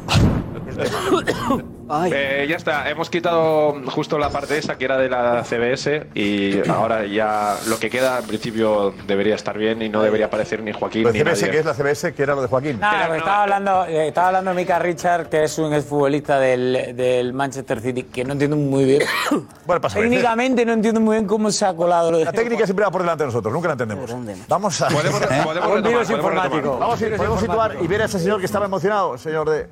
Eh, 2.10 2.46
ya 2.50 2.56
está, 2.56 2.90
hemos 2.90 3.10
quitado 3.10 3.74
justo 3.88 4.18
la 4.18 4.30
parte 4.30 4.58
esa 4.58 4.78
que 4.78 4.86
era 4.86 4.98
de 4.98 5.10
la 5.10 5.44
CBS 5.44 6.08
y 6.14 6.66
ahora 6.70 7.06
ya 7.06 7.58
lo 7.68 7.78
que 7.80 7.90
queda 7.90 8.20
en 8.20 8.28
principio 8.28 8.94
debería 9.08 9.36
estar 9.36 9.58
bien 9.58 9.82
y 9.82 9.90
no 9.90 10.02
debería 10.02 10.28
aparecer 10.28 10.64
ni 10.64 10.72
Joaquín 10.72 11.04
ni 11.12 11.20
CBS, 11.20 11.42
nadie. 11.42 11.52
que 11.52 11.60
es 11.60 11.66
la 11.66 11.74
CBS, 11.74 12.14
que 12.14 12.24
era 12.24 12.34
lo 12.34 12.44
de 12.44 12.48
Joaquín? 12.48 12.80
Estaba 12.82 13.44
hablando, 13.44 13.86
eh, 13.88 14.08
estaba 14.08 14.28
hablando 14.28 14.54
Mika 14.54 14.80
Richard, 14.80 15.28
que 15.28 15.44
es 15.44 15.58
un 15.58 15.74
exfutbolista 15.74 16.40
del, 16.40 16.96
del 16.96 17.34
Manchester 17.34 17.82
City, 17.82 18.04
que 18.04 18.24
no 18.24 18.32
entiendo 18.34 18.56
muy 18.56 18.86
bien. 18.86 19.02
Bueno, 19.66 19.82
pasa 19.82 20.00
Técnicamente 20.00 20.66
no 20.66 20.74
entiendo 20.74 21.00
muy 21.02 21.16
bien 21.18 21.28
cómo 21.28 21.52
se 21.52 21.66
ha 21.66 21.74
colado 21.74 22.12
lo 22.12 22.18
de 22.20 22.26
La 22.26 22.32
técnica 22.34 22.66
siempre 22.66 22.84
va 22.86 22.92
por 22.92 23.02
delante 23.02 23.24
de 23.24 23.28
nosotros, 23.28 23.54
nunca 23.54 23.68
la 23.68 23.74
entendemos. 23.74 24.10
Vamos 24.48 24.82
a. 24.82 24.88
Podemos- 24.88 25.20
podemos 25.44 25.68
Un 25.68 25.76
retomar, 25.76 25.84
virus 25.84 26.08
podemos 26.08 26.10
informático. 26.12 26.56
retomar. 26.58 26.80
Vamos 26.80 27.02
a 27.02 27.06
ir, 27.08 27.18
podemos 27.18 27.40
situar 27.42 27.76
y 27.82 27.88
ver 27.88 28.02
a 28.02 28.06
ese 28.06 28.20
señor 28.20 28.40
que 28.40 28.46
estaba 28.46 28.66
emocionado, 28.66 29.18
señor 29.18 29.50
de. 29.50 29.68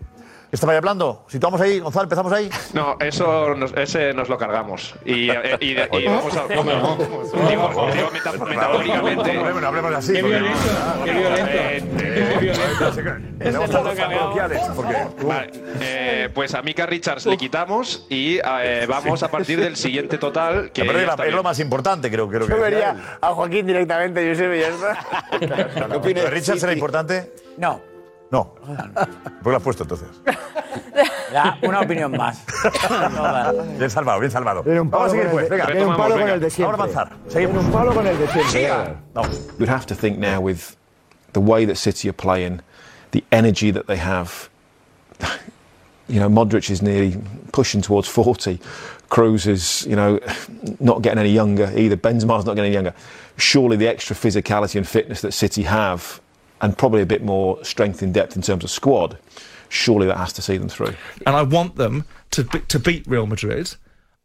Estaba 0.52 0.72
ahí 0.74 0.78
hablando. 0.78 1.26
Situamos 1.28 1.62
ahí, 1.62 1.80
Gonzalo, 1.80 2.04
empezamos 2.04 2.32
ahí. 2.34 2.50
No, 2.74 2.97
eso 3.00 3.56
nos, 3.56 3.74
ese 3.74 4.14
nos 4.14 4.30
lo 4.30 4.38
cargamos. 4.38 4.95
Y, 5.06 5.30
eh, 5.30 5.58
y, 5.60 5.74
de- 5.74 5.89
y 5.91 6.06
vamos 6.06 6.36
a. 6.36 6.47
Digo, 6.47 7.89
digo 7.93 8.10
meta- 8.12 8.32
metafóricamente. 8.45 9.34
No 9.34 9.68
hablemos 9.68 9.93
así. 9.93 10.14
Qué 10.14 10.22
violento, 10.22 10.58
qué 11.06 11.12
violento. 11.12 11.97
Qué 11.97 12.39
violento. 12.41 12.89
Eh, 15.82 16.30
pues 16.34 16.54
a 16.54 16.62
Mika 16.62 16.86
Richards 16.86 17.26
le 17.26 17.38
quitamos 17.38 18.06
y 18.10 18.39
eh, 18.43 18.86
vamos 18.88 19.24
a 19.24 19.30
partir 19.30 19.60
del 19.60 19.76
siguiente 19.76 20.18
total. 20.18 20.72
Que 20.72 20.84
Pero 20.84 21.00
es 21.00 21.06
ya 21.18 21.26
lo 21.26 21.43
más 21.43 21.60
importante, 21.60 22.10
creo, 22.10 22.28
creo 22.28 22.47
que. 22.47 22.54
Yo 22.54 22.60
vería 22.60 23.18
a 23.22 23.30
Joaquín 23.34 23.66
directamente, 23.68 24.28
Josep, 24.30 24.54
y 24.54 24.60
ya 24.60 24.68
está. 24.70 25.88
¿Qué 25.88 25.95
opinas? 25.95 26.30
¿Richard 26.30 26.60
será 26.60 26.74
importante? 26.74 27.32
No. 27.58 27.82
No. 28.32 28.53
¿Por 28.55 29.43
qué 29.43 29.49
lo 29.49 29.57
has 29.57 29.63
puesto 29.63 29.84
entonces? 29.84 30.07
Ya, 31.34 31.57
una 31.63 31.82
opinión 31.82 32.11
más. 32.11 32.43
bien 33.77 33.89
salvado, 33.89 34.19
bien 34.19 34.32
salvado. 34.32 34.63
Tiene 34.63 34.82
un 34.82 34.89
palo 34.89 35.03
Vamos 35.03 35.13
a 35.13 35.15
seguir 35.17 35.32
con 35.32 35.39
el 35.39 35.47
pues, 35.47 35.49
de- 35.49 35.55
venga. 35.57 35.65
tiene 35.71 35.86
un 35.86 35.97
palo 35.97 36.15
con 36.17 36.30
el 36.30 36.39
de 36.39 36.49
siempre. 36.49 36.77
Vamos 36.77 36.95
a 36.95 36.99
avanzar. 37.01 37.17
Tiene 37.17 37.32
Seguimos. 37.47 37.65
un 37.65 37.71
palo 37.71 37.93
con 37.93 38.07
el 38.07 38.17
de 38.19 38.27
siempre. 38.27 38.51
Siga. 38.51 38.95
No. 39.15 39.21
You'd 39.59 39.69
have 39.69 39.86
to 39.88 39.95
think 39.95 40.17
now 40.17 40.39
with 40.41 40.75
the 41.34 41.39
way 41.39 41.65
that 41.65 41.75
City 41.77 42.09
are 42.09 42.13
playing, 42.13 42.61
the 43.11 43.23
energy 43.32 43.71
that 43.71 43.88
they 43.88 43.97
have. 43.97 44.49
You 46.11 46.19
know, 46.19 46.27
Modric 46.27 46.71
is 46.71 46.82
nearly 46.82 47.15
pushing 47.51 47.82
towards 47.84 48.07
40. 48.07 48.59
Cruz 49.09 49.45
is, 49.45 49.86
you 49.88 49.95
know, 49.95 50.19
not 50.80 51.03
getting 51.03 51.19
any 51.19 51.30
younger 51.30 51.71
either. 51.77 51.95
Benzema's 51.97 52.45
not 52.45 52.55
getting 52.55 52.65
any 52.65 52.73
younger. 52.73 52.95
Surely 53.38 53.77
the 53.77 53.88
extra 53.88 54.15
physicality 54.15 54.77
and 54.77 54.88
fitness 54.88 55.21
that 55.21 55.34
City 55.34 55.61
have, 55.61 56.19
and 56.62 56.78
probably 56.78 57.01
a 57.01 57.05
bit 57.05 57.24
more 57.24 57.64
strength 57.64 58.01
in 58.03 58.12
depth 58.12 58.36
in 58.36 58.41
terms 58.41 58.64
of 58.64 58.70
squad, 58.70 59.18
surely 59.70 60.07
that 60.07 60.18
has 60.18 60.34
to 60.34 60.41
see 60.41 60.57
them 60.57 60.70
through. 60.70 60.93
and 61.26 61.36
I 61.36 61.41
want 61.43 61.76
them 61.76 62.05
to 62.32 62.43
be, 62.43 62.60
to 62.60 62.80
beat 62.80 63.05
Real 63.07 63.26
Madrid. 63.28 63.76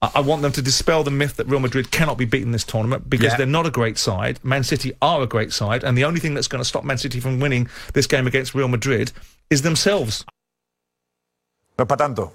I 0.02 0.10
I 0.16 0.20
want 0.20 0.42
them 0.42 0.52
to 0.52 0.60
dispel 0.62 1.02
the 1.04 1.10
myth 1.10 1.36
that 1.36 1.46
Real 1.46 1.60
Madrid 1.60 1.90
cannot 1.90 2.18
be 2.18 2.24
beaten 2.26 2.52
this 2.52 2.64
tournament 2.64 3.08
because 3.08 3.32
Yeah. 3.32 3.36
they're 3.38 3.46
not 3.46 3.66
a 3.66 3.70
great 3.70 3.96
side. 3.98 4.38
Man 4.42 4.62
City 4.64 4.92
are 5.00 5.22
a 5.22 5.26
great 5.26 5.52
side, 5.52 5.84
and 5.84 5.96
the 5.96 6.04
only 6.04 6.20
thing 6.20 6.34
that's 6.34 6.48
going 6.48 6.60
to 6.62 6.68
stop 6.68 6.84
Man 6.84 6.98
City 6.98 7.20
from 7.20 7.40
winning 7.40 7.68
this 7.94 8.06
game 8.06 8.26
against 8.26 8.54
Real 8.54 8.68
Madrid 8.68 9.12
is 9.50 9.62
themselves. 9.62 10.24
No 11.78 11.84
es 11.84 11.88
para 11.88 11.96
tanto. 11.98 12.32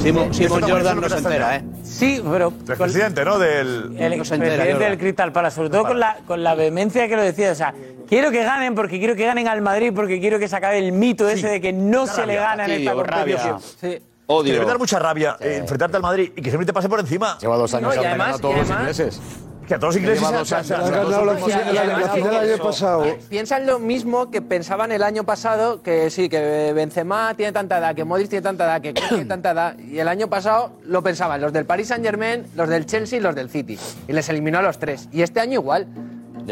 Simon, 0.00 0.32
Simon 0.32 0.62
Jordan 0.62 1.00
no 1.00 1.08
se 1.08 1.18
entera, 1.18 1.56
¿eh? 1.56 1.64
Sí, 1.82 2.22
pero. 2.30 2.52
El 2.68 2.76
presidente, 2.76 3.24
¿no? 3.24 3.38
Del. 3.38 3.96
El 3.98 4.18
No 4.18 4.24
se 4.24 4.34
entera, 4.36 4.54
presidente 4.54 4.72
Jordan. 4.72 4.90
del 4.90 4.98
Crystal 4.98 5.32
Palace, 5.32 5.56
sobre 5.56 5.70
todo 5.70 5.84
con 5.84 5.98
la, 6.00 6.18
con 6.26 6.42
la 6.44 6.54
vehemencia 6.54 7.08
que 7.08 7.16
lo 7.16 7.22
decía. 7.22 7.50
O 7.50 7.54
sea, 7.54 7.74
quiero 8.08 8.30
que 8.30 8.44
ganen 8.44 8.74
porque 8.74 8.98
quiero 8.98 9.16
que 9.16 9.26
ganen 9.26 9.48
al 9.48 9.60
Madrid, 9.60 9.92
porque 9.94 10.20
quiero 10.20 10.38
que 10.38 10.48
se 10.48 10.56
acabe 10.56 10.78
el 10.78 10.92
mito 10.92 11.28
ese 11.28 11.48
de 11.48 11.60
que 11.60 11.72
no 11.72 12.06
se 12.06 12.24
le 12.26 12.36
gana 12.36 12.64
en 12.66 12.70
esta 12.72 12.92
competición. 12.94 13.60
Sí. 13.60 13.98
Te 14.28 14.52
debe 14.52 14.66
dar 14.66 14.78
mucha 14.78 14.98
rabia 14.98 15.36
eh, 15.40 15.56
enfrentarte 15.62 15.96
al 15.96 16.02
Madrid 16.02 16.32
y 16.36 16.42
que 16.42 16.50
siempre 16.50 16.66
te 16.66 16.72
pase 16.72 16.88
por 16.88 17.00
encima. 17.00 17.38
Lleva 17.40 17.56
dos 17.56 17.72
años 17.74 17.94
No, 17.96 18.02
y 18.02 18.04
además- 18.04 18.36
a 18.36 18.38
todos 18.38 18.54
y 18.54 18.58
los 18.58 18.70
además- 18.70 18.98
ingleses. 19.00 19.20
Que 19.68 19.74
a 19.74 19.78
todos 19.78 19.94
los 19.94 20.02
ingleses 20.02 20.26
se- 20.66 20.74
ganado 20.90 21.24
la 21.26 21.36
final- 21.36 22.34
el 22.34 22.50
año 22.52 22.62
pasado. 22.62 23.04
Piensan 23.28 23.66
lo 23.66 23.78
mismo 23.78 24.30
que 24.30 24.40
pensaban 24.42 24.90
el 24.92 25.02
año 25.02 25.24
pasado, 25.24 25.82
que 25.82 26.08
sí, 26.10 26.28
que 26.30 26.72
Benzema 26.74 27.34
tiene 27.36 27.52
tanta 27.52 27.78
edad, 27.78 27.94
que 27.94 28.04
Modric 28.04 28.28
tiene 28.30 28.42
tanta 28.42 28.64
edad, 28.64 28.80
que 28.80 28.94
Kroos 28.94 29.08
tiene 29.10 29.26
tanta 29.26 29.50
edad. 29.50 29.78
Y 29.78 29.98
el 29.98 30.08
año 30.08 30.28
pasado 30.28 30.72
lo 30.84 31.02
pensaban 31.02 31.40
los 31.40 31.52
del 31.52 31.66
Paris 31.66 31.88
Saint 31.88 32.04
Germain, 32.04 32.46
los 32.56 32.68
del 32.68 32.86
Chelsea 32.86 33.18
y 33.18 33.22
los 33.22 33.34
del 33.34 33.50
City. 33.50 33.78
Y 34.08 34.12
les 34.12 34.28
eliminó 34.30 34.58
a 34.58 34.62
los 34.62 34.78
tres. 34.78 35.08
Y 35.12 35.22
este 35.22 35.40
año 35.40 35.54
igual. 35.60 35.86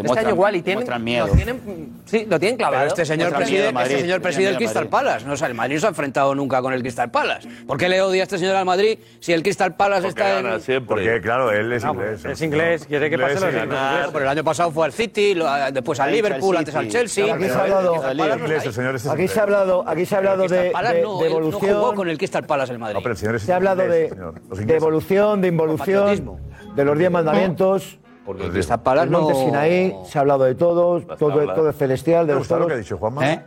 Este 0.04 0.18
año 0.20 0.30
igual. 0.30 0.56
Y 0.56 0.62
tienen, 0.62 0.78
demuestran 0.84 1.04
miedo. 1.04 1.26
Lo 1.26 1.32
tienen, 1.34 1.60
sí, 2.04 2.26
lo 2.28 2.38
tienen 2.40 2.56
clavado. 2.56 2.78
Pero 2.82 2.88
este 2.88 3.04
señor 3.06 3.30
Demuestran 3.30 3.42
preside, 3.42 3.72
miedo. 3.72 3.80
este 3.86 4.00
señor 4.00 4.20
preside 4.22 4.48
el 4.50 4.56
Crystal 4.56 4.86
Palace. 4.88 5.26
No, 5.26 5.32
o 5.32 5.36
sea, 5.36 5.48
el 5.48 5.54
Madrid 5.54 5.74
no 5.74 5.80
se 5.80 5.86
ha 5.86 5.88
enfrentado 5.90 6.34
nunca 6.34 6.60
con 6.62 6.72
el 6.72 6.80
Crystal 6.82 7.10
Palace. 7.10 7.48
¿Por 7.66 7.78
qué 7.78 7.88
le 7.88 8.00
odia 8.02 8.22
a 8.22 8.24
este 8.24 8.38
señor 8.38 8.56
al 8.56 8.64
Madrid 8.64 8.98
si 9.20 9.32
el 9.32 9.42
Crystal 9.42 9.74
Palace 9.74 10.08
está 10.08 10.38
en. 10.40 10.84
Porque, 10.86 11.20
claro, 11.20 11.50
él 11.52 11.72
es 11.72 11.84
No, 11.84 11.94
inglés. 11.94 12.24
es 12.24 12.42
inglés, 12.42 12.86
quiere 12.86 13.08
que 13.08 13.16
Inglés, 13.16 13.34
pase 13.40 13.46
los 13.52 13.64
ingleses. 13.64 14.08
Pero 14.12 14.24
el 14.24 14.28
año 14.28 14.44
pasado 14.44 14.70
fue 14.70 14.86
al 14.86 14.92
City, 14.92 15.34
lo- 15.34 15.46
después 15.72 16.00
al 16.00 16.12
Liverpool, 16.12 16.56
antes 16.56 16.74
al. 16.74 16.88
Chelsea. 16.88 17.34
Aquí 17.34 17.44
se 17.44 17.50
ha 17.52 17.62
hablado, 17.62 17.94
Inglés, 18.38 18.64
el 18.66 18.72
señor 18.72 18.94
este 18.96 19.08
es 19.08 19.14
aquí 19.14 19.28
se 19.28 19.40
ha 19.40 19.42
hablado, 19.42 19.84
aquí 19.86 20.06
se 20.06 20.14
ha 20.14 20.18
hablado 20.18 20.46
de, 20.48 20.48
de- 20.48 20.72
no, 20.72 20.82
de 20.82 20.96
él 20.98 21.02
no 21.04 21.24
evolución. 21.26 21.74
jugó 21.76 21.94
con 21.94 22.08
el 22.08 22.16
Crystal 22.18 22.44
Palace 22.46 22.72
el 22.72 22.78
Madrid. 22.78 22.94
No, 22.94 23.02
pero 23.02 23.12
el 23.12 23.18
señor 23.18 23.34
es 23.36 23.42
Se 23.42 23.52
ha 23.52 23.56
hablado 23.56 23.82
de, 23.82 24.12
evolución, 24.68 25.40
de 25.40 25.48
involución, 25.48 26.38
de 26.74 26.84
los 26.84 26.98
diez 26.98 27.10
mandamientos. 27.10 27.98
Porque 28.26 28.48
Crystal 28.50 28.82
Palace 28.82 29.04
el 29.06 29.10
monte 29.12 29.32
no- 29.32 29.38
Sinaí, 29.38 29.94
se 30.04 30.18
ha 30.18 30.20
hablado 30.22 30.44
de 30.44 30.54
todos, 30.56 31.06
todo, 31.16 31.54
todo 31.54 31.70
es 31.70 31.76
celestial, 31.76 32.26
de 32.26 32.32
¿Te 32.32 32.34
los 32.34 32.40
gusta 32.40 32.54
lo 32.56 32.58
todos. 32.62 32.68
que 32.70 32.74
ha 32.74 32.78
dicho 32.78 32.98
Juanma? 32.98 33.32
¿Eh? 33.32 33.42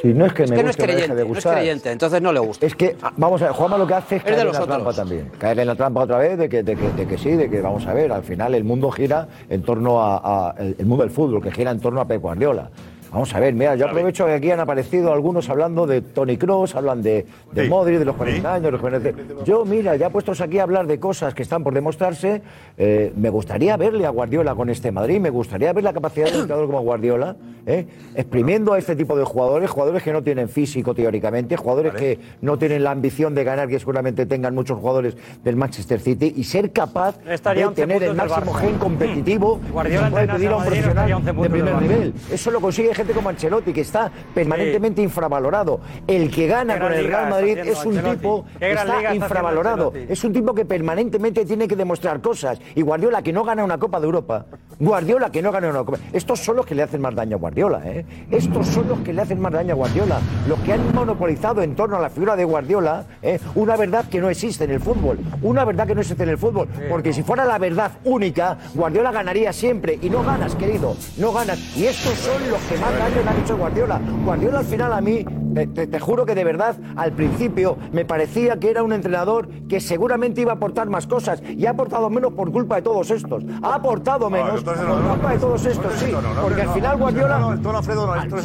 Si 0.00 0.14
no 0.14 0.26
es 0.26 0.32
que 0.32 0.44
Es 0.44 0.50
me 0.50 0.56
que 0.56 0.62
no 0.62 0.70
es 0.70 0.76
guste, 0.76 0.82
me 0.86 0.94
deje 0.94 1.06
creyente, 1.08 1.16
de 1.16 1.22
no 1.24 1.28
es 1.30 1.34
gustar. 1.34 1.54
creyente, 1.56 1.90
entonces 1.90 2.22
no 2.22 2.32
le 2.32 2.38
gusta. 2.38 2.64
Es 2.64 2.76
que, 2.76 2.96
ah, 3.02 3.12
vamos 3.16 3.42
a 3.42 3.46
ver, 3.46 3.54
Juanma 3.54 3.76
lo 3.78 3.86
que 3.88 3.94
hace 3.94 4.16
es 4.16 4.20
Es 4.20 4.24
caer 4.24 4.36
de 4.36 4.40
en 4.42 4.46
los 4.46 4.56
la 4.56 4.62
otros. 4.62 4.76
trampa 4.76 4.92
también. 4.94 5.32
Caer 5.36 5.58
en 5.58 5.66
la 5.66 5.74
trampa 5.74 6.00
otra 6.02 6.18
vez 6.18 6.38
de 6.38 6.48
que, 6.48 6.62
de 6.62 6.76
que, 6.76 6.90
de 6.90 7.06
que 7.08 7.18
sí, 7.18 7.30
de 7.32 7.50
que 7.50 7.60
vamos 7.60 7.84
a 7.88 7.92
ver, 7.94 8.12
al 8.12 8.22
final 8.22 8.54
el 8.54 8.62
mundo 8.62 8.88
gira 8.92 9.26
en 9.50 9.62
torno 9.62 10.00
a, 10.00 10.50
a- 10.50 10.54
el, 10.58 10.76
el 10.78 10.86
mundo 10.86 11.02
del 11.02 11.10
fútbol, 11.12 11.42
que 11.42 11.50
gira 11.50 11.72
en 11.72 11.80
torno 11.80 12.00
a 12.00 12.04
Pep 12.06 12.22
Guardiola. 12.22 12.70
Vamos 13.10 13.34
a 13.34 13.40
ver, 13.40 13.54
mira, 13.54 13.74
yo 13.74 13.86
aprovecho 13.86 14.26
que 14.26 14.32
aquí 14.32 14.50
han 14.50 14.60
aparecido 14.60 15.12
algunos 15.12 15.48
hablando 15.48 15.86
de 15.86 16.02
Tony 16.02 16.36
Cross, 16.36 16.74
hablan 16.76 17.02
de, 17.02 17.24
de 17.52 17.64
Sí. 17.64 17.68
Modric, 17.70 17.98
de 17.98 18.04
los 18.04 18.16
40 18.16 18.52
años, 18.54 18.64
de 18.64 18.70
los 18.72 18.80
40. 18.80 19.10
Yo, 19.44 19.64
mira, 19.64 19.96
ya 19.96 20.10
puestos 20.10 20.40
aquí 20.40 20.58
a 20.58 20.62
hablar 20.64 20.86
de 20.86 21.00
cosas 21.00 21.32
que 21.34 21.42
están 21.42 21.64
por 21.64 21.72
demostrarse, 21.72 22.42
eh, 22.76 23.12
me 23.16 23.30
gustaría 23.30 23.76
verle 23.76 24.04
a 24.06 24.10
Guardiola 24.10 24.54
con 24.54 24.68
este 24.68 24.92
Madrid, 24.92 25.20
me 25.20 25.30
gustaría 25.30 25.72
ver 25.72 25.84
la 25.84 25.92
capacidad 25.92 26.26
de 26.26 26.32
un 26.34 26.40
entrenador 26.42 26.66
como 26.66 26.80
Guardiola, 26.82 27.36
¿eh? 27.66 27.86
exprimiendo 28.14 28.74
a 28.74 28.78
este 28.78 28.94
tipo 28.94 29.16
de 29.16 29.24
jugadores, 29.24 29.70
jugadores 29.70 30.02
que 30.02 30.12
no 30.12 30.22
tienen 30.22 30.48
físico 30.48 30.94
teóricamente, 30.94 31.56
jugadores 31.56 31.94
que 31.94 32.18
no 32.42 32.58
tienen 32.58 32.84
la 32.84 32.90
ambición 32.90 33.34
de 33.34 33.44
ganar, 33.44 33.68
que 33.68 33.78
seguramente 33.78 34.26
tengan 34.26 34.54
muchos 34.54 34.78
jugadores 34.78 35.16
del 35.42 35.56
Manchester 35.56 36.00
City, 36.00 36.34
y 36.36 36.44
ser 36.44 36.72
capaz 36.72 37.16
Estaría 37.26 37.62
de 37.62 37.68
11 37.68 37.80
tener 37.80 38.02
el 38.02 38.14
máximo 38.14 38.52
gen 38.54 38.76
competitivo 38.76 39.60
Guardiola 39.72 40.06
que 40.06 40.10
puede 40.12 40.26
pedir 40.28 40.48
a 40.50 40.56
un 40.56 40.62
profesional 40.64 40.88
estaría 41.10 41.16
11 41.16 41.32
de 41.32 41.50
primer 41.50 41.82
nivel. 41.82 42.14
Eso 42.30 42.50
lo 42.50 42.60
consigue 42.60 42.94
gente 42.98 43.12
como 43.12 43.28
Ancelotti, 43.28 43.72
que 43.72 43.82
está 43.82 44.10
permanentemente 44.34 45.00
infravalorado. 45.00 45.80
El 46.06 46.30
que 46.30 46.46
gana 46.46 46.78
con 46.78 46.92
el 46.92 47.06
Real 47.06 47.30
Madrid 47.30 47.58
es 47.58 47.84
un 47.84 47.96
Ancelotti. 47.96 48.16
tipo 48.16 48.44
que 48.58 48.72
está 48.72 49.14
infravalorado. 49.14 49.92
Es 49.94 50.22
un 50.24 50.32
tipo 50.32 50.54
que 50.54 50.64
permanentemente 50.64 51.44
tiene 51.44 51.68
que 51.68 51.76
demostrar 51.76 52.20
cosas. 52.20 52.58
Y 52.74 52.82
Guardiola, 52.82 53.22
que 53.22 53.32
no 53.32 53.44
gana 53.44 53.64
una 53.64 53.78
Copa 53.78 54.00
de 54.00 54.06
Europa. 54.06 54.46
Guardiola, 54.80 55.30
que 55.30 55.42
no 55.42 55.50
gana 55.52 55.70
una 55.70 55.84
Copa. 55.84 55.98
Estos 56.12 56.40
son 56.40 56.56
los 56.56 56.66
que 56.66 56.74
le 56.74 56.82
hacen 56.82 57.00
más 57.00 57.14
daño 57.14 57.36
a 57.36 57.38
Guardiola. 57.38 57.82
¿eh? 57.84 58.04
Estos 58.30 58.66
son 58.66 58.88
los 58.88 58.98
que 59.00 59.12
le 59.12 59.22
hacen 59.22 59.40
más 59.40 59.52
daño 59.52 59.72
a 59.74 59.76
Guardiola. 59.76 60.20
Los 60.48 60.58
que 60.60 60.72
han 60.72 60.94
monopolizado 60.94 61.62
en 61.62 61.74
torno 61.74 61.96
a 61.96 62.00
la 62.00 62.10
figura 62.10 62.36
de 62.36 62.44
Guardiola 62.44 63.06
¿eh? 63.22 63.38
una 63.54 63.76
verdad 63.76 64.08
que 64.08 64.20
no 64.20 64.28
existe 64.28 64.64
en 64.64 64.72
el 64.72 64.80
fútbol. 64.80 65.18
Una 65.42 65.64
verdad 65.64 65.86
que 65.86 65.94
no 65.94 66.00
existe 66.00 66.22
en 66.24 66.30
el 66.30 66.38
fútbol. 66.38 66.68
Porque 66.88 67.12
si 67.12 67.22
fuera 67.22 67.44
la 67.44 67.58
verdad 67.58 67.92
única, 68.04 68.58
Guardiola 68.74 69.12
ganaría 69.12 69.52
siempre. 69.52 69.98
Y 70.00 70.10
no 70.10 70.22
ganas, 70.22 70.54
querido. 70.54 70.96
No 71.16 71.32
ganas. 71.32 71.58
Y 71.76 71.86
estos 71.86 72.14
son 72.14 72.50
los 72.50 72.60
que 72.62 72.76
más 72.78 72.87
daño 72.96 73.22
le 73.22 73.28
han 73.30 73.40
hecho 73.40 73.56
Guardiola. 73.56 74.00
Guardiola 74.24 74.58
al 74.60 74.64
final 74.64 74.92
a 74.92 75.00
mí, 75.00 75.24
te, 75.54 75.66
te- 75.66 75.86
te 75.86 76.00
juro 76.00 76.24
que 76.26 76.34
de 76.34 76.44
verdad, 76.44 76.76
al 76.96 77.12
principio 77.12 77.76
me 77.92 78.04
parecía 78.04 78.58
que 78.58 78.70
era 78.70 78.82
un 78.82 78.92
entrenador 78.92 79.48
que 79.68 79.80
seguramente 79.80 80.40
iba 80.42 80.52
a 80.52 80.56
aportar 80.56 80.88
más 80.88 81.06
cosas. 81.06 81.42
Y 81.48 81.66
ha 81.66 81.70
aportado 81.70 82.08
menos 82.10 82.32
por 82.32 82.50
culpa 82.52 82.76
de 82.76 82.82
todos 82.82 83.10
estos. 83.10 83.44
Ha 83.62 83.74
aportado 83.74 84.30
menos 84.30 84.62
por 84.62 84.76
culpa 85.10 85.32
de 85.32 85.38
todos 85.38 85.64
estos, 85.66 85.92
sí. 85.94 86.12
Porque 86.42 86.62
al 86.62 86.68
final 86.70 86.96
Guardiola... 86.96 87.38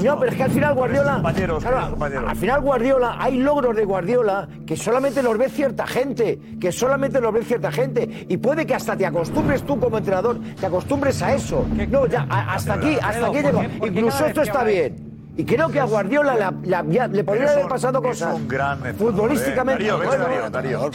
No, 0.04 0.20
pero 0.20 0.32
es 0.32 0.38
que 0.38 0.44
al 0.44 0.52
final 0.52 0.74
Guardiola. 0.76 1.20
Claro, 1.60 1.96
Al 2.30 2.36
final 2.36 2.62
Guardiola, 2.62 3.18
hay 3.20 3.38
logros 3.38 3.76
de 3.76 3.86
Guardiola 3.86 4.48
que 4.66 4.76
solamente 4.76 5.22
los 5.24 5.38
ve 5.38 5.50
cierta 5.50 5.86
gente, 5.88 6.40
que 6.60 6.72
solamente 6.72 7.20
los 7.22 7.34
ve 7.34 7.44
cierta 7.44 7.72
gente. 7.72 8.26
Y 8.30 8.38
puede 8.38 8.66
que 8.66 8.76
hasta 8.76 8.96
te 8.96 9.06
acostumbres 9.06 9.64
tú 9.64 9.80
como 9.80 9.98
entrenador, 9.98 10.38
te 10.60 10.66
acostumbres 10.66 11.22
a 11.22 11.34
eso. 11.34 11.66
No, 11.90 12.06
ya, 12.08 12.26
hasta 12.30 12.74
aquí, 12.76 12.98
hasta 13.02 13.28
aquí 13.28 13.38
llego. 13.38 13.52
¿por 13.52 13.62
qué- 13.62 13.70
por 13.80 13.90
qué 13.92 14.00
Incluso 14.00 14.26
esto 14.34 14.42
está 14.42 14.64
bien. 14.64 14.96
Y 15.36 15.46
creo 15.46 15.70
que 15.70 15.80
a 15.80 15.86
Guardiola 15.86 16.36
la- 16.36 16.54
la- 16.64 16.84
ya- 16.88 17.08
le 17.08 17.24
podría 17.24 17.52
haber 17.54 17.68
pasado 17.68 18.00
es 18.00 18.06
cosas. 18.06 18.36
un 18.36 18.48
gran 18.48 18.74
entrenador, 18.86 19.14
Futbolísticamente. 19.14 19.84
eh. 19.84 19.88
Darío, 19.88 19.98
vete, 20.00 20.18
bueno, 20.18 20.50
Darío, 20.50 20.80
Darío. 20.80 20.92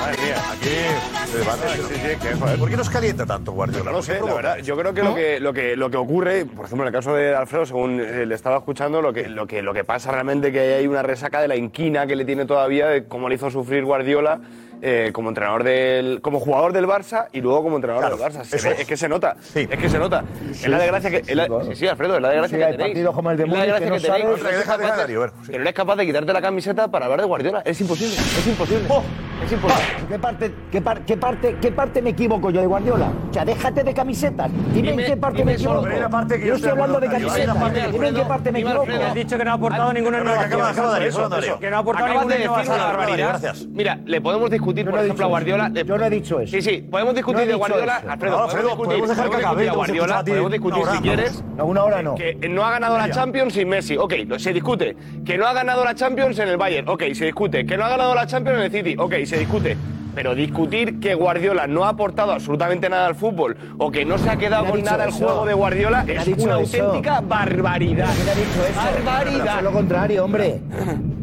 Madre 0.00 0.16
mía, 0.22 0.36
aquí 0.52 1.30
se 1.30 1.38
debate. 1.38 1.68
Sí, 1.68 1.82
sí, 1.94 2.16
que, 2.20 2.34
joder, 2.34 2.58
¿Por 2.58 2.70
qué 2.70 2.76
nos 2.76 2.88
calienta 2.90 3.26
tanto 3.26 3.52
Guardiola? 3.52 3.84
No 3.84 3.92
lo 3.92 4.02
sé, 4.02 4.20
la 4.24 4.34
verdad. 4.34 4.56
Yo 4.58 4.76
creo 4.76 4.94
que, 4.94 5.02
lo 5.02 5.14
que, 5.14 5.38
lo, 5.40 5.52
que 5.52 5.76
lo 5.76 5.90
que 5.90 5.96
ocurre, 5.98 6.46
por 6.46 6.64
ejemplo, 6.64 6.84
en 6.84 6.88
el 6.88 6.94
caso 6.98 7.14
de 7.14 7.34
Alfredo, 7.36 7.66
según 7.66 8.00
eh, 8.00 8.24
le 8.24 8.34
estaba 8.34 8.56
escuchando, 8.56 9.02
lo 9.02 9.12
que, 9.12 9.28
lo, 9.28 9.46
que, 9.46 9.60
lo 9.62 9.74
que 9.74 9.84
pasa 9.84 10.10
realmente 10.12 10.52
que 10.52 10.60
hay 10.76 10.86
una 10.86 11.02
resaca 11.02 11.42
de 11.42 11.48
la 11.48 11.56
inquina 11.56 12.06
que 12.06 12.16
le 12.16 12.24
tiene 12.24 12.46
todavía 12.46 12.86
de 12.88 13.04
cómo 13.04 13.28
le 13.28 13.34
hizo 13.34 13.50
sufrir 13.50 13.84
Guardiola 13.84 14.40
eh, 14.82 15.10
como 15.12 15.28
entrenador 15.28 15.64
del, 15.64 16.20
como 16.20 16.40
jugador 16.40 16.72
del 16.72 16.86
Barça 16.86 17.26
y 17.32 17.40
luego 17.40 17.62
como 17.62 17.76
entrenador 17.76 18.04
Claro, 18.06 18.16
del 18.16 18.26
Barça. 18.40 18.44
Se 18.44 18.56
eso 18.56 18.68
ve- 18.68 18.74
es. 18.74 18.80
es 18.80 18.86
que 18.86 18.96
se 18.96 19.08
nota, 19.08 19.36
es 19.54 19.68
que 19.68 19.88
se 19.88 19.98
nota. 19.98 20.24
Sí, 20.52 20.64
es 20.64 20.68
la 20.68 20.76
sí, 20.78 20.82
desgracia 20.82 21.10
que, 21.10 21.16
sí, 21.24 21.30
es 21.30 21.36
la- 21.36 21.46
claro. 21.46 21.64
sí, 21.64 21.76
sí, 21.76 21.86
Alfredo, 21.88 22.16
es 22.16 22.22
la 22.22 22.28
desgracia 22.30 22.56
Sí, 22.56 22.58
que 22.60 22.64
hay 22.64 22.72
tenéis. 22.72 22.90
partidos 22.94 23.14
como 23.14 23.30
el 23.30 23.36
de 23.36 23.42
Es 23.44 23.48
la 23.48 23.54
Múnich 23.56 23.66
que 23.66 23.80
desgracia 23.80 23.90
no 23.90 24.16
que 24.16 24.20
tenéis. 24.20 24.42
sabes- 24.42 24.66
no 24.66 24.72
capaces- 24.72 24.96
Darío, 24.96 25.18
a 25.18 25.20
ver, 25.22 25.30
sí. 25.44 25.50
que 25.52 25.56
no 25.58 25.62
eres 25.62 25.74
capaz 25.74 25.96
de 25.96 26.06
quitarte 26.06 26.32
la 26.32 26.42
camiseta 26.42 26.88
para 26.90 27.04
hablar 27.06 27.20
de 27.20 27.26
Guardiola. 27.26 27.62
Es 27.64 27.80
imposible, 27.80 28.14
es 28.14 28.46
imposible. 28.46 28.84
Oh. 28.88 29.02
es 29.44 29.52
imposible. 29.52 29.84
¿Qué 30.08 30.18
parte, 30.18 30.54
qué, 30.70 30.80
par- 30.82 31.00
qué 31.06 31.16
parte, 31.16 31.56
¿Qué 31.60 31.72
parte 31.72 32.02
me 32.02 32.10
equivoco 32.10 32.50
yo 32.50 32.60
de 32.60 32.66
Guardiola? 32.66 33.10
O 33.30 33.32
sea, 33.32 33.44
déjate 33.44 33.82
de 33.84 33.94
camisetas. 33.94 34.50
Dime, 34.74 34.90
Dime- 34.92 35.02
en 35.04 35.10
qué 35.10 35.16
parte 35.16 35.38
dime 35.38 35.52
me 35.52 35.52
equivoco. 35.54 35.82
que 36.28 36.46
yo 36.46 36.54
estoy 36.54 36.70
hablando 36.70 37.00
de 37.00 37.08
camisetas. 37.08 37.56
parte, 37.56 37.88
Dime 37.92 38.08
en 38.08 38.14
qué 38.14 38.22
parte 38.22 38.52
me 38.52 38.58
equivoco. 38.60 38.80
Alfredo. 38.82 39.04
Has 39.06 39.14
dicho 39.14 39.38
que 39.38 39.44
no 39.44 39.50
ha 39.50 39.54
aportado 39.54 39.92
ninguna 39.92 40.18
acaba- 40.20 40.40
acaba, 40.70 40.72
Darío, 40.92 41.28
Darío. 41.28 41.38
eso, 41.52 41.58
Que 41.60 41.70
no 41.70 41.76
ha 41.76 41.80
aportado 41.80 42.06
Acabas 42.06 42.26
ninguna 42.26 42.34
de 42.34 42.38
decir 42.38 42.44
innovación. 42.50 42.74
una 42.76 42.84
barbaridad. 42.86 43.28
gracias. 43.40 43.66
Mira, 43.68 43.98
le 44.04 44.20
podemos 44.20 44.50
discutir, 44.50 44.69
Por 44.74 44.94
no 44.94 45.00
he 45.00 45.04
ejemplo, 45.04 45.24
a 45.24 45.28
Guardiola. 45.28 45.70
eso. 45.74 45.84
Yo 45.84 45.98
no 45.98 46.04
he 46.04 46.10
dicho 46.10 46.40
eso. 46.40 46.50
Sí, 46.52 46.62
sí, 46.62 46.86
podemos 46.90 47.14
discutir 47.14 47.40
No 47.42 47.46
de 47.46 47.54
Guardiola. 47.54 47.98
eso. 47.98 48.10
Alfredo, 48.10 48.36
No, 48.36 48.44
Alfredo, 48.44 48.62
podemos 48.68 48.86
podemos 48.86 49.08
dejar 49.08 49.24
que 49.24 49.36
discutir 49.36 49.46
acabe, 49.68 49.76
Guardiola, 49.76 50.24
podemos 50.24 50.52
discutir 50.52 50.82
si 50.92 50.98
quieres. 51.02 51.44
No, 51.56 51.66
una 51.66 51.84
hora 51.84 52.02
no. 52.02 52.14
Que 52.14 52.34
no 52.48 52.64
ha 52.64 52.70
ganado 52.72 52.98
la 52.98 53.10
Champions 53.10 53.54
sin 53.54 53.68
Messi. 53.68 53.96
Ok, 53.96 54.14
se 54.38 54.52
discute. 54.52 54.96
Que 55.24 55.36
no 55.38 55.46
ha 55.46 55.52
ganado 55.52 55.84
la 55.84 55.94
Champions 55.94 56.38
en 56.38 56.48
el 56.48 56.56
Bayern. 56.56 56.88
Ok, 56.88 57.02
se 57.14 57.24
discute. 57.26 57.64
Que 57.66 57.76
no 57.76 57.84
ha 57.84 57.88
ganado 57.88 58.14
la 58.14 58.26
Champions 58.26 58.58
en 58.58 58.64
el 58.64 58.70
City. 58.70 58.96
Ok, 58.98 59.14
se 59.24 59.38
discute. 59.38 59.76
Pero 60.12 60.34
discutir 60.34 60.98
que 60.98 61.14
Guardiola 61.14 61.68
no 61.68 61.84
ha 61.84 61.90
aportado 61.90 62.32
absolutamente 62.32 62.88
nada 62.88 63.06
al 63.06 63.14
fútbol 63.14 63.56
o 63.78 63.92
que 63.92 64.04
no 64.04 64.18
se 64.18 64.28
ha 64.28 64.36
quedado 64.36 64.64
¿Quién 64.64 64.68
ha 64.68 64.76
con 64.76 64.84
nada 64.98 65.04
el 65.04 65.12
juego 65.12 65.46
de 65.46 65.54
Guardiola 65.54 66.02
¿Quién 66.04 66.18
ha 66.18 66.22
es 66.22 66.28
una 66.38 66.54
auténtica 66.54 67.20
barbaridad. 67.20 68.08
¿Quién 68.16 68.28
ha 68.28 68.34
dicho 68.34 68.64
eso? 68.68 68.80
He 68.98 69.02
Barbaridad. 69.04 69.44
dicho 69.44 69.60
lo 69.62 69.70
contrario, 69.72 70.24
hombre. 70.24 70.60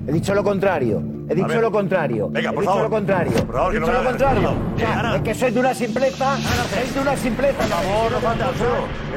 He 0.07 0.11
dicho 0.13 0.33
lo 0.33 0.43
contrario. 0.43 1.03
He 1.29 1.35
dicho 1.35 1.47
ver. 1.47 1.61
lo 1.61 1.71
contrario. 1.71 2.29
Venga, 2.29 2.49
He 2.49 2.53
por 2.53 2.61
dicho 2.63 2.71
favor. 2.73 2.83
lo 2.83 2.89
contrario. 2.95 3.33
Por 3.45 3.55
favor, 3.55 3.71
He 3.71 3.73
que 3.73 3.79
no 3.79 3.85
dicho 3.87 3.97
lo 4.03 4.09
contrario. 4.09 4.49
Ana. 4.87 5.15
Es 5.17 5.21
que 5.21 5.33
sois 5.35 5.53
de 5.53 5.59
una 5.59 5.73
simpleza. 5.73 6.37
Sois 6.73 6.93
de 6.93 6.99
una 7.01 7.17
simpleza. 7.17 7.57
Por 7.57 7.67
favor, 7.67 8.11
no 8.11 8.19
falta 8.19 8.45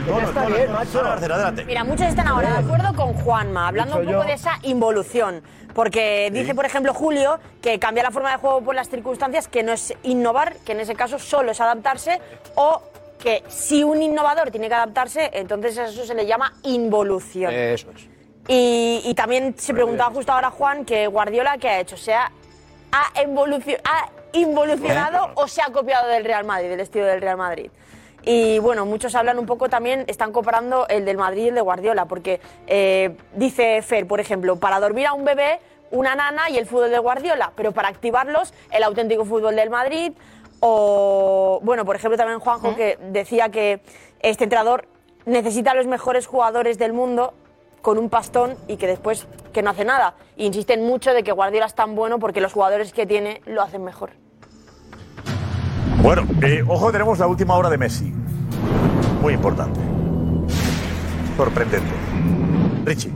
Ya 0.07 0.25
está 0.25 0.47
bien, 0.47 0.73
macho. 0.73 1.01
adelante. 1.05 1.65
Mira, 1.65 1.85
muchos 1.85 2.07
están 2.07 2.27
ahora 2.29 2.53
de 2.53 2.59
acuerdo 2.59 2.95
con 2.95 3.13
Juanma, 3.15 3.69
hablando 3.69 3.97
un 3.97 4.01
Dicho 4.03 4.13
poco 4.13 4.23
yo. 4.25 4.29
de 4.29 4.35
esa 4.35 4.59
involución. 4.63 5.43
Porque 5.75 6.31
dice, 6.33 6.55
por 6.55 6.65
ejemplo, 6.65 6.93
Julio, 6.93 7.39
que 7.63 7.79
cambiar 7.79 8.05
la 8.07 8.11
forma 8.11 8.33
de 8.33 8.39
juego 8.39 8.61
por 8.61 8.75
las 8.75 8.89
circunstancias, 8.89 9.47
que 9.47 9.63
no 9.63 9.73
es 9.73 9.95
innovar, 10.03 10.57
que 10.65 10.73
en 10.73 10.81
ese 10.81 10.95
caso 10.97 11.19
solo 11.21 11.53
es 11.53 11.61
adaptarse, 11.61 12.21
o 12.57 12.83
que 13.21 13.45
si 13.49 13.85
un 13.85 14.03
innovador 14.03 14.51
tiene 14.51 14.67
que 14.69 14.75
adaptarse, 14.75 15.31
entonces 15.33 15.79
a 15.79 15.85
eso 15.87 16.05
se 16.05 16.15
le 16.15 16.27
llama 16.27 16.55
involución. 16.65 17.53
Eso 17.55 17.87
es. 17.95 18.09
Y, 18.53 19.01
y 19.05 19.15
también 19.15 19.55
se 19.57 19.73
preguntaba 19.73 20.13
justo 20.13 20.33
ahora 20.33 20.51
Juan 20.51 20.85
que 20.85 21.07
Guardiola, 21.07 21.57
¿qué 21.59 21.69
ha 21.69 21.79
hecho? 21.79 21.95
O 21.95 21.99
sea, 21.99 22.33
¿ha, 22.91 23.21
evolucio- 23.23 23.79
ha 23.85 24.09
involucionado 24.33 25.31
o 25.37 25.47
se 25.47 25.63
ha 25.63 25.67
copiado 25.67 26.09
del 26.09 26.25
Real 26.25 26.45
Madrid, 26.45 26.69
del 26.69 26.81
estilo 26.81 27.07
del 27.07 27.21
Real 27.21 27.37
Madrid? 27.37 27.71
Y 28.25 28.59
bueno, 28.59 28.87
muchos 28.87 29.15
hablan 29.15 29.39
un 29.39 29.47
poco 29.47 29.69
también, 29.69 30.03
están 30.09 30.33
comparando 30.33 30.89
el 30.89 31.05
del 31.05 31.17
Madrid 31.17 31.45
y 31.45 31.49
el 31.51 31.55
de 31.55 31.61
Guardiola, 31.61 32.07
porque 32.07 32.41
eh, 32.67 33.17
dice 33.37 33.81
Fer, 33.83 34.09
por 34.09 34.19
ejemplo, 34.19 34.57
para 34.57 34.81
dormir 34.81 35.07
a 35.07 35.13
un 35.13 35.25
bebé, 35.25 35.61
una 35.93 36.17
nana 36.17 36.51
y 36.51 36.59
el 36.59 36.67
fútbol 36.67 36.91
de 36.91 36.99
Guardiola, 36.99 37.53
pero 37.55 37.71
para 37.71 37.87
activarlos, 37.87 38.53
el 38.73 38.83
auténtico 38.83 39.25
fútbol 39.25 39.55
del 39.55 39.71
Madrid. 39.71 40.13
O, 40.59 41.61
bueno, 41.63 41.85
por 41.85 41.95
ejemplo, 41.95 42.19
también 42.19 42.41
Juanjo, 42.41 42.75
que 42.75 42.99
decía 43.01 43.49
que 43.51 43.81
este 44.21 44.43
entrenador 44.43 44.87
necesita 45.25 45.71
a 45.71 45.75
los 45.75 45.87
mejores 45.87 46.27
jugadores 46.27 46.79
del 46.79 46.93
mundo 46.93 47.33
con 47.83 47.99
un 47.99 48.09
pastón 48.09 48.57
y 48.69 48.77
que 48.77 48.87
después 48.87 49.27
que 49.53 49.63
no 49.63 49.71
hace 49.71 49.85
nada. 49.85 50.15
Insisten 50.37 50.85
mucho 50.85 51.13
de 51.13 51.23
que 51.23 51.33
Guardiola 51.33 51.67
es 51.67 51.75
tan 51.75 51.95
bueno 51.95 52.19
porque 52.19 52.41
los 52.41 52.53
jugadores 52.53 52.93
que 52.93 53.07
tiene 53.07 53.43
lo 53.47 53.63
hacen 53.63 53.85
mejor. 53.85 54.11
Bueno, 56.03 56.27
eh, 56.43 56.65
ojo, 56.67 56.91
tenemos 56.91 57.19
la 57.19 57.27
última 57.27 57.57
hora 57.57 57.69
de 57.69 57.77
Messi. 57.77 58.13
Muy 59.21 59.35
importante. 59.35 59.79
Sorprendente. 61.37 61.91
Richie. 62.85 63.13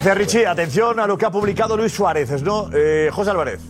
Richie. 0.00 0.46
Atención 0.46 1.00
a 1.00 1.06
lo 1.06 1.16
que 1.16 1.26
ha 1.26 1.30
publicado 1.30 1.76
Luis 1.76 1.92
Suárez, 1.92 2.42
¿no? 2.42 2.68
Eh, 2.72 3.10
José 3.12 3.30
Álvarez. 3.30 3.60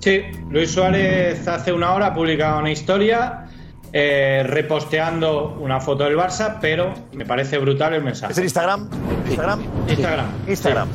Sí, 0.00 0.22
Luis 0.50 0.72
Suárez 0.72 1.46
hace 1.46 1.72
una 1.72 1.92
hora 1.94 2.06
ha 2.08 2.14
publicado 2.14 2.58
una 2.58 2.70
historia 2.70 3.46
eh, 3.92 4.42
reposteando 4.46 5.56
una 5.60 5.80
foto 5.80 6.04
del 6.04 6.16
Barça, 6.16 6.58
pero 6.60 6.92
me 7.12 7.24
parece 7.26 7.58
brutal 7.58 7.94
el 7.94 8.02
mensaje. 8.02 8.32
¿Es 8.32 8.38
en 8.38 8.44
Instagram? 8.44 8.88
¿Instagram? 9.26 9.60
Instagram. 9.88 10.26
Instagram. 10.48 10.88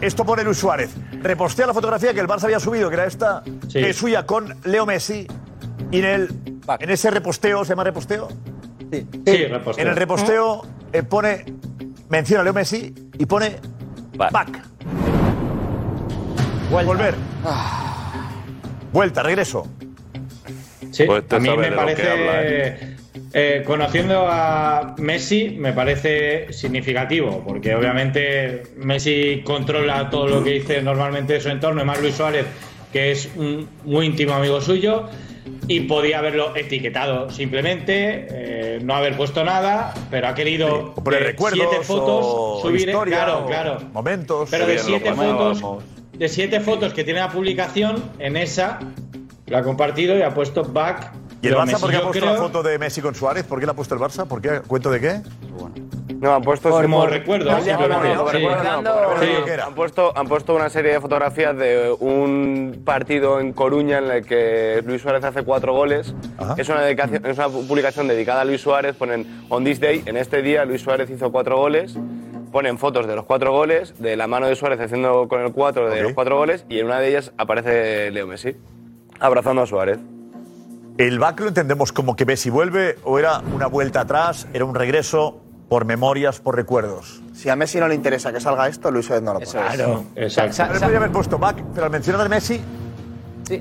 Esto 0.00 0.24
pone 0.24 0.44
Luis 0.44 0.58
Suárez. 0.58 0.94
Repostea 1.22 1.66
la 1.66 1.74
fotografía 1.74 2.14
que 2.14 2.20
el 2.20 2.28
Barça 2.28 2.44
había 2.44 2.60
subido, 2.60 2.88
que 2.88 2.94
era 2.94 3.06
esta, 3.06 3.42
que 3.72 3.90
es 3.90 3.96
suya 3.96 4.24
con 4.26 4.54
Leo 4.64 4.86
Messi. 4.86 5.26
Y 5.90 5.98
en, 5.98 6.04
el, 6.04 6.28
en 6.78 6.90
ese 6.90 7.10
reposteo, 7.10 7.64
¿se 7.64 7.70
llama 7.70 7.84
reposteo? 7.84 8.28
Sí, 8.92 9.06
Sí, 9.26 9.44
reposteo. 9.46 9.82
En 9.82 9.90
el 9.90 9.96
reposteo 9.96 10.62
eh, 10.92 11.02
pone, 11.02 11.44
menciona 12.08 12.42
a 12.42 12.44
Leo 12.44 12.52
Messi 12.52 12.94
y 13.18 13.26
pone 13.26 13.56
back. 14.16 14.62
Volver. 16.70 17.14
Vuelta, 18.92 19.22
regreso. 19.22 19.66
Sí, 20.90 21.04
Pues 21.04 21.24
a 21.30 21.38
mí 21.38 21.50
me 21.56 21.72
parece, 21.72 22.10
habla, 22.10 22.42
¿eh? 22.44 22.96
eh, 23.34 23.62
conociendo 23.66 24.26
a 24.28 24.94
Messi, 24.98 25.50
me 25.58 25.72
parece 25.72 26.52
significativo, 26.52 27.44
porque 27.46 27.74
obviamente 27.74 28.62
Messi 28.76 29.42
controla 29.44 30.08
todo 30.08 30.28
lo 30.28 30.44
que 30.44 30.50
dice 30.50 30.82
normalmente 30.82 31.34
de 31.34 31.40
su 31.40 31.50
entorno, 31.50 31.82
y 31.82 31.84
más 31.84 32.00
Luis 32.00 32.14
Suárez, 32.14 32.46
que 32.92 33.12
es 33.12 33.28
un 33.36 33.68
muy 33.84 34.06
íntimo 34.06 34.32
amigo 34.32 34.60
suyo, 34.60 35.08
y 35.66 35.80
podía 35.80 36.18
haberlo 36.18 36.56
etiquetado 36.56 37.30
simplemente, 37.30 38.26
eh, 38.30 38.78
no 38.82 38.94
haber 38.94 39.16
puesto 39.16 39.44
nada, 39.44 39.92
pero 40.10 40.28
ha 40.28 40.34
querido 40.34 40.94
poner 40.94 41.36
de 41.36 41.50
siete 41.50 41.80
fotos 41.82 42.24
o 42.26 42.60
subir, 42.62 42.88
historia 42.88 43.16
claro, 43.16 43.38
o 43.40 43.46
claro. 43.46 43.78
momentos. 43.92 44.48
Pero 44.50 44.66
de 44.66 44.78
siete 44.78 45.12
fotos, 45.12 45.62
de 46.18 46.28
siete 46.28 46.60
fotos 46.60 46.92
que 46.92 47.04
tiene 47.04 47.20
la 47.20 47.28
publicación, 47.30 48.02
en 48.18 48.36
esa 48.36 48.78
la 49.46 49.58
ha 49.58 49.62
compartido 49.62 50.16
y 50.18 50.22
ha 50.22 50.34
puesto 50.34 50.62
back. 50.64 51.12
¿Y 51.40 51.46
el 51.48 51.54
Barça 51.54 51.66
Messi. 51.66 51.80
por 51.80 51.90
qué 51.90 51.96
ha 51.96 52.02
puesto 52.02 52.20
creo- 52.20 52.32
la 52.34 52.40
foto 52.40 52.62
de 52.64 52.78
Messi 52.78 53.00
con 53.00 53.14
Suárez? 53.14 53.44
¿Por 53.44 53.60
qué 53.60 53.66
la 53.66 53.72
ha 53.72 53.76
puesto 53.76 53.94
el 53.94 54.00
Barça? 54.00 54.26
¿Por 54.26 54.42
qué? 54.42 54.60
¿Cuento 54.66 54.90
de 54.90 55.00
qué? 55.00 55.20
No, 56.20 56.34
han 56.34 56.42
puesto 56.42 56.68
Como 56.70 56.82
como 56.82 57.06
recuerdo, 57.06 57.48
No, 57.52 57.60
simplemente. 57.62 58.08
no, 58.14 58.24
no, 58.82 59.20
Sí. 59.20 59.26
Sí. 59.46 59.50
Han 59.64 59.74
puesto, 59.76 60.12
han 60.18 60.26
puesto 60.26 60.56
una 60.56 60.68
serie 60.68 60.94
de 60.94 61.00
fotografías 61.00 61.56
de 61.56 61.94
un 62.00 62.82
partido 62.84 63.38
en 63.38 63.52
Coruña 63.52 63.98
en 63.98 64.10
el 64.10 64.26
que 64.26 64.82
Luis 64.84 65.00
Suárez 65.00 65.22
hace 65.22 65.44
cuatro 65.44 65.72
goles. 65.74 66.12
Es 66.56 66.68
una, 66.68 66.82
dedicación- 66.82 67.24
es 67.24 67.38
una 67.38 67.48
publicación 67.48 68.08
dedicada 68.08 68.40
a 68.40 68.44
Luis 68.44 68.60
Suárez. 68.60 68.96
Ponen 68.96 69.44
On 69.48 69.62
this 69.64 69.78
day, 69.78 70.02
en 70.06 70.16
este 70.16 70.42
día, 70.42 70.64
Luis 70.64 70.82
Suárez 70.82 71.08
hizo 71.08 71.30
cuatro 71.30 71.56
goles. 71.56 71.94
Ponen 72.52 72.78
fotos 72.78 73.06
de 73.06 73.14
los 73.14 73.24
cuatro 73.24 73.52
goles, 73.52 73.94
de 73.98 74.16
la 74.16 74.26
mano 74.26 74.46
de 74.46 74.56
Suárez 74.56 74.80
haciendo 74.80 75.28
con 75.28 75.40
el 75.42 75.52
cuatro 75.52 75.88
de 75.90 76.02
los 76.02 76.12
cuatro 76.12 76.36
goles, 76.36 76.64
y 76.68 76.78
en 76.78 76.86
una 76.86 76.98
de 77.00 77.08
ellas 77.08 77.32
aparece 77.36 78.10
Leo 78.10 78.26
Messi, 78.26 78.56
abrazando 79.20 79.62
a 79.62 79.66
Suárez. 79.66 79.98
¿El 80.96 81.18
back 81.18 81.40
lo 81.40 81.48
entendemos 81.48 81.92
como 81.92 82.16
que 82.16 82.24
Messi 82.26 82.50
vuelve 82.50 82.96
o 83.04 83.18
era 83.18 83.40
una 83.54 83.66
vuelta 83.66 84.00
atrás, 84.00 84.48
era 84.52 84.64
un 84.64 84.74
regreso 84.74 85.40
por 85.68 85.84
memorias, 85.84 86.40
por 86.40 86.56
recuerdos? 86.56 87.22
Si 87.34 87.48
a 87.48 87.54
Messi 87.56 87.78
no 87.78 87.86
le 87.86 87.94
interesa 87.94 88.32
que 88.32 88.40
salga 88.40 88.66
esto, 88.66 88.90
Luis 88.90 89.06
Suárez 89.06 89.22
no 89.22 89.34
lo 89.34 89.38
pone. 89.40 89.50
Claro. 89.52 90.04
Exacto. 90.16 90.54
Pero 90.56 90.74
sa- 90.78 90.80
podría 90.80 90.98
haber 90.98 91.12
puesto 91.12 91.38
back, 91.38 91.62
pero 91.74 91.84
al 91.86 91.92
mencionar 91.92 92.26
a 92.26 92.28
Messi. 92.28 92.60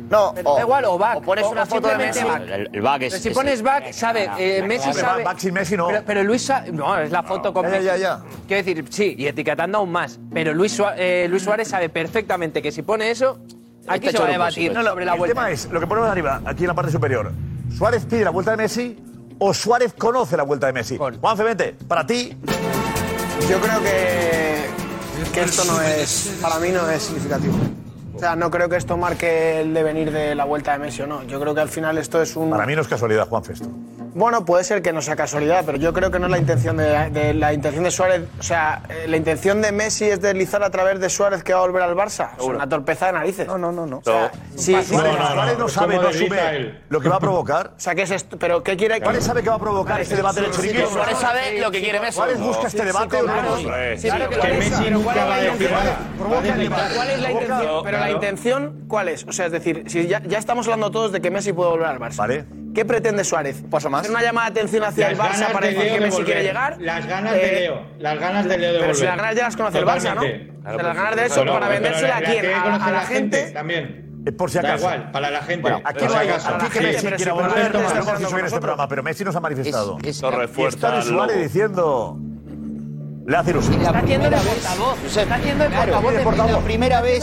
No, 0.09 0.33
Pero 0.35 0.55
da 0.55 0.61
igual, 0.61 0.85
o 0.85 0.97
back. 0.97 1.17
o 1.17 1.21
pones 1.21 1.45
una 1.45 1.65
foto 1.65 1.87
de 1.87 1.97
Messi. 1.97 2.23
back. 2.23 2.41
El, 2.41 2.69
el 2.73 2.81
back 2.81 3.01
es. 3.03 3.13
Pero 3.13 3.23
si 3.23 3.29
es- 3.29 3.33
pones 3.35 3.61
back, 3.61 3.91
sabe, 3.93 4.29
eh, 4.37 4.63
Messi 4.63 4.93
sabe. 4.93 5.23
back 5.23 5.37
sin 5.39 5.53
Messi 5.53 5.77
no. 5.77 5.87
Pero, 5.87 6.03
pero 6.05 6.23
Luis 6.23 6.41
Sa- 6.45 6.63
no, 6.71 6.97
es 6.99 7.11
la 7.11 7.23
foto 7.23 7.53
con 7.53 7.63
Ya, 7.65 7.69
Messi. 7.71 7.85
ya, 7.85 7.97
ya. 7.97 8.19
Quiero 8.47 8.63
decir, 8.63 8.85
sí, 8.89 9.15
y 9.17 9.27
etiquetando 9.27 9.77
aún 9.77 9.91
más. 9.91 10.19
Pero 10.33 10.53
Luis, 10.53 10.77
Sua- 10.77 10.95
eh, 10.97 11.27
Luis 11.29 11.43
Suárez 11.43 11.67
sabe 11.67 11.89
perfectamente 11.89 12.61
que 12.61 12.71
si 12.71 12.81
pone 12.81 13.09
eso, 13.11 13.39
aquí 13.87 14.09
se 14.09 14.17
va 14.19 14.25
a 14.25 14.31
debatir 14.31 14.73
No, 14.73 14.83
no, 14.83 14.89
sobre 14.89 15.05
la 15.05 15.13
el 15.13 15.17
vuelta. 15.19 15.33
tema 15.35 15.51
es, 15.51 15.69
lo 15.71 15.79
que 15.79 15.87
ponemos 15.87 16.09
arriba, 16.09 16.41
aquí 16.45 16.63
en 16.63 16.67
la 16.67 16.73
parte 16.73 16.91
superior. 16.91 17.31
¿Suárez 17.75 18.05
pide 18.05 18.23
la 18.23 18.29
vuelta 18.31 18.51
de 18.51 18.57
Messi 18.57 18.97
o 19.39 19.53
Suárez 19.53 19.93
conoce 19.93 20.35
la 20.37 20.43
vuelta 20.43 20.67
de 20.67 20.73
Messi? 20.73 20.97
Juanfe, 20.97 21.43
vente, 21.43 21.75
para 21.87 22.05
ti. 22.07 22.35
Yo 23.49 23.59
creo 23.59 23.79
que, 23.81 24.65
que 25.33 25.41
esto 25.41 25.63
no 25.65 25.81
es, 25.81 26.37
para 26.41 26.59
mí 26.59 26.69
no 26.69 26.89
es 26.89 27.03
significativo. 27.03 27.53
O 28.17 28.19
sea, 28.19 28.35
no 28.35 28.49
creo 28.49 28.67
que 28.67 28.77
esto 28.77 28.97
marque 28.97 29.61
el 29.61 29.75
devenir 29.75 30.11
de 30.11 30.33
la 30.33 30.43
vuelta 30.43 30.71
de 30.71 30.79
Messi 30.79 31.03
o 31.03 31.07
no. 31.07 31.21
Yo 31.25 31.39
creo 31.39 31.53
que 31.53 31.61
al 31.61 31.69
final 31.69 31.99
esto 31.99 32.19
es 32.19 32.35
un... 32.35 32.49
Para 32.49 32.65
mí 32.65 32.75
no 32.75 32.81
es 32.81 32.87
casualidad, 32.87 33.27
Juanfe, 33.27 33.53
esto. 33.53 33.67
Bueno, 34.15 34.43
puede 34.43 34.63
ser 34.63 34.81
que 34.81 34.91
no 34.91 35.03
sea 35.03 35.15
casualidad, 35.15 35.61
pero 35.63 35.77
yo 35.77 35.93
creo 35.93 36.09
que 36.09 36.17
no 36.17 36.25
es 36.25 36.31
la 36.31 36.39
intención 36.39 36.75
de, 36.77 37.11
de- 37.11 37.35
la 37.35 37.53
intención 37.53 37.83
de 37.83 37.91
Suárez. 37.91 38.23
O 38.39 38.41
sea, 38.41 38.81
eh, 38.89 39.05
la 39.07 39.17
intención 39.17 39.61
de 39.61 39.71
Messi 39.71 40.05
es 40.05 40.19
deslizar 40.19 40.63
a 40.63 40.71
través 40.71 40.99
de 40.99 41.07
Suárez 41.07 41.43
que 41.43 41.53
va 41.53 41.59
a 41.59 41.61
volver 41.61 41.83
al 41.83 41.93
Barça. 41.93 42.29
Es 42.35 42.43
una 42.43 42.67
torpeza 42.67 43.05
de 43.05 43.13
narices. 43.13 43.45
No, 43.45 43.59
no, 43.59 43.71
no, 43.71 43.85
no. 43.85 43.97
O 43.97 44.03
sea, 44.03 44.31
si, 44.55 44.71
Suárez, 44.83 45.13
Suárez 45.31 45.59
no 45.59 45.69
sabe, 45.69 45.97
no 45.99 46.07
asume 46.07 46.73
lo 46.89 46.99
que 46.99 47.09
va 47.09 47.17
a 47.17 47.19
provocar. 47.19 47.73
O 47.77 47.79
sea, 47.79 47.93
¿qué 47.93 48.01
es 48.01 48.11
esto? 48.11 48.37
¿Pero 48.39 48.63
qué 48.63 48.75
quiere? 48.75 48.97
Suárez 48.97 49.23
sabe 49.23 49.43
que 49.43 49.49
va 49.49 49.55
a 49.55 49.59
provocar 49.59 50.01
este 50.01 50.15
debate 50.15 50.41
del 50.41 50.49
chiringuito. 50.51 50.89
Suárez 50.89 51.17
sabe 51.19 51.59
lo 51.61 51.69
que 51.69 51.79
quiere 51.81 51.99
Messi. 51.99 52.13
Suárez 52.15 52.39
busca 52.39 52.67
este 52.67 52.83
debate 52.85 53.21
o? 53.21 53.57
Sí, 53.97 54.09
claro 54.09 54.29
que. 54.29 54.37
Messi 54.53 54.89
nunca 54.89 55.13
¿cuál 55.13 55.29
va 55.29 55.35
a 55.35 55.39
es 57.13 57.19
la 57.21 57.31
intención? 57.31 57.83
La 58.07 58.13
intención, 58.13 58.85
¿cuál 58.87 59.07
es? 59.09 59.23
O 59.25 59.31
sea, 59.31 59.45
es 59.47 59.51
decir, 59.51 59.83
si 59.87 60.07
ya, 60.07 60.21
ya 60.23 60.37
estamos 60.37 60.65
hablando 60.67 60.91
todos 60.91 61.11
de 61.11 61.21
que 61.21 61.29
Messi 61.31 61.53
puede 61.53 61.69
volver 61.71 61.87
al 61.87 61.99
Barça. 61.99 62.17
Vale. 62.17 62.45
¿Qué 62.73 62.85
pretende 62.85 63.23
Suárez? 63.23 63.63
Paso 63.71 63.89
más. 63.89 64.01
¿Hacer 64.01 64.11
una 64.11 64.21
llamada 64.23 64.49
de 64.51 64.59
atención 64.59 64.83
hacia 64.83 65.09
el 65.09 65.17
Las 65.17 65.27
Barça 65.27 65.33
ganas 65.39 65.51
para 65.51 65.67
de 65.67 65.73
decir 65.73 65.83
Leo 65.85 65.93
que 65.95 65.99
de 65.99 66.05
Messi 66.05 66.23
quiere 66.23 66.43
llegar? 66.43 66.77
Las 66.79 67.05
ganas 67.07 67.33
de 67.33 67.41
Eh, 67.57 67.59
Leo. 67.61 67.81
Las 67.99 68.19
ganas 68.19 68.45
de 68.47 68.57
Leo 68.57 68.73
de 68.73 68.79
Pero 68.79 68.93
si 68.93 68.99
volver. 69.01 69.09
las 69.09 69.17
ganas 69.17 69.35
ya 69.35 69.43
las 69.43 69.57
conoce 69.57 69.77
el 69.79 69.85
Barça, 69.85 70.15
¿no? 70.15 70.21
O 70.21 70.23
sea, 70.23 70.83
las 70.83 70.95
ganas 70.95 71.15
de 71.15 71.25
eso 71.25 71.35
Bueno, 71.37 71.53
para 71.53 71.67
pero 71.67 71.81
vendérsela 71.81 72.07
la 72.09 72.15
a 72.17 72.19
quién? 72.21 72.31
tiene 72.33 72.47
que 72.49 72.53
A, 72.53 72.63
conocer 72.63 72.87
a 72.87 72.91
la 72.91 73.01
gente. 73.05 73.51
También. 73.51 74.21
Eh, 74.27 74.31
Por 74.33 74.51
si 74.51 74.55
Da 74.59 74.61
acaso. 74.61 74.77
igual, 74.83 75.11
para 75.11 75.31
la 75.31 75.39
gente. 75.41 75.61
Bueno, 75.61 75.81
aquí 75.85 75.99
por 75.99 76.03
no 76.03 76.09
si 76.13 76.17
hay, 76.19 76.29
acaso. 76.29 76.49
aquí 76.55 76.65
que 76.69 76.79
Sí, 76.79 76.85
Messi 76.85 77.03
pero 77.05 77.15
quiera 77.17 77.31
si 77.31 77.37
volver, 77.37 77.73
más. 78.05 78.19
dicho 78.19 78.37
en 78.39 78.45
este 78.45 78.59
programa, 78.59 78.87
pero 78.87 79.03
Messi 79.03 79.23
nos 79.23 79.35
ha 79.35 79.39
manifestado. 79.39 79.97
Es- 80.03 80.07
Esto 80.09 80.29
es- 80.29 80.35
refuerza 80.35 80.91
Luis 80.95 81.05
Suárez 81.05 81.41
diciendo... 81.41 82.17
Le 83.27 83.35
hace 83.35 83.51
ilusión. 83.51 83.83
La 83.83 83.89
Está 83.89 83.99
haciendo 83.99 84.29
de 84.29 84.37
portavoz. 84.37 84.99
Josep, 85.03 85.23
Está 85.23 85.35
haciendo 85.35 85.63
de 85.65 85.69
claro, 85.69 85.91
portavoz 85.91 86.13
de 86.13 86.19
es 86.21 86.25
Messi. 86.25 86.51
la 86.53 86.63
primera 86.63 87.01
vez 87.01 87.19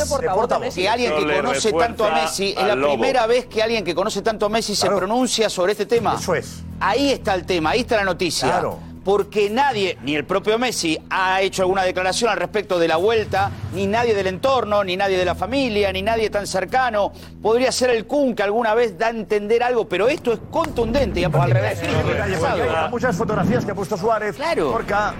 que 0.74 0.86
alguien 0.86 1.14
que 1.16 1.24
conoce 1.34 1.72
tanto 1.72 2.04
a 2.04 2.10
Messi, 2.10 2.54
es 2.58 2.66
la 2.66 2.74
primera 2.74 3.26
vez 3.26 3.46
que 3.46 3.62
alguien 3.62 3.84
que 3.84 3.94
conoce 3.94 4.20
tanto 4.20 4.44
a 4.44 4.48
Messi 4.50 4.76
se 4.76 4.86
pronuncia 4.90 5.48
sobre 5.48 5.72
este 5.72 5.86
tema. 5.86 6.16
Eso 6.20 6.34
es. 6.34 6.62
Ahí 6.78 7.10
está 7.10 7.34
el 7.34 7.46
tema, 7.46 7.70
ahí 7.70 7.80
está 7.80 7.96
la 7.96 8.04
noticia. 8.04 8.48
Claro. 8.48 8.93
Porque 9.04 9.50
nadie, 9.50 9.98
ni 10.02 10.16
el 10.16 10.24
propio 10.24 10.58
Messi, 10.58 10.98
ha 11.10 11.42
hecho 11.42 11.62
alguna 11.62 11.82
declaración 11.82 12.30
al 12.30 12.38
respecto 12.38 12.78
de 12.78 12.88
la 12.88 12.96
vuelta, 12.96 13.50
ni 13.74 13.86
nadie 13.86 14.14
del 14.14 14.26
entorno, 14.26 14.82
ni 14.82 14.96
nadie 14.96 15.18
de 15.18 15.24
la 15.24 15.34
familia, 15.34 15.92
ni 15.92 16.02
nadie 16.02 16.30
tan 16.30 16.46
cercano. 16.46 17.12
Podría 17.42 17.70
ser 17.70 17.90
el 17.90 18.06
Kun 18.06 18.34
que 18.34 18.42
alguna 18.42 18.74
vez 18.74 18.98
da 18.98 19.08
a 19.08 19.10
entender 19.10 19.62
algo, 19.62 19.86
pero 19.88 20.08
esto 20.08 20.32
es 20.32 20.40
contundente 20.50 21.20
y 21.20 21.24
al 21.24 21.50
revés. 21.50 21.80
Hay 21.82 22.90
muchas 22.90 23.14
fotografías 23.16 23.64
que 23.64 23.72
ha 23.72 23.74
puesto 23.74 23.96
Suárez. 23.96 24.36
Claro. 24.36 24.72
Porca, 24.72 25.14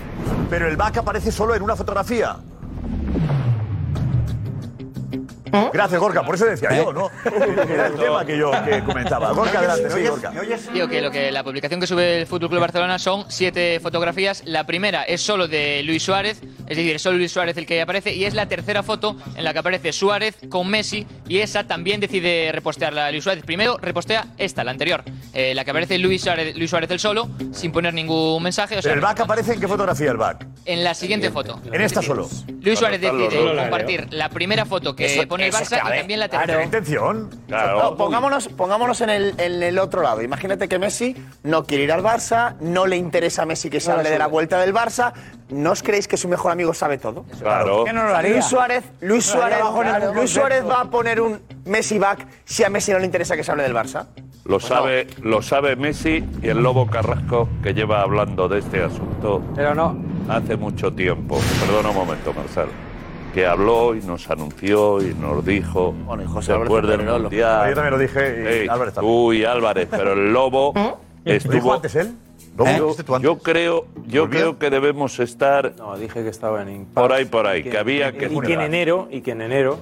pero 0.49 0.67
el 0.67 0.77
back 0.77 0.99
aparece 0.99 1.31
solo 1.31 1.55
en 1.55 1.63
una 1.63 1.77
fotografía. 1.77 2.37
Gracias, 5.73 6.01
Gorka. 6.01 6.23
Por 6.23 6.35
eso 6.35 6.47
decía 6.47 6.75
yo, 6.77 6.93
¿no? 6.93 7.11
Era 7.25 7.87
el 7.87 7.95
tema 7.95 8.25
que 8.25 8.39
yo 8.39 8.51
que 8.65 8.83
comentaba. 8.83 9.33
Gorka, 9.33 9.59
adelante. 9.59 9.91
Sí, 9.91 10.07
Gorka. 10.07 10.33
Digo 10.73 10.89
que, 10.89 11.01
lo 11.01 11.11
que 11.11 11.31
la 11.31 11.45
publicación 11.45 11.81
que 11.81 11.87
sube 11.87 12.21
el 12.21 12.27
Fútbol 12.27 12.49
Club 12.49 12.61
Barcelona 12.61 12.99
son 12.99 13.25
siete 13.29 13.81
fotografías. 13.81 14.43
La 14.47 14.65
primera 14.65 15.03
es 15.03 15.21
solo 15.21 15.49
de 15.49 15.83
Luis 15.83 16.03
Suárez, 16.03 16.41
es 16.43 16.77
decir, 16.77 16.95
es 16.95 17.03
solo 17.03 17.19
Luis 17.19 17.33
Suárez 17.33 17.57
el 17.57 17.67
que 17.67 17.81
aparece, 17.81 18.15
y 18.15 18.25
es 18.25 18.35
la 18.35 18.47
tercera 18.47 18.83
foto 18.83 19.17
en 19.37 19.45
la 19.45 19.53
que 19.53 19.59
aparece 19.59 19.93
Suárez 19.93 20.37
con 20.49 20.69
Messi, 20.69 21.07
y 21.29 21.39
esa 21.39 21.65
también 21.65 22.01
decide 22.01 22.51
repostearla 22.53 23.11
Luis 23.11 23.25
Suárez. 23.25 23.45
Primero 23.45 23.79
repostea 23.79 24.27
esta, 24.39 24.65
la 24.65 24.71
anterior, 24.71 25.03
eh, 25.33 25.55
la 25.55 25.65
que 25.65 25.71
aparece 25.71 25.99
Luis 25.99 26.23
Suárez, 26.23 26.57
Luis 26.57 26.71
Suárez 26.71 26.91
el 26.91 27.01
solo, 27.01 27.29
sin 27.53 27.73
poner 27.73 27.95
ningún 27.95 28.43
mensaje. 28.43 28.79
O 28.79 28.83
sea, 28.83 28.93
¿El 28.93 29.01
back 29.01 29.21
aparece 29.21 29.55
en 29.55 29.61
qué 29.61 29.69
fotografía 29.69 30.11
el 30.11 30.17
back? 30.17 30.47
En 30.67 30.83
la 30.85 30.95
siguiente 30.95 31.31
foto. 31.31 31.61
En 31.73 31.81
esta 31.81 32.01
solo. 32.03 32.29
Luis 32.63 32.79
Suárez 32.79 33.01
decide 33.01 33.57
compartir 33.57 34.07
la 34.13 34.29
primera 34.31 34.65
foto 34.65 34.97
que 34.97 35.07
Eso- 35.07 35.29
pone 35.29 35.47
el 35.47 35.53
Barça 35.53 35.79
y 35.85 35.99
también 35.99 36.21
la 36.21 36.29
Claro. 36.29 36.47
tercera. 36.47 36.65
intención. 36.65 37.31
No, 37.49 37.97
pongámonos, 37.97 38.49
pongámonos 38.49 39.01
en, 39.03 39.11
el, 39.11 39.35
en 39.39 39.63
el 39.63 39.79
otro 39.79 40.03
lado. 40.03 40.23
Imagínate 40.23 40.69
que 40.69 40.79
Messi 40.79 41.15
no 41.43 41.65
quiere 41.65 41.85
ir 41.85 41.93
al 41.93 42.03
Barça, 42.03 42.57
no 42.61 42.87
le 42.87 42.97
interesa 42.97 43.43
a 43.43 43.47
Messi 43.47 43.69
que 43.71 43.81
se 43.81 43.91
No 43.91 43.97
hable 43.97 44.11
de 44.11 44.19
la 44.19 44.27
vuelta 44.27 44.59
del 44.59 44.73
Barça. 44.75 45.13
¿No 45.51 45.73
os 45.73 45.83
creéis 45.83 46.09
que 46.09 46.17
su 46.17 46.27
mejor 46.29 46.53
amigo 46.53 46.73
sabe 46.73 46.97
todo? 46.99 47.25
Claro. 47.39 47.77
¿Por 47.79 47.85
qué 47.87 47.93
no 47.93 48.05
lo 48.05 48.17
haría? 48.17 48.33
Luis 48.33 48.47
Suárez, 48.47 48.85
Luis 49.01 49.27
No 49.27 49.33
Suárez, 49.41 49.59
ningún 50.01 50.17
Luis. 50.17 50.31
Suárez 50.31 50.65
va 50.67 50.81
a 50.81 50.85
poner 50.91 51.21
un 51.21 51.41
Messi 51.67 51.99
back 51.99 52.27
si 52.45 52.65
a 52.65 52.71
Messi 52.71 52.93
no 52.93 52.99
le 52.99 53.05
interesa 53.05 53.37
que 53.37 53.45
se 53.45 53.51
hable 53.53 53.63
del 53.65 53.75
Barça. 53.75 54.07
Lo 54.47 54.61
sabe, 54.61 55.07
lo 55.23 55.41
sabe 55.41 55.75
Messi 55.77 56.23
y 56.43 56.49
el 56.49 56.63
Lobo 56.63 56.87
Carrasco, 56.87 57.49
que 57.63 57.73
lleva 57.73 58.03
hablando 58.03 58.47
de 58.49 58.59
este 58.59 58.83
asunto 58.83 59.43
hace 60.29 60.54
mucho 60.57 60.93
tiempo. 60.93 61.39
Perdona 61.61 61.91
un 61.91 61.97
momento, 61.97 62.33
Marcelo. 62.33 62.69
Que 63.33 63.47
habló 63.47 63.95
y 63.97 64.01
nos 64.01 64.31
anunció 64.31 65.03
y 65.03 65.13
nos 65.15 65.45
dijo 65.45 65.93
José 66.07 66.53
después 66.53 66.85
Álvarez 66.85 66.99
del 67.07 67.21
Mundial. 67.23 67.69
Yo 67.69 67.75
también 67.75 67.91
lo 67.93 67.99
dije 67.99 68.21
y 68.43 68.47
Ey, 68.63 68.69
Álvarez 68.69 68.95
también. 68.95 69.15
Tú 69.15 69.33
y 69.33 69.45
Álvarez, 69.45 69.89
pero 69.91 70.13
el 70.13 70.33
Lobo 70.33 70.73
¿Lo 70.77 70.83
dijo 71.33 71.37
estuvo... 71.55 71.75
antes 71.75 71.95
él? 71.97 72.15
¿Lobo, 72.57 72.71
Yo- 72.71 72.83
dijiste 72.85 73.03
tú 73.03 73.15
antes? 73.17 73.25
Yo 73.29 73.39
creo, 73.39 73.87
yo 74.07 74.31
creo 74.31 74.59
que 74.61 74.71
debemos 74.71 75.19
estar 75.19 75.73
No, 75.77 75.97
dije 75.97 76.23
que 76.23 76.29
estaba 76.29 76.63
en 76.63 76.85
por 76.87 77.13
ahí, 77.13 77.25
por 77.25 77.49
ahí, 77.49 77.65
que 77.65 77.77
había 77.77 78.13
que 78.13 78.27
y 78.27 78.41
que 78.41 78.53
en 78.55 78.61
enero 78.61 79.09
y 79.11 79.21
que 79.23 79.33
en 79.33 79.43
enero 79.43 79.79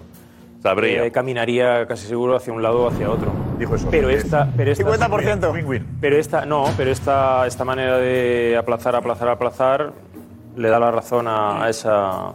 Sabría. 0.62 1.04
eh, 1.04 1.10
caminaría 1.12 1.86
casi 1.86 2.06
seguro 2.06 2.36
hacia 2.36 2.52
un 2.54 2.62
lado 2.62 2.84
o 2.84 2.88
hacia 2.88 3.10
otro. 3.10 3.30
Dijo 3.58 3.74
eso. 3.74 3.88
Pero 3.90 4.08
esta, 4.08 4.48
pero 4.56 4.70
esta 4.72 4.84
50%. 4.84 5.82
Pero 6.00 6.16
esta 6.16 6.46
no, 6.46 6.64
pero 6.76 6.90
esta 6.90 7.46
esta 7.46 7.64
manera 7.66 7.98
de 7.98 8.56
aplazar, 8.56 8.94
aplazar, 8.96 9.28
aplazar 9.28 9.92
le 10.56 10.68
da 10.68 10.78
la 10.78 10.90
razón 10.90 11.26
a, 11.28 11.68
esa 11.68 12.32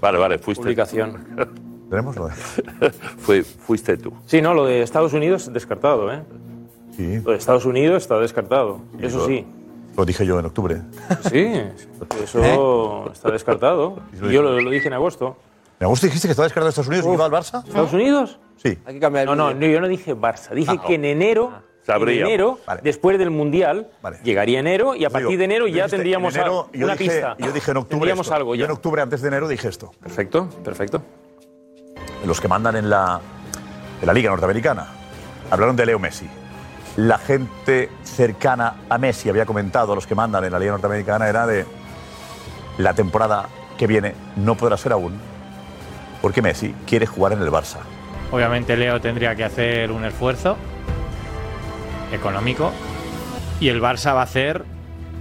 Vale, 0.00 0.18
vale, 0.18 0.38
fuiste. 0.38 0.62
publicación. 0.62 1.18
Tenemos 1.90 2.16
lo 2.16 2.28
Fui- 3.18 3.42
fuiste 3.42 3.96
tú. 3.98 4.12
Sí, 4.26 4.40
no, 4.40 4.54
lo 4.54 4.64
de 4.66 4.82
Estados 4.82 5.12
Unidos 5.12 5.52
descartado, 5.52 6.10
¿eh? 6.12 6.22
Sí. 6.96 7.20
Lo 7.24 7.32
de 7.32 7.36
Estados 7.38 7.64
Unidos 7.66 8.02
está 8.02 8.18
descartado. 8.18 8.80
Eso 9.00 9.18
lo- 9.18 9.26
sí. 9.26 9.46
Lo 9.96 10.04
dije 10.06 10.24
yo 10.24 10.38
en 10.38 10.46
octubre. 10.46 10.80
Sí, 11.30 11.52
eso 12.22 13.10
está 13.12 13.30
descartado. 13.30 13.98
lo 14.20 14.30
Yo 14.30 14.42
lo, 14.42 14.58
lo 14.60 14.70
dije 14.70 14.88
en 14.88 14.94
agosto. 14.94 15.36
¿En 15.80 15.84
agosto 15.86 16.06
dijiste 16.06 16.28
que 16.28 16.32
estaba 16.32 16.46
descartado 16.46 16.66
de 16.66 16.70
Estados 16.70 16.88
Unidos 16.88 17.06
y 17.06 17.12
iba 17.14 17.24
al 17.26 17.30
Barça? 17.32 17.66
¿Estados 17.66 17.92
Unidos? 17.92 18.38
Sí. 18.56 18.78
Hay 18.86 18.94
que 18.94 19.00
cambiar 19.00 19.26
no, 19.26 19.34
no, 19.34 19.52
no, 19.52 19.66
yo 19.66 19.80
no 19.80 19.88
dije 19.88 20.16
Barça. 20.16 20.50
Dije 20.54 20.76
Ah, 20.78 20.82
que 20.86 20.94
en 20.94 21.04
enero, 21.04 21.52
Sabría. 21.84 22.20
en 22.20 22.26
enero 22.28 22.58
después 22.82 23.18
del 23.18 23.30
Mundial, 23.30 23.88
llegaría 24.22 24.60
enero 24.60 24.94
y 24.94 25.04
a 25.04 25.10
partir 25.10 25.30
Digo, 25.30 25.38
de 25.38 25.44
enero 25.44 25.66
ya 25.66 25.74
dijiste 25.74 25.96
tendríamos 25.96 26.34
en 26.34 26.40
enero, 26.40 26.68
a- 26.72 26.76
yo 26.76 26.84
una 26.86 26.94
dije- 26.96 27.10
pista. 27.10 27.36
Yo 27.38 27.52
dije 27.52 27.70
en 27.70 27.76
octubre. 27.76 27.90
Tendríamos 27.98 28.26
esto. 28.26 28.36
algo 28.36 28.54
Yo 28.54 28.60
ya. 28.60 28.64
en 28.66 28.70
octubre, 28.70 29.02
antes 29.02 29.20
de 29.22 29.28
enero, 29.28 29.48
dije 29.48 29.68
esto. 29.68 29.90
Perfecto, 30.00 30.48
perfecto. 30.64 31.02
Los 32.24 32.40
que 32.40 32.46
mandan 32.48 32.76
en 32.76 32.88
la, 32.88 33.20
en 34.00 34.06
la 34.06 34.12
Liga 34.12 34.30
Norteamericana 34.30 34.86
hablaron 35.50 35.74
de 35.76 35.86
Leo 35.86 35.98
Messi. 35.98 36.28
La 36.96 37.18
gente 37.18 37.88
cercana 38.04 38.82
a 38.88 38.98
Messi 38.98 39.28
había 39.28 39.44
comentado, 39.46 39.94
los 39.94 40.06
que 40.06 40.14
mandan 40.14 40.44
en 40.44 40.52
la 40.52 40.58
Liga 40.58 40.72
Norteamericana, 40.72 41.28
era 41.28 41.46
de 41.46 41.64
la 42.78 42.94
temporada 42.94 43.48
que 43.76 43.86
viene 43.86 44.14
no 44.36 44.56
podrá 44.56 44.76
ser 44.76 44.92
aún, 44.92 45.14
porque 46.20 46.42
Messi 46.42 46.74
quiere 46.86 47.06
jugar 47.06 47.32
en 47.32 47.42
el 47.42 47.50
Barça. 47.50 47.78
Obviamente 48.30 48.76
Leo 48.76 49.00
tendría 49.00 49.34
que 49.34 49.44
hacer 49.44 49.90
un 49.90 50.04
esfuerzo 50.04 50.56
económico 52.12 52.70
y 53.60 53.68
el 53.68 53.80
Barça 53.80 54.14
va 54.14 54.20
a 54.20 54.24
hacer, 54.24 54.64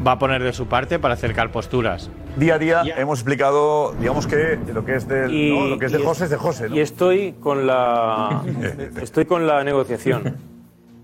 va 0.05 0.13
a 0.13 0.19
poner 0.19 0.43
de 0.43 0.53
su 0.53 0.67
parte 0.67 0.99
para 0.99 1.13
acercar 1.15 1.51
posturas. 1.51 2.09
Día 2.37 2.55
a 2.55 2.59
día 2.59 2.83
hemos 2.97 3.19
explicado, 3.19 3.93
digamos 3.99 4.25
que 4.25 4.57
lo 4.73 4.85
que 4.85 4.95
es, 4.95 5.07
del, 5.07 5.33
Y- 5.33 5.51
¿no? 5.57 5.67
lo 5.67 5.79
que 5.79 5.87
es 5.87 5.91
de 5.91 5.99
José 5.99 6.23
es 6.25 6.29
de 6.29 6.37
José. 6.37 6.69
¿no? 6.69 6.75
Y 6.75 6.79
estoy 6.79 7.33
con 7.33 7.67
la 7.67 8.41
estoy 9.01 9.25
con 9.25 9.45
la 9.47 9.63
negociación. 9.63 10.37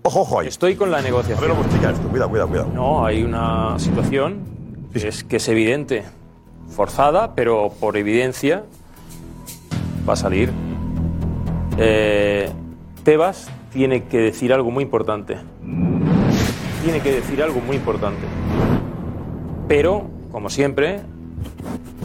Ojo, 0.04 0.20
ojo 0.22 0.40
ahí. 0.40 0.48
Estoy 0.48 0.74
con 0.74 0.90
la 0.90 1.02
negociación. 1.02 1.38
A 1.38 1.40
ver, 1.42 1.50
vamos 1.50 1.66
a 1.66 1.68
explicar 1.68 1.94
esto. 1.94 2.08
Cuidado, 2.08 2.30
cuidado, 2.30 2.48
cuidado. 2.48 2.70
No, 2.74 3.04
hay 3.04 3.22
una 3.22 3.78
situación 3.78 4.38
que 4.92 5.06
es, 5.08 5.22
que 5.22 5.36
es 5.36 5.48
evidente, 5.48 6.04
forzada, 6.70 7.34
pero 7.34 7.70
por 7.78 7.96
evidencia 7.98 8.62
va 10.08 10.14
a 10.14 10.16
salir. 10.16 10.50
Eh, 11.76 12.50
Tebas 13.04 13.50
tiene 13.72 14.04
que 14.04 14.18
decir 14.18 14.52
algo 14.52 14.70
muy 14.70 14.84
importante. 14.84 15.36
Tiene 16.82 17.00
que 17.00 17.12
decir 17.12 17.42
algo 17.42 17.60
muy 17.60 17.76
importante. 17.76 18.22
Pero, 19.66 20.08
como 20.32 20.48
siempre, 20.50 21.00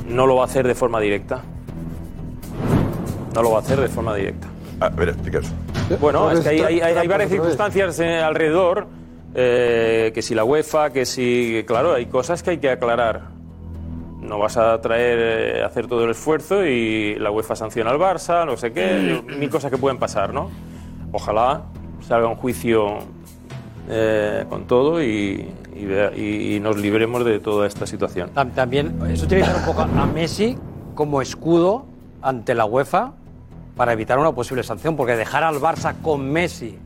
no 0.09 0.25
lo 0.27 0.35
va 0.35 0.43
a 0.43 0.45
hacer 0.45 0.67
de 0.67 0.75
forma 0.75 0.99
directa. 0.99 1.41
No 3.33 3.41
lo 3.41 3.51
va 3.51 3.57
a 3.57 3.61
hacer 3.61 3.79
de 3.79 3.87
forma 3.87 4.13
directa. 4.15 4.47
A 4.79 4.89
ver, 4.89 5.09
explica 5.09 5.39
eso. 5.39 5.53
Bueno, 5.99 6.31
es 6.31 6.41
que 6.41 6.49
hay, 6.49 6.55
Está- 6.57 6.67
hay- 6.67 6.75
hay- 6.75 6.81
hay 6.81 6.97
está 6.97 7.07
varias 7.09 7.29
circunstancias 7.29 7.99
eh, 7.99 8.17
alrededor, 8.19 8.87
eh, 9.35 10.11
que 10.13 10.21
si 10.21 10.35
la 10.35 10.43
UEFA, 10.43 10.91
que 10.91 11.05
si... 11.05 11.63
Claro, 11.65 11.93
hay 11.93 12.05
cosas 12.07 12.43
que 12.43 12.51
hay 12.51 12.57
que 12.57 12.69
aclarar. 12.69 13.21
No 14.21 14.39
vas 14.39 14.57
a 14.57 14.79
traer, 14.81 15.19
eh, 15.57 15.63
hacer 15.63 15.87
todo 15.87 16.05
el 16.05 16.11
esfuerzo 16.11 16.65
y 16.65 17.15
la 17.15 17.31
UEFA 17.31 17.55
sanciona 17.55 17.91
al 17.91 17.99
Barça, 17.99 18.45
no 18.45 18.55
sé 18.57 18.71
qué, 18.71 19.21
mil 19.37 19.49
cosas 19.49 19.69
que 19.71 19.77
pueden 19.77 19.97
pasar, 19.99 20.33
¿no? 20.33 20.49
Ojalá 21.13 21.61
salga 22.05 22.27
un 22.27 22.35
juicio 22.35 22.97
eh, 23.89 24.45
con 24.49 24.65
todo 24.65 25.01
y, 25.01 25.47
y 25.75 25.85
vea- 25.85 26.11
y- 26.15 26.55
y 26.55 26.59
nos 26.59 26.77
libremos 26.77 27.23
de 27.23 27.39
toda 27.39 27.65
esta 27.67 27.85
situación. 27.87 28.31
Tam- 28.33 28.51
También 28.53 28.99
es 29.09 29.21
utilizar 29.23 29.55
un 29.55 29.63
poco 29.63 29.81
a 29.83 30.05
Messi 30.05 30.57
como 30.95 31.21
escudo 31.21 31.85
ante 32.21 32.55
la 32.55 32.65
UEFA 32.65 33.13
para 33.77 33.93
evitar 33.93 34.19
una 34.19 34.31
posible 34.33 34.63
sanción, 34.63 34.95
porque 34.95 35.15
dejar 35.15 35.43
al 35.43 35.55
Barça 35.55 35.93
con 36.01 36.29
Messi 36.31 36.77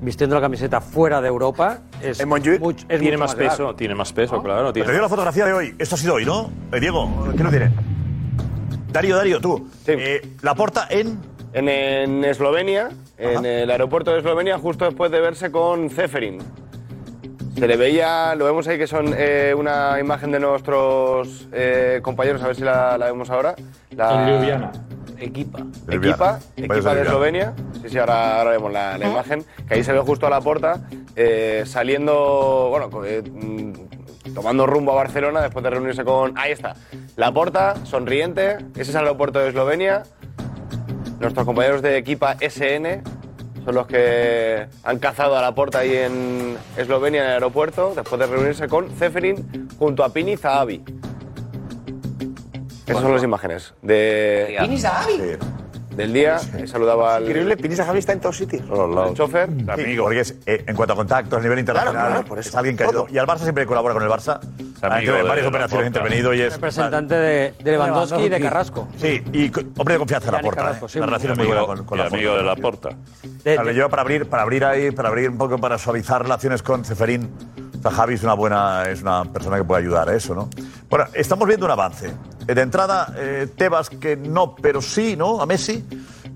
vistiendo 0.00 0.34
la 0.36 0.42
camiseta 0.42 0.80
fuera 0.80 1.20
de 1.20 1.28
Europa 1.28 1.78
es, 2.02 2.18
mucho, 2.60 2.84
es 2.88 3.00
tiene 3.00 3.16
mucho 3.16 3.18
más 3.18 3.34
peso, 3.34 3.74
tiene 3.74 3.94
más 3.94 4.12
peso, 4.12 4.42
claro. 4.42 4.72
Te 4.72 4.82
dio 4.82 5.00
la 5.00 5.08
fotografía 5.08 5.46
de 5.46 5.52
hoy. 5.52 5.74
Esto 5.78 5.94
ha 5.94 5.98
sido 5.98 6.14
hoy, 6.14 6.24
¿no? 6.26 6.50
Eh, 6.72 6.80
Diego, 6.80 7.08
¿qué 7.36 7.42
nos 7.42 7.50
tiene? 7.52 7.70
Darío, 8.92 9.16
Darío, 9.16 9.40
tú. 9.40 9.68
Eh, 9.86 10.36
la 10.42 10.54
porta 10.54 10.86
en. 10.90 11.18
En, 11.54 11.68
en 11.68 12.24
Eslovenia, 12.24 12.90
en 13.16 13.46
el 13.46 13.70
aeropuerto 13.70 14.12
de 14.12 14.18
Eslovenia, 14.18 14.58
justo 14.58 14.84
después 14.84 15.10
de 15.10 15.20
verse 15.20 15.50
con 15.52 15.88
Ceferin. 15.88 16.38
Se 17.56 17.68
le 17.68 17.76
veía, 17.76 18.34
lo 18.34 18.44
vemos 18.44 18.66
ahí 18.66 18.76
que 18.76 18.88
son 18.88 19.14
eh, 19.16 19.54
una 19.56 20.00
imagen 20.00 20.32
de 20.32 20.40
nuestros 20.40 21.46
eh, 21.52 22.00
compañeros, 22.02 22.42
a 22.42 22.48
ver 22.48 22.56
si 22.56 22.62
la, 22.62 22.98
la 22.98 23.06
vemos 23.06 23.30
ahora. 23.30 23.54
La, 23.92 24.28
En 24.28 24.34
Ljubljana. 24.40 24.72
Equipa. 25.16 25.60
Equipa, 25.88 26.40
equipa 26.56 26.90
de 26.90 26.96
de 26.96 27.02
Eslovenia. 27.06 27.54
Sí, 27.80 27.88
sí, 27.90 27.98
ahora, 27.98 28.38
ahora 28.40 28.50
vemos 28.50 28.72
la, 28.72 28.98
la 28.98 29.06
imagen. 29.08 29.44
Que 29.68 29.74
ahí 29.74 29.84
se 29.84 29.92
ve 29.92 30.00
justo 30.00 30.26
a 30.26 30.30
la 30.30 30.40
puerta, 30.40 30.80
eh, 31.14 31.62
saliendo, 31.64 32.66
bueno, 32.70 32.90
co- 32.90 33.04
eh, 33.04 33.22
mm, 33.22 34.34
tomando 34.34 34.66
rumbo 34.66 34.90
a 34.90 34.96
Barcelona 34.96 35.40
después 35.40 35.62
de 35.62 35.70
reunirse 35.70 36.04
con. 36.04 36.36
Ahí 36.36 36.50
está. 36.50 36.74
La 37.14 37.30
porta, 37.32 37.76
sonriente. 37.84 38.56
Ese 38.72 38.82
es 38.82 38.88
el 38.90 38.96
aeropuerto 39.02 39.38
de 39.38 39.48
Eslovenia. 39.50 40.02
Nuestros 41.20 41.46
compañeros 41.46 41.82
de 41.82 41.96
equipa 41.96 42.36
SN 42.40 43.02
son 43.64 43.74
los 43.74 43.86
que 43.86 44.66
han 44.82 44.98
cazado 44.98 45.36
a 45.36 45.42
la 45.42 45.54
puerta 45.54 45.78
ahí 45.78 45.96
en 45.96 46.56
Eslovenia, 46.76 47.22
en 47.22 47.26
el 47.28 47.32
aeropuerto, 47.34 47.94
después 47.96 48.18
de 48.18 48.26
reunirse 48.26 48.68
con 48.68 48.90
Ceferin 48.90 49.68
junto 49.78 50.04
a 50.04 50.10
Pini 50.10 50.36
Zahavi. 50.36 50.82
Esas 52.86 53.02
son 53.02 53.12
las 53.12 53.22
imágenes 53.22 53.72
de. 53.80 54.56
¿Pini 54.60 54.78
Zahavi? 54.78 55.38
Del 55.96 56.12
día. 56.12 56.38
He 56.58 56.66
saludado 56.66 57.08
al. 57.08 57.24
Increíble, 57.24 57.56
Pini 57.56 57.76
Javi 57.76 57.98
está 57.98 58.12
en 58.12 58.20
todos 58.20 58.36
sitios. 58.36 58.62
al 58.70 59.14
chofer. 59.14 59.48
Sí, 59.76 59.96
porque 59.98 60.20
es, 60.20 60.34
eh, 60.46 60.64
en 60.66 60.76
cuanto 60.76 60.92
a 60.94 60.96
contactos 60.96 61.38
a 61.38 61.42
nivel 61.42 61.58
internacional, 61.58 62.06
claro, 62.08 62.24
por 62.26 62.38
eso. 62.38 62.48
es 62.48 62.54
alguien 62.54 62.76
que 62.76 62.84
ha 62.84 62.90
ido- 62.90 63.06
Y 63.10 63.18
al 63.18 63.26
Barça 63.26 63.38
siempre 63.42 63.66
colabora 63.66 63.94
con 63.94 64.02
el 64.02 64.08
Barça. 64.08 64.38
Ha 64.82 64.86
amigo 64.96 65.12
en 65.12 65.18
de 65.22 65.28
varias 65.28 65.44
la 65.44 65.48
operaciones 65.48 65.86
Porta. 65.86 65.86
intervenido 65.86 66.34
y 66.34 66.40
es. 66.42 66.54
Representante 66.54 67.14
de, 67.14 67.54
de 67.62 67.70
Lewandowski 67.72 68.22
y 68.22 68.28
de 68.28 68.40
Carrasco. 68.40 68.88
Sí, 69.00 69.22
y 69.32 69.48
co- 69.50 69.60
hombre 69.78 69.94
de 69.94 69.98
confianza 69.98 70.26
de 70.26 70.32
la 70.36 70.40
porta. 70.42 70.62
Carrasco, 70.62 70.88
sí, 70.88 70.98
la 70.98 71.06
muy 71.06 71.10
relación 71.12 71.32
es 71.32 71.38
muy 71.38 71.46
amigo- 71.46 71.66
buena 71.66 71.76
con, 71.78 71.86
con 71.86 71.98
y 71.98 72.02
la 72.02 72.06
amigo 72.08 72.36
de 72.36 72.42
la 72.42 72.56
Porta. 72.56 72.90
Claro, 73.42 73.64
le 73.64 73.72
lleva 73.74 73.88
para 73.88 74.02
abrir, 74.02 74.26
para 74.26 74.42
abrir 74.42 74.64
ahí, 74.64 74.90
para 74.90 75.08
abrir 75.08 75.30
un 75.30 75.38
poco, 75.38 75.58
para 75.58 75.78
suavizar 75.78 76.22
relaciones 76.22 76.62
con 76.62 76.84
Ceferín. 76.84 77.30
Sea, 77.84 77.90
Javi 77.90 78.14
es 78.14 78.22
una 78.22 78.32
buena, 78.32 78.84
es 78.88 79.02
una 79.02 79.24
persona 79.24 79.58
que 79.58 79.64
puede 79.64 79.82
ayudar 79.82 80.08
a 80.08 80.14
eso, 80.14 80.34
¿no? 80.34 80.48
Bueno, 80.88 81.04
estamos 81.12 81.46
viendo 81.46 81.66
un 81.66 81.72
avance. 81.72 82.10
Eh, 82.48 82.54
De 82.54 82.62
entrada, 82.62 83.12
eh, 83.14 83.46
Tebas 83.54 83.90
que 83.90 84.16
no, 84.16 84.56
pero 84.56 84.80
sí, 84.80 85.16
¿no? 85.16 85.42
A 85.42 85.44
Messi. 85.44 85.84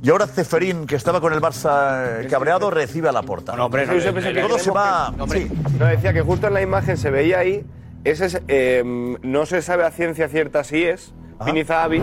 Y 0.03 0.11
ahora 0.11 0.27
Ceferín, 0.27 0.87
que 0.87 0.97
estaba 0.97 1.23
con 1.23 1.33
el 1.33 1.41
Barça 1.41 2.21
eh, 2.23 2.27
cabreado, 2.29 2.71
recibe 2.71 3.09
a 3.09 3.13
la 3.13 3.23
porta. 3.23 3.57
No, 3.57 3.65
hombre, 3.65 3.87
no, 3.87 3.95
Todo 3.95 4.49
no, 4.49 4.59
se 4.59 4.69
no, 4.69 4.75
va. 4.75 5.11
no, 5.17 5.25
hombre, 5.25 5.51
no, 5.79 5.87
decía 5.87 6.13
que 6.13 6.21
justo 6.21 6.49
en 6.49 6.53
la 6.55 6.61
imagen 6.61 6.99
se 6.99 7.11
veía 7.11 7.39
ahí. 7.39 7.65
Ese 8.05 8.27
es, 8.27 8.43
eh, 8.47 9.17
no 9.23 9.47
se 9.47 9.63
sabe 9.63 9.85
a 9.85 9.91
ciencia 9.91 10.29
cierta 10.29 10.65
si 10.65 10.85
es 10.85 11.15
Pini 11.47 11.65
Zahavi, 11.65 12.03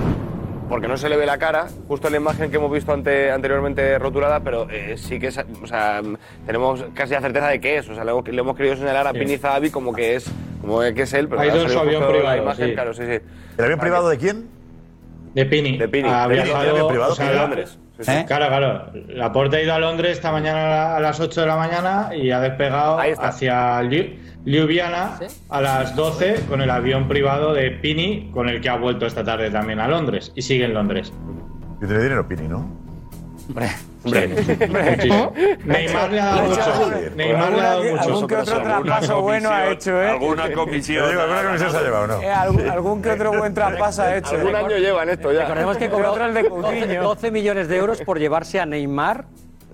porque 0.69 0.87
no 0.87 0.97
se 0.97 1.09
le 1.09 1.17
ve 1.17 1.25
la 1.25 1.37
cara. 1.37 1.67
Justo 1.87 2.07
en 2.07 2.13
la 2.13 2.19
imagen 2.19 2.49
que 2.51 2.57
hemos 2.57 2.71
visto 2.71 2.93
ante- 2.93 3.31
anteriormente 3.31 3.97
rotulada, 3.99 4.39
pero 4.41 4.67
eh, 4.69 4.95
sí 4.97 5.19
que 5.19 5.27
es, 5.27 5.39
o 5.61 5.67
sea, 5.67 6.01
tenemos 6.45 6.85
casi 6.93 7.13
la 7.13 7.21
certeza 7.21 7.47
de 7.47 7.59
que 7.59 7.77
es. 7.77 7.89
O 7.89 7.95
sea, 7.95 8.03
le 8.03 8.11
hemos, 8.11 8.27
le 8.27 8.39
hemos 8.39 8.55
querido 8.55 8.75
señalar 8.75 9.07
a 9.07 9.11
Sí. 9.11 9.19
Pini 9.19 9.37
Zahavi 9.37 9.69
como 9.69 9.93
que 9.93 10.15
es, 10.15 10.31
como 10.61 10.79
que 10.81 11.01
es 11.01 11.13
él. 11.13 11.27
Pero 11.27 11.41
Ha 11.41 11.45
ido 11.47 11.59
ha 11.59 11.63
en 11.63 11.69
su 11.69 11.79
avión 11.79 12.01
justo 12.01 12.11
la 12.13 12.17
privado, 12.19 12.41
imagen, 12.43 12.67
sí. 12.67 12.73
claro, 12.73 12.93
sí, 12.93 13.03
sí. 13.05 13.19
¿El 13.57 13.63
avión 13.63 13.79
privado 13.79 14.09
de 14.09 14.17
quién? 14.17 14.47
De 15.33 15.45
Pini. 15.45 15.77
De 15.77 15.87
Pini. 15.87 16.09
Ha 16.09 16.27
De 16.27 16.35
Pini, 16.35 16.43
viajado, 16.45 16.69
avión 16.71 16.87
privado, 16.87 17.11
o 17.11 17.15
sea, 17.15 17.29
de 17.29 17.35
Londres. 17.35 17.79
Sí, 17.97 18.03
sí. 18.03 18.11
¿Eh? 18.11 18.26
Claro, 18.27 18.47
claro. 18.47 18.91
Laporte 19.07 19.57
ha 19.57 19.61
ido 19.61 19.73
a 19.73 19.80
Londres 19.80 20.11
esta 20.17 20.31
mañana 20.31 20.65
a 20.65 20.69
la- 20.69 20.97
a 20.97 20.99
las 20.99 21.19
8 21.19 21.41
de 21.41 21.47
la 21.47 21.55
mañana 21.55 22.09
y 22.15 22.30
ha 22.31 22.39
despegado 22.41 22.99
hacia 23.27 23.81
Ljubljana 24.45 25.17
a 25.49 25.61
las 25.61 25.95
12 25.95 26.45
con 26.47 26.61
el 26.61 26.69
avión 26.69 27.07
privado 27.07 27.53
de 27.53 27.72
Pini, 27.72 28.30
con 28.34 28.49
el 28.49 28.61
que 28.61 28.69
ha 28.69 28.76
vuelto 28.77 29.05
esta 29.05 29.23
tarde 29.23 29.49
también 29.49 29.80
a 29.80 29.88
Londres 29.88 30.31
y 30.35 30.41
sigue 30.41 30.65
en 30.65 30.73
Londres. 30.73 31.13
Y 31.81 31.85
tiene 31.85 32.03
dinero 32.03 32.27
Pini, 32.27 32.47
¿no? 32.47 32.69
Hombre. 33.47 33.67
Muchísimo. 34.06 35.34
Neymar 35.65 36.11
le 36.11 36.19
ha 36.22 36.26
dado 36.26 36.48
mucho. 36.48 36.91
Neymar 37.15 37.52
le 37.52 37.60
ha 37.60 37.64
dado 37.64 37.84
mucho. 37.84 38.02
Algún 38.03 38.27
que 38.27 38.36
otro 38.36 38.61
traspaso 38.61 39.22
bueno 39.22 39.49
ha 39.49 39.72
hecho, 39.72 40.02
¿eh? 40.02 40.10
Alguna 40.10 40.52
comisión. 40.53 41.10
Digo, 41.10 41.22
alguna 41.22 41.44
comisión 41.44 41.72
se 41.72 41.77
ha 41.77 41.82
llevado, 41.82 42.07
¿no? 42.07 42.22
Eh, 42.22 42.30
algún, 42.32 42.69
algún 42.69 43.02
que 43.02 43.11
otro 43.11 43.38
buen 43.38 43.53
traspaso 43.53 44.02
ha 44.03 44.15
hecho. 44.18 44.36
Algún 44.36 44.53
¿eh? 44.53 44.57
año 44.57 44.77
llevan 44.77 45.10
esto 45.10 45.32
ya. 45.32 45.41
Recordemos 45.41 45.77
que 45.77 45.90
cobró 45.90 46.15
el 46.26 46.34
de 46.34 46.44
12, 46.44 46.49
Coutinho. 46.49 47.03
12 47.03 47.32
millones 47.32 47.68
de 47.68 47.77
euros 47.77 48.02
por 48.02 48.19
llevarse 48.19 48.60
a 48.60 48.65
Neymar 48.65 49.26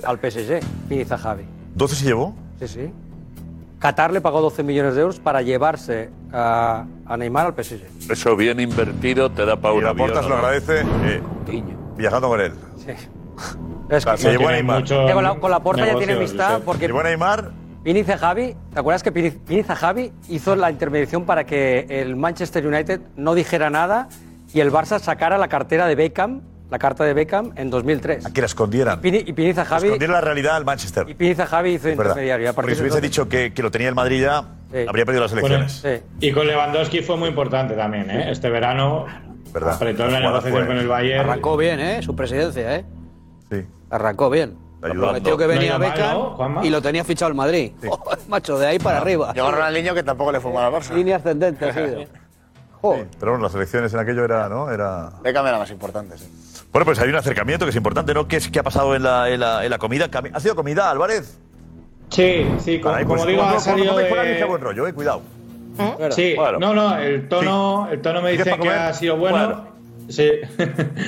al 0.03 0.17
PSG, 0.17 0.59
Pini 0.87 1.05
Zahavi. 1.05 1.43
¿12 1.77 1.87
se 1.89 2.05
llevó? 2.05 2.33
Sí, 2.59 2.67
sí. 2.67 2.91
Qatar 3.79 4.13
le 4.13 4.21
pagó 4.21 4.41
12 4.41 4.61
millones 4.63 4.93
de 4.95 5.01
euros 5.01 5.19
para 5.19 5.41
llevarse 5.41 6.11
a, 6.31 6.85
a 7.05 7.17
Neymar 7.17 7.47
al 7.47 7.53
PSG. 7.63 8.11
Eso 8.11 8.35
bien 8.35 8.59
invertido 8.59 9.31
te 9.31 9.43
da 9.45 9.55
para 9.55 9.73
Y 9.73 9.77
un 9.79 9.83
la 9.83 9.89
avión. 9.89 10.07
porta 10.07 10.23
se 10.23 10.29
lo 10.29 10.35
agradece 10.35 10.81
eh, 11.05 11.21
viajando 11.97 12.29
con 12.29 12.39
él. 12.41 12.53
Sí. 12.77 12.93
O 13.89 13.99
sea, 13.99 14.17
se 14.17 14.31
llevó 14.31 14.47
a 14.47 14.51
Neymar. 14.53 14.83
Que 14.83 15.11
con, 15.13 15.23
la, 15.23 15.35
con 15.35 15.51
la 15.51 15.59
Porta 15.61 15.85
ya 15.85 15.95
tiene 15.97 16.13
amistad 16.13 16.61
porque 16.65 16.87
Llevó 16.87 16.99
a 17.01 17.03
Neymar. 17.03 17.51
Pini 17.83 18.03
Zahavi, 18.03 18.55
¿te 18.73 18.79
acuerdas 18.79 19.01
que 19.01 19.11
Pini, 19.11 19.31
Pini 19.31 19.63
Zahavi 19.63 20.11
hizo 20.29 20.55
la 20.55 20.69
intermediación 20.69 21.25
para 21.25 21.45
que 21.45 21.87
el 21.89 22.15
Manchester 22.15 22.65
United 22.67 23.01
no 23.15 23.33
dijera 23.33 23.69
nada 23.71 24.07
y 24.53 24.59
el 24.59 24.71
Barça 24.71 24.99
sacara 24.99 25.37
la 25.39 25.47
cartera 25.47 25.87
de 25.87 25.95
Beckham, 25.95 26.41
la 26.69 26.77
carta 26.77 27.03
de 27.05 27.13
Beckham 27.15 27.53
en 27.55 27.71
2003? 27.71 28.27
Que 28.33 28.41
la 28.41 28.45
escondieran. 28.45 29.01
Pini, 29.01 29.23
y 29.25 29.33
Pini 29.33 29.53
Zahavi, 29.53 29.85
Escondieron 29.87 30.13
la 30.13 30.21
realidad 30.21 30.57
al 30.57 30.63
Manchester. 30.63 31.09
y 31.09 31.15
Pini 31.15 31.33
Zahavi 31.33 31.71
hizo 31.73 31.89
Es 31.89 31.97
verdad. 31.97 32.11
intermediario. 32.13 32.45
y 32.45 32.49
a 32.49 32.53
Porque 32.53 32.67
partir 32.67 32.75
si 32.75 32.77
de 32.77 32.83
hubiese 32.83 32.97
entonces- 32.99 33.11
dicho 33.11 33.29
que, 33.29 33.53
que 33.53 33.63
lo 33.63 33.71
tenía 33.71 33.89
el 33.89 33.95
Madrid 33.95 34.21
ya, 34.21 34.43
Sí. 34.71 34.85
habría 34.87 35.03
perdido 35.05 35.23
las 35.23 35.33
elecciones. 35.33 35.71
Sí. 35.83 36.03
Y 36.19 36.31
con 36.31 36.45
Lewandowski 36.47 37.01
fue 37.01 37.17
muy 37.17 37.29
importante 37.29 37.73
también, 37.73 38.09
¿eh? 38.11 38.29
Este 38.31 38.49
verano 38.51 39.05
¿Verdad? 39.51 39.73
apretó 39.73 40.03
la 40.03 40.09
Jugada 40.09 40.27
negociación 40.27 40.53
fue. 40.59 40.67
con 40.67 40.77
el 40.77 40.87
Bayern. 40.87 41.21
Arrancó 41.29 41.57
bien, 41.57 41.79
¿eh? 41.79 42.01
Su 42.03 42.15
presidencia, 42.15 42.75
¿eh? 42.75 42.85
Sí. 43.51 43.65
Arrancó 43.89 44.29
bien. 44.29 44.57
Ayudando. 44.81 45.03
Prometió 45.03 45.37
que 45.37 45.45
venía 45.47 45.77
No 45.77 45.83
ha 45.85 45.87
ido 45.87 45.89
mal, 45.89 45.91
Beckham 45.91 46.13
¿no, 46.17 46.29
Juanma? 46.31 46.65
y 46.65 46.69
lo 46.71 46.81
tenía 46.81 47.03
fichado 47.03 47.29
el 47.29 47.35
Madrid. 47.35 47.71
Macho, 48.29 48.57
de 48.57 48.65
ahí 48.67 48.79
para 48.79 48.97
arriba. 48.99 49.31
Llegó 49.33 49.51
Ronaldinho 49.51 49.93
que 49.93 50.01
tampoco 50.03 50.31
le 50.31 50.39
fue 50.39 50.51
mal 50.51 50.65
al 50.65 50.73
Barça. 50.73 50.93
Línea 50.95 51.17
ascendente 51.17 51.65
ha 51.65 51.73
sido. 51.73 52.05
Joder. 52.81 53.07
Pero 53.19 53.33
bueno, 53.33 53.43
las 53.43 53.53
elecciones 53.53 53.93
en 53.93 53.99
aquello 53.99 54.25
era, 54.25 54.49
¿no? 54.49 54.71
Era... 54.71 55.11
Beckham 55.21 55.45
era 55.45 55.59
más 55.59 55.69
importante, 55.69 56.17
sí. 56.17 56.27
Bueno, 56.71 56.85
pues 56.85 56.97
hay 56.99 57.09
un 57.09 57.15
acercamiento 57.15 57.65
que 57.65 57.69
es 57.69 57.75
importante, 57.75 58.13
¿no? 58.13 58.27
¿Qué, 58.27 58.37
es, 58.37 58.49
qué 58.49 58.59
ha 58.59 58.63
pasado 58.63 58.95
en 58.95 59.03
la, 59.03 59.29
en 59.29 59.39
la, 59.41 59.63
en 59.63 59.69
la 59.69 59.77
comida? 59.77 60.09
¿Ha 60.33 60.39
sido 60.39 60.55
comida, 60.55 60.89
Álvarez? 60.89 61.37
Sí, 62.09 62.47
sí, 62.59 62.79
como, 62.79 62.93
Caray, 62.93 63.05
como 63.05 63.17
pues, 63.17 63.27
digo, 63.27 63.43
no, 63.43 63.49
ha 63.49 63.59
salido 63.59 63.93
no 63.93 63.97
de... 63.99 64.45
buen 64.45 64.61
rollo, 64.61 64.87
eh, 64.87 64.93
cuidado. 64.93 65.21
Sí, 66.11 66.33
Bueno. 66.35 66.59
no, 66.59 66.73
no, 66.73 66.97
el 66.97 67.27
tono, 67.29 67.87
el 67.91 68.01
tono 68.01 68.21
me 68.21 68.29
¿Quieres 68.29 68.45
dice 68.45 68.57
que 68.57 68.59
comer? 68.59 68.77
ha 68.79 68.93
sido 68.93 69.17
bueno. 69.17 69.37
Bueno. 69.37 69.71
Sí. 70.11 70.29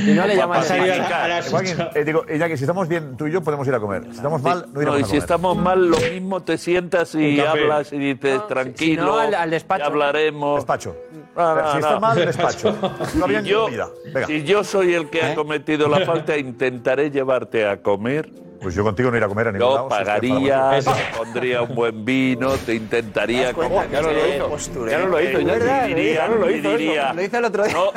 Y 0.08 0.12
no 0.14 0.26
le 0.26 0.36
salido 0.64 0.94
a, 1.04 1.26
a 1.38 1.42
que, 1.42 1.56
ocho. 1.56 1.90
eh, 1.96 2.04
digo, 2.04 2.24
Iñaki, 2.34 2.58
si 2.58 2.64
estamos 2.64 2.88
bien 2.88 3.16
tú 3.18 3.28
y 3.28 3.32
yo 3.32 3.42
podemos 3.42 3.68
ir 3.68 3.74
a 3.76 3.80
comer. 3.80 4.04
Si 4.06 4.18
estamos 4.18 4.42
mal, 4.42 4.66
no 4.68 4.74
No, 4.74 4.82
iremos 4.82 5.00
y 5.00 5.04
a 5.04 5.06
si 5.06 5.10
comer. 5.12 5.22
estamos 5.24 5.58
mal, 5.58 5.88
lo 5.90 5.98
mismo 5.98 6.42
te 6.44 6.58
sientas 6.58 7.14
y 7.16 7.40
hablas 7.40 7.92
y 7.94 7.98
dices, 7.98 8.48
tranquilo, 8.48 9.04
no, 9.06 9.20
al- 9.20 9.36
al 9.36 9.50
despacho. 9.50 9.86
hablaremos. 9.86 10.56
Despacho. 10.58 10.96
No, 11.36 11.56
no, 11.56 11.68
si 11.72 11.74
no. 11.80 11.80
está 11.88 12.00
mal, 12.00 12.16
despacho. 12.26 12.76
Si 13.12 13.22
bien, 13.28 13.44
Si 13.44 13.50
yo. 13.50 13.68
Venga. 14.14 14.28
si 14.28 14.44
yo 14.44 14.64
soy 14.64 14.94
el 14.94 15.10
que 15.10 15.20
¿Eh? 15.20 15.26
ha 15.32 15.36
cometido 15.36 15.88
la 15.90 16.00
falta, 16.06 16.38
intentaré 16.38 17.10
llevarte 17.12 17.68
a 17.68 17.82
comer. 17.82 18.30
Pues 18.64 18.74
yo 18.76 18.84
contigo 18.84 19.12
no 19.12 19.18
ir 19.18 19.24
a 19.24 19.28
comer 19.28 19.50
a 19.50 19.52
ningún 19.52 19.68
Yo 19.68 19.76
lado. 19.76 19.90
si 19.92 19.98
que 19.98 20.04
pagaría, 20.06 20.56
para- 20.84 20.98
te 20.98 21.18
pondría 21.18 21.62
un 21.62 21.76
buen 21.76 22.06
vino, 22.06 22.52
te 22.66 22.74
intentaría 22.76 23.54
comer. 23.54 23.90
Ya 23.92 24.02
no 24.02 24.12
lo 24.12 24.28
hizo. 24.58 24.88
Ya 24.88 24.98
no 25.00 25.08
lo 25.08 25.22
hizo, 25.22 25.38
diría- 25.40 26.14
Ya 26.16 26.28
no 26.28 26.36
lo 26.36 26.50
hizo 26.50 26.70
diría, 26.78 27.14
Lo 27.14 27.22
hice 27.22 27.38
el 27.38 27.46
otro 27.46 27.64
día. 27.66 27.74
No, 27.74 27.92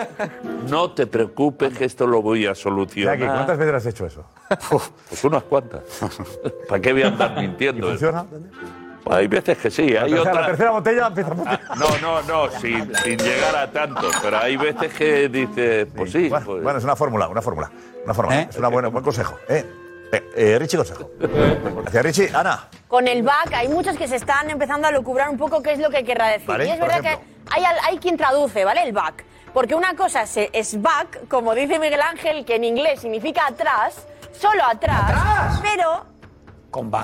no 0.68 0.90
te 0.93 1.06
preocupes 1.06 1.76
que 1.78 1.84
esto 1.84 2.06
lo 2.06 2.20
voy 2.22 2.47
a 2.47 2.55
solucionar. 2.55 3.16
Iñaki, 3.16 3.32
¿cuántas 3.32 3.59
veces 3.59 3.74
has 3.74 3.86
hecho 3.86 4.06
eso? 4.06 4.24
Pues 5.09 5.24
unas 5.24 5.43
cuantas. 5.44 5.82
¿Para 6.68 6.80
qué 6.80 6.93
voy 6.93 7.02
a 7.02 7.06
andar 7.09 7.36
mintiendo? 7.40 7.88
¿Funciona? 7.88 8.26
Hay 9.09 9.28
veces 9.28 9.56
que 9.59 9.70
sí, 9.70 9.82
hay 9.97 10.10
La 10.10 10.16
tercera, 10.16 10.24
la 10.24 10.30
otras. 10.32 10.47
tercera 10.48 10.70
botella 10.72 11.06
empieza 11.06 11.30
a 11.30 11.34
Ah, 11.47 11.60
No, 11.76 11.86
no, 12.02 12.22
no, 12.22 12.51
sin, 12.60 12.93
sin 13.05 13.16
llegar 13.18 13.55
a 13.55 13.70
tanto. 13.70 14.09
Pero 14.20 14.38
hay 14.38 14.56
veces 14.56 14.93
que 14.94 15.28
dices, 15.28 15.86
pues 15.94 16.10
sí. 16.10 16.28
Bueno, 16.28 16.44
pues- 16.44 16.62
bueno, 16.64 16.78
es 16.78 16.84
una 16.84 16.97
fórmula, 16.97 17.28
una 17.28 17.40
fórmula. 17.40 17.70
Una 18.05 18.14
fórmula. 18.14 18.40
¿Eh? 18.40 18.48
Es 18.51 18.56
un 18.59 18.70
buen 18.93 19.05
consejo. 19.05 19.36
¿eh? 19.48 19.64
Eh, 20.12 20.31
eh, 20.37 20.59
Richie, 20.59 20.77
consejo. 20.77 21.11
Gracias, 21.19 22.03
Richie. 22.05 22.31
Ana. 22.35 22.69
Con 22.89 23.09
el 23.09 23.23
back 23.23 23.53
hay 23.55 23.69
muchos 23.69 23.97
que 23.97 24.07
se 24.07 24.16
están 24.16 24.49
empezando 24.51 24.87
a 24.87 24.91
lucubrar 24.93 25.28
un 25.28 25.37
poco 25.37 25.62
qué 25.62 25.73
es 25.73 25.78
lo 25.78 25.91
que 25.91 26.05
querrá 26.05 26.28
decir. 26.28 26.47
Vale, 26.47 26.66
y 26.66 26.70
es 26.70 26.78
por 26.78 26.89
verdad 26.89 27.05
ejemplo. 27.05 27.27
que 27.55 27.55
hay, 27.55 27.65
hay 27.85 27.99
quien 27.99 28.16
traduce, 28.16 28.65
¿vale? 28.65 28.83
El 28.83 28.93
back. 28.93 29.24
Porque 29.53 29.74
una 29.74 29.95
cosa 29.97 30.23
es, 30.23 30.37
es 30.53 30.81
back, 30.81 31.27
como 31.28 31.55
dice 31.55 31.78
Miguel 31.78 32.01
Ángel, 32.03 32.45
que 32.45 32.57
en 32.57 32.65
inglés 32.65 33.01
significa 33.01 33.47
atrás, 33.47 34.07
solo 34.33 34.62
atrás, 34.65 35.61
pero 35.62 36.05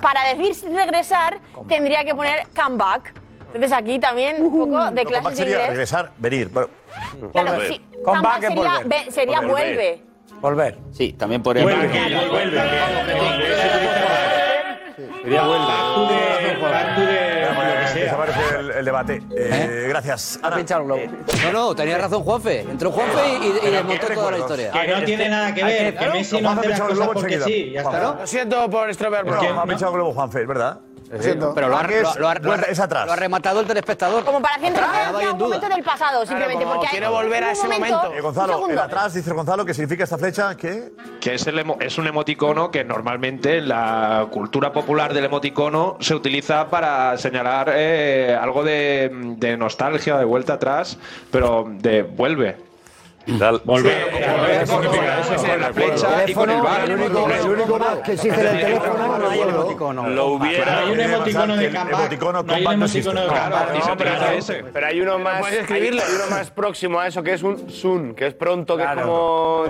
para 0.03 0.35
decir 0.35 0.71
regresar 0.71 1.41
tendría 1.67 2.05
que 2.05 2.15
poner 2.15 2.47
come 2.55 2.77
back. 2.77 3.15
Entonces 3.55 3.73
aquí 3.73 3.99
también 3.99 4.43
un 4.43 4.51
poco 4.71 4.91
de 4.91 5.03
Lo 5.05 5.11
clases 5.11 5.31
de 5.31 5.37
sería 5.37 5.53
inglés. 5.55 5.69
regresar, 5.71 6.13
venir. 6.19 6.49
Bueno, 6.51 6.69
Claro, 7.33 7.61
sí, 7.67 7.79
Come 8.05 8.05
come 8.05 8.23
back 8.23 8.23
back 8.23 8.43
es 8.43 8.49
sería, 8.49 8.71
volver. 8.73 8.89
ve- 8.89 9.11
sería 9.11 9.41
Volver. 9.41 9.51
vuelve. 9.53 10.03
Volver. 10.43 10.77
Sí, 10.91 11.15
también 11.15 11.43
podría 11.43 11.63
Vuelve, 11.63 11.89
vuelve, 11.89 12.29
vuelve. 12.29 12.61
Sería. 15.23 15.43
Desaparece 17.95 18.41
el, 18.59 18.71
el 18.71 18.85
debate. 18.85 19.23
Eh, 19.37 19.87
Gracias. 19.89 20.39
Ha 20.43 20.55
pinchado 20.55 20.81
el 20.83 20.87
globo. 20.87 21.03
No, 21.45 21.53
no, 21.53 21.75
tenía 21.75 21.99
razón 21.99 22.23
Juanfe. 22.23 22.61
Entró 22.61 22.91
Juanfe 22.91 23.21
y, 23.41 23.69
y- 23.69 23.71
desmontó 23.71 24.07
toda 24.09 24.31
la 24.31 24.39
historia. 24.39 24.71
Que 24.73 24.89
no 24.89 25.05
tiene 25.05 25.29
nada 25.29 25.55
que 25.55 25.65
ver, 25.65 25.97
que 25.97 26.07
Messi 26.09 26.41
no 26.41 26.51
hace 26.51 26.69
las 26.69 26.81
cosas 26.81 27.09
porque 27.13 27.41
sí, 27.41 27.71
ya 27.73 27.83
está. 27.83 28.15
Lo 28.21 28.27
siento 28.27 28.69
por 28.71 28.91
estropear 28.91 29.25
No, 29.25 29.33
programa. 29.33 29.63
ha 29.63 29.67
pinchado 29.67 29.93
el 29.93 29.97
globo 29.99 30.13
Juanfe, 30.15 30.43
es 30.43 30.49
verdad. 30.49 30.81
Siento. 31.21 31.53
Pero 31.55 31.69
lo 31.69 31.77
ha, 31.77 31.83
es- 31.83 32.03
lo- 32.03 32.15
lo 32.21 32.29
ha- 32.29 32.35
lo 32.35 32.53
ha- 32.53 32.57
es 32.57 32.81
atrás. 32.81 33.07
lo 33.07 33.13
ha 33.13 33.17
rematado 33.17 33.61
el 33.61 33.67
telespectador. 33.67 34.25
Como 34.25 34.41
para 34.41 34.55
hacer 34.57 34.73
Quedaba 34.73 34.89
ahí 34.93 35.03
referencia 35.03 35.19
a 35.27 35.31
en 35.31 35.37
un 35.37 35.39
momento 35.43 35.69
del 35.69 35.85
pasado, 35.85 36.27
simplemente. 36.27 36.63
como 36.65 36.75
porque 36.75 36.87
hay- 36.87 36.91
quiero 36.93 37.11
volver 37.13 37.45
a 37.45 37.53
ese 37.53 37.69
momento. 37.69 38.13
Eh, 38.15 38.21
Gonzalo, 38.21 38.69
el 38.69 38.79
atrás, 38.79 39.13
dice 39.15 39.33
Gonzalo, 39.33 39.65
¿qué 39.65 39.75
significa 39.75 40.05
esta 40.05 40.19
flecha? 40.19 40.57
¿Qué? 40.57 40.93
Que 41.21 41.35
es, 41.35 41.47
el 41.47 41.59
emo- 41.59 41.77
es 41.81 41.99
un 41.99 42.07
emoticono 42.07 42.71
que 42.71 42.85
normalmente 42.85 43.59
en 43.59 43.69
la 43.69 44.27
cultura 44.31 44.73
popular 44.73 45.13
del 45.13 45.25
emoticono 45.27 45.97
se 46.01 46.15
utiliza 46.15 46.69
para 46.69 47.17
señalar 47.19 47.71
eh, 47.75 48.39
algo 48.41 48.63
de, 48.65 49.11
de 49.37 49.57
nostalgia, 49.57 50.17
de 50.17 50.25
vuelta 50.25 50.55
atrás, 50.55 50.99
pero 51.31 51.67
de 51.69 52.03
vuelve. 52.03 52.57
Y 53.27 53.39
tal. 53.39 53.61
la 53.65 53.73
flecha 55.73 56.25
y 56.27 56.35
con 56.35 56.51
el 56.51 56.61
bar. 56.63 56.85
El 56.85 56.93
único, 56.93 57.29
el 57.31 57.49
único 57.49 57.79
más 57.79 57.99
que 57.99 58.13
existe 58.13 58.41
en 58.41 58.47
el 58.47 58.61
teléfono 58.61 59.19
no 59.19 59.29
hay 59.31 59.41
el 59.41 59.49
emoticono. 59.49 60.09
Lo 60.09 60.27
hubiera. 60.29 60.79
hay 60.79 60.91
un 60.93 61.01
emoticono 61.01 61.57
de 61.57 61.67
emoticono 61.67 61.91
existe. 61.91 62.01
emoticono 62.01 62.41
de 62.43 62.49
pero, 64.73 64.87
hay- 64.87 65.01
uno 65.01 65.19
más. 65.19 65.41
puedes 65.41 65.59
escribirlo. 65.61 66.03
hay 66.03 66.13
uno 66.15 66.27
más 66.37 66.51
próximo 66.51 67.01
a 67.01 67.07
eso 67.07 67.23
que 67.23 67.33
es 67.35 67.43
un 67.43 67.71
soon, 67.71 68.15
que 68.15 68.27
es 68.29 68.35
pronto, 68.35 68.77
que 68.77 68.83
es 68.85 68.89
como. 68.91 69.65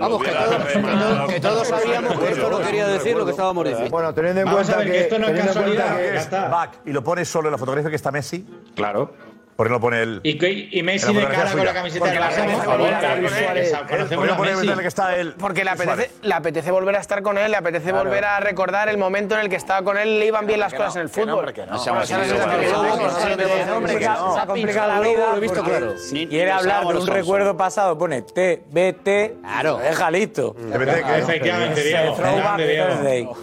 Vamos, 0.00 0.22
que 0.22 1.40
todos, 1.40 1.68
sabíamos 1.68 2.18
que 2.18 2.30
esto 2.30 2.50
no 2.50 2.58
quería 2.60 2.86
decir 2.88 3.16
lo 3.16 3.24
que 3.24 3.30
estábamos 3.32 3.64
diciendo. 3.64 3.90
Bueno, 3.90 4.14
teniendo 4.14 4.40
en 4.42 4.48
cuenta 4.48 4.84
que 4.84 5.00
esto 5.00 5.18
no 5.18 5.26
es 5.28 5.44
casualidad, 5.44 5.96
que- 5.96 6.02
que 6.10 6.16
es 6.16 6.30
back 6.30 6.70
y 6.84 6.92
lo 6.92 7.02
pones 7.02 7.28
solo 7.28 7.48
en 7.48 7.52
la 7.52 7.58
fotografía 7.58 7.90
que 7.90 7.96
está 7.96 8.10
Messi. 8.10 8.46
Claro. 8.74 9.12
¿Por 9.56 9.66
qué 9.68 9.72
no 9.72 9.80
pone 9.80 10.02
el. 10.02 10.20
Y, 10.24 10.78
y 10.78 10.82
Messi 10.82 11.14
de 11.14 11.28
cara 11.28 11.52
con 11.52 11.64
la 11.64 11.72
camiseta 11.72 12.04
del 12.06 12.18
la 12.20 12.26
a 12.26 12.30
claro, 12.32 13.20
Luis 13.20 13.30
con 13.30 13.38
él, 13.38 13.44
Suárez. 13.44 13.68
esa- 13.68 13.78
¿Por 13.78 13.88
conocemos 13.88 14.60
qué 14.62 14.66
no 14.66 14.72
a 14.72 14.76
que 14.82 14.88
está 14.88 15.16
él? 15.16 15.34
Porque 15.38 15.64
le 15.64 15.70
apetece, 15.70 16.10
le 16.22 16.34
apetece 16.34 16.70
volver 16.72 16.96
a 16.96 17.00
estar 17.00 17.22
con 17.22 17.38
él, 17.38 17.50
le 17.52 17.56
apetece 17.56 17.90
Claro. 17.90 18.04
volver 18.04 18.24
a 18.24 18.40
recordar 18.40 18.88
el 18.88 18.98
momento 18.98 19.36
en 19.36 19.42
el 19.42 19.48
que 19.48 19.56
estaba 19.56 19.82
con 19.82 19.96
él, 19.96 20.18
le 20.18 20.26
iban 20.26 20.46
bien 20.46 20.58
las 20.58 20.74
cosas 20.74 20.96
en 20.96 21.02
el 21.02 21.08
fútbol. 21.08 21.52
se 21.54 21.60
ha 24.40 24.46
complicado 24.46 24.88
la 24.88 25.00
vida. 25.00 25.26
lo 25.30 25.36
he 25.36 25.40
visto 25.40 25.62
claro. 25.62 25.94
Quiere 26.10 26.50
hablar 26.50 26.86
de 26.86 26.96
un 26.98 27.06
recuerdo 27.06 27.56
pasado, 27.56 27.96
pone 27.96 28.22
TBT. 28.22 29.40
Claro. 29.42 29.78
Deja 29.78 30.10
listo. 30.10 30.56
Efectivamente. 30.72 31.80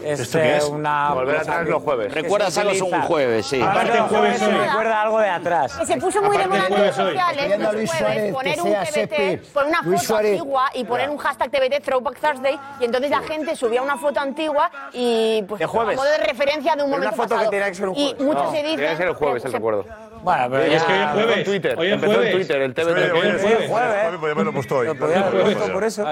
Es 0.03 0.19
¿Esto 0.19 0.39
qué 0.39 0.45
eh, 0.45 0.57
es? 0.57 0.65
una. 0.65 1.13
Volver 1.13 1.37
atrás 1.37 1.63
que- 1.65 1.71
los 1.71 1.83
jueves. 1.83 2.07
que 2.13 2.21
Recuerda 2.21 2.51
se 2.51 2.61
hacerlo 2.61 2.85
un 2.85 3.01
jueves, 3.03 3.45
sí. 3.45 3.61
Aparte, 3.61 3.97
el 3.97 4.03
jueves 4.03 4.41
recuerda 4.41 5.01
algo 5.01 5.19
de 5.19 5.29
atrás. 5.29 5.77
Puso 6.01 6.21
muy 6.23 6.37
de 6.37 6.47
moda 6.47 6.67
en 6.67 6.73
redes 6.75 6.95
sociales 6.95 7.59
los 7.59 7.73
Luis 7.75 7.91
Suárez 7.91 8.33
poner 8.33 8.55
que 8.55 8.61
un 8.61 8.67
sea 8.69 8.83
TBT, 8.83 8.91
Sepe. 8.93 9.37
poner 9.53 9.69
una 9.69 9.81
Luis 9.83 10.01
foto 10.01 10.07
Suárez. 10.07 10.31
antigua 10.39 10.69
y 10.73 10.83
poner 10.83 11.09
un 11.09 11.17
hashtag 11.17 11.51
TBT 11.51 11.83
Throwback 11.83 12.19
Thursday 12.19 12.59
y 12.79 12.85
entonces 12.85 13.11
la 13.11 13.21
gente 13.21 13.55
subía 13.55 13.81
una 13.81 13.97
foto 13.97 14.19
antigua 14.19 14.71
y 14.93 15.43
pues 15.47 15.59
De 15.59 15.65
jueves. 15.67 15.97
a 15.97 16.01
modo 16.01 16.11
de 16.11 16.17
referencia 16.17 16.75
de 16.75 16.83
un 16.83 16.89
Pero 16.89 17.01
una 17.01 17.11
momento 17.11 17.35
foto 17.35 17.43
que 17.43 17.49
tenía 17.49 17.67
que 17.67 17.75
ser 17.75 17.89
un 17.89 17.95
y 17.97 18.03
jueves. 18.07 18.21
muchos 18.25 18.43
No, 18.43 18.51
se 18.51 18.57
dicen 18.57 18.75
Tiene 18.77 18.91
que 18.91 18.97
ser 18.97 19.07
el 19.07 19.13
jueves, 19.15 19.45
el 19.45 19.53
recuerdo. 19.53 19.85
Bueno, 20.23 20.47
pero 20.51 20.67
Y 20.71 20.75
es 20.75 20.83
que 20.83 20.91
hoy 20.93 20.97
es 20.99 21.05
ya. 21.05 21.13
jueves. 21.13 21.37
en 21.37 21.43
Twitter. 21.43 21.75
Hoy 21.79 21.87
es 21.87 21.93
Empezó 21.93 22.11
en 22.11 22.17
jueves. 22.17 22.35
Twitter, 22.35 22.61
el 22.61 22.73
TBT. 22.73 22.87
Hoy 22.87 23.27
es 23.27 23.41
jueves. 23.41 23.69
jueves. 23.69 24.15
Podría 24.17 24.31
haberlo 24.33 24.53
puesto 24.53 24.77
hoy. 24.77 24.93
Podía 24.95 25.27
haber 25.27 25.41
puesto 25.43 25.73
por 25.73 25.83
eso. 25.83 26.05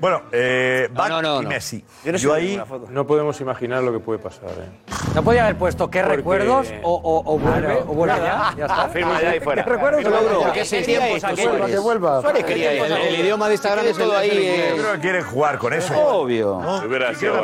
Bueno, 0.00 0.22
eh, 0.32 0.88
Back 0.92 1.08
no, 1.10 1.22
no, 1.22 1.40
y 1.40 1.44
no. 1.44 1.48
Messi. 1.50 1.84
Yo 2.04 2.12
no 2.12 2.18
Yo 2.18 2.34
ahí. 2.34 2.62
No 2.88 3.06
podemos 3.06 3.40
imaginar 3.40 3.82
lo 3.82 3.92
que 3.92 3.98
puede 4.00 4.18
pasar. 4.18 4.48
¿eh? 4.50 4.94
No 5.14 5.22
podía 5.22 5.44
haber 5.44 5.56
puesto 5.56 5.90
qué 5.90 6.00
Porque- 6.00 6.16
recuerdos 6.16 6.72
o, 6.82 6.94
o, 6.94 7.34
o 7.34 7.38
vuelve, 7.38 7.74
o 7.86 7.94
vuelve 7.94 8.16
ya. 8.16 8.54
Ya 8.56 8.66
está. 8.66 8.88
Firma 8.88 9.20
ya 9.20 9.36
y 9.36 9.40
fuera. 9.40 9.64
¿Qué 9.64 9.70
recuerdos 9.70 10.04
o 10.04 10.10
vuelve? 10.10 10.44
Porque 10.44 10.60
ese 10.60 10.78
aquellos. 10.78 11.70
que 11.70 11.78
vuelva. 11.78 12.20
Suárez 12.20 12.44
quería 12.44 12.72
el, 12.72 12.92
el 12.92 13.20
idioma 13.20 13.48
de 13.48 13.54
Instagram 13.54 13.86
es 13.86 13.96
todo 13.98 14.16
ahí. 14.16 14.30
Yo 14.30 14.36
eh, 14.36 14.74
creo 14.78 14.92
que 14.94 15.00
quieren 15.00 15.24
jugar 15.24 15.58
con 15.58 15.72
eso. 15.72 15.94
Obvio. 15.98 16.60
¿no? 16.62 16.78
Hubiera 16.86 17.14
sido 17.14 17.34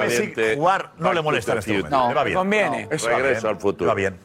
jugar 0.56 0.90
no 0.98 1.12
le 1.12 1.22
molesta 1.22 1.52
en 1.52 1.58
este 1.58 1.72
momento. 1.72 1.88
future. 1.96 2.08
Le 2.08 2.14
va 2.14 2.24
bien. 2.24 2.38
Conviene. 2.38 2.88
Bien. 2.88 3.46
al 3.46 3.58
futuro. 3.58 3.88
Va 3.88 3.94
bien. 3.94 4.18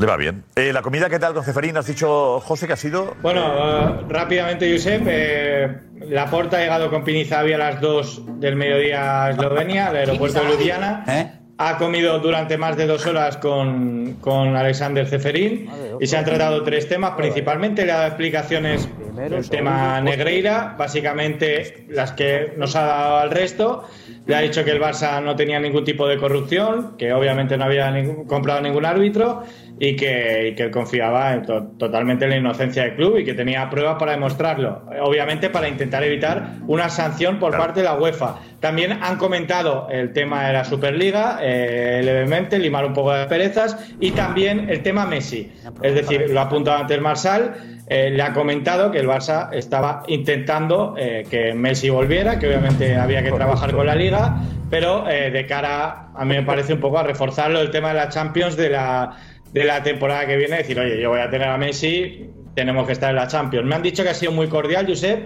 Le 0.00 0.06
va 0.06 0.16
bien. 0.16 0.44
Eh, 0.56 0.72
¿La 0.72 0.80
comida 0.80 1.10
qué 1.10 1.18
tal 1.18 1.34
con 1.34 1.44
Ceferín? 1.44 1.76
Has 1.76 1.86
dicho, 1.86 2.40
José, 2.40 2.66
que 2.66 2.72
ha 2.72 2.76
sido. 2.76 3.14
Bueno, 3.20 3.42
eh, 3.54 3.92
rápidamente, 4.08 4.72
Josep. 4.72 5.02
Eh, 5.06 5.68
Laporta 6.08 6.56
ha 6.56 6.60
llegado 6.60 6.88
con 6.88 7.04
Pinizavi 7.04 7.52
a 7.52 7.58
las 7.58 7.82
2 7.82 8.22
del 8.40 8.56
mediodía 8.56 9.24
a 9.26 9.30
Eslovenia, 9.32 9.88
al 9.88 9.96
aeropuerto 9.96 10.40
de 10.42 10.46
Ljubljana. 10.52 11.04
¿Eh? 11.06 11.32
Ha 11.58 11.76
comido 11.76 12.18
durante 12.20 12.56
más 12.56 12.78
de 12.78 12.86
dos 12.86 13.04
horas 13.04 13.36
con, 13.36 14.14
con 14.22 14.56
Alexander 14.56 15.06
Ceferín 15.06 15.68
y 16.00 16.06
se 16.06 16.16
han 16.16 16.24
tratado 16.24 16.62
tres 16.62 16.88
temas. 16.88 17.10
Principalmente 17.18 17.84
le 17.84 17.92
ha 17.92 17.96
dado 17.96 18.06
explicaciones 18.08 18.88
el 19.18 19.50
tema 19.50 20.00
Negreira, 20.00 20.74
básicamente 20.78 21.84
las 21.90 22.12
que 22.12 22.54
nos 22.56 22.74
ha 22.76 22.86
dado 22.86 23.18
al 23.18 23.30
resto. 23.30 23.84
Le 24.24 24.36
ha 24.36 24.40
dicho 24.40 24.64
que 24.64 24.70
el 24.70 24.80
Barça 24.80 25.22
no 25.22 25.36
tenía 25.36 25.60
ningún 25.60 25.84
tipo 25.84 26.08
de 26.08 26.16
corrupción, 26.16 26.96
que 26.96 27.12
obviamente 27.12 27.58
no 27.58 27.64
había 27.64 27.90
ningún- 27.90 28.24
comprado 28.26 28.62
ningún 28.62 28.86
árbitro 28.86 29.42
y 29.82 29.96
que, 29.96 30.48
y 30.48 30.54
que 30.54 30.64
él 30.64 30.70
confiaba 30.70 31.32
en 31.32 31.42
to- 31.42 31.72
totalmente 31.78 32.26
en 32.26 32.30
la 32.32 32.36
inocencia 32.36 32.82
del 32.84 32.94
club 32.96 33.16
y 33.16 33.24
que 33.24 33.32
tenía 33.34 33.68
pruebas 33.70 33.96
para 33.98 34.12
demostrarlo. 34.12 34.82
Obviamente 35.00 35.48
para 35.48 35.68
intentar 35.68 36.04
evitar 36.04 36.50
una 36.66 36.90
sanción 36.90 37.38
por 37.38 37.56
parte 37.56 37.80
de 37.80 37.84
la 37.86 37.94
UEFA. 37.94 38.36
También 38.60 38.98
han 39.02 39.16
comentado 39.16 39.88
el 39.90 40.12
tema 40.12 40.46
de 40.46 40.52
la 40.52 40.64
Superliga 40.64 41.38
eh, 41.40 42.02
levemente, 42.04 42.58
limar 42.58 42.84
un 42.84 42.92
poco 42.92 43.12
de 43.14 43.24
perezas 43.24 43.90
y 43.98 44.10
también 44.10 44.68
el 44.68 44.82
tema 44.82 45.06
Messi. 45.06 45.50
Es 45.82 45.94
decir, 45.94 46.28
lo 46.28 46.40
ha 46.40 46.44
apuntado 46.44 46.76
antes 46.76 47.00
Marsal. 47.00 47.54
eh, 47.88 48.10
le 48.10 48.22
ha 48.22 48.32
comentado 48.34 48.90
que 48.92 48.98
el 49.00 49.08
Barça 49.08 49.48
estaba 49.52 50.02
intentando 50.06 50.94
eh, 50.98 51.24
que 51.28 51.54
Messi 51.54 51.88
volviera, 51.88 52.38
que 52.38 52.46
obviamente 52.46 52.96
había 52.96 53.22
que 53.22 53.32
trabajar 53.32 53.72
con 53.72 53.84
la 53.86 53.94
liga, 53.96 54.36
pero 54.70 55.08
eh, 55.08 55.30
de 55.32 55.44
cara, 55.46 56.10
a 56.14 56.24
mí 56.24 56.36
me 56.36 56.42
parece 56.44 56.74
un 56.74 56.80
poco 56.80 56.98
a 56.98 57.02
reforzarlo 57.02 57.60
el 57.60 57.70
tema 57.72 57.88
de 57.88 57.94
la 57.94 58.08
Champions 58.08 58.56
de 58.56 58.68
la, 58.68 59.10
de 59.52 59.64
la 59.64 59.82
temporada 59.82 60.26
que 60.26 60.36
viene, 60.36 60.58
decir, 60.58 60.78
oye, 60.78 61.00
yo 61.00 61.10
voy 61.10 61.20
a 61.20 61.30
tener 61.30 61.48
a 61.48 61.56
Messi, 61.58 62.30
tenemos 62.54 62.86
que 62.86 62.92
estar 62.92 63.10
en 63.10 63.16
la 63.16 63.26
Champions. 63.26 63.66
Me 63.66 63.74
han 63.74 63.82
dicho 63.82 64.02
que 64.02 64.10
ha 64.10 64.14
sido 64.14 64.32
muy 64.32 64.48
cordial, 64.48 64.86
Josep, 64.86 65.24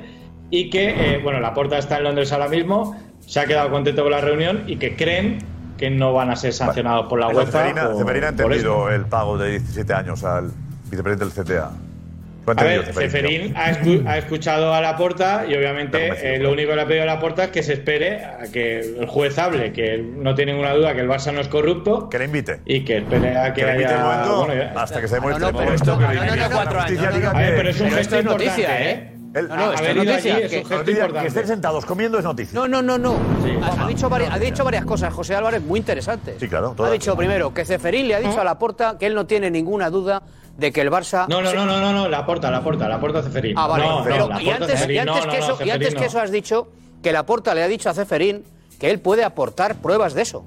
y 0.50 0.70
que, 0.70 0.88
eh, 1.16 1.20
bueno, 1.22 1.40
la 1.40 1.52
puerta 1.54 1.78
está 1.78 1.98
en 1.98 2.04
Londres 2.04 2.32
ahora 2.32 2.48
mismo, 2.48 2.96
se 3.20 3.40
ha 3.40 3.46
quedado 3.46 3.70
contento 3.70 4.02
con 4.02 4.12
la 4.12 4.20
reunión 4.20 4.64
y 4.66 4.76
que 4.76 4.94
creen 4.96 5.38
que 5.78 5.90
no 5.90 6.12
van 6.12 6.30
a 6.30 6.36
ser 6.36 6.52
sancionados 6.52 7.06
por 7.08 7.18
la 7.20 7.28
UEFA. 7.28 7.50
Ceferín 7.64 7.78
ha- 7.78 7.88
entendido 8.28 8.90
el 8.90 9.06
pago 9.06 9.36
de 9.38 9.50
17 9.52 9.92
años 9.92 10.22
al 10.24 10.50
vicepresidente 10.90 11.24
del 11.42 11.44
CTA. 11.44 11.70
A 12.46 12.62
ver, 12.62 12.92
Ceferín 12.92 13.54
ha, 13.56 13.70
escu- 13.72 14.06
ha 14.06 14.18
escuchado 14.18 14.74
a 14.74 14.80
la 14.80 14.96
porta 14.96 15.44
y 15.48 15.54
obviamente 15.54 16.34
eh, 16.34 16.38
lo 16.38 16.52
único 16.52 16.70
que 16.70 16.76
le 16.76 16.82
ha 16.82 16.86
pedido 16.86 17.02
a 17.04 17.06
la 17.06 17.18
porta 17.20 17.44
es 17.44 17.50
que 17.50 17.62
se 17.62 17.72
espere 17.74 18.24
a 18.24 18.42
que 18.52 18.80
el 18.80 19.06
juez 19.06 19.38
hable, 19.38 19.72
que 19.72 19.98
no 19.98 20.34
tiene 20.34 20.52
ninguna 20.52 20.72
duda 20.74 20.94
que 20.94 21.00
el 21.00 21.08
Barça 21.08 21.32
no 21.32 21.40
es 21.40 21.48
corrupto. 21.48 22.08
Que 22.08 22.18
le 22.18 22.26
invite. 22.26 22.60
Y 22.66 22.84
que 22.84 22.98
espere 22.98 23.36
a 23.38 23.52
que, 23.54 23.60
Que 23.62 23.66
le 23.66 23.72
invite 23.72 23.88
haya. 23.94 23.96
el 23.98 24.04
momento 24.04 24.36
bueno, 24.46 24.54
ya- 24.62 24.72
hasta 24.82 25.00
que 25.00 25.08
se 25.08 25.14
demuestre 25.16 25.40
no, 25.40 25.46
no, 25.46 25.52
por 25.52 25.62
pero 25.64 25.74
esto 25.74 25.86
no, 25.86 26.00
no, 26.00 26.06
no, 26.06 26.14
no, 26.36 27.30
A 27.30 27.32
ver, 27.40 27.56
pero 27.56 27.68
es 27.70 27.80
un 27.80 27.86
Pero 27.88 27.96
gesto 27.96 28.00
esto 28.00 28.16
es 28.16 28.22
importante, 28.22 28.44
noticia, 28.44 28.80
¿eh? 28.82 28.90
¿eh? 28.92 29.10
El- 29.34 29.48
No, 29.48 29.56
no, 29.56 29.72
esto 29.72 29.86
es 29.88 29.96
noticia, 29.96 30.34
allí 30.36 30.44
es 30.44 30.50
que- 30.50 30.62
noticia- 30.62 30.84
que 30.84 30.90
importante. 30.92 31.28
estén 31.28 31.46
sentados 31.48 31.84
comiendo 31.86 32.18
es 32.18 32.24
noticia. 32.24 32.54
No, 32.56 32.68
no, 32.68 32.82
no, 32.82 32.98
no. 32.98 33.16
Ha, 33.64 33.84
ha 33.84 33.88
dicho 33.88 34.08
varias, 34.08 34.30
ha 34.32 34.38
dicho 34.38 34.62
varias 34.64 34.84
cosas, 34.84 35.12
José 35.12 35.34
Álvarez, 35.34 35.60
muy 35.60 35.80
interesantes. 35.80 36.36
Sí, 36.38 36.46
claro, 36.46 36.76
Ha 36.78 36.90
dicho 36.90 37.16
primero 37.16 37.52
que 37.52 37.64
Ceferín 37.64 38.06
le 38.06 38.14
ha 38.14 38.20
dicho 38.20 38.40
a 38.40 38.44
la 38.44 38.56
porta 38.58 38.96
que 38.96 39.06
él 39.06 39.14
no 39.16 39.26
tiene 39.26 39.50
ninguna 39.50 39.90
duda 39.90 40.22
de 40.56 40.72
que 40.72 40.80
el 40.80 40.90
Barça. 40.90 41.26
No, 41.28 41.42
no, 41.42 41.52
no, 41.52 41.66
no, 41.66 41.80
no, 41.80 41.92
no, 41.92 42.08
la 42.08 42.24
porta, 42.24 42.50
la 42.50 42.62
porta, 42.62 42.88
la 42.88 43.00
porta 43.00 43.22
Ceferín. 43.22 43.54
Ah, 43.58 43.66
vale. 43.66 43.84
No, 43.84 44.02
pero, 44.04 44.28
no, 44.28 44.40
y 44.40 44.50
antes, 44.50 44.68
y 44.68 44.72
Ceferín, 44.72 45.00
antes 45.00 45.14
no, 45.26 45.32
que 45.32 45.38
no, 45.38 45.44
eso, 45.44 45.56
no, 45.60 45.66
y 45.66 45.70
antes 45.70 45.94
que 45.94 46.04
eso 46.04 46.20
has 46.20 46.30
dicho 46.30 46.68
que 47.02 47.12
la 47.12 47.26
porta 47.26 47.54
le 47.54 47.62
ha 47.62 47.68
dicho 47.68 47.90
a 47.90 47.94
Ceferín 47.94 48.44
que 48.78 48.90
él 48.90 49.00
puede 49.00 49.24
aportar 49.24 49.76
pruebas 49.76 50.14
de 50.14 50.22
eso. 50.22 50.44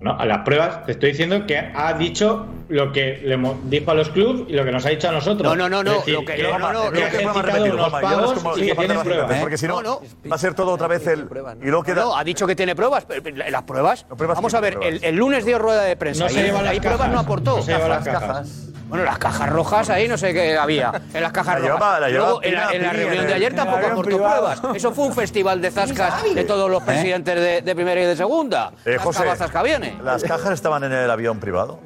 No, 0.00 0.18
a 0.18 0.26
las 0.26 0.40
pruebas 0.44 0.84
te 0.84 0.92
estoy 0.92 1.12
diciendo 1.12 1.46
que 1.46 1.56
ha 1.58 1.94
dicho 1.94 2.46
lo 2.68 2.92
que 2.92 3.18
le 3.24 3.36
mo- 3.38 3.58
dijo 3.64 3.90
a 3.90 3.94
los 3.94 4.10
clubs 4.10 4.42
y 4.46 4.52
lo 4.52 4.62
que 4.64 4.70
nos 4.70 4.84
ha 4.84 4.90
dicho 4.90 5.08
a 5.08 5.12
nosotros. 5.12 5.48
No, 5.48 5.56
no, 5.56 5.68
no, 5.70 5.82
no, 5.82 5.94
decir, 5.98 6.14
lo 6.14 6.20
que- 6.20 6.34
que, 6.34 6.42
no, 6.42 6.58
no, 6.58 6.72
no, 6.72 6.90
que 6.90 7.02
que 7.04 7.18
que 7.18 7.24
hacer, 7.24 9.40
Porque 9.40 9.56
si 9.56 9.66
no, 9.66 9.80
No, 9.82 10.00
va 10.30 10.36
a 10.36 10.38
ser 10.38 10.52
todo 10.52 10.72
otra 10.72 10.86
vez 10.86 11.06
el. 11.06 11.26
Y 11.62 11.66
luego 11.66 11.82
queda. 11.82 12.02
No, 12.02 12.16
ha 12.16 12.22
dicho 12.24 12.46
que 12.46 12.54
tiene 12.54 12.76
pruebas. 12.76 13.06
pero 13.06 13.22
Las 13.50 13.62
pruebas. 13.62 14.04
pruebas 14.16 14.36
Vamos 14.36 14.52
a 14.52 14.60
ver, 14.60 14.78
el, 14.82 15.02
el 15.02 15.16
lunes 15.16 15.46
dio 15.46 15.58
rueda 15.58 15.82
de 15.82 15.96
prensa. 15.96 16.24
No 16.24 16.30
se 16.30 16.40
y 16.40 16.42
llevan 16.44 16.64
las 16.64 16.72
ahí 16.72 16.80
pruebas 16.80 16.98
cajas, 16.98 17.14
no 17.14 17.20
aportó. 17.20 17.56
no 17.56 17.62
se 17.62 17.72
llevan 17.72 17.88
las 17.90 18.04
cajas. 18.04 18.68
Bueno, 18.88 19.04
las 19.04 19.18
cajas 19.18 19.48
rojas 19.50 19.90
ahí 19.90 20.06
no 20.06 20.16
sé 20.16 20.32
qué 20.32 20.56
había. 20.56 20.92
En 21.12 21.20
las 21.22 21.32
cajas 21.32 21.60
La 21.60 21.68
rojas. 21.68 21.76
llevaba- 21.76 22.00
la 22.00 22.08
Luego, 22.08 22.40
en 22.42 22.54
la, 22.54 22.70
en 22.72 22.82
reunión 22.96 23.22
en 23.22 23.26
de 23.26 23.34
ayer 23.34 23.54
tampoco 23.54 23.86
aportó 23.86 24.16
pruebas. 24.16 24.62
Eso 24.74 24.92
fue 24.92 25.06
un 25.06 25.12
festival 25.12 25.60
de 25.60 25.70
zascas 25.72 26.22
de 26.34 26.44
todos 26.44 26.70
los 26.70 26.82
presidentes 26.84 27.34
de, 27.34 27.62
de 27.62 27.74
primera 27.74 28.00
y 28.00 28.04
de 28.04 28.16
segunda. 28.16 28.72
Eh, 28.84 28.92
Las 28.94 29.02
José, 29.02 29.24
viene. 29.64 29.96
¿las 30.04 30.22
cajas 30.22 30.52
estaban 30.52 30.84
en 30.84 30.92
el 30.92 31.10
avión 31.10 31.40
privado? 31.40 31.80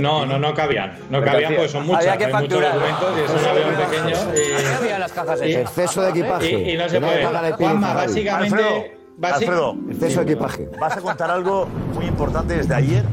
No, 0.00 0.26
no, 0.26 0.38
no 0.38 0.52
cabían. 0.52 0.98
No 1.10 1.22
cabían 1.22 1.54
porque 1.54 1.68
son 1.68 1.86
muchas. 1.86 2.02
Había 2.06 2.18
que 2.18 2.24
hay 2.26 2.32
muchos 2.32 2.48
facturar. 2.48 2.74
documentos 2.74 3.14
y 3.16 3.20
es 3.22 3.30
un 3.42 3.48
avión 3.48 3.74
pequeño. 3.74 4.32
¿Qué 4.34 4.74
había 4.78 4.94
en 4.96 5.00
las 5.00 5.12
cajas 5.12 5.40
y-? 5.44 5.54
Exceso 5.54 6.02
de 6.02 6.10
equipaje. 6.10 6.50
Y, 6.50 6.70
y 6.72 6.76
no 6.76 6.88
se 6.88 7.00
puede. 7.00 7.52
Juanma, 7.52 7.94
básicamente. 7.94 8.54
Alfredo, 8.56 8.84
Alfredo, 9.22 9.76
Exceso 9.90 10.24
de 10.24 10.32
equipaje. 10.32 10.68
vas 10.78 10.96
a 10.96 11.00
contar 11.00 11.30
algo 11.30 11.66
muy 11.94 12.04
importante 12.06 12.56
desde 12.56 12.74
ayer. 12.74 13.04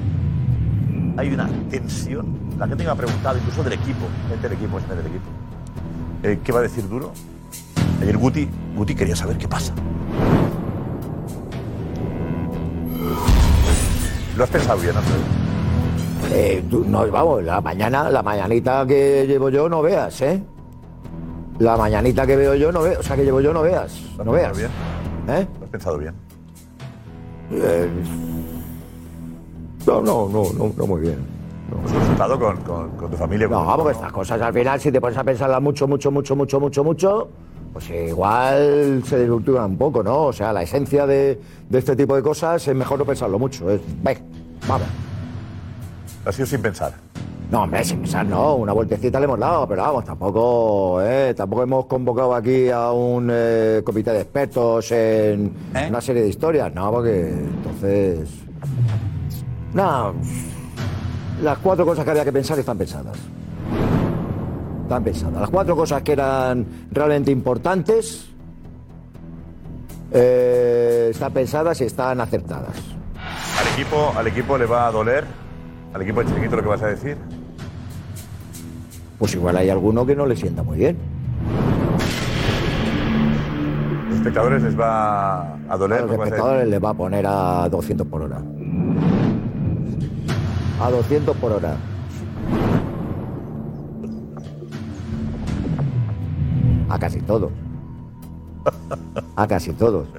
Hay 1.18 1.30
una 1.34 1.48
tensión. 1.69 2.26
La 2.57 2.68
gente 2.68 2.84
me 2.84 2.90
ha 2.90 2.95
preguntado, 2.95 3.38
incluso 3.38 3.64
del 3.64 3.73
equipo, 3.73 4.06
gente 4.30 4.49
del 4.49 4.57
equipo, 4.57 4.77
gente 4.80 4.95
del 4.95 5.06
equipo. 5.07 5.26
Eh, 6.23 6.40
¿Qué 6.44 6.52
va 6.52 6.60
a 6.60 6.64
decir 6.64 6.88
Duro? 6.88 7.11
Ayer 8.02 8.18
Guti, 8.18 8.48
Guti 8.76 8.95
quería 8.95 9.15
saber 9.15 9.38
qué 9.38 9.48
pasa. 9.48 9.73
Lo 14.35 14.44
has 14.44 14.49
pensado 14.49 14.80
bien, 14.80 14.95
Alfredo. 14.95 15.22
Eh, 16.34 16.64
tú- 16.69 16.85
no, 16.88 17.06
vamos, 17.11 17.44
la 17.44 17.61
mañana, 17.61 18.10
la 18.10 18.23
mañanita 18.23 18.85
que 18.88 19.26
llevo 19.27 19.49
yo 19.49 19.69
no 19.69 19.81
veas, 19.81 20.19
¿eh? 20.22 20.41
La 21.60 21.77
mañanita 21.77 22.26
que 22.26 22.35
veo 22.35 22.56
yo 22.56 22.72
no 22.72 22.81
veo, 22.81 22.99
o 22.99 23.03
sea 23.03 23.15
que 23.15 23.23
llevo 23.23 23.40
yo 23.41 23.53
no 23.53 23.61
veas, 23.61 24.02
no 24.23 24.31
veas. 24.31 24.57
bien? 24.57 24.69
¿Eh? 25.27 25.45
Lo 25.60 25.65
has 25.65 25.69
pensado 25.72 25.98
bien. 25.99 26.15
Eh, 27.52 27.88
no, 29.85 30.01
no, 30.01 30.30
no, 30.30 30.43
no, 30.57 30.72
no 30.77 30.88
muy 30.88 31.01
bien. 31.01 31.18
No. 31.69 32.38
con, 32.39 32.57
con- 32.57 32.89
con 32.91 33.10
tu 33.11 33.18
familia. 33.18 33.47
No, 33.47 33.65
porque 33.77 33.93
estas 33.93 34.11
cosas 34.11 34.41
al 34.41 34.53
final, 34.53 34.80
si 34.80 34.91
te 34.91 35.01
pones 35.01 35.18
a 35.18 35.23
pensarlas 35.23 35.61
mucho, 35.61 35.88
mucho, 35.88 36.11
mucho, 36.11 36.35
mucho, 36.35 36.60
mucho, 36.60 36.84
mucho, 36.84 37.27
pues 37.73 37.89
igual 37.89 39.01
se 39.05 39.18
desvirtúa 39.18 39.65
un 39.65 39.77
poco, 39.77 40.03
¿no? 40.03 40.23
O 40.26 40.34
sea, 40.34 40.53
la 40.53 40.61
esencia 40.61 41.07
de, 41.07 41.39
de 41.69 41.77
este 41.80 41.95
tipo 41.95 42.15
de 42.15 42.22
cosas 42.22 42.68
es 42.68 42.76
mejor 42.76 42.99
no 42.99 43.05
pensarlo 43.05 43.39
mucho. 43.39 43.69
Es, 43.72 43.81
ve, 44.03 44.18
vamos. 44.68 44.88
Ha 46.26 46.31
sido 46.31 46.45
sin 46.45 46.61
pensar. 46.61 46.93
No, 47.49 47.64
hombre, 47.64 47.84
sin 47.84 47.99
pensar, 47.99 48.26
no. 48.26 48.55
Una 48.55 48.73
vueltecita 48.73 49.19
le 49.19 49.26
hemos 49.26 49.39
dado, 49.39 49.68
pero 49.68 49.81
vamos, 49.84 50.05
tampoco, 50.05 51.01
eh, 51.01 51.34
tampoco 51.35 51.64
hemos 51.64 51.85
convocado 51.85 52.34
aquí 52.35 52.69
a 52.69 52.91
un 52.91 53.30
eh, 53.31 53.81
comité 53.84 54.11
de 54.11 54.22
expertos 54.22 54.91
en 54.91 55.51
una 55.89 56.01
serie 56.01 56.22
de 56.23 56.30
historias, 56.30 56.73
no, 56.73 56.91
porque 56.91 57.30
entonces. 57.30 58.30
No, 59.74 60.14
las 61.41 61.58
cuatro 61.58 61.86
cosas 61.86 62.06
que 62.06 62.12
había 62.12 62.24
que 62.24 62.32
pensar 62.32 62.60
están 62.60 62.78
pensadas. 62.78 63.18
Están 64.84 65.04
pensadas. 65.04 65.41
Las 65.41 65.50
cuatro 65.50 65.76
cosas 65.76 66.04
que 66.04 66.12
eran 66.12 66.66
realmente 66.91 67.32
importantes 67.32 68.30
eh, 70.12 71.08
están 71.12 71.34
pensadas 71.34 71.82
y 71.82 71.86
están 71.86 72.22
acertadas. 72.22 72.76
Al 73.60 73.74
equipo, 73.74 74.14
al 74.16 74.28
equipo 74.28 74.58
le 74.58 74.66
va 74.66 74.88
a 74.88 74.91
doler. 74.91 75.26
Al 75.94 76.02
equipo 76.02 76.20
de 76.20 76.28
Chiringuito 76.28 76.56
lo 76.58 76.62
que 76.64 76.70
vas 76.70 76.84
a 76.84 76.88
decir. 76.88 77.18
Pues 79.18 79.34
igual 79.34 79.58
hay 79.58 79.70
alguno 79.70 80.06
que 80.06 80.16
no 80.16 80.26
le 80.26 80.36
sienta 80.36 80.62
muy 80.62 80.78
bien. 80.78 80.98
Los 84.10 84.18
espectadores 84.18 84.62
les 84.62 84.80
va 84.80 85.56
a 85.56 85.78
doler. 85.78 86.00
A 86.00 86.06
los 86.06 86.12
a 86.12 86.24
espectadores 86.24 86.68
les 86.68 86.84
va 86.84 86.90
a 86.90 86.94
poner 86.94 87.26
a 87.28 87.68
200 87.70 88.08
por 88.08 88.22
hora. 88.24 88.41
A 90.84 90.91
200 90.91 91.38
por 91.38 91.49
hora. 91.53 91.77
A 96.89 96.99
casi 96.99 97.22
todos. 97.22 97.51
A 99.38 99.47
casi 99.47 99.72
todos. 99.72 100.10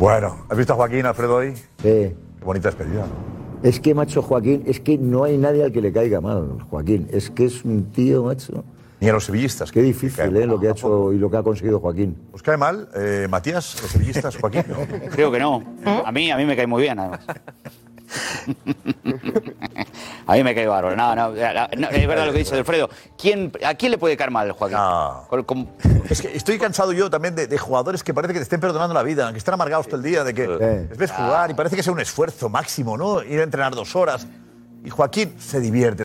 Bueno, 0.00 0.38
¿has 0.48 0.58
visto 0.58 0.72
a 0.72 0.76
Joaquín 0.76 1.06
Alfredo 1.06 1.36
hoy? 1.36 1.54
Sí. 1.54 1.62
Qué 1.78 2.16
bonita 2.44 2.70
despedida. 2.70 3.02
¿no? 3.02 3.34
Es 3.62 3.78
que, 3.78 3.94
macho, 3.94 4.20
Joaquín, 4.20 4.64
es 4.66 4.80
que 4.80 4.98
no 4.98 5.22
hay 5.22 5.38
nadie 5.38 5.62
al 5.62 5.70
que 5.70 5.80
le 5.80 5.92
caiga 5.92 6.20
mal, 6.20 6.58
Joaquín. 6.68 7.06
Es 7.12 7.30
que 7.30 7.44
es 7.44 7.64
un 7.64 7.92
tío, 7.92 8.24
macho. 8.24 8.64
Ni 8.98 9.08
a 9.08 9.12
los 9.12 9.26
sevillistas. 9.26 9.70
Qué 9.70 9.80
difícil, 9.80 10.36
¿eh? 10.36 10.44
Lo 10.44 10.58
que 10.58 10.66
ha 10.66 10.72
hecho 10.72 11.12
y 11.12 11.18
lo 11.18 11.30
que 11.30 11.36
ha 11.36 11.42
conseguido 11.44 11.78
Joaquín. 11.78 12.16
¿Os 12.32 12.42
cae 12.42 12.56
mal, 12.56 12.88
eh, 12.96 13.28
Matías, 13.30 13.80
los 13.80 13.92
sevillistas, 13.92 14.36
Joaquín? 14.38 14.64
Creo 15.12 15.30
que 15.30 15.38
no. 15.38 15.62
A 16.04 16.10
mí, 16.10 16.32
a 16.32 16.36
mí 16.36 16.44
me 16.44 16.56
cae 16.56 16.66
muy 16.66 16.82
bien, 16.82 16.98
además. 16.98 17.20
A 20.26 20.34
mí 20.34 20.42
me 20.42 20.54
cae 20.54 20.66
bárbaro. 20.66 20.96
No, 20.96 21.14
no, 21.14 21.28
no, 21.30 21.88
es 21.90 22.06
verdad 22.06 22.26
lo 22.26 22.32
que 22.32 22.38
dice 22.38 22.56
Alfredo. 22.56 22.88
¿Quién, 23.18 23.52
¿A 23.64 23.74
quién 23.74 23.92
le 23.92 23.98
puede 23.98 24.16
caer 24.16 24.30
mal, 24.30 24.50
Joaquín? 24.52 24.78
Con- 25.28 25.44
con- 25.44 25.68
Es 26.08 26.22
que 26.22 26.34
estoy 26.36 26.58
cansado 26.58 26.92
yo 26.92 27.10
también 27.10 27.34
de, 27.34 27.46
de 27.46 27.58
jugadores 27.58 28.02
que 28.02 28.14
parece 28.14 28.32
que 28.32 28.38
te 28.38 28.44
estén 28.44 28.60
perdonando 28.60 28.94
la 28.94 29.02
vida, 29.02 29.30
que 29.32 29.38
están 29.38 29.54
amargados 29.54 29.86
todo 29.86 29.96
el 29.96 30.02
día, 30.02 30.24
de 30.24 30.34
que 30.34 30.46
les 30.88 30.98
ves 30.98 31.10
jugar 31.12 31.50
y 31.50 31.54
parece 31.54 31.76
que 31.76 31.82
sea 31.82 31.92
un 31.92 32.00
esfuerzo 32.00 32.48
máximo, 32.48 32.96
¿no? 32.96 33.22
Ir 33.22 33.40
a 33.40 33.42
entrenar 33.42 33.74
dos 33.74 33.94
horas. 33.96 34.26
Y 34.84 34.90
Joaquín 34.90 35.34
se 35.38 35.60
divierte. 35.60 36.04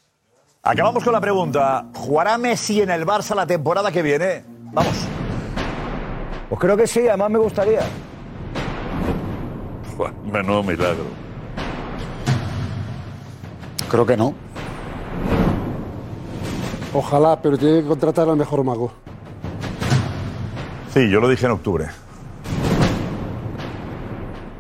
Acabamos 0.64 1.04
con 1.04 1.14
la 1.14 1.22
pregunta. 1.22 1.86
¿Jugará 1.96 2.38
Messi 2.38 2.82
en 2.82 2.90
el 2.92 3.06
Barça 3.06 3.36
la 3.36 3.48
temporada 3.48 3.92
que 3.92 4.02
viene? 4.02 4.44
Vamos. 4.72 4.94
Pues 6.50 6.60
creo 6.62 6.76
que 6.76 6.88
sí, 6.88 7.08
además 7.08 7.30
me 7.32 7.40
gustaría. 7.40 7.82
Menudo 10.26 10.64
milagro. 10.64 11.29
Creo 13.90 14.06
que 14.06 14.16
no. 14.16 14.34
Ojalá, 16.94 17.42
pero 17.42 17.58
tiene 17.58 17.82
que 17.82 17.88
contratar 17.88 18.30
al 18.30 18.38
mejor 18.38 18.64
mago. 18.64 18.92
Sí, 20.94 21.10
yo 21.10 21.20
lo 21.20 21.28
dije 21.28 21.46
en 21.46 21.54
octubre. 21.54 21.88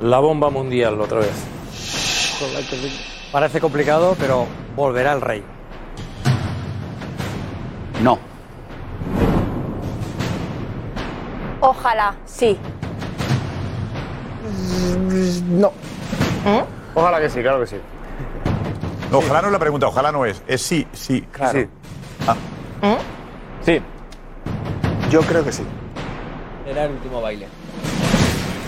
La 0.01 0.19
bomba 0.19 0.49
mundial 0.49 0.99
otra 0.99 1.19
vez. 1.19 1.45
Parece 3.31 3.59
complicado, 3.59 4.15
pero 4.19 4.45
volverá 4.75 5.13
el 5.13 5.21
rey. 5.21 5.43
No. 8.01 8.17
Ojalá, 11.61 12.15
sí. 12.25 12.57
No. 15.49 15.71
Ojalá 16.95 17.19
que 17.19 17.29
sí, 17.29 17.41
claro 17.41 17.59
que 17.59 17.67
sí. 17.67 17.75
No, 19.11 19.17
ojalá 19.17 19.41
no 19.41 19.47
es 19.47 19.53
la 19.53 19.59
pregunta, 19.59 19.87
ojalá 19.87 20.11
no 20.11 20.25
es. 20.25 20.41
Es 20.47 20.61
sí, 20.61 20.85
sí. 20.93 21.21
Claro. 21.31 21.59
Sí. 21.59 21.67
Ah, 22.27 22.35
Sí. 23.65 23.81
Yo 25.09 25.21
creo 25.21 25.43
que 25.43 25.51
sí. 25.51 25.63
Era 26.67 26.85
el 26.85 26.91
último 26.91 27.21
baile. 27.21 27.47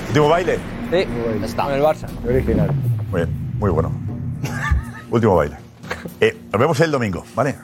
último 0.07 0.29
baile. 0.29 0.57
Sí, 0.91 1.05
con 1.55 1.71
el 1.71 1.81
Barça. 1.81 2.07
Original. 2.27 2.71
Muy 3.11 3.21
bien, 3.21 3.51
muy 3.59 3.69
bueno. 3.69 3.91
último 5.11 5.35
baile. 5.35 5.57
Eh, 6.19 6.35
nos 6.51 6.59
vemos 6.59 6.79
el 6.79 6.91
domingo, 6.91 7.23
¿vale? 7.35 7.55